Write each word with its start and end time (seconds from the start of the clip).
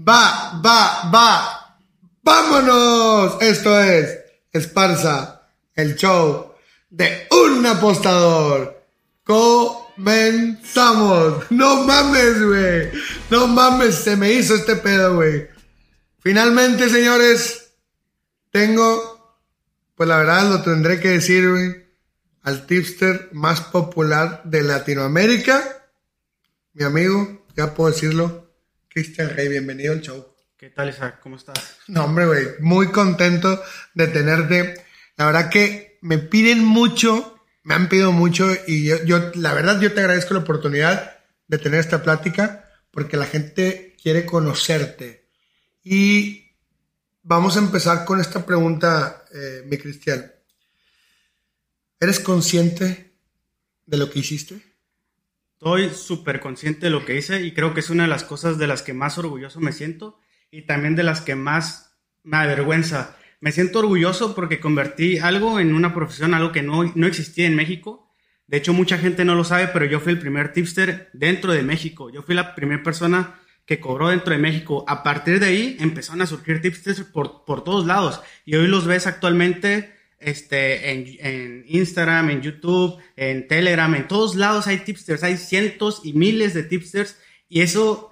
Va, 0.00 0.60
va, 0.64 1.10
va. 1.12 1.76
¡Vámonos! 2.22 3.42
Esto 3.42 3.80
es 3.80 4.16
Esparza, 4.52 5.42
el 5.74 5.96
show 5.96 6.54
de 6.88 7.26
un 7.30 7.66
apostador. 7.66 8.80
Comenzamos. 9.24 9.90
No 11.50 11.82
mames, 11.82 12.44
güey. 12.44 12.90
No 13.30 13.48
mames, 13.48 13.96
se 13.96 14.16
me 14.16 14.32
hizo 14.32 14.54
este 14.54 14.76
pedo, 14.76 15.16
güey. 15.16 15.48
Finalmente, 16.20 16.88
señores, 16.88 17.72
tengo, 18.52 19.36
pues 19.96 20.08
la 20.08 20.18
verdad 20.18 20.48
lo 20.48 20.62
tendré 20.62 21.00
que 21.00 21.08
decir, 21.08 21.50
güey, 21.50 21.88
al 22.42 22.66
tipster 22.66 23.30
más 23.32 23.62
popular 23.62 24.42
de 24.44 24.62
Latinoamérica. 24.62 25.90
Mi 26.72 26.84
amigo, 26.84 27.44
ya 27.56 27.74
puedo 27.74 27.90
decirlo, 27.90 28.47
Cristian 28.88 29.30
Rey, 29.36 29.48
bienvenido 29.48 29.92
al 29.92 30.00
show. 30.00 30.26
¿Qué 30.56 30.70
tal, 30.70 30.88
Isaac? 30.88 31.20
¿Cómo 31.22 31.36
estás? 31.36 31.76
No, 31.88 32.04
hombre, 32.04 32.26
güey, 32.26 32.46
muy 32.60 32.90
contento 32.90 33.62
de 33.94 34.08
tenerte. 34.08 34.82
La 35.16 35.26
verdad 35.26 35.50
que 35.50 35.98
me 36.00 36.18
piden 36.18 36.64
mucho, 36.64 37.38
me 37.64 37.74
han 37.74 37.88
pedido 37.88 38.12
mucho 38.12 38.50
y 38.66 38.84
yo, 38.86 39.04
yo, 39.04 39.30
la 39.34 39.52
verdad, 39.52 39.80
yo 39.80 39.92
te 39.92 40.00
agradezco 40.00 40.34
la 40.34 40.40
oportunidad 40.40 41.18
de 41.46 41.58
tener 41.58 41.80
esta 41.80 42.02
plática 42.02 42.64
porque 42.90 43.16
la 43.16 43.26
gente 43.26 43.94
quiere 44.02 44.24
conocerte. 44.24 45.28
Y 45.84 46.54
vamos 47.22 47.56
a 47.56 47.60
empezar 47.60 48.04
con 48.04 48.20
esta 48.20 48.46
pregunta, 48.46 49.24
eh, 49.32 49.64
mi 49.66 49.76
Cristian. 49.76 50.32
¿Eres 52.00 52.20
consciente 52.20 53.12
de 53.84 53.96
lo 53.96 54.10
que 54.10 54.20
hiciste? 54.20 54.67
Estoy 55.60 55.90
súper 55.90 56.38
consciente 56.38 56.86
de 56.86 56.90
lo 56.90 57.04
que 57.04 57.16
hice 57.16 57.42
y 57.42 57.52
creo 57.52 57.74
que 57.74 57.80
es 57.80 57.90
una 57.90 58.04
de 58.04 58.08
las 58.08 58.22
cosas 58.22 58.58
de 58.58 58.68
las 58.68 58.82
que 58.82 58.92
más 58.92 59.18
orgulloso 59.18 59.58
me 59.58 59.72
siento 59.72 60.20
y 60.52 60.62
también 60.62 60.94
de 60.94 61.02
las 61.02 61.20
que 61.20 61.34
más 61.34 61.98
me 62.22 62.36
avergüenza. 62.36 63.16
Me 63.40 63.50
siento 63.50 63.80
orgulloso 63.80 64.36
porque 64.36 64.60
convertí 64.60 65.18
algo 65.18 65.58
en 65.58 65.74
una 65.74 65.92
profesión, 65.92 66.32
algo 66.32 66.52
que 66.52 66.62
no, 66.62 66.84
no 66.94 67.08
existía 67.08 67.48
en 67.48 67.56
México. 67.56 68.14
De 68.46 68.58
hecho, 68.58 68.72
mucha 68.72 68.98
gente 68.98 69.24
no 69.24 69.34
lo 69.34 69.42
sabe, 69.42 69.66
pero 69.66 69.84
yo 69.84 69.98
fui 69.98 70.12
el 70.12 70.20
primer 70.20 70.52
tipster 70.52 71.10
dentro 71.12 71.52
de 71.52 71.64
México. 71.64 72.08
Yo 72.08 72.22
fui 72.22 72.36
la 72.36 72.54
primera 72.54 72.84
persona 72.84 73.40
que 73.66 73.80
cobró 73.80 74.10
dentro 74.10 74.32
de 74.32 74.38
México. 74.38 74.84
A 74.86 75.02
partir 75.02 75.40
de 75.40 75.46
ahí 75.46 75.76
empezaron 75.80 76.22
a 76.22 76.26
surgir 76.26 76.62
tipsters 76.62 77.00
por, 77.00 77.44
por 77.44 77.64
todos 77.64 77.84
lados. 77.84 78.20
Y 78.44 78.54
hoy 78.54 78.68
los 78.68 78.86
ves 78.86 79.08
actualmente 79.08 79.92
este, 80.20 80.90
en, 80.90 81.06
en, 81.20 81.64
Instagram, 81.68 82.30
en 82.30 82.42
YouTube, 82.42 82.98
en 83.16 83.46
Telegram, 83.46 83.94
en 83.94 84.08
todos 84.08 84.34
lados 84.34 84.66
hay 84.66 84.78
tipsters, 84.78 85.22
hay 85.22 85.36
cientos 85.36 86.00
y 86.04 86.12
miles 86.12 86.54
de 86.54 86.64
tipsters 86.64 87.16
y 87.48 87.60
eso 87.60 88.10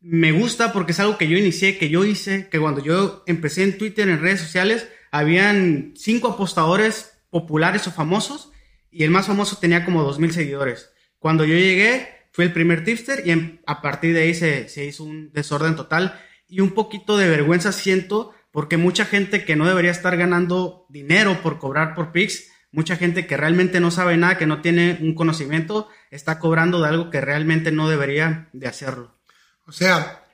me 0.00 0.32
gusta 0.32 0.72
porque 0.72 0.92
es 0.92 1.00
algo 1.00 1.18
que 1.18 1.28
yo 1.28 1.36
inicié, 1.36 1.78
que 1.78 1.88
yo 1.88 2.04
hice, 2.04 2.48
que 2.48 2.60
cuando 2.60 2.82
yo 2.82 3.24
empecé 3.26 3.64
en 3.64 3.78
Twitter, 3.78 4.08
en 4.08 4.20
redes 4.20 4.40
sociales, 4.40 4.88
habían 5.10 5.94
cinco 5.96 6.28
apostadores 6.28 7.18
populares 7.30 7.86
o 7.86 7.92
famosos 7.92 8.50
y 8.90 9.04
el 9.04 9.10
más 9.10 9.26
famoso 9.26 9.58
tenía 9.58 9.84
como 9.84 10.02
dos 10.02 10.18
mil 10.18 10.32
seguidores. 10.32 10.90
Cuando 11.18 11.44
yo 11.44 11.54
llegué, 11.54 12.08
fui 12.30 12.44
el 12.44 12.52
primer 12.52 12.84
tipster 12.84 13.26
y 13.26 13.60
a 13.66 13.82
partir 13.82 14.14
de 14.14 14.22
ahí 14.22 14.34
se, 14.34 14.68
se 14.68 14.84
hizo 14.84 15.04
un 15.04 15.32
desorden 15.32 15.74
total 15.74 16.20
y 16.48 16.60
un 16.60 16.70
poquito 16.70 17.16
de 17.16 17.28
vergüenza 17.28 17.72
siento 17.72 18.32
porque 18.58 18.76
mucha 18.76 19.04
gente 19.04 19.44
que 19.44 19.54
no 19.54 19.68
debería 19.68 19.92
estar 19.92 20.16
ganando 20.16 20.84
dinero 20.88 21.42
por 21.44 21.60
cobrar 21.60 21.94
por 21.94 22.10
Pix, 22.10 22.48
mucha 22.72 22.96
gente 22.96 23.24
que 23.24 23.36
realmente 23.36 23.78
no 23.78 23.92
sabe 23.92 24.16
nada, 24.16 24.36
que 24.36 24.48
no 24.48 24.62
tiene 24.62 24.98
un 25.00 25.14
conocimiento, 25.14 25.88
está 26.10 26.40
cobrando 26.40 26.82
de 26.82 26.88
algo 26.88 27.08
que 27.08 27.20
realmente 27.20 27.70
no 27.70 27.88
debería 27.88 28.48
de 28.52 28.66
hacerlo. 28.66 29.16
O 29.68 29.70
sea, 29.70 30.24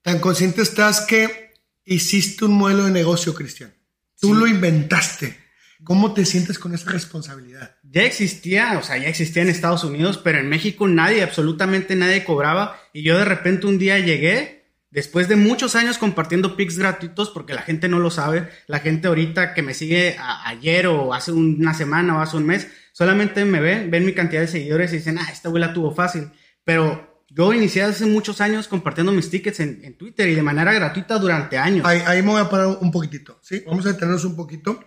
tan 0.00 0.18
consciente 0.18 0.62
estás 0.62 1.02
que 1.02 1.52
hiciste 1.84 2.46
un 2.46 2.56
modelo 2.56 2.84
de 2.84 2.90
negocio, 2.90 3.34
Cristian. 3.34 3.74
Tú 4.18 4.28
sí. 4.28 4.40
lo 4.40 4.46
inventaste. 4.46 5.36
¿Cómo 5.84 6.14
te 6.14 6.24
sientes 6.24 6.58
con 6.58 6.74
esa 6.74 6.90
responsabilidad? 6.90 7.76
Ya 7.82 8.04
existía, 8.04 8.78
o 8.78 8.82
sea, 8.82 8.96
ya 8.96 9.08
existía 9.08 9.42
en 9.42 9.50
Estados 9.50 9.84
Unidos, 9.84 10.16
pero 10.16 10.38
en 10.38 10.48
México 10.48 10.88
nadie, 10.88 11.22
absolutamente 11.22 11.96
nadie 11.96 12.24
cobraba. 12.24 12.80
Y 12.94 13.02
yo 13.02 13.18
de 13.18 13.26
repente 13.26 13.66
un 13.66 13.78
día 13.78 13.98
llegué 13.98 14.61
Después 14.92 15.26
de 15.26 15.36
muchos 15.36 15.74
años 15.74 15.96
compartiendo 15.96 16.54
pics 16.54 16.76
gratuitos, 16.76 17.30
porque 17.30 17.54
la 17.54 17.62
gente 17.62 17.88
no 17.88 17.98
lo 17.98 18.10
sabe, 18.10 18.50
la 18.66 18.78
gente 18.80 19.08
ahorita 19.08 19.54
que 19.54 19.62
me 19.62 19.72
sigue 19.72 20.18
ayer 20.44 20.86
o 20.86 21.14
hace 21.14 21.32
una 21.32 21.72
semana 21.72 22.18
o 22.18 22.20
hace 22.20 22.36
un 22.36 22.44
mes, 22.44 22.68
solamente 22.92 23.46
me 23.46 23.60
ven, 23.60 23.90
ven 23.90 24.04
mi 24.04 24.12
cantidad 24.12 24.42
de 24.42 24.48
seguidores 24.48 24.92
y 24.92 24.96
dicen, 24.96 25.16
ah, 25.18 25.26
esta 25.32 25.48
abuela 25.48 25.72
tuvo 25.72 25.94
fácil. 25.94 26.30
Pero 26.62 27.24
yo 27.30 27.54
inicié 27.54 27.84
hace 27.84 28.04
muchos 28.04 28.42
años 28.42 28.68
compartiendo 28.68 29.12
mis 29.12 29.30
tickets 29.30 29.60
en, 29.60 29.96
Twitter 29.96 30.28
y 30.28 30.34
de 30.34 30.42
manera 30.42 30.74
gratuita 30.74 31.18
durante 31.18 31.56
años. 31.56 31.86
Ahí, 31.86 32.02
ahí, 32.04 32.20
me 32.20 32.32
voy 32.32 32.42
a 32.42 32.50
parar 32.50 32.76
un 32.78 32.90
poquitito, 32.90 33.40
¿sí? 33.42 33.64
Vamos 33.66 33.86
a 33.86 33.92
detenernos 33.92 34.26
un 34.26 34.36
poquito. 34.36 34.84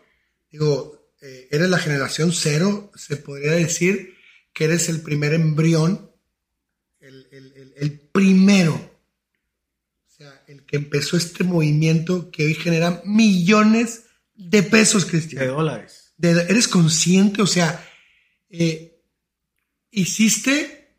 Digo, 0.51 1.09
eh, 1.19 1.47
eres 1.49 1.67
la 1.67 1.79
generación 1.79 2.31
cero, 2.31 2.91
se 2.94 3.17
podría 3.17 3.53
decir 3.53 4.13
que 4.53 4.65
eres 4.65 4.88
el 4.88 5.01
primer 5.01 5.33
embrión, 5.33 6.11
el, 6.99 7.27
el, 7.31 7.73
el, 7.75 7.99
primero 8.11 8.94
empezó 10.75 11.18
este 11.18 11.44
movimiento 11.44 12.31
que 12.31 12.46
hoy 12.46 12.53
genera 12.53 13.02
millones 13.06 14.06
de 14.36 14.63
pesos, 14.63 15.06
Cristian. 15.06 15.44
De 15.44 15.47
dólares. 15.47 16.13
De, 16.18 16.31
¿Eres 16.31 16.68
consciente? 16.68 17.41
O 17.41 17.47
sea, 17.47 17.84
eh, 18.50 19.02
hiciste, 19.91 20.97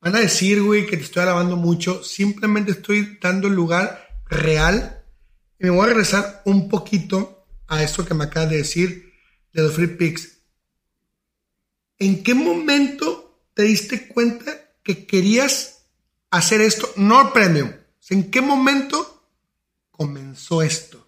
van 0.00 0.16
a 0.16 0.20
decir, 0.20 0.62
güey, 0.62 0.86
que 0.86 0.96
te 0.96 1.04
estoy 1.04 1.22
alabando 1.22 1.56
mucho, 1.56 2.02
simplemente 2.04 2.72
estoy 2.72 3.18
dando 3.20 3.48
el 3.48 3.54
lugar 3.54 4.08
real. 4.28 5.04
Y 5.58 5.64
me 5.64 5.70
voy 5.70 5.84
a 5.84 5.88
regresar 5.88 6.42
un 6.44 6.68
poquito 6.68 7.46
a 7.66 7.82
esto 7.82 8.04
que 8.04 8.14
me 8.14 8.24
acabas 8.24 8.50
de 8.50 8.56
decir 8.58 9.12
de 9.52 9.62
los 9.62 9.74
free 9.74 9.88
picks. 9.88 10.38
¿En 11.98 12.22
qué 12.22 12.34
momento 12.34 13.44
te 13.54 13.62
diste 13.64 14.08
cuenta 14.08 14.72
que 14.82 15.06
querías 15.06 15.86
hacer 16.30 16.62
esto? 16.62 16.90
No 16.96 17.32
premium 17.32 17.79
¿En 18.10 18.30
qué 18.30 18.40
momento 18.40 19.24
comenzó 19.92 20.62
esto? 20.62 21.06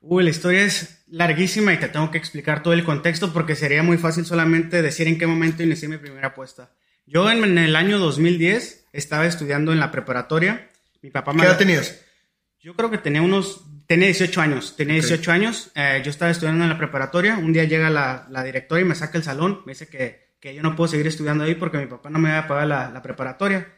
Uy, 0.00 0.24
la 0.24 0.30
historia 0.30 0.64
es 0.64 1.04
larguísima 1.06 1.72
y 1.72 1.78
te 1.78 1.88
tengo 1.88 2.10
que 2.10 2.18
explicar 2.18 2.62
todo 2.62 2.74
el 2.74 2.84
contexto 2.84 3.32
porque 3.32 3.54
sería 3.54 3.84
muy 3.84 3.98
fácil 3.98 4.26
solamente 4.26 4.82
decir 4.82 5.06
en 5.06 5.16
qué 5.16 5.28
momento 5.28 5.62
inicié 5.62 5.88
mi 5.88 5.98
primera 5.98 6.28
apuesta. 6.28 6.72
Yo 7.06 7.30
en, 7.30 7.44
en 7.44 7.58
el 7.58 7.76
año 7.76 8.00
2010 8.00 8.88
estaba 8.92 9.26
estudiando 9.26 9.72
en 9.72 9.78
la 9.78 9.92
preparatoria. 9.92 10.68
Mi 11.02 11.10
papá 11.10 11.32
me 11.32 11.40
¿Qué 11.42 11.46
edad 11.46 11.58
tenías? 11.58 12.00
Yo 12.58 12.74
creo 12.74 12.90
que 12.90 12.98
tenía 12.98 13.22
unos... 13.22 13.64
Tenía 13.86 14.06
18 14.06 14.40
años. 14.40 14.76
Tenía 14.76 14.94
18 14.94 15.20
okay. 15.20 15.34
años. 15.34 15.70
Eh, 15.74 16.02
yo 16.04 16.10
estaba 16.10 16.32
estudiando 16.32 16.64
en 16.64 16.70
la 16.70 16.78
preparatoria. 16.78 17.38
Un 17.38 17.52
día 17.52 17.64
llega 17.64 17.90
la, 17.90 18.26
la, 18.30 18.42
directora 18.42 18.80
y 18.80 18.84
me 18.84 18.94
saca 18.94 19.18
el 19.18 19.24
salón. 19.24 19.62
Me 19.66 19.72
dice 19.72 19.88
que, 19.88 20.34
que 20.40 20.54
yo 20.54 20.62
no 20.62 20.74
puedo 20.74 20.88
seguir 20.88 21.06
estudiando 21.06 21.44
ahí 21.44 21.54
porque 21.54 21.78
mi 21.78 21.86
papá 21.86 22.10
no 22.10 22.18
me 22.18 22.30
va 22.30 22.38
a 22.38 22.48
pagar 22.48 22.66
la, 22.66 22.90
la 22.90 23.02
preparatoria. 23.02 23.72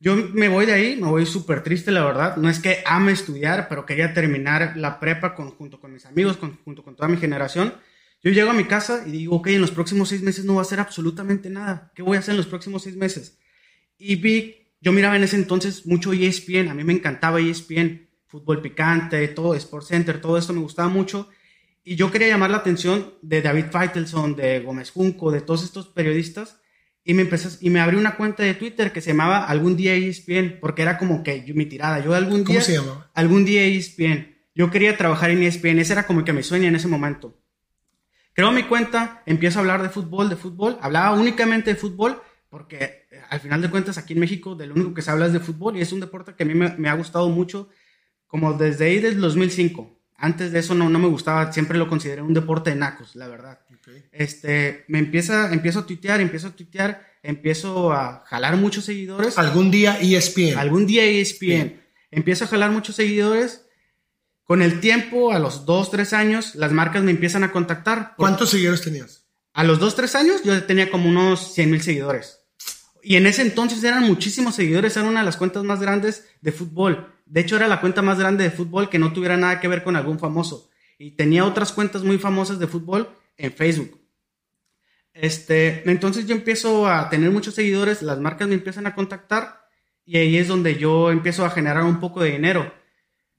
Yo 0.00 0.14
me 0.14 0.48
voy 0.48 0.64
de 0.64 0.74
ahí, 0.74 0.96
me 0.96 1.08
voy 1.08 1.26
súper 1.26 1.62
triste, 1.64 1.90
la 1.90 2.04
verdad. 2.04 2.36
No 2.36 2.48
es 2.48 2.60
que 2.60 2.82
ame 2.86 3.12
estudiar, 3.12 3.68
pero 3.68 3.84
quería 3.84 4.14
terminar 4.14 4.76
la 4.76 5.00
prepa 5.00 5.34
con, 5.34 5.50
junto 5.50 5.80
con 5.80 5.92
mis 5.92 6.06
amigos, 6.06 6.36
con, 6.36 6.56
junto 6.64 6.84
con 6.84 6.94
toda 6.94 7.08
mi 7.08 7.16
generación. 7.16 7.74
Yo 8.22 8.30
llego 8.30 8.50
a 8.50 8.54
mi 8.54 8.64
casa 8.64 9.04
y 9.06 9.10
digo, 9.10 9.36
ok, 9.36 9.48
en 9.48 9.60
los 9.60 9.72
próximos 9.72 10.08
seis 10.08 10.22
meses 10.22 10.44
no 10.44 10.54
voy 10.54 10.60
a 10.60 10.62
hacer 10.62 10.78
absolutamente 10.78 11.50
nada. 11.50 11.92
¿Qué 11.94 12.02
voy 12.02 12.16
a 12.16 12.20
hacer 12.20 12.32
en 12.32 12.38
los 12.38 12.46
próximos 12.46 12.82
seis 12.82 12.96
meses? 12.96 13.38
Y 13.96 14.16
vi, 14.16 14.68
yo 14.80 14.92
miraba 14.92 15.16
en 15.16 15.24
ese 15.24 15.36
entonces 15.36 15.84
mucho 15.84 16.12
ESPN, 16.12 16.68
a 16.68 16.74
mí 16.74 16.84
me 16.84 16.92
encantaba 16.92 17.40
ESPN, 17.40 18.08
fútbol 18.26 18.62
picante, 18.62 19.26
todo, 19.28 19.54
Sports 19.54 19.88
Center, 19.88 20.20
todo 20.20 20.38
esto 20.38 20.52
me 20.52 20.60
gustaba 20.60 20.88
mucho. 20.88 21.28
Y 21.82 21.96
yo 21.96 22.10
quería 22.10 22.28
llamar 22.28 22.50
la 22.50 22.58
atención 22.58 23.14
de 23.22 23.42
David 23.42 23.66
Feitelson, 23.72 24.36
de 24.36 24.60
Gómez 24.60 24.90
Junco, 24.90 25.32
de 25.32 25.40
todos 25.40 25.64
estos 25.64 25.88
periodistas 25.88 26.60
y 27.08 27.14
me 27.14 27.22
empezó, 27.22 27.48
y 27.62 27.70
me 27.70 27.80
abrí 27.80 27.96
una 27.96 28.16
cuenta 28.16 28.42
de 28.42 28.52
Twitter 28.52 28.92
que 28.92 29.00
se 29.00 29.12
llamaba 29.12 29.46
Algún 29.46 29.78
día 29.78 29.94
ESPN, 29.94 30.58
porque 30.60 30.82
era 30.82 30.98
como 30.98 31.22
que 31.22 31.42
yo, 31.42 31.54
mi 31.54 31.64
tirada. 31.64 32.00
Yo 32.00 32.14
algún 32.14 32.44
día. 32.44 32.56
¿Cómo 32.56 32.60
se 32.60 32.74
llamaba? 32.74 33.10
Algún 33.14 33.46
día 33.46 33.64
ESPN. 33.64 34.36
Yo 34.54 34.70
quería 34.70 34.94
trabajar 34.94 35.30
en 35.30 35.42
ESPN, 35.42 35.78
ese 35.78 35.94
era 35.94 36.06
como 36.06 36.22
que 36.22 36.34
mi 36.34 36.42
sueño 36.42 36.68
en 36.68 36.76
ese 36.76 36.86
momento. 36.86 37.40
Creo 38.34 38.52
mi 38.52 38.64
cuenta, 38.64 39.22
empiezo 39.24 39.58
a 39.58 39.62
hablar 39.62 39.82
de 39.82 39.88
fútbol, 39.88 40.28
de 40.28 40.36
fútbol. 40.36 40.76
Hablaba 40.82 41.18
únicamente 41.18 41.70
de 41.70 41.76
fútbol, 41.80 42.20
porque 42.50 43.06
eh, 43.10 43.22
al 43.30 43.40
final 43.40 43.62
de 43.62 43.70
cuentas 43.70 43.96
aquí 43.96 44.12
en 44.12 44.20
México 44.20 44.54
de 44.54 44.66
lo 44.66 44.74
único 44.74 44.92
que 44.92 45.00
se 45.00 45.10
habla 45.10 45.24
es 45.24 45.32
de 45.32 45.40
fútbol 45.40 45.78
y 45.78 45.80
es 45.80 45.90
un 45.94 46.00
deporte 46.00 46.34
que 46.34 46.42
a 46.42 46.46
mí 46.46 46.52
me, 46.52 46.76
me 46.76 46.90
ha 46.90 46.94
gustado 46.94 47.30
mucho, 47.30 47.70
como 48.26 48.52
desde 48.52 48.84
ahí 48.84 48.98
del 48.98 49.18
2005. 49.18 49.98
Antes 50.18 50.52
de 50.52 50.58
eso 50.58 50.74
no, 50.74 50.90
no 50.90 50.98
me 50.98 51.08
gustaba, 51.08 51.54
siempre 51.54 51.78
lo 51.78 51.88
consideré 51.88 52.20
un 52.20 52.34
deporte 52.34 52.68
de 52.68 52.76
nacos, 52.76 53.16
la 53.16 53.28
verdad. 53.28 53.60
Okay. 53.88 54.04
Este, 54.12 54.84
me 54.88 54.98
empieza, 54.98 55.52
empiezo 55.52 55.80
a 55.80 55.86
tuitear, 55.86 56.20
empiezo 56.20 56.48
a 56.48 56.50
tuitear, 56.50 57.06
empiezo 57.22 57.92
a 57.92 58.24
jalar 58.26 58.56
muchos 58.56 58.84
seguidores. 58.84 59.38
Algún 59.38 59.70
día 59.70 59.98
ESPN. 60.00 60.58
Algún 60.58 60.86
día 60.86 61.04
ESPN. 61.04 61.46
Bien. 61.46 61.84
Empiezo 62.10 62.44
a 62.44 62.48
jalar 62.48 62.70
muchos 62.70 62.96
seguidores. 62.96 63.64
Con 64.44 64.62
el 64.62 64.80
tiempo, 64.80 65.32
a 65.32 65.38
los 65.38 65.66
2, 65.66 65.90
3 65.90 66.12
años, 66.14 66.54
las 66.54 66.72
marcas 66.72 67.02
me 67.02 67.10
empiezan 67.10 67.44
a 67.44 67.52
contactar. 67.52 68.14
¿Cuántos 68.16 68.50
seguidores 68.50 68.82
tenías? 68.82 69.26
A 69.52 69.64
los 69.64 69.78
2, 69.78 69.96
3 69.96 70.14
años 70.14 70.42
yo 70.44 70.62
tenía 70.64 70.90
como 70.90 71.08
unos 71.08 71.52
100 71.54 71.70
mil 71.70 71.82
seguidores. 71.82 72.40
Y 73.02 73.16
en 73.16 73.26
ese 73.26 73.42
entonces 73.42 73.82
eran 73.84 74.04
muchísimos 74.04 74.54
seguidores, 74.54 74.96
era 74.96 75.08
una 75.08 75.20
de 75.20 75.26
las 75.26 75.36
cuentas 75.36 75.64
más 75.64 75.80
grandes 75.80 76.24
de 76.40 76.52
fútbol. 76.52 77.14
De 77.26 77.40
hecho, 77.40 77.56
era 77.56 77.68
la 77.68 77.80
cuenta 77.80 78.02
más 78.02 78.18
grande 78.18 78.44
de 78.44 78.50
fútbol 78.50 78.88
que 78.88 78.98
no 78.98 79.12
tuviera 79.12 79.36
nada 79.36 79.60
que 79.60 79.68
ver 79.68 79.82
con 79.82 79.96
algún 79.96 80.18
famoso. 80.18 80.70
Y 80.98 81.12
tenía 81.12 81.44
otras 81.44 81.72
cuentas 81.72 82.02
muy 82.02 82.18
famosas 82.18 82.58
de 82.58 82.66
fútbol 82.66 83.08
en 83.38 83.52
Facebook. 83.52 83.98
Este, 85.14 85.88
entonces 85.90 86.26
yo 86.26 86.34
empiezo 86.34 86.86
a 86.86 87.08
tener 87.08 87.30
muchos 87.30 87.54
seguidores, 87.54 88.02
las 88.02 88.18
marcas 88.20 88.46
me 88.46 88.54
empiezan 88.54 88.86
a 88.86 88.94
contactar 88.94 89.66
y 90.04 90.16
ahí 90.16 90.36
es 90.36 90.48
donde 90.48 90.76
yo 90.76 91.10
empiezo 91.10 91.44
a 91.44 91.50
generar 91.50 91.84
un 91.84 91.98
poco 92.00 92.20
de 92.22 92.32
dinero. 92.32 92.72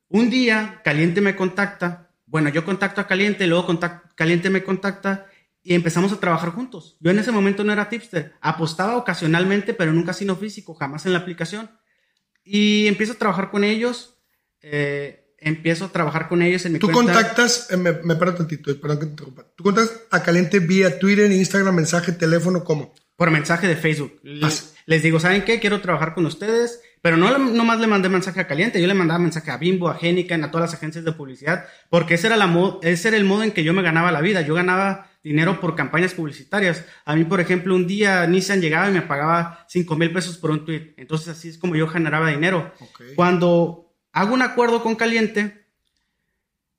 Un 0.08 0.30
día, 0.30 0.82
Caliente 0.84 1.22
me 1.22 1.36
contacta, 1.36 2.12
bueno, 2.26 2.50
yo 2.50 2.66
contacto 2.66 3.00
a 3.02 3.08
Caliente, 3.08 3.48
luego 3.48 3.68
Caliente 4.16 4.50
me 4.50 4.64
contacta 4.64 5.28
y 5.62 5.74
empezamos 5.74 6.12
a 6.12 6.20
trabajar 6.20 6.50
juntos. 6.50 6.98
Yo 7.00 7.12
en 7.12 7.20
ese 7.20 7.32
momento 7.32 7.64
no 7.64 7.72
era 7.72 7.90
tipster, 7.90 8.34
apostaba 8.42 8.98
ocasionalmente, 8.98 9.74
pero 9.74 9.92
en 9.92 9.98
un 9.98 10.06
casino 10.06 10.36
físico, 10.36 10.74
jamás 10.74 11.06
en 11.06 11.14
la 11.14 11.20
aplicación. 11.20 11.70
Y 12.44 12.88
empiezo 12.88 13.14
a 13.14 13.18
trabajar 13.18 13.52
con 13.52 13.64
ellos, 13.64 14.18
eh, 14.62 15.29
empiezo 15.42 15.86
a 15.86 15.92
trabajar 15.92 16.28
con 16.28 16.42
ellos 16.42 16.66
en 16.66 16.74
mi 16.74 16.80
Tú 16.80 16.92
contactas, 16.92 17.68
eh, 17.72 17.78
me, 17.78 17.94
me 18.04 18.16
paro 18.16 18.36
tantito, 18.36 18.80
perdón 18.80 19.00
que 19.00 19.06
te 19.06 19.12
interrumpa. 19.12 19.46
Tú 19.56 19.64
contactas 19.64 20.02
a 20.12 20.24
Caliente 20.24 20.60
vía 20.60 21.00
Twitter, 21.00 21.32
Instagram, 21.32 21.76
mensaje, 21.76 22.12
teléfono, 22.12 22.64
¿cómo? 22.64 22.94
Por 23.16 23.32
mensaje 23.32 23.68
de 23.68 23.76
Facebook. 23.76 24.20
Les, 24.24 24.76
les 24.86 25.04
digo, 25.04 25.20
¿saben 25.20 25.44
qué? 25.44 25.60
Quiero 25.60 25.82
trabajar 25.82 26.14
con 26.14 26.26
ustedes 26.26 26.82
pero 27.02 27.16
no 27.16 27.38
nomás 27.38 27.80
le 27.80 27.88
mandé 27.88 28.10
mensaje 28.10 28.42
a 28.42 28.48
Caliente, 28.48 28.82
yo 28.82 28.88
le 28.88 28.94
mandaba 28.94 29.20
mensaje 29.20 29.52
a 29.52 29.58
Bimbo, 29.58 29.90
a 29.90 29.98
Heineken, 29.98 30.44
a 30.44 30.52
todas 30.52 30.70
las 30.70 30.78
agencias 30.78 31.06
de 31.06 31.14
publicidad, 31.14 31.66
porque 31.90 32.16
ese 32.16 32.28
era, 32.28 32.36
la 32.36 32.54
ese 32.82 33.08
era 33.08 33.18
el 33.18 33.24
modo 33.24 33.44
en 33.44 33.52
que 33.52 33.64
yo 33.64 33.74
me 33.74 33.82
ganaba 33.82 34.12
la 34.12 34.20
vida. 34.20 34.42
Yo 34.42 34.54
ganaba 34.54 35.10
dinero 35.24 35.62
por 35.62 35.76
campañas 35.76 36.14
publicitarias. 36.14 36.86
A 37.06 37.16
mí, 37.16 37.24
por 37.24 37.40
ejemplo, 37.40 37.74
un 37.74 37.88
día 37.88 38.28
Nissan 38.28 38.60
llegaba 38.60 38.90
y 38.90 38.94
me 38.94 39.02
pagaba 39.02 39.66
5 39.70 39.96
mil 39.96 40.12
pesos 40.12 40.38
por 40.38 40.52
un 40.52 40.66
tweet. 40.66 40.94
Entonces 40.98 41.30
así 41.30 41.50
es 41.50 41.58
como 41.58 41.76
yo 41.78 41.88
generaba 41.88 42.32
dinero. 42.32 42.74
Cuando 43.16 43.89
hago 44.20 44.34
un 44.34 44.42
acuerdo 44.42 44.84
con 44.84 44.96
Caliente, 44.96 45.66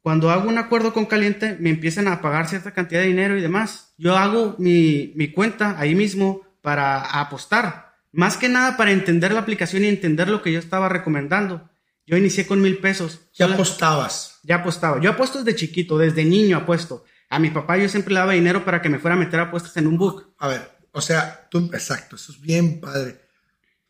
cuando 0.03 0.31
hago 0.31 0.49
un 0.49 0.59
acuerdo 0.59 0.93
con 0.93 1.07
Caliente, 1.07 1.57
me 1.61 1.71
empiezan 1.71 2.09
a 2.09 2.21
pagar 2.21 2.49
cierta 2.49 2.73
cantidad 2.73 3.01
de 3.01 3.09
dinero 3.09 3.37
y 3.37 3.43
demás. 3.43 3.93
Yo 3.99 4.17
hago 4.17 4.57
mi, 4.59 5.13
mi 5.15 5.31
cuenta 5.33 5.79
ahí 5.79 5.95
mismo 5.95 6.43
para 6.63 7.01
apostar 7.01 7.91
más 8.13 8.37
que 8.37 8.49
nada 8.49 8.77
para 8.77 8.93
entender 8.93 9.33
la 9.33 9.41
aplicación 9.41 9.85
y 9.85 9.89
entender 9.89 10.29
lo 10.29 10.43
que 10.43 10.53
yo 10.53 10.59
estaba 10.59 10.89
recomendando. 10.89 11.69
Yo 12.07 12.17
inicié 12.17 12.47
con 12.47 12.61
mil 12.61 12.79
pesos. 12.79 13.21
Ya 13.35 13.47
apostabas. 13.47 14.41
Ya 14.43 14.57
apostaba. 14.57 15.01
Yo 15.01 15.11
apuesto 15.11 15.43
desde 15.43 15.59
chiquito, 15.59 15.97
desde 15.97 16.25
niño 16.25 16.59
apuesto. 16.59 17.05
A 17.29 17.39
mi 17.39 17.51
papá 17.51 17.77
yo 17.77 17.89
siempre 17.89 18.15
le 18.15 18.21
daba 18.21 18.33
dinero 18.33 18.65
para 18.65 18.83
que 18.83 18.89
me 18.89 18.99
fuera 18.99 19.15
a 19.15 19.19
meter 19.19 19.39
apuestas 19.39 19.77
en 19.77 19.87
un 19.87 19.97
book. 19.97 20.35
A 20.39 20.49
ver, 20.49 20.69
o 20.91 21.01
sea, 21.01 21.47
tú, 21.49 21.71
exacto, 21.73 22.17
eso 22.17 22.33
es 22.33 22.41
bien 22.41 22.81
padre. 22.81 23.21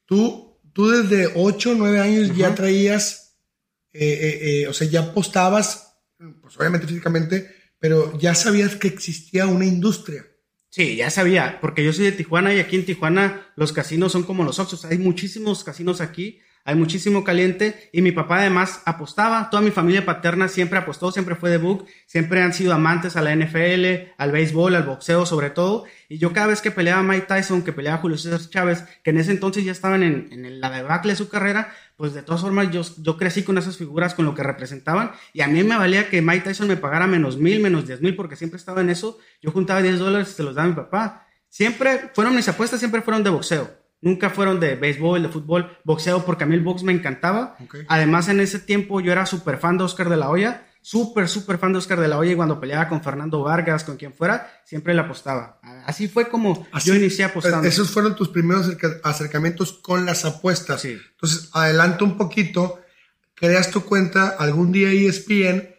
Tú, 0.05 0.59
tú 0.75 0.91
desde 0.91 1.33
8, 1.35 1.75
9 1.79 2.01
años 2.01 2.37
ya 2.37 2.55
traías, 2.55 3.20
eh, 3.93 4.03
eh, 4.03 4.63
eh, 4.63 4.69
o 4.69 4.73
sea, 4.73 4.87
ya 4.89 5.01
apostabas, 5.01 5.97
pues 6.41 6.57
obviamente 6.59 6.87
físicamente, 6.87 7.55
pero 7.79 8.17
ya 8.19 8.35
sabías 8.35 8.77
que 8.77 8.89
existía 8.89 9.47
una 9.47 9.65
industria. 9.65 10.27
Sí, 10.69 10.97
ya 10.97 11.11
sabía, 11.11 11.59
porque 11.61 11.85
yo 11.85 11.93
soy 11.93 12.05
de 12.05 12.13
Tijuana 12.13 12.55
y 12.55 12.61
aquí 12.61 12.77
en 12.77 12.85
Tijuana 12.85 13.53
los 13.57 13.73
casinos 13.73 14.13
son 14.13 14.23
como 14.23 14.45
los 14.45 14.61
Oxos. 14.61 14.85
Hay 14.85 14.99
muchísimos 14.99 15.65
casinos 15.65 16.01
aquí, 16.01 16.41
hay 16.65 16.75
muchísimo 16.75 17.25
caliente 17.25 17.91
y 17.93 18.03
mi 18.03 18.13
papá 18.13 18.39
además 18.39 18.83
apostaba. 18.85 19.51
Toda 19.51 19.63
mi 19.63 19.71
familia 19.71 20.05
paterna 20.05 20.49
siempre 20.49 20.79
apostó, 20.79 21.11
siempre 21.13 21.35
fue 21.35 21.51
de 21.51 21.59
book, 21.59 21.87
siempre 22.07 22.43
han 22.43 22.53
sido 22.53 22.73
amantes 22.73 23.17
a 23.17 23.23
la 23.23 23.35
NFL, 23.35 24.13
al 24.19 24.33
béisbol, 24.33 24.75
al 24.75 24.85
boxeo 24.85 25.27
sobre 25.27 25.51
todo. 25.51 25.85
Y 26.09 26.19
yo 26.19 26.33
cada 26.33 26.49
vez 26.49 26.61
que 26.61 26.71
peleaba 26.71 27.03
Mike 27.03 27.27
Tyson, 27.27 27.63
que 27.63 27.73
peleaba 27.73 27.99
Julio 27.99 28.19
César 28.19 28.41
Chávez, 28.49 28.85
que 29.03 29.11
en 29.11 29.19
ese 29.19 29.33
entonces 29.33 29.65
ya 29.65 29.73
estaban 29.73 30.03
en, 30.03 30.29
en 30.33 30.61
la 30.61 30.71
debacle 30.71 31.13
de 31.13 31.17
su 31.17 31.29
carrera, 31.29 31.73
pues 32.01 32.15
de 32.15 32.23
todas 32.23 32.41
formas 32.41 32.71
yo, 32.71 33.17
crecí 33.19 33.43
con 33.43 33.59
esas 33.59 33.77
figuras, 33.77 34.15
con 34.15 34.25
lo 34.25 34.35
que 34.35 34.43
representaban, 34.43 35.13
y 35.35 35.43
a 35.43 35.49
mí 35.49 35.63
me 35.63 35.77
valía 35.77 36.09
que 36.09 36.23
Mike 36.23 36.45
Tyson 36.45 36.67
me 36.67 36.79
pagara 36.79 37.07
menos 37.07 37.37
mil, 37.37 37.61
menos 37.61 37.87
diez 37.87 38.01
mil, 38.01 38.17
porque 38.17 38.37
siempre 38.37 38.57
estaba 38.57 38.81
en 38.81 38.89
eso, 38.89 39.19
yo 39.43 39.51
juntaba 39.51 39.83
10 39.83 39.99
dólares 39.99 40.31
y 40.31 40.33
se 40.33 40.43
los 40.43 40.55
daba 40.55 40.69
mi 40.69 40.75
papá. 40.75 41.27
Siempre 41.51 42.11
fueron 42.15 42.35
mis 42.35 42.49
apuestas, 42.49 42.79
siempre 42.79 43.03
fueron 43.03 43.23
de 43.23 43.29
boxeo. 43.29 43.71
Nunca 44.01 44.31
fueron 44.31 44.61
de 44.61 44.77
béisbol, 44.77 45.23
de 45.23 45.29
fútbol, 45.29 45.77
boxeo, 45.85 46.25
porque 46.25 46.45
a 46.45 46.47
mí 46.47 46.55
el 46.55 46.63
box 46.63 46.83
me 46.83 46.93
encantaba. 46.93 47.57
Además, 47.89 48.29
en 48.29 48.41
ese 48.41 48.59
tiempo 48.59 49.01
yo 49.01 49.13
era 49.13 49.27
súper 49.27 49.59
fan 49.59 49.77
de 49.77 49.85
Oscar 49.85 50.09
de 50.09 50.17
la 50.17 50.31
Hoya 50.31 50.67
súper, 50.83 51.29
súper 51.29 51.59
fan 51.59 51.73
de 51.73 51.79
Oscar 51.79 52.01
de 52.01 52.09
la 52.09 52.19
Hoya 52.19 52.33
y 52.33 52.37
cuando 52.37 52.61
peleaba 52.61 52.89
con 52.89 53.03
Fernando 53.03 53.43
Vargas, 53.43 53.85
con 53.85 53.97
quien 53.97 54.15
fuera, 54.15 54.63
siempre 54.65 54.95
le 54.95 55.01
apostaba. 55.01 55.61
Así 55.85 56.09
fue 56.09 56.29
como 56.29 56.67
yo 56.85 56.95
inicié 56.95 57.25
apostando. 57.25 57.67
Esos 57.69 57.91
fueron 57.91 58.17
tus 58.17 58.29
primeros 58.29 58.71
acercamientos 59.03 59.73
con 59.73 60.07
las 60.07 60.25
apuestas. 60.25 60.81
Sí. 60.81 60.99
Entonces, 61.13 61.51
adelanto 61.53 62.05
un 62.05 62.17
poquito, 62.17 62.81
creas 63.35 63.71
tu 63.71 63.85
cuenta, 63.85 64.29
algún 64.29 64.73
día 64.73 64.91
ESPN, 64.91 65.75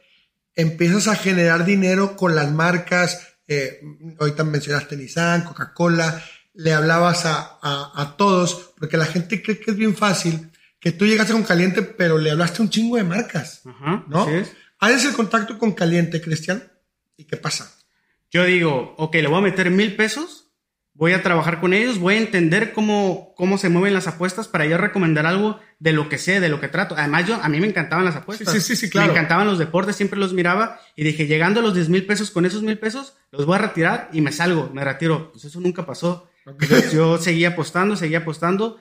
empiezas 0.56 1.08
a 1.08 1.16
generar 1.16 1.66
dinero 1.66 2.16
con 2.16 2.36
las 2.36 2.52
marcas, 2.52 3.28
eh, 3.48 3.82
ahorita 4.20 4.44
mencionaste 4.44 4.96
Nissan, 4.96 5.44
Coca-Cola, 5.44 6.24
le 6.54 6.74
hablabas 6.74 7.26
a, 7.26 7.60
a, 7.62 8.18
todos, 8.18 8.74
porque 8.78 8.98
la 8.98 9.06
gente 9.06 9.42
cree 9.42 9.60
que 9.60 9.72
es 9.72 9.78
bien 9.78 9.96
fácil 9.96 10.52
que 10.80 10.92
tú 10.92 11.06
llegaste 11.06 11.34
con 11.34 11.44
caliente, 11.44 11.82
pero 11.82 12.18
le 12.18 12.32
hablaste 12.32 12.62
un 12.62 12.70
chingo 12.70 12.98
de 12.98 13.04
marcas, 13.04 13.62
Ajá, 13.66 14.04
¿no? 14.08 14.28
Haces 14.80 15.06
el 15.06 15.14
contacto 15.14 15.60
con 15.60 15.74
Caliente, 15.74 16.22
Cristian, 16.22 16.64
¿y 17.16 17.26
qué 17.26 17.38
pasa? 17.38 17.72
Yo 18.32 18.46
digo, 18.46 18.96
ok, 18.98 19.14
le 19.16 19.28
voy 19.28 19.38
a 19.38 19.42
meter 19.42 19.70
mil 19.70 19.96
pesos, 19.96 20.42
voy 20.94 21.14
a 21.14 21.22
trabajar 21.22 21.60
con 21.60 21.74
ellos, 21.74 22.00
voy 22.00 22.16
a 22.16 22.20
entender 22.20 22.74
cómo, 22.74 23.34
cómo 23.36 23.58
se 23.58 23.70
mueven 23.70 23.94
las 23.94 24.08
apuestas 24.08 24.48
para 24.48 24.66
yo 24.66 24.78
recomendar 24.78 25.26
algo 25.26 25.60
de 25.80 25.94
lo 25.94 26.10
que 26.10 26.18
sé, 26.18 26.40
de 26.40 26.50
lo 26.50 26.60
que 26.60 26.68
trato. 26.68 26.96
Además, 26.98 27.28
yo, 27.28 27.36
a 27.36 27.50
mí 27.50 27.60
me 27.60 27.68
encantaban 27.68 28.06
las 28.06 28.16
apuestas. 28.16 28.54
Sí, 28.54 28.60
sí, 28.60 28.76
sí, 28.76 28.90
claro. 28.90 29.08
Me 29.08 29.14
encantaban 29.14 29.48
los 29.48 29.60
deportes, 29.60 29.96
siempre 29.96 30.20
los 30.20 30.34
miraba 30.34 30.80
y 30.96 31.04
dije, 31.04 31.28
llegando 31.28 31.60
a 31.60 31.64
los 31.64 31.76
10 31.76 31.90
mil 31.90 32.06
pesos 32.06 32.32
con 32.32 32.46
esos 32.46 32.64
mil 32.64 32.80
pesos, 32.80 33.16
los 33.32 33.46
voy 33.46 33.56
a 33.56 33.60
retirar 33.60 34.10
y 34.14 34.22
me 34.22 34.32
salgo, 34.32 34.72
me 34.74 34.84
retiro. 34.84 35.32
Pues 35.32 35.46
eso 35.46 35.60
nunca 35.60 35.86
pasó. 35.86 36.30
Yo 36.94 37.18
seguía 37.18 37.50
apostando, 37.50 37.96
seguía 37.96 38.20
apostando 38.20 38.80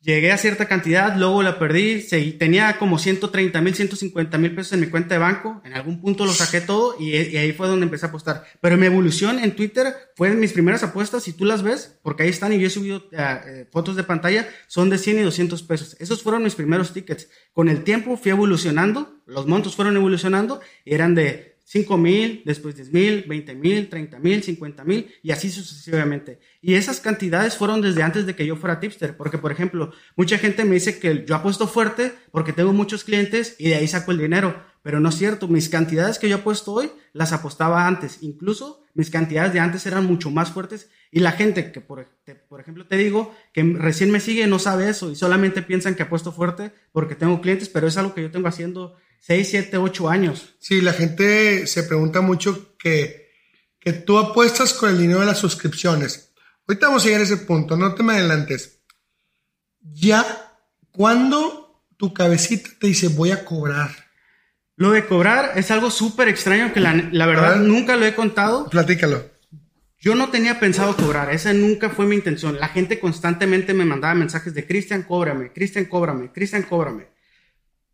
Llegué 0.00 0.30
a 0.30 0.38
cierta 0.38 0.68
cantidad, 0.68 1.16
luego 1.16 1.42
la 1.42 1.58
perdí, 1.58 2.06
tenía 2.38 2.78
como 2.78 3.00
130 3.00 3.60
mil, 3.60 3.74
150 3.74 4.38
mil 4.38 4.54
pesos 4.54 4.74
en 4.74 4.80
mi 4.80 4.86
cuenta 4.86 5.16
de 5.16 5.18
banco, 5.18 5.60
en 5.64 5.74
algún 5.74 6.00
punto 6.00 6.24
lo 6.24 6.32
saqué 6.32 6.60
todo 6.60 6.94
y, 7.00 7.16
ahí 7.16 7.52
fue 7.52 7.66
donde 7.66 7.82
empecé 7.82 8.06
a 8.06 8.10
apostar. 8.10 8.44
Pero 8.60 8.76
mi 8.76 8.86
evolución 8.86 9.40
en 9.40 9.56
Twitter 9.56 9.92
fue 10.14 10.30
mis 10.34 10.52
primeras 10.52 10.84
apuestas, 10.84 11.24
si 11.24 11.32
tú 11.32 11.44
las 11.44 11.64
ves, 11.64 11.98
porque 12.04 12.22
ahí 12.22 12.28
están 12.28 12.52
y 12.52 12.60
yo 12.60 12.68
he 12.68 12.70
subido 12.70 13.08
eh, 13.10 13.16
eh, 13.18 13.68
fotos 13.72 13.96
de 13.96 14.04
pantalla, 14.04 14.48
son 14.68 14.88
de 14.88 14.98
100 14.98 15.18
y 15.18 15.22
200 15.22 15.62
pesos. 15.64 15.96
Esos 15.98 16.22
fueron 16.22 16.44
mis 16.44 16.54
primeros 16.54 16.92
tickets. 16.92 17.28
Con 17.52 17.68
el 17.68 17.82
tiempo 17.82 18.16
fui 18.16 18.30
evolucionando, 18.30 19.20
los 19.26 19.48
montos 19.48 19.74
fueron 19.74 19.96
evolucionando 19.96 20.60
y 20.84 20.94
eran 20.94 21.16
de 21.16 21.47
5 21.68 21.98
mil, 21.98 22.42
después 22.46 22.76
10 22.76 22.92
mil, 22.94 23.24
20 23.28 23.54
mil, 23.54 23.90
30 23.90 24.18
mil, 24.20 24.42
50 24.42 24.84
mil 24.84 25.14
y 25.22 25.32
así 25.32 25.50
sucesivamente. 25.50 26.40
Y 26.62 26.74
esas 26.74 26.98
cantidades 27.00 27.58
fueron 27.58 27.82
desde 27.82 28.02
antes 28.02 28.24
de 28.24 28.34
que 28.34 28.46
yo 28.46 28.56
fuera 28.56 28.80
tipster, 28.80 29.18
porque 29.18 29.36
por 29.36 29.52
ejemplo, 29.52 29.92
mucha 30.16 30.38
gente 30.38 30.64
me 30.64 30.76
dice 30.76 30.98
que 30.98 31.26
yo 31.26 31.34
apuesto 31.34 31.68
fuerte 31.68 32.14
porque 32.30 32.54
tengo 32.54 32.72
muchos 32.72 33.04
clientes 33.04 33.54
y 33.58 33.68
de 33.68 33.74
ahí 33.74 33.86
saco 33.86 34.12
el 34.12 34.18
dinero, 34.18 34.64
pero 34.82 34.98
no 34.98 35.10
es 35.10 35.16
cierto, 35.16 35.46
mis 35.46 35.68
cantidades 35.68 36.18
que 36.18 36.30
yo 36.30 36.36
apuesto 36.36 36.72
hoy 36.72 36.90
las 37.12 37.34
apostaba 37.34 37.86
antes, 37.86 38.22
incluso 38.22 38.82
mis 38.94 39.10
cantidades 39.10 39.52
de 39.52 39.60
antes 39.60 39.84
eran 39.84 40.06
mucho 40.06 40.30
más 40.30 40.50
fuertes 40.50 40.88
y 41.12 41.20
la 41.20 41.32
gente 41.32 41.70
que 41.70 41.82
por, 41.82 42.08
por 42.48 42.62
ejemplo 42.62 42.86
te 42.86 42.96
digo 42.96 43.34
que 43.52 43.62
recién 43.62 44.10
me 44.10 44.20
sigue 44.20 44.46
no 44.46 44.58
sabe 44.58 44.88
eso 44.88 45.10
y 45.10 45.16
solamente 45.16 45.60
piensan 45.60 45.96
que 45.96 46.04
apuesto 46.04 46.32
fuerte 46.32 46.72
porque 46.92 47.14
tengo 47.14 47.42
clientes, 47.42 47.68
pero 47.68 47.86
es 47.86 47.98
algo 47.98 48.14
que 48.14 48.22
yo 48.22 48.30
tengo 48.30 48.48
haciendo 48.48 48.96
6, 49.20 49.48
7, 49.50 49.76
8 49.76 50.08
años. 50.08 50.54
Sí, 50.58 50.80
la 50.80 50.92
gente 50.92 51.66
se 51.66 51.82
pregunta 51.82 52.20
mucho 52.20 52.76
que, 52.78 53.30
que 53.78 53.92
tú 53.92 54.18
apuestas 54.18 54.72
con 54.72 54.90
el 54.90 54.98
dinero 54.98 55.20
de 55.20 55.26
las 55.26 55.38
suscripciones. 55.38 56.32
Ahorita 56.66 56.86
vamos 56.86 57.02
a 57.02 57.06
llegar 57.06 57.20
a 57.20 57.24
ese 57.24 57.36
punto, 57.38 57.76
no 57.76 57.94
te 57.94 58.02
me 58.02 58.14
adelantes. 58.14 58.80
Ya, 59.80 60.24
cuando 60.90 61.84
tu 61.96 62.14
cabecita 62.14 62.70
te 62.78 62.86
dice 62.86 63.08
voy 63.08 63.32
a 63.32 63.44
cobrar? 63.44 63.90
Lo 64.76 64.92
de 64.92 65.06
cobrar 65.06 65.52
es 65.56 65.70
algo 65.70 65.90
súper 65.90 66.28
extraño 66.28 66.72
que 66.72 66.80
la, 66.80 66.94
la 67.10 67.26
verdad 67.26 67.56
nunca 67.56 67.96
lo 67.96 68.06
he 68.06 68.14
contado. 68.14 68.68
Platícalo. 68.70 69.28
Yo 70.00 70.14
no 70.14 70.30
tenía 70.30 70.60
pensado 70.60 70.96
cobrar, 70.96 71.34
esa 71.34 71.52
nunca 71.52 71.90
fue 71.90 72.06
mi 72.06 72.14
intención. 72.14 72.60
La 72.60 72.68
gente 72.68 73.00
constantemente 73.00 73.74
me 73.74 73.84
mandaba 73.84 74.14
mensajes 74.14 74.54
de 74.54 74.64
Cristian, 74.64 75.02
cóbrame, 75.02 75.52
Cristian, 75.52 75.86
cóbrame, 75.86 76.30
Cristian, 76.30 76.62
cóbrame. 76.62 77.08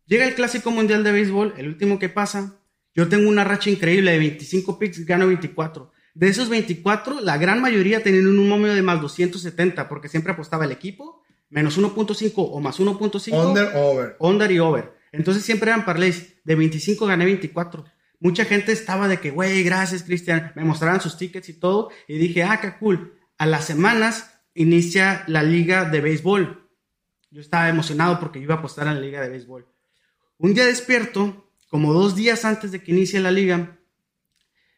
Llega 0.07 0.27
el 0.27 0.35
Clásico 0.35 0.69
Mundial 0.69 1.03
de 1.03 1.11
Béisbol, 1.11 1.55
el 1.57 1.67
último 1.67 1.97
que 1.97 2.09
pasa. 2.09 2.59
Yo 2.93 3.09
tengo 3.09 3.27
una 3.27 3.43
racha 3.43 3.69
increíble 3.69 4.11
de 4.11 4.19
25 4.19 4.77
picks, 4.77 5.05
gano 5.05 5.27
24. 5.27 5.91
De 6.13 6.27
esos 6.27 6.47
24, 6.47 7.21
la 7.21 7.37
gran 7.37 7.61
mayoría 7.61 8.03
tenían 8.03 8.27
un 8.27 8.47
número 8.47 8.73
de 8.73 8.81
más 8.81 9.01
270, 9.01 9.89
porque 9.89 10.07
siempre 10.07 10.31
apostaba 10.31 10.65
el 10.65 10.71
equipo, 10.71 11.23
menos 11.49 11.77
1.5 11.79 12.33
o 12.35 12.59
más 12.59 12.79
1.5. 12.79 13.47
Under, 13.47 13.71
over. 13.75 14.15
Under 14.19 14.51
y 14.51 14.59
over. 14.59 14.93
Entonces 15.11 15.43
siempre 15.43 15.71
eran 15.71 15.85
parlays. 15.85 16.35
De 16.43 16.53
25 16.55 17.07
gané 17.07 17.25
24. 17.25 17.83
Mucha 18.19 18.45
gente 18.45 18.71
estaba 18.71 19.07
de 19.07 19.19
que, 19.19 19.31
güey, 19.31 19.63
gracias, 19.63 20.03
Cristian. 20.03 20.53
Me 20.55 20.63
mostraban 20.63 21.01
sus 21.01 21.17
tickets 21.17 21.49
y 21.49 21.59
todo. 21.59 21.89
Y 22.07 22.17
dije, 22.17 22.43
ah, 22.43 22.59
qué 22.61 22.77
cool. 22.77 23.17
A 23.37 23.45
las 23.45 23.65
semanas 23.65 24.39
inicia 24.53 25.23
la 25.27 25.43
liga 25.43 25.83
de 25.83 25.99
béisbol 25.99 26.69
Yo 27.29 27.41
estaba 27.41 27.67
emocionado 27.67 28.19
porque 28.19 28.39
iba 28.39 28.55
a 28.55 28.57
apostar 28.59 28.87
en 28.87 28.95
la 28.95 29.01
liga 29.01 29.21
de 29.21 29.29
béisbol. 29.29 29.67
Un 30.37 30.53
día 30.53 30.65
despierto, 30.65 31.49
como 31.69 31.93
dos 31.93 32.15
días 32.15 32.43
antes 32.43 32.71
de 32.71 32.81
que 32.81 32.91
inicie 32.91 33.21
la 33.21 33.31
liga, 33.31 33.79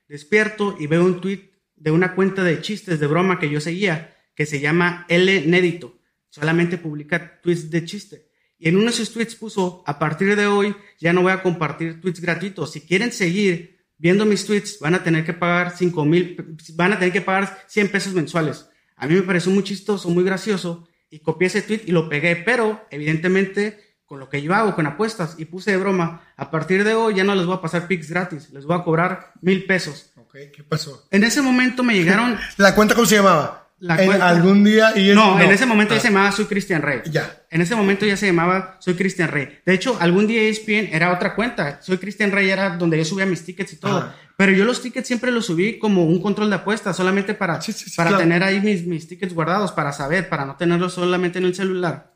despierto 0.07 0.75
y 0.79 0.85
veo 0.85 1.03
un 1.03 1.19
tweet 1.19 1.51
de 1.75 1.89
una 1.89 2.13
cuenta 2.13 2.43
de 2.43 2.61
chistes 2.61 2.99
de 2.99 3.07
broma 3.07 3.39
que 3.39 3.49
yo 3.49 3.59
seguía, 3.59 4.15
que 4.35 4.45
se 4.45 4.59
llama 4.59 5.05
L 5.09 5.47
Nédito. 5.47 5.99
Solamente 6.29 6.77
publica 6.77 7.41
tweets 7.41 7.71
de 7.71 7.85
chiste. 7.85 8.27
Y 8.59 8.69
en 8.69 8.75
uno 8.75 8.85
de 8.87 8.91
sus 8.91 9.11
tweets 9.11 9.35
puso, 9.35 9.83
a 9.87 9.97
partir 9.97 10.35
de 10.35 10.45
hoy 10.45 10.75
ya 10.99 11.11
no 11.11 11.23
voy 11.23 11.31
a 11.31 11.41
compartir 11.41 12.01
tweets 12.01 12.21
gratuitos. 12.21 12.71
Si 12.71 12.81
quieren 12.81 13.11
seguir 13.11 13.79
viendo 13.97 14.25
mis 14.25 14.45
tweets, 14.45 14.79
van 14.79 14.93
a 14.93 15.03
tener 15.03 15.25
que 15.25 15.33
pagar 15.33 15.75
5 15.75 16.05
mil, 16.05 16.57
van 16.75 16.93
a 16.93 16.99
tener 16.99 17.13
que 17.13 17.21
pagar 17.21 17.65
100 17.67 17.89
pesos 17.89 18.13
mensuales. 18.13 18.69
A 18.95 19.07
mí 19.07 19.15
me 19.15 19.23
pareció 19.23 19.51
muy 19.51 19.63
chistoso, 19.63 20.09
muy 20.09 20.23
gracioso, 20.23 20.87
y 21.09 21.19
copié 21.19 21.47
ese 21.47 21.63
tweet 21.63 21.81
y 21.85 21.91
lo 21.91 22.09
pegué, 22.09 22.35
pero 22.35 22.85
evidentemente 22.91 23.86
con 24.07 24.19
lo 24.19 24.29
que 24.29 24.41
yo 24.41 24.55
hago, 24.55 24.73
con 24.73 24.87
apuestas, 24.87 25.35
y 25.37 25.45
puse 25.45 25.71
de 25.71 25.77
broma, 25.77 26.21
a 26.37 26.49
partir 26.49 26.83
de 26.83 26.93
hoy 26.95 27.13
ya 27.15 27.23
no 27.23 27.35
les 27.35 27.45
voy 27.45 27.55
a 27.57 27.61
pasar 27.61 27.87
pics 27.87 28.09
gratis, 28.09 28.49
les 28.51 28.65
voy 28.65 28.77
a 28.79 28.83
cobrar 28.83 29.33
mil 29.41 29.65
pesos. 29.65 30.11
Ok, 30.15 30.33
¿qué 30.55 30.63
pasó? 30.67 31.05
En 31.11 31.23
ese 31.23 31.41
momento 31.41 31.83
me 31.83 31.93
llegaron... 31.93 32.37
¿La 32.57 32.73
cuenta 32.73 32.95
cómo 32.95 33.05
se 33.05 33.17
llamaba? 33.17 33.65
La 33.79 33.95
En 34.01 34.07
cuenta- 34.07 34.29
algún 34.29 34.63
día 34.63 34.91
y 34.95 35.09
es- 35.11 35.15
No, 35.15 35.39
en 35.39 35.51
ese 35.51 35.65
momento 35.67 35.93
ya 35.93 35.99
Ah, 35.99 36.01
se 36.01 36.07
llamaba 36.07 36.31
Soy 36.31 36.45
Cristian 36.45 36.81
Rey. 36.81 37.01
Ya. 37.11 37.43
En 37.51 37.61
ese 37.61 37.75
momento 37.75 38.05
ya 38.07 38.17
se 38.17 38.25
llamaba 38.25 38.77
Soy 38.79 38.95
Cristian 38.95 39.29
Rey. 39.29 39.59
De 39.65 39.73
hecho, 39.75 39.97
algún 39.99 40.25
día 40.25 40.41
ESPN 40.41 40.89
era 40.95 41.13
otra 41.13 41.35
cuenta. 41.35 41.79
Soy 41.83 41.97
Cristian 41.99 42.31
Rey 42.31 42.49
era 42.49 42.75
donde 42.77 42.97
yo 42.97 43.05
subía 43.05 43.25
mis 43.27 43.43
tickets 43.45 43.73
y 43.73 43.75
todo. 43.75 43.97
Ajá. 43.99 44.15
Pero 44.35 44.51
yo 44.53 44.65
los 44.65 44.81
tickets 44.81 45.05
siempre 45.07 45.31
los 45.31 45.45
subí 45.45 45.77
como 45.79 46.05
un 46.05 46.21
control 46.21 46.49
de 46.49 46.55
apuestas, 46.55 46.95
solamente 46.95 47.33
para, 47.35 47.61
Sí, 47.61 47.71
sí, 47.73 47.89
sí, 47.89 47.95
para 47.97 48.09
claro. 48.11 48.23
tener 48.23 48.41
ahí 48.43 48.59
mis, 48.61 48.85
mis 48.87 49.07
tickets 49.07 49.33
guardados, 49.33 49.71
para 49.71 49.91
saber, 49.93 50.27
para 50.29 50.45
no 50.45 50.55
tenerlos 50.55 50.93
solamente 50.93 51.37
en 51.39 51.45
el 51.45 51.53
celular. 51.55 52.13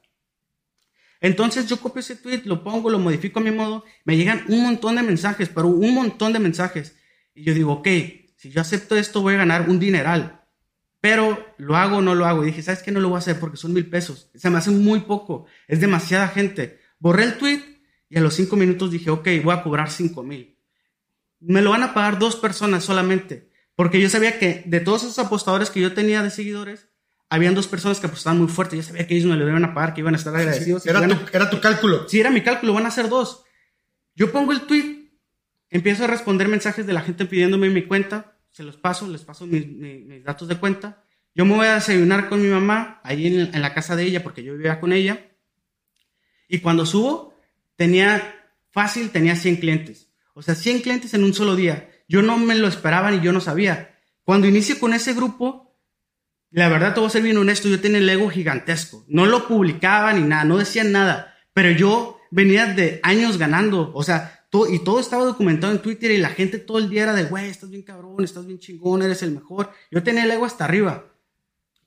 Entonces 1.22 1.68
yo 1.68 1.80
copio 1.80 2.00
ese 2.00 2.16
tweet, 2.16 2.42
lo 2.46 2.64
pongo, 2.64 2.90
lo 2.90 3.00
modifico 3.00 3.40
a 3.40 3.44
mi 3.44 3.52
modo, 3.52 3.86
me 4.04 4.18
llegan 4.18 4.44
un 4.48 4.64
montón 4.64 4.96
de 4.96 5.04
mensajes, 5.04 5.50
pero 5.50 5.68
un 5.68 5.94
montón 5.94 6.34
de 6.34 6.40
mensajes. 6.40 6.98
Y 7.36 7.44
yo 7.44 7.54
digo, 7.54 7.74
ok, 7.74 7.88
si 8.36 8.50
yo 8.50 8.60
acepto 8.60 8.98
esto 8.98 9.22
voy 9.22 9.36
a 9.36 9.38
ganar 9.38 9.70
un 9.70 9.80
dineral. 9.80 10.42
Pero 11.00 11.54
lo 11.58 11.76
hago 11.78 11.98
o 11.98 12.02
no 12.02 12.16
lo 12.16 12.26
hago. 12.26 12.44
Y 12.44 12.48
dije, 12.48 12.64
¿sabes 12.64 12.82
qué? 12.84 12.92
No 12.92 13.00
lo 13.00 13.10
voy 13.10 13.16
a 13.16 13.20
hacer 13.20 13.40
porque 13.40 13.58
son 13.58 13.74
mil 13.74 13.88
pesos. 13.88 14.30
Se 14.36 14.50
me 14.50 14.58
hace 14.58 14.72
muy 14.72 15.02
poco. 15.02 15.46
Es 15.68 15.80
demasiada 15.80 16.28
gente. 16.28 16.80
Borré 17.00 17.24
el 17.24 17.38
tweet 17.38 17.62
y 18.10 18.18
a 18.18 18.22
los 18.22 18.36
cinco 18.36 18.56
minutos 18.56 18.92
dije, 18.92 19.10
ok, 19.10 19.28
voy 19.44 19.54
a 19.54 19.64
cobrar 19.64 19.90
cinco 19.90 20.24
mil. 20.24 20.58
Me 21.40 21.62
lo 21.62 21.72
van 21.72 21.84
a 21.84 21.94
pagar 21.94 22.20
dos 22.20 22.36
personas 22.36 22.84
solamente. 22.84 23.50
Porque 23.76 24.00
yo 24.00 24.10
sabía 24.10 24.38
que 24.38 24.64
de 24.66 24.80
todos 24.80 25.04
esos 25.04 25.18
apostadores 25.20 25.70
que 25.70 25.82
yo 25.82 25.94
tenía 25.94 26.22
de 26.22 26.30
seguidores, 26.30 26.91
habían 27.32 27.56
dos 27.56 27.68
personas 27.68 28.00
que 28.00 28.06
apostaban 28.08 28.38
muy 28.40 28.48
fuerte. 28.50 28.76
Yo 28.78 28.84
sabía 28.84 29.08
que 29.08 29.16
ellos 29.16 29.28
me 29.30 29.36
lo 29.38 29.48
iban 29.48 29.64
a 29.66 29.74
pagar, 29.74 29.94
que 29.96 30.02
iban 30.02 30.14
a 30.14 30.18
estar 30.18 30.36
agradecidos. 30.36 30.86
y 30.86 30.90
Era 30.90 31.00
tu, 31.08 31.14
a- 31.14 31.30
era 31.34 31.50
tu 31.50 31.60
cálculo. 31.62 32.08
si 32.08 32.20
era 32.20 32.30
mi 32.30 32.42
cálculo, 32.44 32.74
van 32.74 32.86
a 32.86 32.92
ser 32.92 33.10
dos. 33.10 33.44
Yo 34.16 34.32
pongo 34.32 34.52
el 34.52 34.62
tweet, 34.68 35.10
empiezo 35.70 36.04
a 36.04 36.08
responder 36.08 36.48
mensajes 36.48 36.86
de 36.86 36.94
la 36.94 37.02
gente 37.02 37.26
pidiéndome 37.26 37.70
mi 37.70 37.84
cuenta, 37.84 38.38
se 38.52 38.64
los 38.64 38.78
paso, 38.78 39.08
les 39.08 39.22
paso 39.24 39.48
mis, 39.48 39.66
mi- 39.68 40.00
mis 40.04 40.24
datos 40.24 40.48
de 40.48 40.58
cuenta. 40.58 41.04
Yo 41.34 41.46
me 41.46 41.56
voy 41.56 41.66
a 41.68 41.76
desayunar 41.76 42.28
con 42.28 42.42
mi 42.42 42.50
mamá, 42.50 43.00
ahí 43.04 43.26
en, 43.28 43.56
en 43.56 43.62
la 43.62 43.74
casa 43.74 43.96
de 43.96 44.04
ella, 44.04 44.22
porque 44.22 44.44
yo 44.44 44.54
vivía 44.54 44.80
con 44.82 44.92
ella. 44.92 45.28
Y 46.50 46.60
cuando 46.60 46.86
subo, 46.86 47.34
tenía 47.78 48.36
fácil, 48.72 49.10
tenía 49.12 49.36
100 49.38 49.56
clientes. 49.58 50.10
O 50.34 50.42
sea, 50.42 50.56
100 50.56 50.82
clientes 50.82 51.14
en 51.14 51.24
un 51.24 51.34
solo 51.34 51.56
día. 51.56 51.90
Yo 52.10 52.22
no 52.22 52.38
me 52.38 52.56
lo 52.56 52.68
esperaba 52.68 53.10
ni 53.12 53.22
yo 53.22 53.32
no 53.32 53.40
sabía. 53.40 53.98
Cuando 54.26 54.48
inicio 54.48 54.78
con 54.80 54.94
ese 54.94 55.14
grupo, 55.14 55.71
la 56.52 56.70
verdad, 56.70 56.94
te 56.94 57.00
voy 57.00 57.08
a 57.08 57.12
ser 57.12 57.24
bien 57.24 57.38
honesto, 57.38 57.68
yo 57.70 57.80
tenía 57.80 57.98
el 58.00 58.10
ego 58.10 58.30
gigantesco. 58.30 59.06
No 59.08 59.26
lo 59.26 59.48
publicaba 59.48 60.14
ni 60.14 60.22
nada, 60.22 60.44
no 60.44 60.58
decía 60.58 60.84
nada. 60.84 61.36
Pero 61.54 61.72
yo 61.72 62.20
venía 62.30 62.66
de 62.68 63.00
años 63.04 63.38
ganando. 63.38 63.92
O 63.94 64.04
sea, 64.04 64.46
todo, 64.50 64.72
y 64.72 64.84
todo 64.84 65.00
estaba 65.00 65.24
documentado 65.24 65.72
en 65.72 65.80
Twitter 65.80 66.12
y 66.12 66.18
la 66.18 66.30
gente 66.30 66.58
todo 66.60 66.78
el 66.80 66.90
día 66.90 67.04
era 67.04 67.14
de, 67.14 67.24
güey, 67.24 67.50
estás 67.50 67.70
bien 67.70 67.84
cabrón, 67.84 68.24
estás 68.24 68.46
bien 68.46 68.60
chingón, 68.60 69.02
eres 69.02 69.24
el 69.24 69.32
mejor. 69.32 69.72
Yo 69.92 70.04
tenía 70.04 70.24
el 70.26 70.32
ego 70.32 70.46
hasta 70.46 70.66
arriba. 70.66 71.06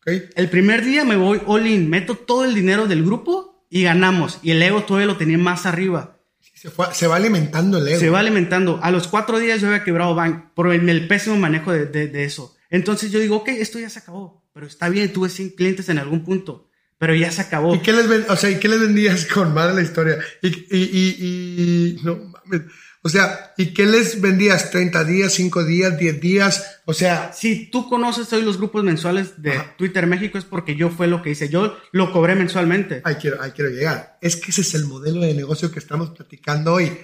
¿ok? 0.01 0.13
El 0.35 0.49
primer 0.51 0.85
día 0.85 1.05
me 1.05 1.17
voy 1.17 1.41
all 1.47 1.67
in, 1.67 1.89
meto 1.91 2.15
todo 2.15 2.45
el 2.45 2.55
dinero 2.55 2.87
del 2.87 3.05
grupo 3.05 3.67
y 3.71 3.83
ganamos. 3.83 4.39
Y 4.43 4.51
el 4.53 4.63
ego 4.63 4.83
todavía 4.85 5.07
lo 5.07 5.17
tenía 5.17 5.39
más 5.39 5.67
arriba. 5.67 6.19
Se, 6.55 6.71
fue- 6.71 6.95
se 6.95 7.07
va 7.07 7.17
alimentando 7.17 7.79
el 7.79 7.89
ego. 7.89 8.01
Se 8.01 8.09
va 8.11 8.21
alimentando. 8.21 8.81
A 8.83 8.91
los 8.91 9.09
cuatro 9.09 9.39
días 9.39 9.61
yo 9.61 9.67
había 9.69 9.85
quebrado 9.85 10.15
Bank 10.15 10.53
por 10.55 10.73
el, 10.73 10.89
el 10.89 11.07
pésimo 11.07 11.37
manejo 11.37 11.73
de, 11.73 11.85
de- 11.87 12.09
de 12.09 12.25
eso. 12.25 12.57
Entonces 12.71 13.11
yo 13.13 13.19
digo, 13.21 13.37
ok, 13.37 13.49
esto 13.51 13.79
ya 13.79 13.91
se 13.91 13.99
acabó. 13.99 14.44
Pero 14.55 14.67
está 14.67 14.89
bien, 14.89 15.13
tuve 15.13 15.29
100 15.29 15.51
clientes 15.51 15.89
en 15.91 15.99
algún 15.99 16.25
punto. 16.25 16.71
Pero 16.97 17.15
ya 17.15 17.31
se 17.31 17.43
acabó. 17.43 17.75
¿Y 17.75 17.81
qué 17.81 17.93
les 17.93 18.09
ven- 18.09 18.25
o 18.29 18.37
sea, 18.37 18.51
¿y 18.51 18.59
qué 18.61 18.69
les 18.69 18.81
vendías 18.81 19.27
con 19.35 19.53
madre 19.53 19.75
la 19.75 19.83
historia? 19.83 20.17
Y, 20.41 20.47
y, 20.49 20.55
y, 20.71 21.99
y- 21.99 22.01
no 22.05 22.17
mames. 22.17 22.63
O 23.03 23.11
sea, 23.11 23.53
¿y 23.59 23.75
qué 23.75 23.85
les 23.85 24.19
vendías? 24.23 24.73
¿30 24.73 25.05
días, 25.05 25.35
5 25.35 25.65
días, 25.65 25.99
10 25.99 26.21
días? 26.23 26.81
O 26.87 26.95
sea, 26.95 27.33
Si 27.35 27.67
tú 27.71 27.87
conoces 27.87 28.33
hoy 28.33 28.41
los 28.43 28.57
grupos 28.57 28.83
mensuales 28.83 29.43
de 29.43 29.53
Ajá. 29.53 29.75
Twitter 29.77 30.07
México 30.07 30.39
es 30.39 30.45
porque 30.45 30.75
yo 30.75 30.89
fue 30.89 31.07
lo 31.07 31.21
que 31.21 31.29
hice. 31.31 31.51
Yo 31.51 31.77
lo 31.93 32.13
cobré 32.13 32.35
mensualmente. 32.35 33.03
ahí 33.05 33.17
quiero, 33.17 33.43
ahí 33.43 33.51
quiero 33.51 33.71
llegar. 33.71 34.17
Es 34.23 34.37
que 34.37 34.53
ese 34.53 34.63
es 34.63 34.73
el 34.75 34.87
modelo 34.87 35.21
de 35.21 35.35
negocio 35.35 35.71
que 35.71 35.81
estamos 35.81 36.11
platicando 36.11 36.73
hoy. 36.73 36.97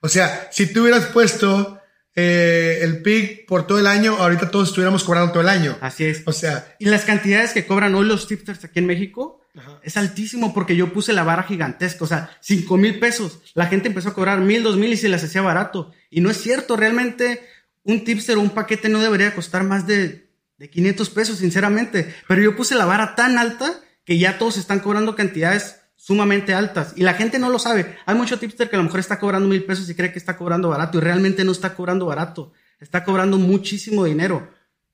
O 0.00 0.08
sea, 0.10 0.48
si 0.52 0.66
tú 0.70 0.82
hubieras 0.82 1.06
puesto 1.06 1.80
eh, 2.18 2.78
el 2.80 3.02
PIC 3.02 3.46
por 3.46 3.66
todo 3.66 3.78
el 3.78 3.86
año, 3.86 4.16
ahorita 4.16 4.50
todos 4.50 4.68
estuviéramos 4.68 5.04
cobrando 5.04 5.32
todo 5.32 5.42
el 5.42 5.50
año. 5.50 5.76
Así 5.82 6.04
es. 6.04 6.22
O 6.24 6.32
sea, 6.32 6.74
Y 6.78 6.86
las 6.86 7.04
cantidades 7.04 7.52
que 7.52 7.66
cobran 7.66 7.94
hoy 7.94 8.06
los 8.06 8.26
tipsters 8.26 8.64
aquí 8.64 8.78
en 8.78 8.86
México 8.86 9.42
Ajá. 9.54 9.80
es 9.82 9.98
altísimo 9.98 10.54
porque 10.54 10.76
yo 10.76 10.94
puse 10.94 11.12
la 11.12 11.24
vara 11.24 11.42
gigantesca, 11.42 12.04
o 12.04 12.08
sea, 12.08 12.30
5 12.40 12.76
mil 12.78 12.98
pesos. 12.98 13.40
La 13.52 13.66
gente 13.66 13.88
empezó 13.88 14.08
a 14.08 14.14
cobrar 14.14 14.40
mil, 14.40 14.62
dos 14.62 14.78
mil 14.78 14.92
y 14.92 14.96
se 14.96 15.10
les 15.10 15.22
hacía 15.22 15.42
barato. 15.42 15.92
Y 16.10 16.22
no 16.22 16.30
es 16.30 16.38
cierto, 16.38 16.76
realmente 16.76 17.42
un 17.84 18.02
tipster 18.02 18.38
o 18.38 18.40
un 18.40 18.50
paquete 18.50 18.88
no 18.88 19.00
debería 19.00 19.34
costar 19.34 19.62
más 19.62 19.86
de, 19.86 20.30
de 20.56 20.70
500 20.70 21.10
pesos, 21.10 21.38
sinceramente. 21.38 22.14
Pero 22.26 22.40
yo 22.40 22.56
puse 22.56 22.74
la 22.76 22.86
vara 22.86 23.14
tan 23.14 23.36
alta 23.36 23.80
que 24.06 24.18
ya 24.18 24.38
todos 24.38 24.56
están 24.56 24.80
cobrando 24.80 25.14
cantidades 25.16 25.80
sumamente 25.96 26.54
altas. 26.54 26.92
Y 26.96 27.02
la 27.02 27.14
gente 27.14 27.38
no 27.38 27.50
lo 27.50 27.58
sabe. 27.58 27.96
Hay 28.06 28.14
mucho 28.14 28.38
tipster 28.38 28.68
que 28.70 28.76
a 28.76 28.78
lo 28.78 28.84
mejor 28.84 29.00
está 29.00 29.18
cobrando 29.18 29.48
mil 29.48 29.64
pesos 29.64 29.88
y 29.90 29.94
cree 29.94 30.12
que 30.12 30.18
está 30.18 30.36
cobrando 30.36 30.68
barato 30.68 30.98
y 30.98 31.00
realmente 31.00 31.42
no 31.44 31.52
está 31.52 31.74
cobrando 31.74 32.06
barato. 32.06 32.52
Está 32.78 33.02
cobrando 33.04 33.38
muchísimo 33.38 34.04
dinero. 34.04 34.52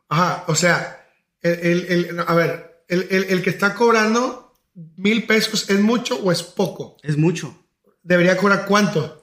ajá, 0.08 0.44
o 0.46 0.54
sea, 0.54 1.06
el, 1.40 1.58
el- 1.60 2.06
el- 2.10 2.20
a 2.20 2.34
ver, 2.34 2.84
el, 2.88 3.06
el- 3.10 3.24
el 3.24 3.42
que 3.42 3.50
está 3.50 3.74
cobrando 3.74 4.54
mil 4.96 5.26
pesos 5.26 5.68
es 5.68 5.80
mucho 5.80 6.16
o 6.22 6.30
es 6.32 6.42
poco? 6.42 6.96
Es 7.02 7.16
mucho. 7.18 7.66
¿Debería 8.02 8.36
cobrar 8.36 8.64
cuánto? 8.66 9.22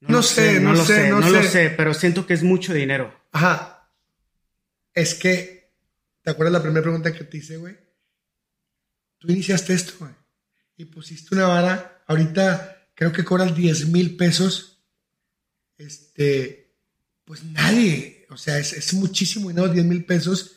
No 0.00 0.16
lo 0.18 0.22
sé, 0.22 0.60
no 0.60 0.72
lo 0.72 0.84
sé, 0.84 1.08
no 1.10 1.20
lo 1.20 1.42
sé. 1.42 1.48
sé, 1.48 1.70
pero 1.76 1.92
siento 1.94 2.26
que 2.26 2.34
es 2.34 2.42
mucho 2.42 2.72
dinero. 2.74 3.14
Ajá. 3.32 3.90
Es 4.94 5.14
que, 5.14 5.70
¿te 6.22 6.30
acuerdas 6.30 6.52
la 6.54 6.62
primera 6.62 6.82
pregunta 6.82 7.12
que 7.12 7.24
te 7.24 7.36
hice, 7.36 7.56
güey? 7.58 7.76
Tú 9.18 9.30
iniciaste 9.30 9.72
esto, 9.74 9.92
güey. 10.00 10.12
Y 10.80 10.86
pusiste 10.86 11.34
una 11.34 11.46
vara. 11.46 12.02
Ahorita 12.06 12.86
creo 12.94 13.12
que 13.12 13.22
cobras 13.22 13.54
10 13.54 13.88
mil 13.88 14.16
pesos. 14.16 14.82
Este, 15.76 16.72
pues 17.26 17.44
nadie. 17.44 18.24
O 18.30 18.38
sea, 18.38 18.58
es, 18.58 18.72
es 18.72 18.94
muchísimo 18.94 19.50
dinero, 19.50 19.68
10 19.68 19.84
mil 19.84 20.06
pesos. 20.06 20.52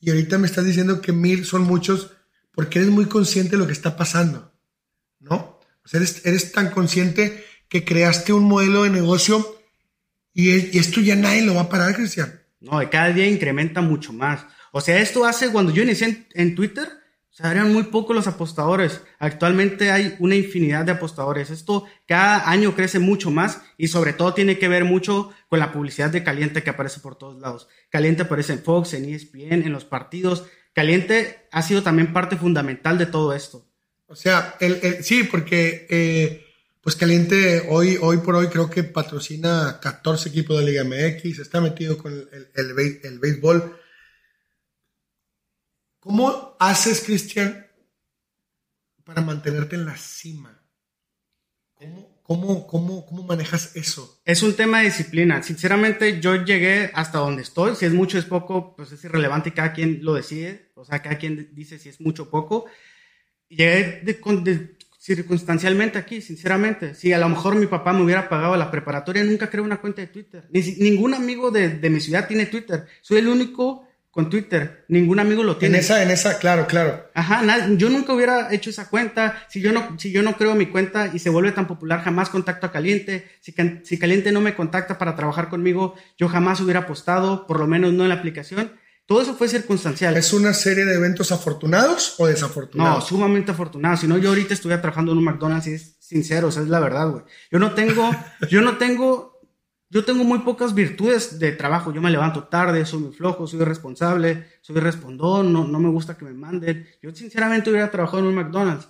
Y 0.00 0.08
ahorita 0.08 0.38
me 0.38 0.46
estás 0.46 0.64
diciendo 0.64 1.02
que 1.02 1.12
mil 1.12 1.44
son 1.44 1.64
muchos 1.64 2.10
porque 2.52 2.78
eres 2.78 2.90
muy 2.90 3.04
consciente 3.04 3.50
de 3.52 3.58
lo 3.58 3.66
que 3.66 3.74
está 3.74 3.98
pasando. 3.98 4.50
¿No? 5.20 5.60
O 5.84 5.88
sea, 5.88 5.98
eres, 6.00 6.24
eres 6.24 6.52
tan 6.52 6.70
consciente 6.70 7.44
que 7.68 7.84
creaste 7.84 8.32
un 8.32 8.44
modelo 8.44 8.84
de 8.84 8.90
negocio 8.90 9.60
y, 10.32 10.52
es- 10.52 10.74
y 10.74 10.78
esto 10.78 11.02
ya 11.02 11.16
nadie 11.16 11.42
lo 11.42 11.54
va 11.54 11.62
a 11.62 11.68
parar, 11.68 11.94
Cristian. 11.94 12.40
No, 12.60 12.80
cada 12.90 13.12
día 13.12 13.26
incrementa 13.28 13.82
mucho 13.82 14.14
más. 14.14 14.46
O 14.72 14.80
sea, 14.80 14.98
esto 15.00 15.26
hace 15.26 15.50
cuando 15.50 15.70
yo 15.70 15.82
inicié 15.82 16.26
en 16.32 16.54
Twitter, 16.54 16.88
o 17.38 17.42
sea, 17.42 17.64
muy 17.66 17.82
pocos 17.82 18.16
los 18.16 18.26
apostadores. 18.26 19.02
Actualmente 19.18 19.90
hay 19.90 20.16
una 20.20 20.36
infinidad 20.36 20.86
de 20.86 20.92
apostadores. 20.92 21.50
Esto 21.50 21.84
cada 22.06 22.48
año 22.48 22.74
crece 22.74 22.98
mucho 22.98 23.30
más 23.30 23.60
y 23.76 23.88
sobre 23.88 24.14
todo 24.14 24.32
tiene 24.32 24.58
que 24.58 24.68
ver 24.68 24.84
mucho 24.86 25.32
con 25.48 25.58
la 25.58 25.70
publicidad 25.70 26.08
de 26.08 26.24
Caliente 26.24 26.62
que 26.62 26.70
aparece 26.70 27.00
por 27.00 27.18
todos 27.18 27.38
lados. 27.38 27.68
Caliente 27.90 28.22
aparece 28.22 28.54
en 28.54 28.60
Fox, 28.62 28.94
en 28.94 29.04
ESPN, 29.12 29.64
en 29.66 29.72
los 29.72 29.84
partidos. 29.84 30.46
Caliente 30.72 31.46
ha 31.52 31.60
sido 31.60 31.82
también 31.82 32.14
parte 32.14 32.36
fundamental 32.36 32.96
de 32.96 33.04
todo 33.04 33.34
esto. 33.34 33.66
O 34.06 34.16
sea, 34.16 34.56
el, 34.60 34.78
el- 34.82 35.04
sí, 35.04 35.24
porque 35.24 35.86
eh, 35.90 36.42
pues 36.80 36.96
Caliente 36.96 37.66
hoy, 37.68 37.98
hoy 38.00 38.16
por 38.16 38.34
hoy 38.36 38.46
creo 38.46 38.70
que 38.70 38.82
patrocina 38.82 39.78
14 39.82 40.30
equipos 40.30 40.58
de 40.58 40.64
Liga 40.64 40.84
MX, 40.84 41.38
está 41.40 41.60
metido 41.60 41.98
con 41.98 42.14
el 42.14 43.18
béisbol. 43.20 43.76
¿Cómo 46.06 46.54
haces, 46.60 47.02
Cristian, 47.04 47.66
para 49.02 49.22
mantenerte 49.22 49.74
en 49.74 49.86
la 49.86 49.96
cima? 49.96 50.56
¿Cómo, 51.74 52.22
cómo, 52.22 52.66
cómo, 52.68 53.06
cómo 53.06 53.22
manejas 53.24 53.74
eso? 53.74 54.20
Es 54.24 54.44
un 54.44 54.54
tema 54.54 54.78
de 54.78 54.84
disciplina. 54.84 55.42
Sinceramente, 55.42 56.20
yo 56.20 56.36
llegué 56.36 56.92
hasta 56.94 57.18
donde 57.18 57.42
estoy. 57.42 57.74
Si 57.74 57.86
es 57.86 57.92
mucho, 57.92 58.18
es 58.18 58.24
poco, 58.24 58.76
pues 58.76 58.92
es 58.92 59.02
irrelevante 59.02 59.52
cada 59.52 59.72
quien 59.72 59.98
lo 60.04 60.14
decide. 60.14 60.70
O 60.76 60.84
sea, 60.84 61.02
cada 61.02 61.18
quien 61.18 61.52
dice 61.56 61.76
si 61.80 61.88
es 61.88 62.00
mucho 62.00 62.22
o 62.22 62.30
poco. 62.30 62.66
llegué 63.48 64.00
de, 64.04 64.76
circunstancialmente 65.00 65.98
aquí, 65.98 66.20
sinceramente. 66.20 66.94
Si 66.94 67.12
a 67.12 67.18
lo 67.18 67.28
mejor 67.28 67.56
mi 67.56 67.66
papá 67.66 67.92
me 67.92 68.04
hubiera 68.04 68.28
pagado 68.28 68.56
la 68.56 68.70
preparatoria, 68.70 69.24
nunca 69.24 69.50
creo 69.50 69.64
una 69.64 69.80
cuenta 69.80 70.02
de 70.02 70.06
Twitter. 70.06 70.46
Ni, 70.52 70.60
ningún 70.78 71.14
amigo 71.14 71.50
de, 71.50 71.68
de 71.68 71.90
mi 71.90 71.98
ciudad 71.98 72.28
tiene 72.28 72.46
Twitter. 72.46 72.86
Soy 73.02 73.18
el 73.18 73.26
único 73.26 73.85
con 74.16 74.30
Twitter. 74.30 74.86
Ningún 74.88 75.20
amigo 75.20 75.42
lo 75.42 75.58
tiene. 75.58 75.76
En 75.76 75.84
esa, 75.84 76.02
en 76.02 76.10
esa, 76.10 76.38
claro, 76.38 76.66
claro. 76.66 77.10
Ajá, 77.12 77.68
yo 77.76 77.90
nunca 77.90 78.14
hubiera 78.14 78.50
hecho 78.50 78.70
esa 78.70 78.88
cuenta. 78.88 79.44
Si 79.50 79.60
yo 79.60 79.72
no, 79.72 79.94
si 79.98 80.10
yo 80.10 80.22
no 80.22 80.38
creo 80.38 80.54
mi 80.54 80.66
cuenta 80.66 81.10
y 81.12 81.18
se 81.18 81.28
vuelve 81.28 81.52
tan 81.52 81.66
popular, 81.66 82.00
jamás 82.00 82.30
contacto 82.30 82.66
a 82.66 82.72
Caliente. 82.72 83.28
Si, 83.42 83.54
si 83.84 83.98
Caliente 83.98 84.32
no 84.32 84.40
me 84.40 84.54
contacta 84.54 84.96
para 84.96 85.16
trabajar 85.16 85.50
conmigo, 85.50 85.96
yo 86.16 86.30
jamás 86.30 86.62
hubiera 86.62 86.80
apostado, 86.80 87.46
por 87.46 87.60
lo 87.60 87.66
menos 87.66 87.92
no 87.92 88.04
en 88.04 88.08
la 88.08 88.14
aplicación. 88.14 88.72
Todo 89.04 89.20
eso 89.20 89.36
fue 89.36 89.48
circunstancial. 89.48 90.16
¿Es 90.16 90.32
una 90.32 90.54
serie 90.54 90.86
de 90.86 90.94
eventos 90.94 91.30
afortunados 91.30 92.14
o 92.16 92.26
desafortunados? 92.26 92.94
No, 92.94 93.00
sumamente 93.06 93.52
afortunados. 93.52 94.00
Si 94.00 94.08
no, 94.08 94.16
yo 94.16 94.30
ahorita 94.30 94.54
estuviera 94.54 94.80
trabajando 94.80 95.12
en 95.12 95.18
un 95.18 95.24
McDonald's 95.24 95.66
y 95.66 95.74
es 95.74 95.96
sincero, 96.00 96.48
o 96.48 96.50
sea, 96.50 96.62
es 96.62 96.68
la 96.68 96.80
verdad, 96.80 97.10
güey. 97.10 97.24
Yo 97.52 97.58
no 97.58 97.74
tengo, 97.74 98.10
yo 98.48 98.62
no 98.62 98.78
tengo 98.78 99.35
yo 99.88 100.04
tengo 100.04 100.24
muy 100.24 100.40
pocas 100.40 100.74
virtudes 100.74 101.38
de 101.38 101.52
trabajo. 101.52 101.92
Yo 101.92 102.02
me 102.02 102.10
levanto 102.10 102.44
tarde, 102.44 102.84
soy 102.84 103.00
muy 103.00 103.12
flojo, 103.12 103.46
soy 103.46 103.60
irresponsable, 103.60 104.46
soy 104.60 104.76
respondón, 104.76 105.52
no, 105.52 105.66
no 105.66 105.78
me 105.78 105.88
gusta 105.90 106.16
que 106.16 106.24
me 106.24 106.32
manden. 106.32 106.86
Yo 107.00 107.14
sinceramente 107.14 107.70
hubiera 107.70 107.90
trabajado 107.90 108.20
en 108.20 108.26
un 108.26 108.34
McDonald's. 108.34 108.88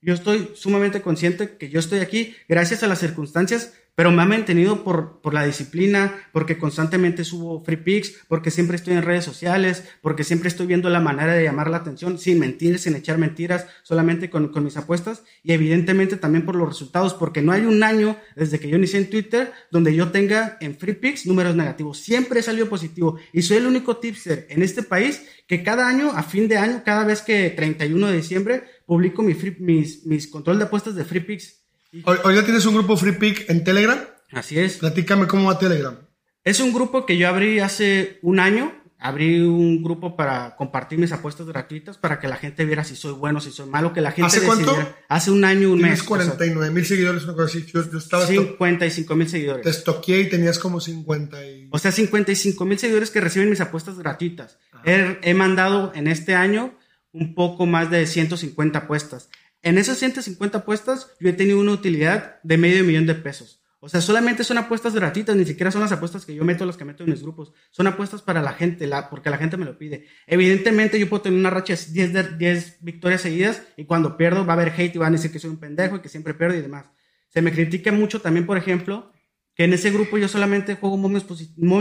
Yo 0.00 0.14
estoy 0.14 0.52
sumamente 0.54 1.02
consciente 1.02 1.56
que 1.56 1.68
yo 1.68 1.80
estoy 1.80 1.98
aquí 2.00 2.34
gracias 2.48 2.82
a 2.82 2.86
las 2.86 3.00
circunstancias 3.00 3.74
pero 3.98 4.12
me 4.12 4.22
ha 4.22 4.26
mantenido 4.26 4.84
por, 4.84 5.20
por 5.20 5.34
la 5.34 5.44
disciplina, 5.44 6.14
porque 6.30 6.56
constantemente 6.56 7.24
subo 7.24 7.64
free 7.64 7.78
pics, 7.78 8.14
porque 8.28 8.52
siempre 8.52 8.76
estoy 8.76 8.94
en 8.94 9.02
redes 9.02 9.24
sociales, 9.24 9.82
porque 10.02 10.22
siempre 10.22 10.46
estoy 10.46 10.68
viendo 10.68 10.88
la 10.88 11.00
manera 11.00 11.34
de 11.34 11.42
llamar 11.42 11.68
la 11.68 11.78
atención 11.78 12.16
sin 12.16 12.38
mentir, 12.38 12.78
sin 12.78 12.94
echar 12.94 13.18
mentiras, 13.18 13.66
solamente 13.82 14.30
con, 14.30 14.52
con 14.52 14.62
mis 14.62 14.76
apuestas 14.76 15.24
y 15.42 15.52
evidentemente 15.52 16.16
también 16.16 16.46
por 16.46 16.54
los 16.54 16.68
resultados, 16.68 17.12
porque 17.12 17.42
no 17.42 17.50
hay 17.50 17.62
un 17.62 17.82
año 17.82 18.16
desde 18.36 18.60
que 18.60 18.68
yo 18.68 18.76
inicié 18.76 19.00
en 19.00 19.10
Twitter 19.10 19.50
donde 19.72 19.92
yo 19.92 20.12
tenga 20.12 20.58
en 20.60 20.78
free 20.78 20.94
pics 20.94 21.26
números 21.26 21.56
negativos. 21.56 21.98
Siempre 21.98 22.38
he 22.38 22.42
salido 22.44 22.68
positivo 22.68 23.18
y 23.32 23.42
soy 23.42 23.56
el 23.56 23.66
único 23.66 23.96
tipster 23.96 24.46
en 24.48 24.62
este 24.62 24.84
país 24.84 25.24
que 25.48 25.64
cada 25.64 25.88
año, 25.88 26.12
a 26.12 26.22
fin 26.22 26.46
de 26.46 26.56
año, 26.56 26.82
cada 26.84 27.04
vez 27.04 27.20
que 27.20 27.50
31 27.50 28.06
de 28.06 28.16
diciembre, 28.16 28.62
publico 28.86 29.24
mi 29.24 29.34
mis, 29.58 30.06
mis 30.06 30.28
control 30.28 30.58
de 30.58 30.66
apuestas 30.66 30.94
de 30.94 31.04
free 31.04 31.18
picks 31.18 31.57
Hoy 31.92 32.34
ya 32.34 32.44
tienes 32.44 32.66
un 32.66 32.74
grupo 32.74 32.96
Free 32.96 33.12
Pick 33.12 33.48
en 33.48 33.64
Telegram. 33.64 33.98
Así 34.32 34.58
es. 34.58 34.76
Platícame 34.76 35.26
cómo 35.26 35.48
va 35.48 35.58
Telegram. 35.58 35.96
Es 36.44 36.60
un 36.60 36.72
grupo 36.72 37.06
que 37.06 37.16
yo 37.16 37.28
abrí 37.28 37.60
hace 37.60 38.18
un 38.22 38.40
año. 38.40 38.74
Abrí 39.00 39.40
un 39.40 39.80
grupo 39.80 40.16
para 40.16 40.56
compartir 40.56 40.98
mis 40.98 41.12
apuestas 41.12 41.46
gratuitas 41.46 41.96
para 41.96 42.18
que 42.18 42.26
la 42.26 42.34
gente 42.34 42.64
viera 42.64 42.82
si 42.82 42.96
soy 42.96 43.12
bueno, 43.12 43.40
si 43.40 43.52
soy 43.52 43.68
malo, 43.68 43.92
que 43.92 44.00
la 44.00 44.10
gente 44.10 44.26
¿Hace 44.26 44.44
cuánto? 44.44 44.76
Hace 45.08 45.30
un 45.30 45.44
año, 45.44 45.70
un 45.70 45.80
mes. 45.80 46.02
49 46.02 46.74
mil 46.74 46.84
seguidores, 46.84 47.22
una 47.22 47.34
cosa 47.34 47.46
así. 47.46 47.64
Yo, 47.72 47.80
estaba 47.96 48.26
55 48.26 49.14
mil 49.14 49.28
seguidores. 49.28 49.62
Te 49.62 49.70
estoqué 49.70 50.22
y 50.22 50.28
tenías 50.28 50.58
como 50.58 50.80
50 50.80 51.46
y... 51.46 51.68
O 51.70 51.78
sea, 51.78 51.92
55 51.92 52.64
mil 52.64 52.78
seguidores 52.78 53.10
que 53.10 53.20
reciben 53.20 53.50
mis 53.50 53.60
apuestas 53.60 53.98
gratuitas. 53.98 54.58
He, 54.84 55.18
he 55.22 55.32
mandado 55.32 55.92
en 55.94 56.08
este 56.08 56.34
año 56.34 56.76
un 57.12 57.36
poco 57.36 57.66
más 57.66 57.90
de 57.92 58.04
150 58.04 58.80
apuestas. 58.80 59.30
En 59.62 59.78
esas 59.78 59.98
150 59.98 60.58
apuestas, 60.58 61.12
yo 61.20 61.28
he 61.28 61.32
tenido 61.32 61.58
una 61.58 61.72
utilidad 61.72 62.40
de 62.42 62.58
medio 62.58 62.84
millón 62.84 63.06
de 63.06 63.14
pesos. 63.14 63.62
O 63.80 63.88
sea, 63.88 64.00
solamente 64.00 64.42
son 64.42 64.58
apuestas 64.58 64.92
gratuitas, 64.94 65.36
ni 65.36 65.44
siquiera 65.44 65.70
son 65.70 65.80
las 65.80 65.92
apuestas 65.92 66.26
que 66.26 66.34
yo 66.34 66.44
meto, 66.44 66.66
las 66.66 66.76
que 66.76 66.84
meto 66.84 67.04
en 67.04 67.10
mis 67.10 67.22
grupos. 67.22 67.52
Son 67.70 67.86
apuestas 67.86 68.22
para 68.22 68.42
la 68.42 68.52
gente, 68.52 68.88
la, 68.88 69.08
porque 69.08 69.30
la 69.30 69.38
gente 69.38 69.56
me 69.56 69.64
lo 69.64 69.78
pide. 69.78 70.06
Evidentemente, 70.26 70.98
yo 70.98 71.08
puedo 71.08 71.22
tener 71.22 71.38
una 71.38 71.50
racha 71.50 71.74
de 71.76 72.08
10, 72.08 72.38
10 72.38 72.78
victorias 72.80 73.20
seguidas 73.20 73.62
y 73.76 73.84
cuando 73.84 74.16
pierdo 74.16 74.44
va 74.44 74.54
a 74.54 74.56
haber 74.56 74.72
hate 74.76 74.96
y 74.96 74.98
van 74.98 75.14
a 75.14 75.16
decir 75.16 75.30
que 75.30 75.38
soy 75.38 75.50
un 75.50 75.58
pendejo 75.58 75.96
y 75.96 76.00
que 76.00 76.08
siempre 76.08 76.34
pierdo 76.34 76.56
y 76.56 76.62
demás. 76.62 76.86
Se 77.28 77.40
me 77.40 77.52
critica 77.52 77.92
mucho 77.92 78.20
también, 78.20 78.46
por 78.46 78.58
ejemplo, 78.58 79.12
que 79.54 79.64
en 79.64 79.72
ese 79.72 79.92
grupo 79.92 80.18
yo 80.18 80.26
solamente 80.26 80.74
juego 80.74 80.96
momios, 80.96 81.24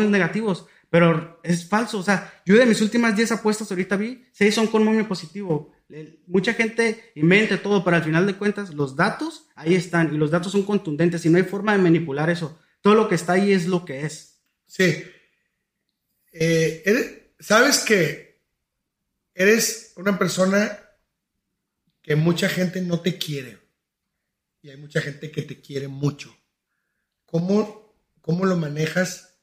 negativos, 0.09 0.67
pero 0.91 1.39
es 1.43 1.67
falso. 1.67 1.97
O 1.97 2.03
sea, 2.03 2.31
yo 2.45 2.57
de 2.57 2.65
mis 2.67 2.81
últimas 2.81 3.15
10 3.15 3.31
apuestas 3.33 3.71
ahorita 3.71 3.97
vi, 3.97 4.23
6 4.33 4.53
son 4.53 4.67
con 4.67 4.83
momio 4.83 5.07
positivo 5.07 5.73
Mucha 6.27 6.53
gente 6.53 7.11
inventa 7.15 7.61
todo, 7.61 7.83
pero 7.83 7.95
al 7.95 8.03
final 8.03 8.25
de 8.25 8.35
cuentas 8.35 8.73
los 8.73 8.95
datos 8.95 9.47
ahí 9.55 9.75
están 9.75 10.13
y 10.13 10.17
los 10.17 10.31
datos 10.31 10.51
son 10.51 10.63
contundentes 10.63 11.25
y 11.25 11.29
no 11.29 11.37
hay 11.37 11.43
forma 11.43 11.71
de 11.71 11.77
manipular 11.77 12.29
eso. 12.29 12.59
Todo 12.81 12.95
lo 12.95 13.07
que 13.07 13.15
está 13.15 13.33
ahí 13.33 13.53
es 13.53 13.67
lo 13.67 13.85
que 13.85 14.01
es. 14.01 14.41
Sí. 14.65 15.03
Eh, 16.33 17.23
Sabes 17.39 17.79
que 17.79 18.41
eres 19.35 19.93
una 19.95 20.17
persona 20.17 20.79
que 22.01 22.15
mucha 22.15 22.49
gente 22.49 22.81
no 22.81 23.01
te 23.01 23.17
quiere 23.17 23.59
y 24.61 24.71
hay 24.71 24.77
mucha 24.77 25.01
gente 25.01 25.31
que 25.31 25.43
te 25.43 25.61
quiere 25.61 25.87
mucho. 25.87 26.35
¿Cómo, 27.25 27.95
cómo 28.21 28.45
lo 28.45 28.57
manejas 28.57 29.37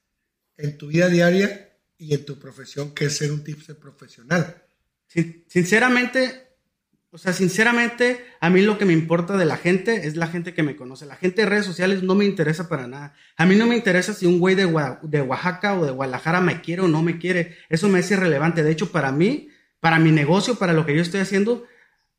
en 0.56 0.76
tu 0.76 0.88
vida 0.88 1.08
diaria 1.08 1.78
y 1.96 2.14
en 2.14 2.24
tu 2.24 2.38
profesión, 2.38 2.94
que 2.94 3.04
es 3.04 3.16
ser 3.16 3.30
un 3.30 3.44
tipster 3.44 3.78
profesional? 3.78 4.63
Sinceramente, 5.08 6.48
o 7.10 7.18
sea, 7.18 7.32
sinceramente, 7.32 8.24
a 8.40 8.50
mí 8.50 8.62
lo 8.62 8.76
que 8.78 8.84
me 8.84 8.92
importa 8.92 9.36
de 9.36 9.44
la 9.44 9.56
gente 9.56 10.06
es 10.06 10.16
la 10.16 10.26
gente 10.26 10.52
que 10.52 10.62
me 10.62 10.76
conoce. 10.76 11.06
La 11.06 11.16
gente 11.16 11.42
de 11.42 11.48
redes 11.48 11.64
sociales 11.64 12.02
no 12.02 12.14
me 12.14 12.24
interesa 12.24 12.68
para 12.68 12.88
nada. 12.88 13.14
A 13.36 13.46
mí 13.46 13.54
no 13.54 13.66
me 13.66 13.76
interesa 13.76 14.14
si 14.14 14.26
un 14.26 14.40
güey 14.40 14.54
de, 14.54 14.66
de 15.02 15.22
Oaxaca 15.22 15.78
o 15.78 15.84
de 15.84 15.92
Guadalajara 15.92 16.40
me 16.40 16.60
quiere 16.60 16.82
o 16.82 16.88
no 16.88 17.02
me 17.02 17.18
quiere. 17.18 17.56
Eso 17.68 17.88
me 17.88 18.00
es 18.00 18.10
irrelevante. 18.10 18.62
De 18.62 18.72
hecho, 18.72 18.90
para 18.90 19.12
mí, 19.12 19.48
para 19.78 19.98
mi 19.98 20.10
negocio, 20.10 20.56
para 20.56 20.72
lo 20.72 20.84
que 20.84 20.96
yo 20.96 21.02
estoy 21.02 21.20
haciendo, 21.20 21.64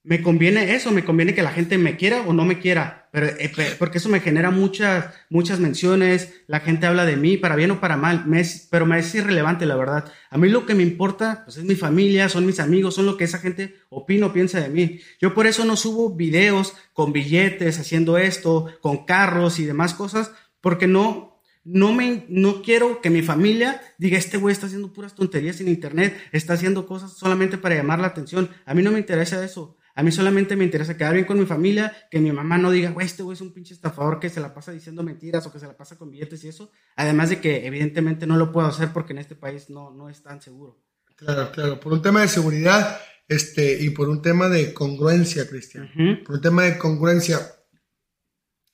me 0.06 0.22
conviene 0.22 0.76
eso, 0.76 0.92
me 0.92 1.04
conviene 1.04 1.34
que 1.34 1.42
la 1.42 1.52
gente 1.52 1.78
me 1.80 1.98
quiera 1.98 2.22
o 2.22 2.32
no 2.32 2.46
me 2.46 2.60
quiera, 2.60 3.05
pero, 3.16 3.28
eh, 3.28 3.76
porque 3.80 4.00
eso 4.00 4.10
me 4.10 4.20
genera 4.20 4.52
muchas, 4.52 5.06
muchas 5.30 5.62
menciones, 5.62 6.34
la 6.48 6.60
gente 6.60 6.86
habla 6.86 7.06
de 7.06 7.16
mí, 7.16 7.38
para 7.38 7.56
bien 7.56 7.72
o 7.72 7.80
para 7.80 7.96
mal, 7.96 8.26
pero 8.70 8.86
me 8.86 9.00
es 9.00 9.16
irrelevante, 9.16 9.66
la 9.66 9.78
verdad. 9.78 10.12
A 10.30 10.38
mí 10.38 10.50
lo 10.50 10.66
que 10.66 10.76
me 10.76 10.84
importa, 10.84 11.44
pues 11.46 11.56
es 11.56 11.64
mi 11.64 11.76
familia, 11.76 12.28
son 12.28 12.46
mis 12.46 12.60
amigos, 12.60 12.94
son 12.96 13.06
lo 13.06 13.16
que 13.16 13.24
esa 13.24 13.40
gente 13.40 13.74
opina 13.88 14.26
o 14.26 14.34
piensa 14.34 14.60
de 14.60 14.68
mí. 14.68 15.00
Yo 15.22 15.34
por 15.34 15.48
eso 15.48 15.64
no 15.64 15.78
subo 15.78 16.14
videos 16.14 16.74
con 16.92 17.14
billetes, 17.14 17.80
haciendo 17.80 18.18
esto, 18.18 18.68
con 18.82 19.06
carros 19.06 19.60
y 19.60 19.66
demás 19.66 19.94
cosas, 19.94 20.32
porque 20.60 20.86
no, 20.86 21.42
no 21.64 21.94
me, 21.94 22.26
no 22.28 22.64
quiero 22.64 23.00
que 23.00 23.10
mi 23.10 23.22
familia 23.22 23.82
diga, 23.98 24.18
este 24.18 24.36
güey 24.36 24.52
está 24.52 24.66
haciendo 24.66 24.92
puras 24.92 25.16
tonterías 25.16 25.62
en 25.62 25.70
internet, 25.70 26.18
está 26.34 26.56
haciendo 26.56 26.86
cosas 26.86 27.14
solamente 27.14 27.58
para 27.58 27.76
llamar 27.76 28.00
la 28.00 28.08
atención. 28.08 28.50
A 28.66 28.74
mí 28.74 28.84
no 28.84 28.92
me 28.92 29.00
interesa 29.00 29.42
eso. 29.46 29.78
A 29.98 30.04
mí 30.04 30.12
solamente 30.12 30.58
me 30.58 30.66
interesa 30.66 30.98
quedar 30.98 31.14
bien 31.14 31.26
con 31.26 31.40
mi 31.40 31.46
familia, 31.46 31.96
que 32.12 32.20
mi 32.20 32.32
mamá 32.32 32.58
no 32.58 32.70
diga, 32.70 32.92
güey, 32.92 33.08
este 33.08 33.24
güey 33.24 33.36
es 33.36 33.42
un 33.42 33.54
pinche 33.54 33.74
estafador 33.74 34.20
que 34.20 34.30
se 34.30 34.42
la 34.42 34.54
pasa 34.54 34.74
diciendo 34.74 35.04
mentiras 35.04 35.48
o 35.48 35.54
que 35.54 35.60
se 35.60 35.68
la 35.68 35.78
pasa 35.78 35.98
con 35.98 36.12
billetes 36.12 36.44
y 36.44 36.50
eso. 36.50 36.70
Además 36.98 37.30
de 37.30 37.40
que 37.40 37.66
evidentemente 37.66 38.28
no 38.28 38.36
lo 38.36 38.52
puedo 38.52 38.68
hacer 38.68 38.92
porque 38.92 39.14
en 39.14 39.20
este 39.20 39.36
país 39.36 39.70
no, 39.70 39.92
no 39.92 40.10
es 40.10 40.22
tan 40.22 40.42
seguro. 40.42 40.84
Claro, 41.16 41.50
claro. 41.54 41.80
Por 41.80 41.94
un 41.94 42.02
tema 42.02 42.22
de 42.22 42.28
seguridad 42.28 43.00
este, 43.28 43.82
y 43.82 43.92
por 43.92 44.10
un 44.10 44.22
tema 44.22 44.50
de 44.50 44.74
congruencia, 44.74 45.48
Cristian. 45.48 45.90
Por 46.26 46.36
un 46.36 46.42
tema 46.42 46.64
de 46.64 46.78
congruencia. 46.78 47.40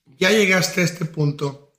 Ya 0.06 0.32
llegaste 0.32 0.82
a 0.82 0.86
este 0.86 1.06
punto. 1.06 1.72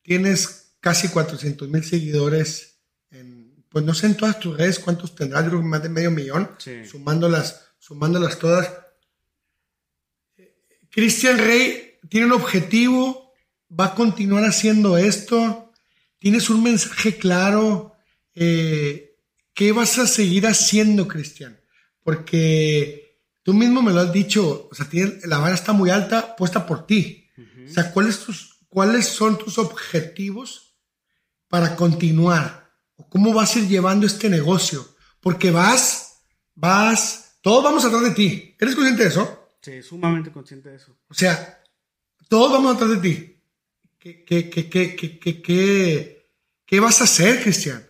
Tienes 0.00 0.76
casi 0.80 1.08
400 1.08 1.68
mil 1.68 1.84
seguidores. 1.84 2.80
En, 3.10 3.66
pues 3.68 3.84
no 3.84 3.92
sé 3.92 4.06
en 4.06 4.16
todas 4.16 4.40
tus 4.40 4.56
redes 4.56 4.78
cuántos 4.78 5.14
tendrás, 5.14 5.44
creo 5.44 5.60
que 5.60 5.66
más 5.66 5.82
de 5.82 5.90
medio 5.90 6.10
millón, 6.10 6.50
sumando 6.84 7.28
las 7.28 7.69
sumándolas 7.90 8.38
todas. 8.38 8.70
Cristian 10.90 11.38
Rey 11.38 11.98
tiene 12.08 12.26
un 12.26 12.32
objetivo, 12.34 13.32
va 13.68 13.86
a 13.86 13.94
continuar 13.96 14.44
haciendo 14.44 14.96
esto, 14.96 15.72
tienes 16.20 16.50
un 16.50 16.62
mensaje 16.62 17.16
claro. 17.16 17.96
Eh, 18.32 19.16
¿Qué 19.52 19.72
vas 19.72 19.98
a 19.98 20.06
seguir 20.06 20.46
haciendo, 20.46 21.08
Cristian? 21.08 21.60
Porque 22.04 23.18
tú 23.42 23.54
mismo 23.54 23.82
me 23.82 23.92
lo 23.92 24.02
has 24.02 24.12
dicho, 24.12 24.68
o 24.70 24.74
sea, 24.76 24.86
la 25.24 25.38
vara 25.38 25.56
está 25.56 25.72
muy 25.72 25.90
alta 25.90 26.36
puesta 26.36 26.64
por 26.64 26.86
ti. 26.86 27.26
O 27.68 27.72
sea, 27.72 27.90
¿cuáles, 27.90 28.20
tus, 28.20 28.60
¿cuáles 28.68 29.06
son 29.06 29.36
tus 29.36 29.58
objetivos 29.58 30.76
para 31.48 31.74
continuar? 31.74 32.70
¿O 32.94 33.08
cómo 33.08 33.32
vas 33.34 33.56
a 33.56 33.58
ir 33.58 33.66
llevando 33.66 34.06
este 34.06 34.30
negocio? 34.30 34.94
Porque 35.20 35.50
vas, 35.50 36.20
vas 36.54 37.19
todos 37.40 37.64
vamos 37.64 37.84
atrás 37.84 38.02
de 38.02 38.10
ti. 38.10 38.54
¿Eres 38.58 38.74
consciente 38.74 39.02
de 39.02 39.08
eso? 39.08 39.48
Sí, 39.60 39.82
sumamente 39.82 40.30
consciente 40.30 40.70
de 40.70 40.76
eso. 40.76 40.96
O 41.08 41.14
sea, 41.14 41.62
todos 42.28 42.52
vamos 42.52 42.76
atrás 42.76 42.90
de 42.90 42.96
ti. 42.96 43.36
¿Qué, 43.98 44.24
qué, 44.24 44.48
qué, 44.48 45.40
qué, 45.42 46.26
qué 46.64 46.80
vas 46.80 47.00
a 47.00 47.04
hacer, 47.04 47.42
Cristian? 47.42 47.84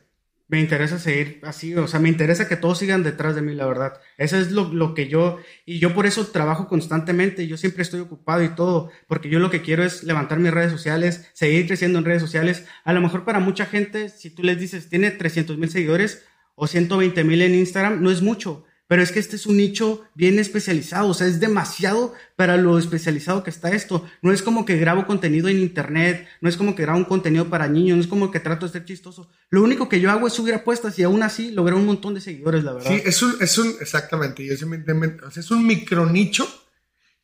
Me 0.48 0.58
interesa 0.58 0.98
seguir 0.98 1.38
así, 1.44 1.76
o 1.76 1.86
sea, 1.86 2.00
me 2.00 2.08
interesa 2.08 2.48
que 2.48 2.56
todos 2.56 2.80
sigan 2.80 3.04
detrás 3.04 3.36
de 3.36 3.42
mí, 3.42 3.54
la 3.54 3.66
verdad. 3.66 4.00
Eso 4.18 4.36
es 4.36 4.50
lo, 4.50 4.72
lo, 4.72 4.94
que 4.94 5.06
yo, 5.06 5.38
y 5.64 5.78
yo 5.78 5.94
por 5.94 6.06
eso 6.06 6.26
trabajo 6.26 6.66
constantemente, 6.66 7.46
yo 7.46 7.56
siempre 7.56 7.82
estoy 7.82 8.00
ocupado 8.00 8.42
y 8.42 8.48
todo, 8.56 8.90
porque 9.06 9.28
yo 9.28 9.38
lo 9.38 9.48
que 9.48 9.62
quiero 9.62 9.84
es 9.84 10.02
levantar 10.02 10.40
mis 10.40 10.50
redes 10.50 10.72
sociales, 10.72 11.30
seguir 11.34 11.68
creciendo 11.68 12.00
en 12.00 12.04
redes 12.04 12.20
sociales. 12.20 12.64
A 12.82 12.92
lo 12.92 13.00
mejor 13.00 13.24
para 13.24 13.38
mucha 13.38 13.64
gente, 13.64 14.08
si 14.08 14.30
tú 14.30 14.42
les 14.42 14.58
dices, 14.58 14.88
tiene 14.88 15.12
300 15.12 15.56
mil 15.56 15.70
seguidores 15.70 16.24
o 16.56 16.66
120 16.66 17.22
mil 17.22 17.42
en 17.42 17.54
Instagram, 17.54 18.02
no 18.02 18.10
es 18.10 18.20
mucho, 18.20 18.64
pero 18.90 19.05
es 19.05 19.12
que 19.12 19.20
este 19.20 19.37
es 19.37 19.46
un 19.46 19.57
nicho 19.57 20.03
bien 20.16 20.40
especializado, 20.40 21.07
o 21.07 21.14
sea, 21.14 21.29
es 21.29 21.38
demasiado 21.38 22.12
para 22.35 22.57
lo 22.57 22.76
especializado 22.76 23.44
que 23.44 23.50
está 23.50 23.70
esto. 23.70 24.05
No 24.20 24.33
es 24.33 24.42
como 24.42 24.64
que 24.64 24.79
grabo 24.79 25.07
contenido 25.07 25.46
en 25.46 25.61
internet, 25.61 26.26
no 26.40 26.48
es 26.48 26.57
como 26.57 26.74
que 26.74 26.83
grabo 26.83 26.98
un 26.98 27.05
contenido 27.05 27.48
para 27.48 27.68
niños, 27.68 27.98
no 27.98 28.03
es 28.03 28.09
como 28.09 28.33
que 28.33 28.40
trato 28.40 28.66
de 28.66 28.72
ser 28.72 28.85
chistoso. 28.85 29.31
Lo 29.48 29.62
único 29.62 29.88
que 29.88 30.00
yo 30.00 30.11
hago 30.11 30.26
es 30.26 30.33
subir 30.33 30.55
apuestas 30.55 30.98
y 30.98 31.05
aún 31.05 31.22
así 31.22 31.53
logré 31.53 31.76
un 31.76 31.87
montón 31.87 32.14
de 32.14 32.20
seguidores, 32.20 32.64
la 32.64 32.72
verdad. 32.72 32.90
Sí, 32.90 33.00
es 33.05 33.22
un, 33.22 33.37
es 33.40 33.59
un 33.59 33.76
exactamente, 33.81 34.44
es 34.53 35.50
un 35.53 35.66
micro 35.68 36.07
nicho 36.07 36.48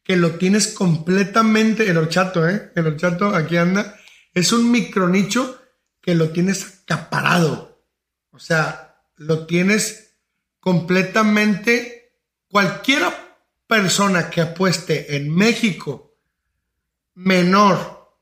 que 0.05 0.15
lo 0.15 0.37
tienes 0.37 0.69
completamente, 0.69 1.91
el 1.91 1.97
horchato, 1.97 2.49
¿eh? 2.49 2.71
El 2.77 2.87
horchato 2.87 3.35
aquí 3.35 3.57
anda, 3.57 3.99
es 4.33 4.53
un 4.53 4.71
micro 4.71 5.09
nicho 5.09 5.61
que 6.01 6.15
lo 6.15 6.31
tienes 6.31 6.83
acaparado. 6.85 7.83
O 8.31 8.39
sea, 8.39 9.03
lo 9.17 9.47
tienes 9.47 10.06
completamente, 10.67 12.17
cualquier 12.49 13.05
persona 13.69 14.29
que 14.29 14.41
apueste 14.41 15.15
en 15.15 15.33
México 15.33 16.19
menor 17.15 18.19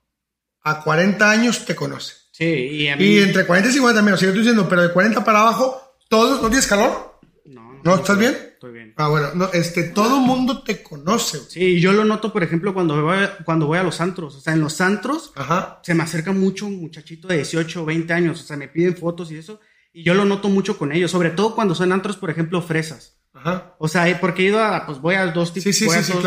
a 0.60 0.82
40 0.82 1.30
años 1.30 1.64
te 1.64 1.74
conoce. 1.74 2.12
Sí, 2.32 2.44
y, 2.44 2.88
a 2.88 2.96
mí... 2.96 3.02
y 3.02 3.22
entre 3.22 3.46
40 3.46 3.70
y 3.70 3.72
50 3.72 4.02
menos, 4.02 4.20
si 4.20 4.26
yo 4.26 4.32
estoy 4.32 4.42
diciendo, 4.42 4.68
pero 4.68 4.82
de 4.82 4.92
40 4.92 5.24
para 5.24 5.40
abajo, 5.40 5.96
todos, 6.10 6.42
¿no 6.42 6.48
tienes 6.48 6.66
calor? 6.66 7.18
No, 7.46 7.72
no. 7.72 7.80
¿No 7.82 7.94
estás 7.94 8.18
bien? 8.18 8.34
Estoy 8.34 8.72
bien. 8.74 8.92
Ah, 8.98 9.08
bueno, 9.08 9.28
no, 9.34 9.50
este, 9.54 9.84
todo 9.84 10.18
mundo 10.18 10.62
te 10.62 10.82
conoce. 10.82 11.38
Sí, 11.48 11.80
yo 11.80 11.94
lo 11.94 12.04
noto, 12.04 12.30
por 12.30 12.42
ejemplo, 12.42 12.74
cuando 12.74 13.02
voy, 13.02 13.24
a, 13.24 13.38
cuando 13.38 13.66
voy 13.66 13.78
a 13.78 13.82
los 13.82 14.02
antros. 14.02 14.36
O 14.36 14.40
sea, 14.40 14.52
en 14.52 14.60
los 14.60 14.82
antros 14.82 15.32
Ajá. 15.34 15.80
se 15.82 15.94
me 15.94 16.02
acerca 16.02 16.32
mucho 16.32 16.66
un 16.66 16.78
muchachito 16.78 17.26
de 17.26 17.36
18 17.36 17.82
o 17.82 17.86
20 17.86 18.12
años. 18.12 18.42
O 18.42 18.44
sea, 18.44 18.58
me 18.58 18.68
piden 18.68 18.98
fotos 18.98 19.32
y 19.32 19.38
eso. 19.38 19.60
Y 19.94 20.02
yo 20.02 20.12
lo 20.12 20.26
noto 20.26 20.50
mucho 20.50 20.76
con 20.76 20.92
ellos, 20.92 21.10
sobre 21.10 21.30
todo 21.30 21.54
cuando 21.54 21.74
son 21.74 21.92
antros, 21.92 22.16
por 22.16 22.28
ejemplo, 22.28 22.60
fresas. 22.60 23.16
Ajá. 23.32 23.74
O 23.78 23.88
sea, 23.88 24.20
porque 24.20 24.42
he 24.42 24.46
ido 24.46 24.62
a, 24.62 24.84
pues 24.84 24.98
voy 24.98 25.14
a 25.14 25.26
dos 25.28 25.54
tipos, 25.54 25.78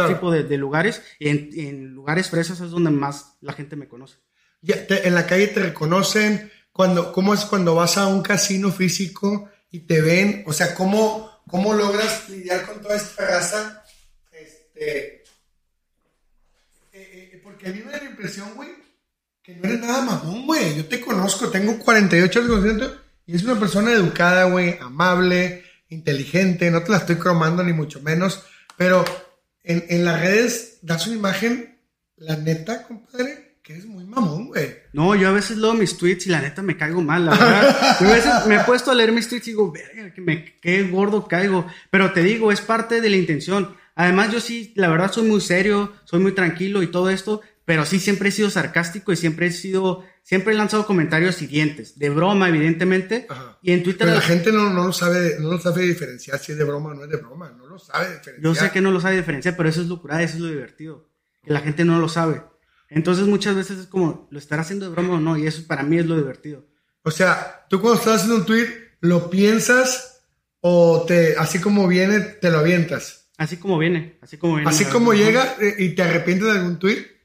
tipos 0.07 0.33
de, 0.33 0.57
lugares 0.57 1.03
y 1.19 1.29
en, 1.29 1.93
lugares 1.93 2.29
fresas 2.29 2.59
es 2.61 2.71
donde 2.71 2.89
más 2.89 3.37
la 3.41 3.53
gente 3.53 3.75
me 3.75 3.87
conoce. 3.87 4.17
Ya, 4.61 4.87
en 4.89 5.13
la 5.13 5.27
calle 5.27 5.47
te 5.47 5.61
reconocen, 5.61 6.51
cuando, 6.71 7.11
¿cómo 7.11 7.33
es 7.33 7.45
cuando 7.45 7.75
vas 7.75 7.97
a 7.97 8.07
un 8.07 8.23
casino 8.23 8.71
físico 8.71 9.49
y 9.69 9.81
te 9.81 10.01
ven? 10.01 10.43
O 10.47 10.53
sea, 10.53 10.73
¿cómo, 10.73 11.37
¿Cómo 11.47 11.73
logras 11.73 12.29
lidiar 12.29 12.65
con 12.65 12.81
toda 12.81 12.97
esta 12.97 13.25
raza? 13.25 13.83
Este, 14.31 15.15
eh, 15.15 15.23
eh, 16.93 17.41
porque 17.43 17.67
a 17.67 17.71
mí 17.71 17.81
me 17.85 17.91
da 17.91 17.99
la 17.99 18.09
impresión, 18.09 18.53
güey, 18.55 18.69
que 19.41 19.55
no 19.55 19.63
eres 19.63 19.79
nada 19.79 20.01
mamón, 20.01 20.45
güey. 20.45 20.75
Yo 20.75 20.85
te 20.85 20.99
conozco, 20.99 21.49
tengo 21.49 21.79
48 21.79 22.39
años 22.39 22.63
y 23.27 23.35
es 23.35 23.43
una 23.43 23.59
persona 23.59 23.91
educada, 23.91 24.45
güey, 24.45 24.77
amable, 24.81 25.63
inteligente. 25.89 26.71
No 26.71 26.81
te 26.81 26.91
la 26.91 26.97
estoy 26.97 27.17
cromando 27.17 27.61
ni 27.63 27.73
mucho 27.73 28.01
menos, 28.01 28.43
pero 28.77 29.03
en, 29.63 29.85
en 29.89 30.05
las 30.05 30.21
redes 30.21 30.79
das 30.81 31.05
una 31.07 31.17
imagen, 31.17 31.77
la 32.15 32.37
neta, 32.37 32.83
compadre, 32.83 33.57
que 33.61 33.75
es 33.75 33.85
muy 33.85 34.05
mamón, 34.05 34.47
güey. 34.47 34.77
No, 34.93 35.13
yo 35.13 35.27
a 35.27 35.33
veces 35.33 35.57
leo 35.57 35.73
mis 35.73 35.97
tweets 35.97 36.27
y 36.27 36.29
la 36.29 36.39
neta 36.39 36.61
me 36.61 36.77
caigo 36.77 37.01
mal, 37.01 37.25
la 37.25 37.31
verdad. 37.31 37.97
Yo 37.99 38.07
a 38.07 38.13
veces 38.13 38.31
me 38.47 38.55
he 38.55 38.59
puesto 38.61 38.91
a 38.91 38.95
leer 38.95 39.11
mis 39.11 39.27
tweets 39.27 39.49
y 39.49 39.51
digo, 39.51 39.73
verga, 39.73 40.13
que 40.13 40.21
me 40.21 40.57
qué 40.61 40.83
gordo 40.83 41.27
caigo. 41.27 41.67
Pero 41.91 42.13
te 42.13 42.23
digo, 42.23 42.53
es 42.53 42.61
parte 42.61 43.01
de 43.01 43.09
la 43.09 43.17
intención. 43.17 43.75
Además, 43.93 44.31
yo 44.31 44.39
sí, 44.39 44.71
la 44.75 44.87
verdad, 44.87 45.11
soy 45.11 45.27
muy 45.27 45.41
serio, 45.41 45.91
soy 46.05 46.21
muy 46.21 46.31
tranquilo 46.31 46.81
y 46.81 46.87
todo 46.87 47.09
esto, 47.09 47.41
pero 47.65 47.85
sí 47.85 47.99
siempre 47.99 48.29
he 48.29 48.31
sido 48.31 48.49
sarcástico 48.49 49.11
y 49.11 49.17
siempre 49.17 49.47
he 49.47 49.51
sido, 49.51 50.05
siempre 50.27 50.53
he 50.53 50.57
lanzado 50.57 50.85
comentarios 50.85 51.35
siguientes, 51.35 51.97
de 51.97 52.09
broma, 52.09 52.49
evidentemente. 52.49 53.27
Y 53.61 53.71
en 53.71 53.81
Twitter. 53.81 54.07
Pero 54.07 54.15
la 54.15 54.21
gente 54.21 54.51
no, 54.51 54.73
no, 54.73 54.87
lo 54.87 54.91
sabe, 54.91 55.37
no 55.39 55.49
lo 55.51 55.57
sabe 55.57 55.83
diferenciar 55.83 56.37
si 56.37 56.51
es 56.51 56.57
de 56.57 56.65
broma 56.65 56.89
o 56.89 56.93
no 56.93 57.05
es 57.05 57.09
de 57.09 57.15
broma, 57.15 57.49
no 57.57 57.65
lo 57.65 57.79
sabe 57.79 58.17
diferenciar. 58.17 58.41
Yo 58.41 58.53
sé 58.53 58.69
que 58.71 58.81
no 58.81 58.91
lo 58.91 58.99
sabe 58.99 59.15
diferenciar, 59.15 59.55
pero 59.55 59.69
eso 59.69 59.81
es 59.81 59.87
locura, 59.87 60.21
eso 60.21 60.35
es 60.35 60.41
lo 60.41 60.49
divertido. 60.49 61.07
Que 61.45 61.53
la 61.53 61.61
gente 61.61 61.85
no 61.85 61.97
lo 61.99 62.09
sabe. 62.09 62.43
Entonces 62.89 63.25
muchas 63.25 63.55
veces 63.55 63.79
es 63.79 63.87
como, 63.87 64.27
¿lo 64.29 64.37
estará 64.37 64.63
haciendo 64.63 64.85
de 64.85 64.91
broma 64.91 65.13
o 65.13 65.19
no? 65.21 65.37
Y 65.37 65.47
eso 65.47 65.65
para 65.65 65.83
mí 65.83 65.97
es 65.97 66.05
lo 66.05 66.17
divertido. 66.17 66.65
O 67.03 67.11
sea, 67.11 67.65
tú 67.69 67.79
cuando 67.79 67.97
estás 67.97 68.15
haciendo 68.15 68.35
un 68.35 68.45
tweet, 68.45 68.67
¿lo 68.99 69.29
piensas 69.29 70.25
o 70.59 71.05
te, 71.07 71.37
así 71.37 71.59
como 71.59 71.87
viene, 71.87 72.19
te 72.19 72.51
lo 72.51 72.57
avientas? 72.57 73.29
Así 73.37 73.55
como 73.55 73.77
viene, 73.77 74.17
así 74.21 74.35
como 74.37 74.55
viene. 74.55 74.69
Así 74.69 74.83
como 74.83 75.13
llega 75.13 75.55
y 75.77 75.89
te 75.95 76.03
arrepientes 76.03 76.47
de 76.47 76.59
algún 76.59 76.79
tweet. 76.79 77.16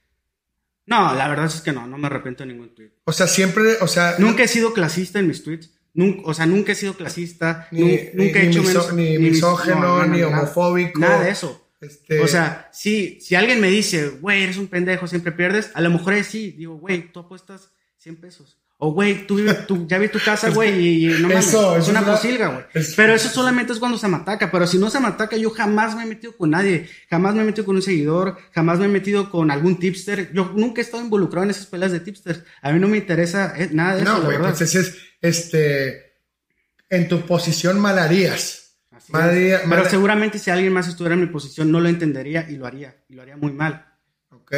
No, 0.87 1.15
la 1.15 1.29
verdad 1.29 1.47
es 1.47 1.61
que 1.61 1.73
no, 1.73 1.87
no 1.87 1.97
me 1.97 2.07
arrepiento 2.07 2.43
de 2.43 2.53
ningún 2.53 2.75
tweet. 2.75 2.91
O 3.05 3.13
sea, 3.13 3.27
siempre, 3.27 3.77
o 3.81 3.87
sea... 3.87 4.17
Nunca 4.19 4.43
he 4.43 4.49
sido 4.49 4.73
clasista 4.73 5.19
en 5.19 5.29
mis 5.29 5.45
tweets. 5.45 5.71
Nunca, 5.95 6.23
o 6.25 6.35
sea, 6.35 6.47
nunca 6.47 6.73
he 6.73 6.75
sido 6.75 6.95
clasista. 6.95 7.69
Ni, 7.71 7.99
nunca 8.15 8.41
he 8.41 8.49
hecho 8.49 8.93
ni, 8.93 9.19
misógeno, 9.19 10.05
ni 10.07 10.23
homofóbico. 10.23 10.99
nada 10.99 11.23
de 11.23 11.31
eso. 11.31 11.71
Este... 11.81 12.21
O 12.21 12.29
sea, 12.29 12.69
si, 12.73 13.21
si 13.21 13.35
alguien 13.35 13.61
me 13.61 13.69
dice, 13.69 14.09
güey, 14.09 14.43
eres 14.43 14.57
un 14.57 14.69
pendejo, 14.69 15.07
siempre 15.07 15.33
pierdes, 15.33 15.71
a 15.75 15.81
lo 15.81 15.91
mejor 15.91 16.15
es 16.15 16.29
sí, 16.29 16.53
digo, 16.53 16.77
güey, 16.77 17.13
tú 17.13 17.21
apuestas 17.21 17.73
100 17.99 18.17
pesos. 18.17 18.62
O, 18.85 18.93
güey, 18.93 19.27
tú, 19.27 19.39
tú, 19.69 19.87
ya 19.87 19.97
vi 19.99 20.09
tu 20.09 20.19
casa, 20.19 20.51
güey, 20.51 21.05
y, 21.05 21.07
no 21.21 21.29
mames, 21.29 21.47
eso, 21.49 21.77
es 21.77 21.87
una 21.87 22.05
posilga, 22.05 22.49
güey. 22.49 22.85
Pero 22.97 23.15
eso 23.15 23.29
solamente 23.29 23.73
es 23.73 23.79
cuando 23.79 23.97
se 23.97 24.09
me 24.09 24.17
ataca. 24.17 24.51
Pero 24.51 24.67
si 24.67 24.77
no 24.77 24.91
se 24.91 24.99
me 24.99 25.07
ataca, 25.07 25.37
yo 25.37 25.51
jamás 25.51 25.95
me 25.95 26.03
he 26.03 26.07
metido 26.07 26.37
con 26.37 26.51
nadie. 26.51 26.89
Jamás 27.09 27.35
me 27.35 27.43
he 27.43 27.45
metido 27.45 27.65
con 27.65 27.77
un 27.77 27.83
seguidor. 27.83 28.37
Jamás 28.53 28.81
me 28.81 28.87
he 28.87 28.89
metido 28.89 29.31
con 29.31 29.53
algún 29.53 29.79
tipster. 29.79 30.33
Yo 30.33 30.53
nunca 30.57 30.81
he 30.81 30.85
estado 30.85 31.03
involucrado 31.03 31.45
en 31.45 31.51
esas 31.51 31.67
peleas 31.67 31.93
de 31.93 32.01
tipsters. 32.01 32.43
A 32.61 32.73
mí 32.73 32.81
no 32.81 32.89
me 32.89 32.97
interesa 32.97 33.55
eh, 33.57 33.71
nada 33.73 33.95
de 33.95 34.03
eso, 34.03 34.19
No, 34.19 34.25
güey, 34.25 34.37
entonces 34.37 34.75
es, 34.75 34.97
este, 35.21 36.15
en 36.91 37.09
tu 37.09 37.21
posición 37.21 37.79
malarías 37.79 38.63
pero 39.11 39.89
seguramente 39.89 40.39
si 40.39 40.51
alguien 40.51 40.73
más 40.73 40.89
estuviera 40.89 41.15
en 41.15 41.21
mi 41.21 41.27
posición 41.27 41.71
no 41.71 41.81
lo 41.81 41.89
entendería 41.89 42.47
y 42.49 42.57
lo 42.57 42.67
haría. 42.67 42.97
Y 43.09 43.15
lo 43.15 43.23
haría 43.23 43.37
muy 43.37 43.53
mal. 43.53 43.87
Ok. 44.31 44.55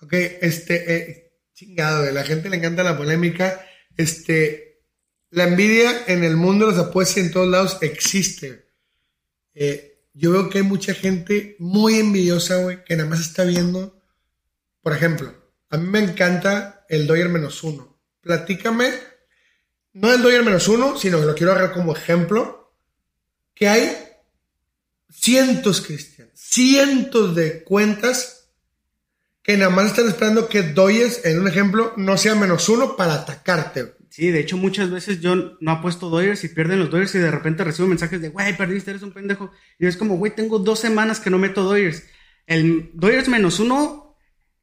Ok, 0.00 0.12
este, 0.12 0.94
eh, 0.94 1.25
chingado, 1.56 2.06
a 2.06 2.12
la 2.12 2.22
gente 2.22 2.50
le 2.50 2.58
encanta 2.58 2.84
la 2.84 2.98
polémica. 2.98 3.66
Este, 3.96 4.82
la 5.30 5.44
envidia 5.44 6.04
en 6.06 6.22
el 6.22 6.36
mundo 6.36 6.66
de 6.66 6.72
las 6.76 6.86
apuestas 6.86 7.16
en 7.16 7.32
todos 7.32 7.48
lados 7.48 7.78
existe. 7.80 8.68
Eh, 9.54 10.04
yo 10.12 10.32
veo 10.32 10.50
que 10.50 10.58
hay 10.58 10.64
mucha 10.64 10.92
gente 10.92 11.56
muy 11.58 11.94
envidiosa, 11.94 12.56
güey, 12.56 12.84
que 12.84 12.94
nada 12.94 13.08
más 13.08 13.20
está 13.20 13.44
viendo. 13.44 14.02
Por 14.82 14.92
ejemplo, 14.92 15.34
a 15.70 15.78
mí 15.78 15.88
me 15.88 16.00
encanta 16.00 16.84
el 16.90 17.06
Doyer 17.06 17.30
menos 17.30 17.64
uno. 17.64 17.98
Platícame, 18.20 18.92
no 19.94 20.12
el 20.12 20.20
Doyer 20.20 20.44
menos 20.44 20.68
uno, 20.68 20.98
sino 20.98 21.20
que 21.20 21.26
lo 21.26 21.34
quiero 21.34 21.52
agarrar 21.52 21.72
como 21.72 21.96
ejemplo 21.96 22.74
que 23.54 23.68
hay 23.68 23.96
cientos, 25.10 25.80
Cristian, 25.80 26.30
cientos 26.34 27.34
de 27.34 27.64
cuentas 27.64 28.35
que 29.46 29.56
nada 29.56 29.70
más 29.70 29.86
están 29.86 30.08
esperando 30.08 30.48
que 30.48 30.62
doyes, 30.62 31.24
en 31.24 31.38
un 31.38 31.46
ejemplo, 31.46 31.92
no 31.96 32.18
sea 32.18 32.34
menos 32.34 32.68
uno 32.68 32.96
para 32.96 33.14
atacarte. 33.14 33.94
Sí, 34.10 34.30
de 34.32 34.40
hecho 34.40 34.56
muchas 34.56 34.90
veces 34.90 35.20
yo 35.20 35.56
no 35.60 35.70
apuesto 35.70 36.10
doyers 36.10 36.42
y 36.42 36.48
pierden 36.48 36.80
los 36.80 36.90
doyers 36.90 37.14
y 37.14 37.18
de 37.18 37.30
repente 37.30 37.62
recibo 37.62 37.86
mensajes 37.86 38.20
de, 38.20 38.30
güey, 38.30 38.56
perdiste, 38.56 38.90
eres 38.90 39.02
un 39.02 39.12
pendejo. 39.12 39.52
Y 39.78 39.86
es 39.86 39.96
como, 39.96 40.16
güey, 40.16 40.34
tengo 40.34 40.58
dos 40.58 40.80
semanas 40.80 41.20
que 41.20 41.30
no 41.30 41.38
meto 41.38 41.62
doyers. 41.62 42.02
El 42.46 42.90
doyers 42.94 43.28
menos 43.28 43.60
uno, 43.60 44.16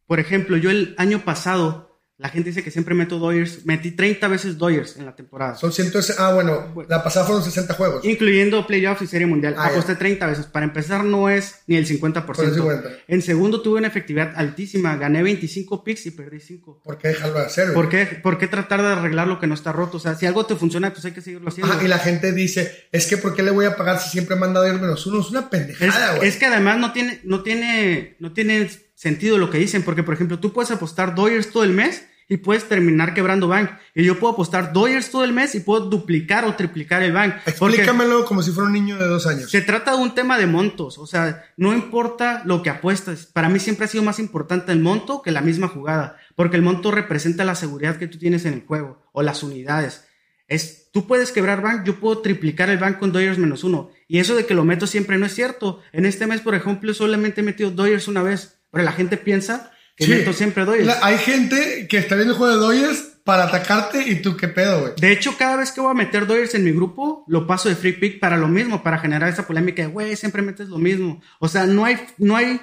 por 0.06 0.19
ejemplo, 0.19 0.58
yo 0.58 0.69
el 0.69 0.96
año 0.98 1.24
pasado 1.24 1.92
la 2.17 2.30
gente 2.30 2.49
dice 2.49 2.63
que 2.63 2.69
siempre 2.69 2.93
meto 2.93 3.17
Doyers. 3.17 3.65
Metí 3.65 3.91
30 3.91 4.28
veces 4.28 4.58
Doyers 4.58 4.97
en 4.97 5.06
la 5.06 5.15
temporada. 5.15 5.56
Son 5.56 5.73
100, 5.73 5.91
ah, 6.19 6.32
bueno, 6.34 6.86
la 6.88 7.04
pasada 7.04 7.26
fueron 7.26 7.43
60 7.43 7.73
juegos. 7.73 8.06
Incluyendo 8.06 8.67
playoffs 8.67 9.02
y 9.02 9.08
serie 9.08 9.26
mundial. 9.26 9.56
Ah, 9.58 9.67
Aposté 9.67 9.95
30 9.95 10.28
veces. 10.28 10.45
Para 10.45 10.65
empezar, 10.65 11.04
no 11.04 11.30
es 11.30 11.62
ni 11.65 11.76
el 11.76 11.88
50%. 11.88 12.97
En 13.08 13.21
segundo, 13.23 13.62
tuve 13.62 13.80
una 13.80 13.88
efectividad 13.88 14.32
altísima. 14.36 14.95
Gané 14.95 15.23
25 15.23 15.84
picks 15.84 16.06
y 16.06 16.12
perdí 16.12 16.39
5. 16.39 16.82
¿Por 16.84 16.97
qué 16.99 17.10
dejarlo 17.10 17.39
de 17.39 17.45
hacer? 17.45 17.73
¿Por 17.73 17.89
qué, 17.89 18.06
¿Por 18.06 18.38
qué 18.38 18.47
tratar 18.47 18.84
de 18.84 18.89
arreglar 18.89 19.28
lo 19.28 19.39
que 19.39 19.47
no 19.47 19.56
está 19.56 19.71
roto? 19.71 19.97
O 19.97 19.99
sea, 19.99 20.13
si 20.13 20.28
algo 20.28 20.45
te 20.45 20.56
funciona, 20.56 20.93
pues 20.93 21.04
hay 21.06 21.13
que 21.13 21.21
seguirlo 21.21 21.49
haciendo. 21.49 21.82
y 21.84 21.88
la 21.88 21.97
gente 21.97 22.32
dice, 22.32 22.88
es 22.91 23.08
que 23.08 23.17
¿por 23.17 23.36
qué 23.36 23.41
le 23.41 23.52
voy 23.52 23.65
a 23.65 23.76
pagar 23.76 23.99
si 23.99 24.10
siempre 24.10 24.36
me 24.36 24.45
han 24.45 24.54
dado 24.54 24.71
menos 24.73 25.06
uno? 25.08 25.19
Es 25.19 25.32
una 25.32 25.49
pendejada, 25.49 26.17
güey. 26.17 26.30
Es, 26.30 26.38
que 26.38 26.45
además 26.45 26.78
no 26.78 26.93
tiene, 26.93 27.21
no 27.23 27.41
tiene, 27.41 28.17
no 28.19 28.34
tiene 28.34 28.69
sentido 29.04 29.38
lo 29.38 29.50
que 29.50 29.60
dicen. 29.60 29.84
Porque, 29.84 30.02
por 30.02 30.16
ejemplo, 30.16 30.39
tú 30.39 30.52
puedes 30.52 30.72
apostar 30.72 31.13
Doyers 31.13 31.52
todo 31.52 31.63
el 31.63 31.74
mes 31.74 32.08
y 32.28 32.38
puedes 32.38 32.68
terminar 32.68 33.13
quebrando 33.13 33.48
bank. 33.48 33.72
Y 33.94 34.04
yo 34.04 34.20
puedo 34.20 34.34
apostar 34.34 34.74
dollars 34.74 35.12
todo 35.12 35.24
el 35.24 35.34
mes 35.34 35.56
y 35.56 35.60
puedo 35.60 35.86
duplicar 35.89 36.46
o 36.46 36.56
triplicar 36.56 37.04
el 37.04 37.12
bank. 37.12 37.36
Explícamelo 37.46 38.26
como 38.26 38.42
si 38.42 38.52
fuera 38.52 38.68
un 38.68 38.74
niño 38.74 38.98
de 38.98 39.06
dos 39.06 39.28
años. 39.28 39.52
Se 39.52 39.62
trata 39.62 39.92
de 39.92 39.98
un 39.98 40.16
tema 40.16 40.38
de 40.38 40.48
montos. 40.48 40.98
O 40.98 41.06
sea, 41.06 41.46
no 41.58 41.74
importa 41.74 42.42
lo 42.46 42.63
que 42.63 42.70
apuestas. 42.70 43.26
Para 43.26 43.50
mí 43.50 43.60
siempre 43.60 43.86
ha 43.86 43.89
sido 43.89 44.04
más 44.04 44.20
importante 44.20 44.72
el 44.72 44.80
monto 44.80 45.22
que 45.22 45.32
la 45.32 45.42
misma 45.42 45.68
jugada. 45.68 46.18
Porque 46.36 46.56
el 46.56 46.63
monto 46.63 46.92
representa 46.92 47.44
la 47.44 47.56
seguridad 47.56 47.98
que 47.98 48.08
tú 48.08 48.18
tienes 48.18 48.46
en 48.46 48.54
el 48.54 48.66
juego 48.66 49.04
o 49.12 49.22
las 49.22 49.44
unidades. 49.44 50.06
Es, 50.48 50.89
tú 50.92 51.08
puedes 51.08 51.32
quebrar 51.32 51.62
bank, 51.62 51.84
yo 51.86 52.00
puedo 52.00 52.20
triplicar 52.20 52.70
el 52.70 52.78
bank 52.78 53.00
con 53.00 53.12
dollars 53.12 53.38
menos 53.38 53.63
uno. 53.63 53.92
Y 54.08 54.20
eso 54.20 54.36
de 54.36 54.46
que 54.46 54.54
lo 54.54 54.66
meto 54.66 54.88
siempre 54.88 55.18
no 55.18 55.26
es 55.26 55.36
cierto. 55.36 55.82
En 55.92 56.06
este 56.06 56.28
mes, 56.28 56.42
por 56.42 56.56
ejemplo, 56.56 56.94
solamente 56.94 57.42
he 57.42 57.44
metido 57.44 57.72
dollars 57.72 58.08
una 58.08 58.24
vez. 58.24 58.60
Pero 58.73 58.86
la 58.86 58.91
gente 58.91 59.17
piensa 59.17 59.71
que 59.95 60.33
siempre 60.33 60.65
doyes. 60.65 60.89
hay 61.03 61.19
gente 61.19 61.88
que 61.88 61.99
está 61.99 62.15
viendo 62.15 62.33
el 62.33 62.39
juego 62.39 62.53
de 62.53 62.59
doyes 62.59 63.13
para 63.23 63.43
atacarte 63.43 64.01
y 64.09 64.15
tú 64.23 64.36
qué 64.36 64.47
pedo, 64.47 64.81
güey. 64.81 64.93
De 64.97 65.12
hecho, 65.12 65.38
cada 65.38 65.57
vez 65.57 65.71
que 65.71 65.79
voy 65.79 65.91
a 65.91 65.93
meter 65.93 66.25
Doyers 66.25 66.55
en 66.55 66.63
mi 66.63 66.71
grupo, 66.71 67.23
lo 67.27 67.45
paso 67.45 67.69
de 67.69 67.75
free 67.75 67.93
pick 67.93 68.19
para 68.19 68.36
lo 68.36 68.47
mismo, 68.47 68.81
para 68.81 68.97
generar 68.97 69.29
esa 69.29 69.45
polémica 69.45 69.83
de, 69.83 69.89
güey, 69.89 70.15
siempre 70.15 70.41
metes 70.41 70.69
lo 70.69 70.79
mismo. 70.79 71.21
O 71.39 71.47
sea, 71.47 71.67
no 71.67 71.86
hay, 71.86 72.03
no 72.17 72.36
hay 72.36 72.59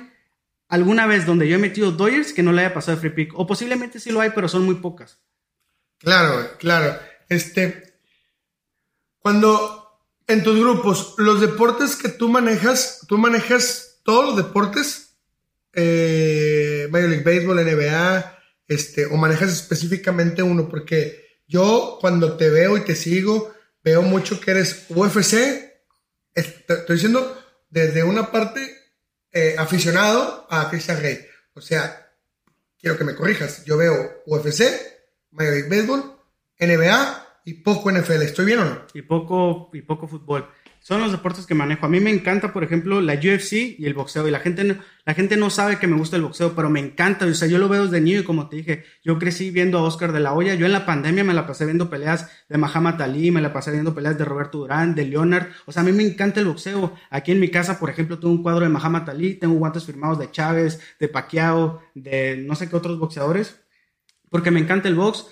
alguna 0.68 1.06
vez 1.06 1.24
donde 1.24 1.48
yo 1.48 1.54
he 1.54 1.60
metido 1.60 1.92
Doyers 1.92 2.32
que 2.32 2.42
no 2.42 2.50
le 2.50 2.62
haya 2.62 2.74
pasado 2.74 2.96
de 2.96 3.00
free 3.00 3.10
pick. 3.10 3.38
O 3.38 3.46
posiblemente 3.46 4.00
sí 4.00 4.10
lo 4.10 4.20
hay, 4.20 4.30
pero 4.34 4.48
son 4.48 4.64
muy 4.64 4.74
pocas. 4.74 5.20
Claro, 5.98 6.58
claro. 6.58 6.98
Este, 7.28 7.94
cuando 9.20 10.02
en 10.26 10.42
tus 10.42 10.58
grupos, 10.58 11.14
los 11.18 11.40
deportes 11.40 11.94
que 11.94 12.08
tú 12.08 12.28
manejas, 12.28 13.04
tú 13.06 13.16
manejas 13.16 14.00
todos 14.02 14.26
los 14.26 14.36
deportes, 14.36 14.99
eh, 15.72 16.88
Major 16.90 17.08
League 17.08 17.24
Baseball, 17.24 17.64
NBA, 17.64 18.38
este, 18.68 19.06
o 19.06 19.16
manejas 19.16 19.50
específicamente 19.50 20.42
uno, 20.42 20.68
porque 20.68 21.40
yo 21.46 21.98
cuando 22.00 22.36
te 22.36 22.50
veo 22.50 22.76
y 22.76 22.84
te 22.84 22.94
sigo, 22.94 23.52
veo 23.82 24.02
mucho 24.02 24.40
que 24.40 24.52
eres 24.52 24.86
UFC, 24.88 25.34
estoy 26.34 26.96
diciendo 26.96 27.36
desde 27.68 28.04
una 28.04 28.30
parte 28.30 28.60
eh, 29.32 29.54
aficionado 29.58 30.46
a 30.50 30.68
Christian 30.70 31.00
Rey. 31.00 31.18
O 31.54 31.60
sea, 31.60 32.12
quiero 32.78 32.96
que 32.96 33.04
me 33.04 33.14
corrijas, 33.14 33.64
yo 33.64 33.76
veo 33.76 34.22
UFC, 34.26 34.62
Major 35.32 35.54
League 35.54 35.68
Baseball, 35.68 36.16
NBA 36.58 37.42
y 37.44 37.54
poco 37.54 37.90
NFL. 37.90 38.22
¿Estoy 38.22 38.46
bien 38.46 38.60
o 38.60 38.64
no? 38.64 38.86
Y 38.94 39.02
poco, 39.02 39.70
y 39.72 39.82
poco 39.82 40.08
fútbol. 40.08 40.48
Son 40.82 41.02
los 41.02 41.12
deportes 41.12 41.44
que 41.44 41.54
manejo. 41.54 41.84
A 41.84 41.90
mí 41.90 42.00
me 42.00 42.10
encanta, 42.10 42.54
por 42.54 42.64
ejemplo, 42.64 43.02
la 43.02 43.12
UFC 43.12 43.76
y 43.78 43.84
el 43.84 43.92
boxeo. 43.92 44.26
Y 44.26 44.30
la 44.30 44.40
gente, 44.40 44.64
no, 44.64 44.76
la 45.04 45.12
gente 45.12 45.36
no 45.36 45.50
sabe 45.50 45.78
que 45.78 45.86
me 45.86 45.96
gusta 45.96 46.16
el 46.16 46.22
boxeo, 46.22 46.54
pero 46.56 46.70
me 46.70 46.80
encanta. 46.80 47.26
O 47.26 47.34
sea, 47.34 47.48
yo 47.48 47.58
lo 47.58 47.68
veo 47.68 47.84
desde 47.84 48.00
niño 48.00 48.20
y 48.20 48.24
como 48.24 48.48
te 48.48 48.56
dije, 48.56 48.84
yo 49.04 49.18
crecí 49.18 49.50
viendo 49.50 49.78
a 49.78 49.82
Oscar 49.82 50.10
de 50.12 50.20
la 50.20 50.32
Hoya. 50.32 50.54
Yo 50.54 50.64
en 50.64 50.72
la 50.72 50.86
pandemia 50.86 51.22
me 51.22 51.34
la 51.34 51.46
pasé 51.46 51.66
viendo 51.66 51.90
peleas 51.90 52.30
de 52.48 52.56
Muhammad 52.56 53.00
Ali, 53.02 53.30
me 53.30 53.42
la 53.42 53.52
pasé 53.52 53.72
viendo 53.72 53.94
peleas 53.94 54.16
de 54.16 54.24
Roberto 54.24 54.56
Durán, 54.56 54.94
de 54.94 55.04
Leonard. 55.04 55.48
O 55.66 55.72
sea, 55.72 55.82
a 55.82 55.84
mí 55.84 55.92
me 55.92 56.02
encanta 56.02 56.40
el 56.40 56.46
boxeo. 56.46 56.94
Aquí 57.10 57.32
en 57.32 57.40
mi 57.40 57.50
casa, 57.50 57.78
por 57.78 57.90
ejemplo, 57.90 58.18
tengo 58.18 58.32
un 58.32 58.42
cuadro 58.42 58.62
de 58.62 58.70
Muhammad 58.70 59.08
Ali, 59.10 59.34
tengo 59.34 59.56
guantes 59.56 59.84
firmados 59.84 60.18
de 60.18 60.30
Chávez, 60.30 60.80
de 60.98 61.08
Pacquiao, 61.08 61.82
de 61.94 62.38
no 62.38 62.54
sé 62.54 62.70
qué 62.70 62.76
otros 62.76 62.98
boxeadores, 62.98 63.60
porque 64.30 64.50
me 64.50 64.60
encanta 64.60 64.88
el 64.88 64.94
box. 64.94 65.26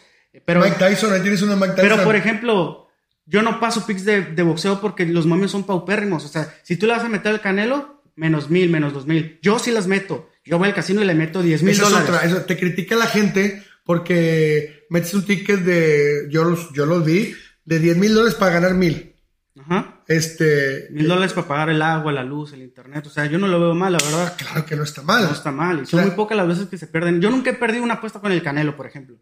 Pero, 0.45 0.61
Mike 0.61 0.77
Tyson, 0.79 1.11
ahí 1.11 1.23
tienes 1.23 1.41
una 1.41 1.57
Mike 1.57 1.73
Tyson. 1.75 1.89
Pero, 1.89 2.05
por 2.05 2.17
ejemplo, 2.17 2.88
yo 3.29 3.43
no 3.43 3.61
paso 3.61 3.85
picks 3.87 4.05
de, 4.05 4.23
de, 4.23 4.43
boxeo 4.43 4.81
porque 4.81 5.05
los 5.05 5.27
momios 5.27 5.51
son 5.51 5.65
paupérrimos. 5.65 6.25
O 6.25 6.29
sea, 6.29 6.55
si 6.63 6.77
tú 6.77 6.87
le 6.87 6.95
vas 6.95 7.05
a 7.05 7.11
meter 7.11 7.33
el 7.33 7.41
canelo, 7.41 8.03
menos 8.17 8.49
mil, 8.49 8.71
menos 8.71 8.95
dos 8.95 9.07
mil. 9.07 9.39
Yo 9.43 9.59
sí 9.59 9.71
las 9.71 9.87
meto. 9.87 10.31
Yo 10.45 10.59
voy 10.59 10.69
al 10.69 10.75
casino 10.75 11.03
y 11.03 11.05
le 11.05 11.15
meto 11.15 11.43
diez 11.43 11.63
mil 11.63 11.77
dólares. 11.77 12.09
Es 12.25 12.33
otra. 12.33 12.47
te 12.47 12.57
critica 12.57 12.97
la 12.97 13.07
gente 13.07 13.63
porque 13.85 14.87
metes 14.89 15.13
un 15.13 15.27
ticket 15.27 15.61
de, 15.61 16.29
yo 16.31 16.45
los, 16.45 16.73
yo 16.73 16.87
los 16.87 17.05
vi, 17.05 17.35
de 17.65 17.79
diez 17.79 17.97
mil 17.99 18.15
dólares 18.15 18.35
para 18.35 18.55
ganar 18.55 18.75
mil. 18.75 19.15
Ajá. 19.61 20.03
Este. 20.07 20.89
Mil 20.91 21.07
dólares 21.07 21.35
para 21.35 21.49
pagar 21.49 21.69
el 21.69 21.83
agua, 21.83 22.11
la 22.13 22.25
luz, 22.25 22.55
el 22.55 22.63
internet. 22.63 23.07
O 23.07 23.11
sea, 23.11 23.27
yo 23.27 23.39
no 23.39 23.47
lo 23.47 23.61
veo 23.61 23.75
mal, 23.75 23.93
la 23.93 23.99
verdad. 23.99 24.35
Claro 24.39 24.65
que 24.65 24.75
no 24.75 24.85
está 24.85 25.03
mal. 25.03 25.25
No 25.25 25.33
está 25.33 25.53
mal. 25.53 25.83
Y 25.83 25.87
son 25.87 26.01
muy 26.01 26.13
pocas 26.13 26.37
las 26.37 26.49
veces 26.49 26.69
que 26.69 26.79
se 26.79 26.87
pierden. 26.87 27.21
Yo 27.21 27.29
nunca 27.29 27.51
he 27.51 27.55
perdido 27.55 27.85
una 27.85 27.95
apuesta 27.95 28.21
con 28.21 28.33
el 28.33 28.43
Canelo, 28.43 28.75
por 28.75 28.87
ejemplo. 28.87 29.19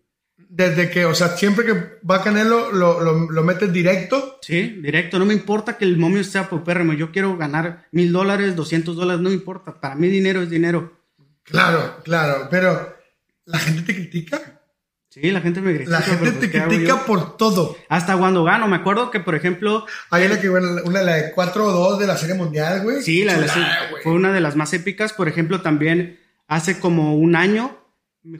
Desde 0.57 0.89
que, 0.89 1.05
o 1.05 1.15
sea, 1.15 1.37
siempre 1.37 1.67
que 1.67 1.99
va 2.11 2.23
Canelo, 2.23 2.73
lo, 2.73 3.03
lo, 3.03 3.31
lo 3.31 3.43
metes 3.43 3.71
directo. 3.71 4.39
Sí, 4.41 4.79
directo. 4.81 5.19
No 5.19 5.27
me 5.27 5.35
importa 5.35 5.77
que 5.77 5.85
el 5.85 5.99
momio 5.99 6.25
sea 6.25 6.49
paupérrimo. 6.49 6.95
Yo 6.95 7.13
quiero 7.13 7.37
ganar 7.37 7.87
mil 7.93 8.11
dólares, 8.11 8.57
doscientos 8.57 8.97
dólares, 8.97 9.21
no 9.21 9.29
me 9.29 9.35
importa. 9.35 9.79
Para 9.79 9.97
mí 9.97 10.09
dinero 10.09 10.41
es 10.41 10.49
dinero. 10.49 10.99
Claro, 11.43 11.97
claro. 12.05 12.49
Pero, 12.51 12.97
¿la 13.45 13.59
gente 13.59 13.83
te 13.83 13.95
critica? 13.95 14.63
Sí, 15.11 15.31
la 15.31 15.43
gente 15.43 15.61
me 15.61 15.75
critica. 15.75 15.91
La 15.91 16.01
gente 16.01 16.33
pues, 16.33 16.41
te 16.41 16.51
critica 16.51 17.05
por 17.05 17.37
todo. 17.37 17.77
Hasta 17.91 18.17
cuando 18.17 18.43
gano. 18.43 18.67
Me 18.67 18.77
acuerdo 18.77 19.11
que, 19.11 19.21
por 19.21 19.35
ejemplo... 19.35 19.85
Hay 20.09 20.25
una 20.25 20.41
que, 20.41 20.49
bueno, 20.49 20.69
una, 20.85 21.03
la 21.03 21.17
de 21.17 21.35
4-2 21.35 21.99
de 21.99 22.07
la 22.07 22.17
Serie 22.17 22.35
Mundial, 22.35 22.83
güey. 22.83 23.03
Sí, 23.03 23.25
la, 23.25 23.37
la, 23.37 23.47
fue 24.03 24.13
una 24.13 24.33
de 24.33 24.41
las 24.41 24.57
más 24.57 24.73
épicas. 24.73 25.13
Por 25.13 25.29
ejemplo, 25.29 25.61
también 25.61 26.19
hace 26.49 26.81
como 26.81 27.15
un 27.15 27.37
año 27.37 27.79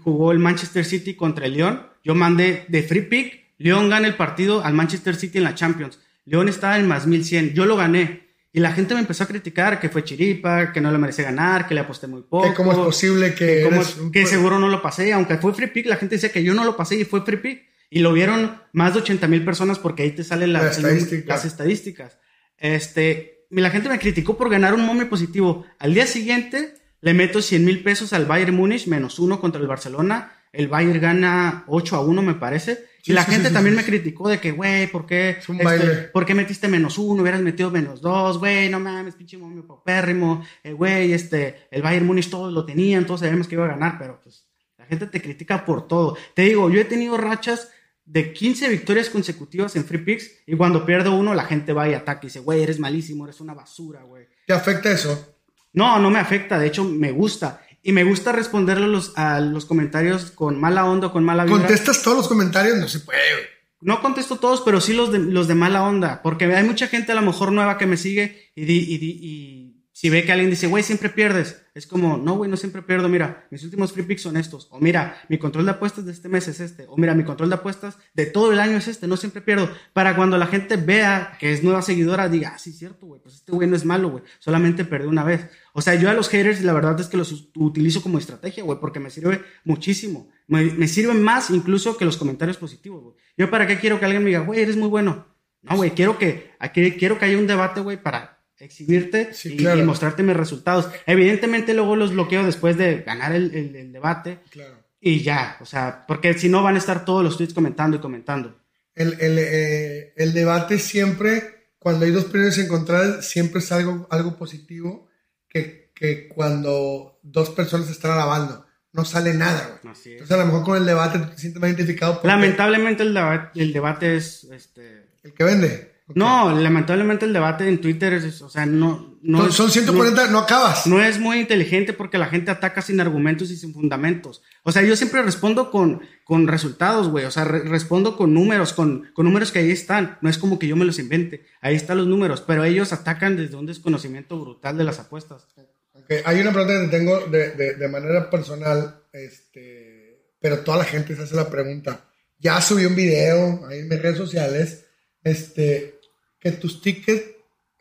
jugó 0.03 0.33
el 0.33 0.39
Manchester 0.39 0.87
City 0.87 1.15
contra 1.15 1.45
el 1.45 1.53
León. 1.53 1.87
Yo 2.07 2.15
mandé 2.15 2.65
de 2.69 2.85
free 2.85 3.03
pick, 3.03 3.47
León 3.59 3.91
gana 3.91 4.07
el 4.07 4.15
partido 4.15 4.65
al 4.65 4.75
Manchester 4.75 5.17
City 5.17 5.39
en 5.39 5.45
la 5.45 5.57
Champions. 5.57 5.99
León 6.25 6.49
estaba 6.49 6.79
en 6.79 6.87
más 6.87 7.05
1100, 7.09 7.53
yo 7.53 7.67
lo 7.67 7.77
gané. 7.77 8.29
Y 8.53 8.61
la 8.61 8.71
gente 8.71 8.95
me 8.95 9.01
empezó 9.01 9.25
a 9.25 9.27
criticar 9.27 9.81
que 9.81 9.89
fue 9.89 10.05
chiripa, 10.05 10.73
que 10.73 10.81
no 10.81 10.93
le 10.93 10.99
merecía 10.99 11.25
ganar, 11.25 11.67
que 11.67 11.75
le 11.75 11.81
aposté 11.81 12.07
muy 12.07 12.23
poco. 12.23 12.49
Que 12.49 12.55
cómo 12.55 12.71
es 12.71 12.79
posible 12.79 13.35
que... 13.35 13.69
Que, 13.69 14.21
que 14.21 14.27
seguro 14.27 14.61
no 14.61 14.69
lo 14.69 14.81
pasé, 14.81 15.13
aunque 15.13 15.37
fue 15.39 15.53
free 15.53 15.67
pick, 15.67 15.87
la 15.87 15.97
gente 15.97 16.15
decía 16.15 16.31
que 16.31 16.45
yo 16.45 16.55
no 16.55 16.65
lo 16.65 16.77
pasé 16.77 16.95
y 16.95 17.05
fue 17.05 17.25
free 17.25 17.39
pick. 17.39 17.65
Y 17.91 17.99
lo 17.99 18.13
vieron 18.13 18.63
más 18.73 18.95
de 18.95 19.01
80 19.01 19.27
mil 19.27 19.45
personas 19.45 19.81
porque 19.81 20.05
ahí 20.05 20.13
te 20.13 20.23
salen 20.23 20.53
la, 20.53 20.63
la 20.63 20.71
estadística. 20.71 21.35
las 21.35 21.45
estadísticas. 21.45 22.19
Este, 22.57 23.47
la 23.51 23.71
gente 23.71 23.89
me 23.89 23.99
criticó 23.99 24.39
por 24.39 24.49
ganar 24.49 24.75
un 24.75 24.87
momio 24.87 25.09
positivo. 25.09 25.67
Al 25.81 25.93
día 25.93 26.07
siguiente 26.07 26.75
le 27.01 27.15
meto 27.15 27.43
100 27.43 27.65
mil 27.65 27.83
pesos 27.83 28.13
al 28.13 28.27
Bayern 28.27 28.55
Múnich, 28.55 28.87
menos 28.87 29.19
uno 29.19 29.41
contra 29.41 29.61
el 29.61 29.67
Barcelona. 29.67 30.36
El 30.57 30.69
Bayern 30.69 31.01
gana 31.01 31.65
8 31.67 31.97
a 31.97 32.01
1, 32.01 32.23
me 32.23 32.35
parece. 32.35 32.87
Sí, 33.03 33.13
y 33.13 33.15
la 33.15 33.25
sí, 33.25 33.33
gente 33.33 33.49
sí, 33.49 33.55
también 33.55 33.77
me 33.77 33.85
criticó 33.85 34.29
de 34.29 34.41
que, 34.41 34.53
güey, 34.53 34.87
¿por 34.87 35.07
qué? 35.07 35.37
un 35.49 35.59
baile. 35.59 36.09
¿Por 36.13 36.25
qué 36.25 36.35
metiste 36.35 36.67
menos 36.67 36.97
uno? 36.99 37.23
Hubieras 37.23 37.43
metido 37.43 37.71
menos 37.71 38.01
dos, 38.01 38.39
güey, 38.39 38.69
no 38.69 38.81
mames, 38.81 39.15
pinche 39.15 39.37
momio 39.37 39.67
paupérrimo. 39.67 40.45
Eh, 40.65 40.73
güey, 40.73 41.13
este, 41.13 41.69
el 41.71 41.83
Bayern 41.83 42.07
Múnich 42.07 42.31
todos 42.31 42.53
lo 42.53 42.65
tenían, 42.65 43.07
todos 43.07 43.21
sabíamos 43.21 43.47
que 43.47 43.55
iba 43.55 43.67
a 43.67 43.69
ganar, 43.69 43.97
pero 43.99 44.19
pues 44.21 44.47
la 44.79 44.87
gente 44.87 45.07
te 45.07 45.21
critica 45.21 45.65
por 45.65 45.87
todo. 45.87 46.17
Te 46.35 46.43
digo, 46.43 46.71
yo 46.71 46.81
he 46.81 46.85
tenido 46.85 47.17
rachas 47.17 47.71
de 48.07 48.33
15 48.33 48.69
victorias 48.69 49.11
consecutivas 49.11 49.77
en 49.77 49.85
free 49.85 49.99
picks 49.99 50.31
y 50.47 50.57
cuando 50.57 50.87
pierdo 50.87 51.15
uno 51.15 51.35
la 51.35 51.45
gente 51.45 51.73
va 51.73 51.89
y 51.89 51.95
ataca 51.95 52.21
y 52.23 52.27
dice, 52.29 52.41
güey, 52.41 52.63
eres 52.63 52.79
malísimo, 52.79 53.25
eres 53.25 53.41
una 53.41 53.53
basura, 53.53 54.03
güey. 54.05 54.27
¿Te 54.47 54.53
afecta 54.53 54.91
eso? 54.91 55.37
No, 55.73 55.99
no 55.99 56.11
me 56.11 56.19
afecta, 56.19 56.59
de 56.59 56.69
hecho 56.69 56.85
me 56.85 57.13
gusta. 57.13 57.66
Y 57.87 57.93
me 57.93 58.03
gusta 58.03 58.33
responderle 58.33 58.87
a 58.87 58.89
los, 58.89 59.17
a 59.17 59.39
los 59.39 59.65
comentarios 59.65 60.33
con 60.33 60.61
mala 60.61 60.87
onda 60.87 61.07
o 61.07 61.13
con 61.13 61.23
mala 61.23 61.45
vibra. 61.45 61.61
¿Contestas 61.61 62.03
todos 62.03 62.17
los 62.17 62.27
comentarios? 62.27 62.77
No 62.79 62.89
se 62.89 62.99
puede, 62.99 63.21
güey. 63.33 63.47
No 63.81 64.03
contesto 64.03 64.41
todos, 64.41 64.63
pero 64.63 64.81
sí 64.81 64.93
los 64.93 65.13
de, 65.13 65.21
los 65.21 65.47
de 65.47 65.55
mala 65.55 65.85
onda. 65.85 66.21
Porque 66.21 66.47
hay 66.47 66.65
mucha 66.65 66.89
gente 66.89 67.13
a 67.13 67.15
lo 67.15 67.23
mejor 67.23 67.53
nueva 67.53 67.79
que 67.79 67.87
me 67.87 67.97
sigue 67.97 68.51
y, 68.57 68.65
di, 68.65 68.79
y, 68.93 68.99
di, 68.99 69.19
y 69.23 69.77
si 69.93 70.11
ve 70.11 70.25
que 70.25 70.33
alguien 70.33 70.51
dice, 70.51 70.67
güey, 70.67 70.83
siempre 70.83 71.09
pierdes. 71.11 71.63
Es 71.75 71.87
como, 71.87 72.19
no, 72.19 72.37
güey, 72.37 72.51
no 72.51 72.59
siempre 72.59 72.83
pierdo. 72.83 73.09
Mira, 73.09 73.47
mis 73.51 73.65
últimos 73.65 73.93
free 73.93 74.03
picks 74.03 74.21
son 74.23 74.37
estos. 74.37 74.69
O 74.71 74.79
mira, 74.79 75.23
mi 75.29 75.39
control 75.39 75.65
de 75.65 75.71
apuestas 75.71 76.05
de 76.05 76.13
este 76.13 76.29
mes 76.29 76.49
es 76.49 76.61
este. 76.61 76.85
O 76.89 76.99
mira, 76.99 77.15
mi 77.15 77.25
control 77.25 77.49
de 77.49 77.55
apuestas 77.55 77.97
de 78.13 78.27
todo 78.27 78.53
el 78.53 78.61
año 78.61 78.77
es 78.77 78.89
este. 78.89 79.07
No 79.07 79.17
siempre 79.17 79.41
pierdo. 79.41 79.71
Para 79.95 80.15
cuando 80.15 80.37
la 80.37 80.49
gente 80.49 80.77
vea 80.77 81.37
que 81.39 81.53
es 81.53 81.63
nueva 81.63 81.81
seguidora, 81.81 82.29
diga, 82.29 82.53
ah, 82.55 82.59
sí, 82.59 82.73
cierto, 82.73 83.07
güey. 83.07 83.23
Pues 83.23 83.37
este 83.37 83.53
güey 83.53 83.69
no 83.71 83.77
es 83.77 83.87
malo, 83.87 84.11
güey. 84.11 84.25
Solamente 84.39 84.85
perdió 84.85 85.09
una 85.09 85.25
vez. 85.25 85.49
O 85.79 85.83
sea, 85.83 85.95
yo 85.95 86.09
a 86.09 86.15
los 86.15 86.29
haters, 86.31 86.63
la 86.63 86.73
verdad 86.73 86.99
es 86.99 87.07
que 87.09 87.17
los 87.19 87.51
utilizo 87.55 88.03
como 88.03 88.19
estrategia, 88.19 88.65
güey, 88.65 88.79
porque 88.81 88.99
me 88.99 89.11
sirve 89.11 89.43
muchísimo. 89.65 90.31
Me, 90.49 90.65
me 90.65 90.89
sirve 90.89 91.13
más 91.15 91.51
incluso 91.51 91.97
que 91.99 92.05
los 92.07 92.17
comentarios 92.17 92.57
positivos, 92.57 93.03
güey. 93.03 93.15
Yo, 93.37 93.51
¿para 93.51 93.67
qué 93.67 93.79
quiero 93.79 93.99
que 93.99 94.07
alguien 94.07 94.23
me 94.25 94.31
diga, 94.31 94.41
güey, 94.41 94.61
eres 94.61 94.77
muy 94.77 94.89
bueno? 94.89 95.27
No, 95.63 95.77
güey, 95.77 95.91
quiero 95.91 96.19
que, 96.19 96.53
aquí, 96.59 96.93
quiero 96.93 97.19
que 97.19 97.27
haya 97.27 97.37
un 97.39 97.47
debate, 97.47 97.81
güey, 97.81 98.03
para 98.03 98.39
exhibirte 98.59 99.35
Sí, 99.35 99.53
y, 99.55 99.57
claro. 99.59 99.79
y 99.81 99.83
mostrarte 99.83 100.23
mis 100.23 100.37
resultados. 100.37 100.89
Evidentemente, 101.05 101.75
luego 101.75 101.95
los 101.97 102.13
bloqueo 102.13 102.43
después 102.45 102.77
de 102.79 103.03
ganar 103.03 103.33
el, 103.35 103.55
el- 103.55 103.77
el 103.77 103.93
debate 103.93 104.39
Claro. 104.51 104.79
y 105.01 105.21
ya, 105.23 105.59
o 105.61 105.67
sea, 105.67 106.05
porque 106.09 106.33
si 106.39 106.49
no 106.49 106.63
van 106.63 106.77
a 106.77 106.79
estar 106.79 107.05
todos 107.05 107.23
los 107.23 107.37
tweets 107.37 107.53
comentando 107.53 107.97
y 107.99 108.01
comentando. 108.01 108.59
El, 108.95 109.13
el, 109.21 109.39
eh, 109.39 110.15
el 110.17 110.33
debate 110.33 110.79
siempre, 110.79 111.69
cuando 111.79 112.07
hay 112.07 112.13
dos 112.13 112.25
opiniones 112.25 112.57
encontradas, 112.59 113.29
siempre 113.29 113.59
es 113.61 113.71
algo, 113.73 114.07
algo 114.11 114.37
positivo 114.39 115.06
que, 115.49 115.91
que 115.95 116.29
cuando 116.29 117.19
dos 117.23 117.51
personas 117.51 117.89
están 117.91 118.13
alabando. 118.13 118.65
No 118.93 119.05
sale 119.05 119.35
nada, 119.35 119.79
güey. 119.83 119.93
Así 119.93 120.11
es. 120.11 120.23
Entonces, 120.23 120.35
a 120.37 120.41
lo 120.41 120.47
mejor 120.47 120.65
con 120.65 120.77
el 120.79 120.87
debate 120.87 121.19
te 121.19 121.37
sientes 121.39 121.61
más 121.61 121.69
identificado. 121.71 122.15
porque 122.15 122.29
Lamentablemente, 122.29 123.03
el, 123.03 123.15
deba- 123.15 123.51
el 123.55 123.73
debate 123.73 124.17
es, 124.17 124.45
este, 124.45 125.07
El 125.23 125.35
que 125.35 125.45
vende. 125.45 125.97
Ok. 126.09 126.17
No, 126.17 126.53
lamentablemente 126.59 127.25
el 127.27 127.33
debate 127.33 127.69
en 127.69 127.81
Twitter 127.81 128.13
es, 128.15 128.41
o 128.41 128.49
sea, 128.49 128.65
no, 128.65 129.19
no 129.23 129.39
Son, 129.39 129.49
es- 129.49 129.55
son 129.55 129.71
140, 129.71 130.29
no, 130.29 130.39
acabas. 130.39 130.87
No, 130.87 130.97
no 130.99 131.03
es 131.05 131.19
muy 131.19 131.41
inteligente 131.41 131.93
porque 131.93 132.17
la 132.17 132.27
gente 132.29 132.51
ataca 132.51 132.81
sin 132.81 133.01
argumentos 133.01 133.51
y 133.51 133.57
sin 133.57 133.75
fundamentos. 133.75 134.41
O 134.63 134.73
sea, 134.73 134.83
yo 134.83 134.97
siempre 134.97 135.21
respondo 135.23 135.71
con, 135.71 136.01
con 136.27 136.49
resultados, 136.49 137.09
güey. 137.09 137.25
O 137.25 137.31
sea, 137.31 137.45
re- 137.45 137.61
respondo 137.61 138.17
con 138.17 138.35
números, 138.35 138.73
con, 138.73 139.09
con 139.15 139.27
números 139.27 139.53
que 139.53 139.61
ahí 139.61 139.71
están. 139.71 140.19
No 140.23 140.29
es 140.29 140.39
como 140.39 140.59
que 140.59 140.67
yo 140.67 140.75
me 140.75 140.85
los 140.85 140.99
invente. 140.99 141.47
Ahí 141.61 141.77
están 141.77 141.99
los 141.99 142.09
números, 142.09 142.41
pero 142.45 142.65
ellos 142.65 142.93
atacan 142.93 143.37
desde 143.37 143.55
un 143.55 143.65
desconocimiento 143.67 144.37
brutal 144.37 144.77
de 144.77 144.83
las 144.83 144.99
apuestas. 144.99 145.47
Ok, 145.93 146.11
Hay 146.25 146.41
una 146.41 146.53
pregunta 146.53 146.81
que 146.81 146.87
te 146.89 146.99
tengo 146.99 147.21
de, 147.29 147.51
de, 147.53 147.75
de 147.75 147.89
manera 147.89 148.29
personal, 148.29 149.03
este, 149.13 150.33
pero 150.41 150.59
toda 150.61 150.79
la 150.79 150.85
gente 150.85 151.15
se 151.15 151.23
hace 151.23 151.37
la 151.37 151.49
pregunta. 151.49 152.11
Ya 152.41 152.61
subí 152.61 152.85
un 152.87 152.97
video 152.97 153.65
ahí 153.69 153.79
en 153.79 153.89
mis 153.89 154.03
redes 154.03 154.19
sociales, 154.19 154.85
este, 155.23 156.01
que 156.41 156.51
tus 156.53 156.83
tickets, 156.83 157.23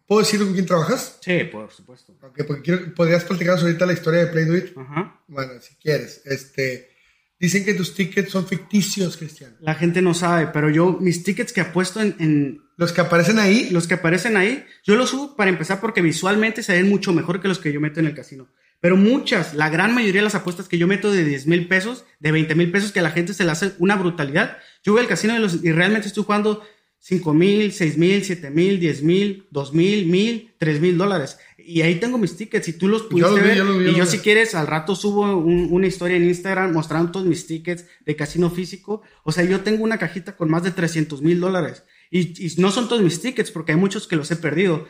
¿puedo 0.05 0.21
decir 0.21 0.39
con 0.39 0.53
quién 0.53 0.67
trabajas? 0.67 1.17
Sí, 1.19 1.45
por 1.45 1.71
supuesto. 1.71 2.13
Ok, 2.21 2.43
porque 2.47 2.61
quiero, 2.61 2.93
podrías 2.93 3.23
platicarnos 3.23 3.63
ahorita 3.63 3.85
la 3.87 3.93
historia 3.93 4.19
de 4.21 4.27
Play 4.27 4.45
Do 4.45 4.55
It. 4.55 4.77
Ajá. 4.77 5.19
Bueno, 5.27 5.53
si 5.61 5.73
quieres, 5.75 6.21
este, 6.25 6.94
Dicen 7.39 7.65
que 7.65 7.73
tus 7.73 7.93
tickets 7.93 8.31
son 8.31 8.47
ficticios, 8.47 9.17
Cristian. 9.17 9.55
La 9.59 9.75
gente 9.75 10.01
no 10.01 10.13
sabe, 10.13 10.47
pero 10.53 10.69
yo, 10.69 10.97
mis 11.01 11.23
tickets 11.23 11.51
que 11.51 11.61
apuesto 11.61 12.01
en, 12.01 12.15
en 12.19 12.61
Los 12.77 12.91
que 12.93 13.01
aparecen 13.01 13.39
ahí, 13.39 13.69
los 13.71 13.87
que 13.87 13.93
aparecen 13.95 14.37
ahí, 14.37 14.63
yo 14.85 14.95
los 14.95 15.09
subo 15.09 15.35
para 15.35 15.49
empezar 15.49 15.79
porque 15.81 16.01
visualmente 16.01 16.63
se 16.63 16.73
ven 16.73 16.89
mucho 16.89 17.11
mejor 17.13 17.41
que 17.41 17.47
los 17.47 17.59
que 17.59 17.71
yo 17.73 17.79
meto 17.81 17.99
en 17.99 18.05
el 18.07 18.15
casino. 18.15 18.47
Pero 18.81 18.97
muchas, 18.97 19.53
la 19.53 19.69
gran 19.69 19.93
mayoría 19.95 20.21
de 20.21 20.25
las 20.25 20.35
apuestas 20.35 20.67
que 20.67 20.77
yo 20.77 20.85
meto 20.87 21.11
de 21.11 21.23
10 21.23 21.47
mil 21.47 21.67
pesos, 21.67 22.05
de 22.19 22.31
20 22.31 22.55
mil 22.55 22.71
pesos, 22.71 22.91
que 22.91 22.99
a 22.99 23.03
la 23.03 23.11
gente 23.11 23.33
se 23.33 23.43
le 23.45 23.51
hace 23.51 23.73
una 23.79 23.95
brutalidad. 23.95 24.57
Yo 24.83 24.91
voy 24.93 25.01
al 25.01 25.07
casino 25.07 25.35
y, 25.35 25.39
los- 25.39 25.63
y 25.63 25.71
realmente 25.71 26.07
estoy 26.07 26.23
jugando 26.23 26.63
5 26.99 27.33
mil, 27.33 27.71
6 27.71 27.97
mil, 27.97 28.23
7 28.23 28.49
mil, 28.49 28.79
10 28.79 29.01
mil, 29.03 29.47
2 29.51 29.73
mil, 29.73 30.05
1000, 30.07 30.53
3 30.57 30.79
mil 30.81 30.97
dólares. 30.97 31.37
Y 31.67 31.81
ahí 31.81 31.95
tengo 31.95 32.17
mis 32.17 32.37
tickets 32.37 32.67
y 32.67 32.73
tú 32.73 32.87
los 32.87 33.03
pudiste 33.03 33.31
los 33.31 33.39
vi, 33.41 33.47
ver. 33.47 33.57
yo 33.57 33.63
los 33.63 33.77
vi, 33.79 33.85
yo 33.85 33.91
y 33.91 33.95
yo 33.95 34.05
si 34.05 34.19
quieres, 34.19 34.53
al 34.55 34.67
rato 34.67 34.95
subo 34.95 35.35
un- 35.37 35.67
una 35.71 35.87
historia 35.87 36.17
en 36.17 36.25
Instagram 36.25 36.71
mostrando 36.73 37.11
todos 37.11 37.25
mis 37.25 37.47
tickets 37.47 37.85
de 38.05 38.15
casino 38.15 38.49
físico. 38.51 39.01
O 39.23 39.31
sea, 39.31 39.43
yo 39.43 39.61
tengo 39.61 39.83
una 39.83 39.97
cajita 39.97 40.35
con 40.35 40.49
más 40.49 40.63
de 40.63 40.71
300 40.71 41.21
mil 41.21 41.39
dólares. 41.39 41.83
Y, 42.11 42.45
y 42.45 42.53
no 42.57 42.69
son 42.71 42.87
todos 42.87 43.01
mis 43.01 43.19
tickets 43.19 43.49
porque 43.51 43.71
hay 43.71 43.77
muchos 43.79 44.07
que 44.07 44.15
los 44.15 44.29
he 44.31 44.35
perdido. 44.35 44.85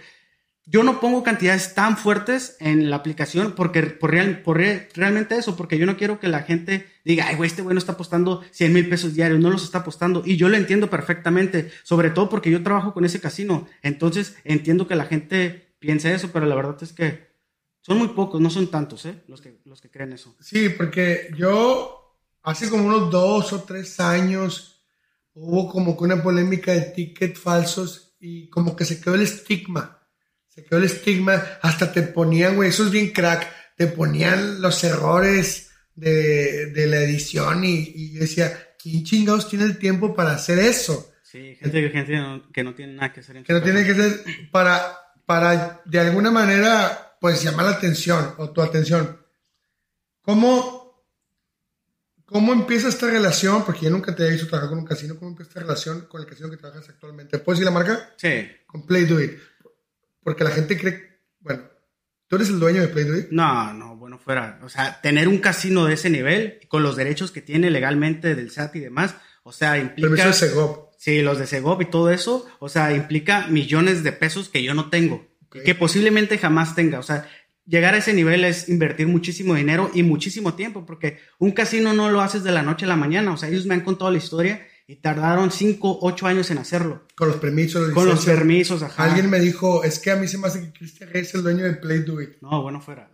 Yo 0.68 0.82
no 0.84 1.00
pongo 1.00 1.22
cantidades 1.24 1.76
tan 1.76 1.96
fuertes 1.96 2.58
en 2.60 2.90
la 2.90 2.96
aplicación 2.96 3.54
porque 3.56 3.84
por, 3.84 4.10
real- 4.12 4.42
por 4.42 4.58
re- 4.58 4.90
realmente 4.96 5.36
eso, 5.38 5.56
porque 5.56 5.78
yo 5.78 5.86
no 5.86 5.96
quiero 5.96 6.20
que 6.20 6.28
la 6.28 6.42
gente 6.42 6.88
diga, 7.06 7.28
ay, 7.28 7.36
güey, 7.36 7.48
este 7.48 7.62
güey 7.62 7.76
no 7.76 7.80
está 7.80 7.92
apostando 7.92 8.44
100 8.52 8.74
mil 8.74 8.90
pesos 8.90 9.14
diarios, 9.14 9.40
no 9.40 9.52
los 9.52 9.64
está 9.64 9.78
apostando. 9.80 10.24
Y 10.26 10.38
yo 10.38 10.50
lo 10.50 10.58
entiendo 10.58 10.90
perfectamente, 10.90 11.70
sobre 11.84 12.10
todo 12.10 12.30
porque 12.30 12.50
yo 12.50 12.64
trabajo 12.64 12.94
con 12.96 13.06
ese 13.06 13.20
casino. 13.22 13.68
Entonces 13.84 14.36
entiendo 14.44 14.88
que 14.88 14.96
la 14.96 15.06
gente 15.06 15.65
piense 15.86 16.14
eso, 16.14 16.30
pero 16.34 16.46
la 16.46 16.56
verdad 16.56 16.78
es 16.82 16.94
que 16.94 17.36
son 17.82 17.98
muy 18.00 18.10
pocos, 18.10 18.42
no 18.42 18.50
son 18.50 18.70
tantos, 18.72 19.06
¿eh? 19.06 19.24
Los 19.28 19.42
que, 19.42 19.60
los 19.66 19.80
que 19.82 19.90
creen 19.92 20.14
eso. 20.14 20.36
sí, 20.40 20.70
porque 20.70 21.30
yo 21.38 22.20
hace 22.44 22.70
como 22.70 22.86
unos 22.86 23.10
dos 23.12 23.54
o 23.54 23.64
tres 23.64 24.00
años 24.00 24.84
hubo 25.34 25.70
como 25.70 25.98
que 25.98 26.04
una 26.06 26.24
polémica 26.24 26.72
de 26.72 26.82
tickets 26.82 27.40
falsos 27.40 28.16
y 28.20 28.50
como 28.50 28.76
que 28.76 28.86
se 28.86 29.00
quedó 29.02 29.16
el 29.16 29.22
estigma. 29.22 30.00
Se 30.48 30.64
quedó 30.64 30.80
el 30.80 30.86
estigma, 30.86 31.44
hasta 31.62 31.92
te 31.92 32.02
ponían, 32.04 32.56
güey, 32.56 32.70
eso 32.70 32.86
es 32.86 32.92
bien 32.92 33.12
crack, 33.12 33.52
te 33.76 33.88
ponían 33.88 34.62
los 34.62 34.84
errores 34.86 35.72
de, 35.94 36.68
de 36.68 36.88
la 36.88 36.98
edición 37.02 37.64
y, 37.66 37.76
y 37.94 38.14
yo 38.14 38.22
decía, 38.22 38.76
¿quién 38.82 39.04
chingados 39.04 39.50
tiene 39.50 39.66
el 39.66 39.78
tiempo 39.78 40.16
para 40.16 40.32
hacer 40.32 40.60
eso? 40.60 41.12
Sí, 41.24 41.56
gente, 41.60 41.82
que, 41.82 41.90
gente 41.90 42.16
no- 42.18 42.50
que 42.54 42.64
no 42.64 42.74
tiene 42.74 42.94
nada 42.94 43.12
que 43.12 43.20
hacer 43.20 43.36
en 43.38 43.44
que 43.44 43.52
no 43.54 43.62
tiene 43.62 43.84
que 43.86 43.94
ser 43.94 44.24
para, 44.52 44.96
para 45.26 45.82
de 45.86 46.00
alguna 46.00 46.32
manera, 46.32 47.18
pues 47.20 47.44
llamar 47.44 47.66
la 47.66 47.72
atención 47.72 48.36
o 48.38 48.52
tu 48.52 48.62
atención. 48.62 49.20
¿Cómo, 50.22 51.06
cómo 52.26 52.54
empieza 52.54 52.88
esta 52.88 53.08
relación? 53.08 53.64
Porque 53.64 53.86
yo 53.86 53.92
nunca 53.92 54.16
te 54.16 54.26
he 54.26 54.32
visto 54.32 54.48
trabajar 54.48 54.70
con 54.70 54.80
un 54.80 54.86
casino. 54.86 55.16
¿Cómo 55.16 55.32
empieza 55.32 55.50
esta 55.50 55.62
relación 55.62 56.02
con 56.08 56.22
el 56.22 56.28
casino 56.28 56.50
que 56.50 56.58
trabajas 56.58 56.90
actualmente? 56.90 57.40
¿Puedes 57.40 57.60
decir 57.60 57.74
la 57.74 57.80
marca? 57.80 58.14
Sí. 58.18 58.48
Con 58.66 58.86
Play 58.86 59.06
Do 59.06 59.22
It. 59.22 59.40
Porque 60.24 60.44
la 60.44 60.50
gente 60.50 60.78
cree, 60.78 61.22
bueno, 61.40 61.64
tú 62.28 62.36
eres 62.36 62.50
el 62.50 62.60
dueño 62.60 62.82
de 62.82 62.88
Play 62.88 63.06
Do 63.06 63.18
It. 63.18 63.28
No, 63.30 63.74
no, 63.74 63.96
bueno, 63.96 64.18
fuera. 64.18 64.60
O 64.64 64.70
sea, 64.70 65.00
tener 65.02 65.28
un 65.28 65.38
casino 65.38 65.86
de 65.86 65.94
ese 65.94 66.10
nivel, 66.10 66.60
con 66.68 66.82
los 66.82 66.96
derechos 66.96 67.32
que 67.32 67.42
tiene 67.42 67.70
legalmente 67.70 68.34
del 68.34 68.50
SAT 68.50 68.76
y 68.78 68.80
demás, 68.80 69.16
o 69.44 69.52
sea, 69.52 69.78
implica. 69.78 70.10
Permiso 70.10 70.28
de 70.28 70.34
Segov. 70.34 70.90
Sí, 71.06 71.22
los 71.22 71.38
de 71.38 71.46
Segov 71.46 71.80
y 71.84 71.86
todo 71.86 72.10
eso, 72.10 72.48
o 72.58 72.68
sea, 72.68 72.92
implica 72.92 73.46
millones 73.46 74.04
de 74.04 74.12
pesos 74.12 74.50
que 74.50 74.64
yo 74.64 74.74
no 74.74 74.90
tengo, 74.90 75.24
que 75.52 75.76
posiblemente 75.76 76.40
jamás 76.40 76.74
tenga. 76.74 76.98
O 76.98 77.04
sea, 77.04 77.30
llegar 77.64 77.94
a 77.94 77.98
ese 77.98 78.12
nivel 78.12 78.44
es 78.44 78.70
invertir 78.70 79.06
muchísimo 79.06 79.54
dinero 79.54 79.92
y 79.94 80.02
muchísimo 80.02 80.56
tiempo, 80.56 80.84
porque 80.84 81.20
un 81.38 81.52
casino 81.52 81.94
no 81.94 82.10
lo 82.10 82.22
haces 82.22 82.44
de 82.44 82.52
la 82.52 82.64
noche 82.64 82.86
a 82.86 82.88
la 82.88 82.96
mañana. 82.96 83.32
O 83.34 83.38
sea, 83.38 83.50
ellos 83.50 83.68
me 83.68 83.76
han 83.76 83.82
contado 83.82 84.10
la 84.10 84.18
historia 84.18 84.66
y 84.88 84.96
tardaron 84.96 85.52
5, 85.52 86.00
8 86.02 86.26
años 86.26 86.50
en 86.50 86.58
hacerlo. 86.58 87.06
Con 87.16 87.28
los 87.28 87.38
permisos, 87.38 87.92
Con 87.92 88.08
los 88.08 88.26
permisos, 88.26 88.82
ajá. 88.82 89.04
Alguien 89.04 89.30
me 89.30 89.40
dijo, 89.40 89.84
es 89.84 90.00
que 90.00 90.10
a 90.10 90.16
mí 90.16 90.28
se 90.28 90.40
me 90.40 90.48
hace 90.48 90.62
que 90.62 90.74
Cristian 90.74 91.12
es 91.14 91.36
el 91.36 91.44
dueño 91.44 91.66
de 91.66 91.74
Play 91.74 92.00
Do 92.00 92.20
It. 92.20 92.42
No, 92.42 92.64
bueno, 92.64 92.82
fuera. 92.82 93.12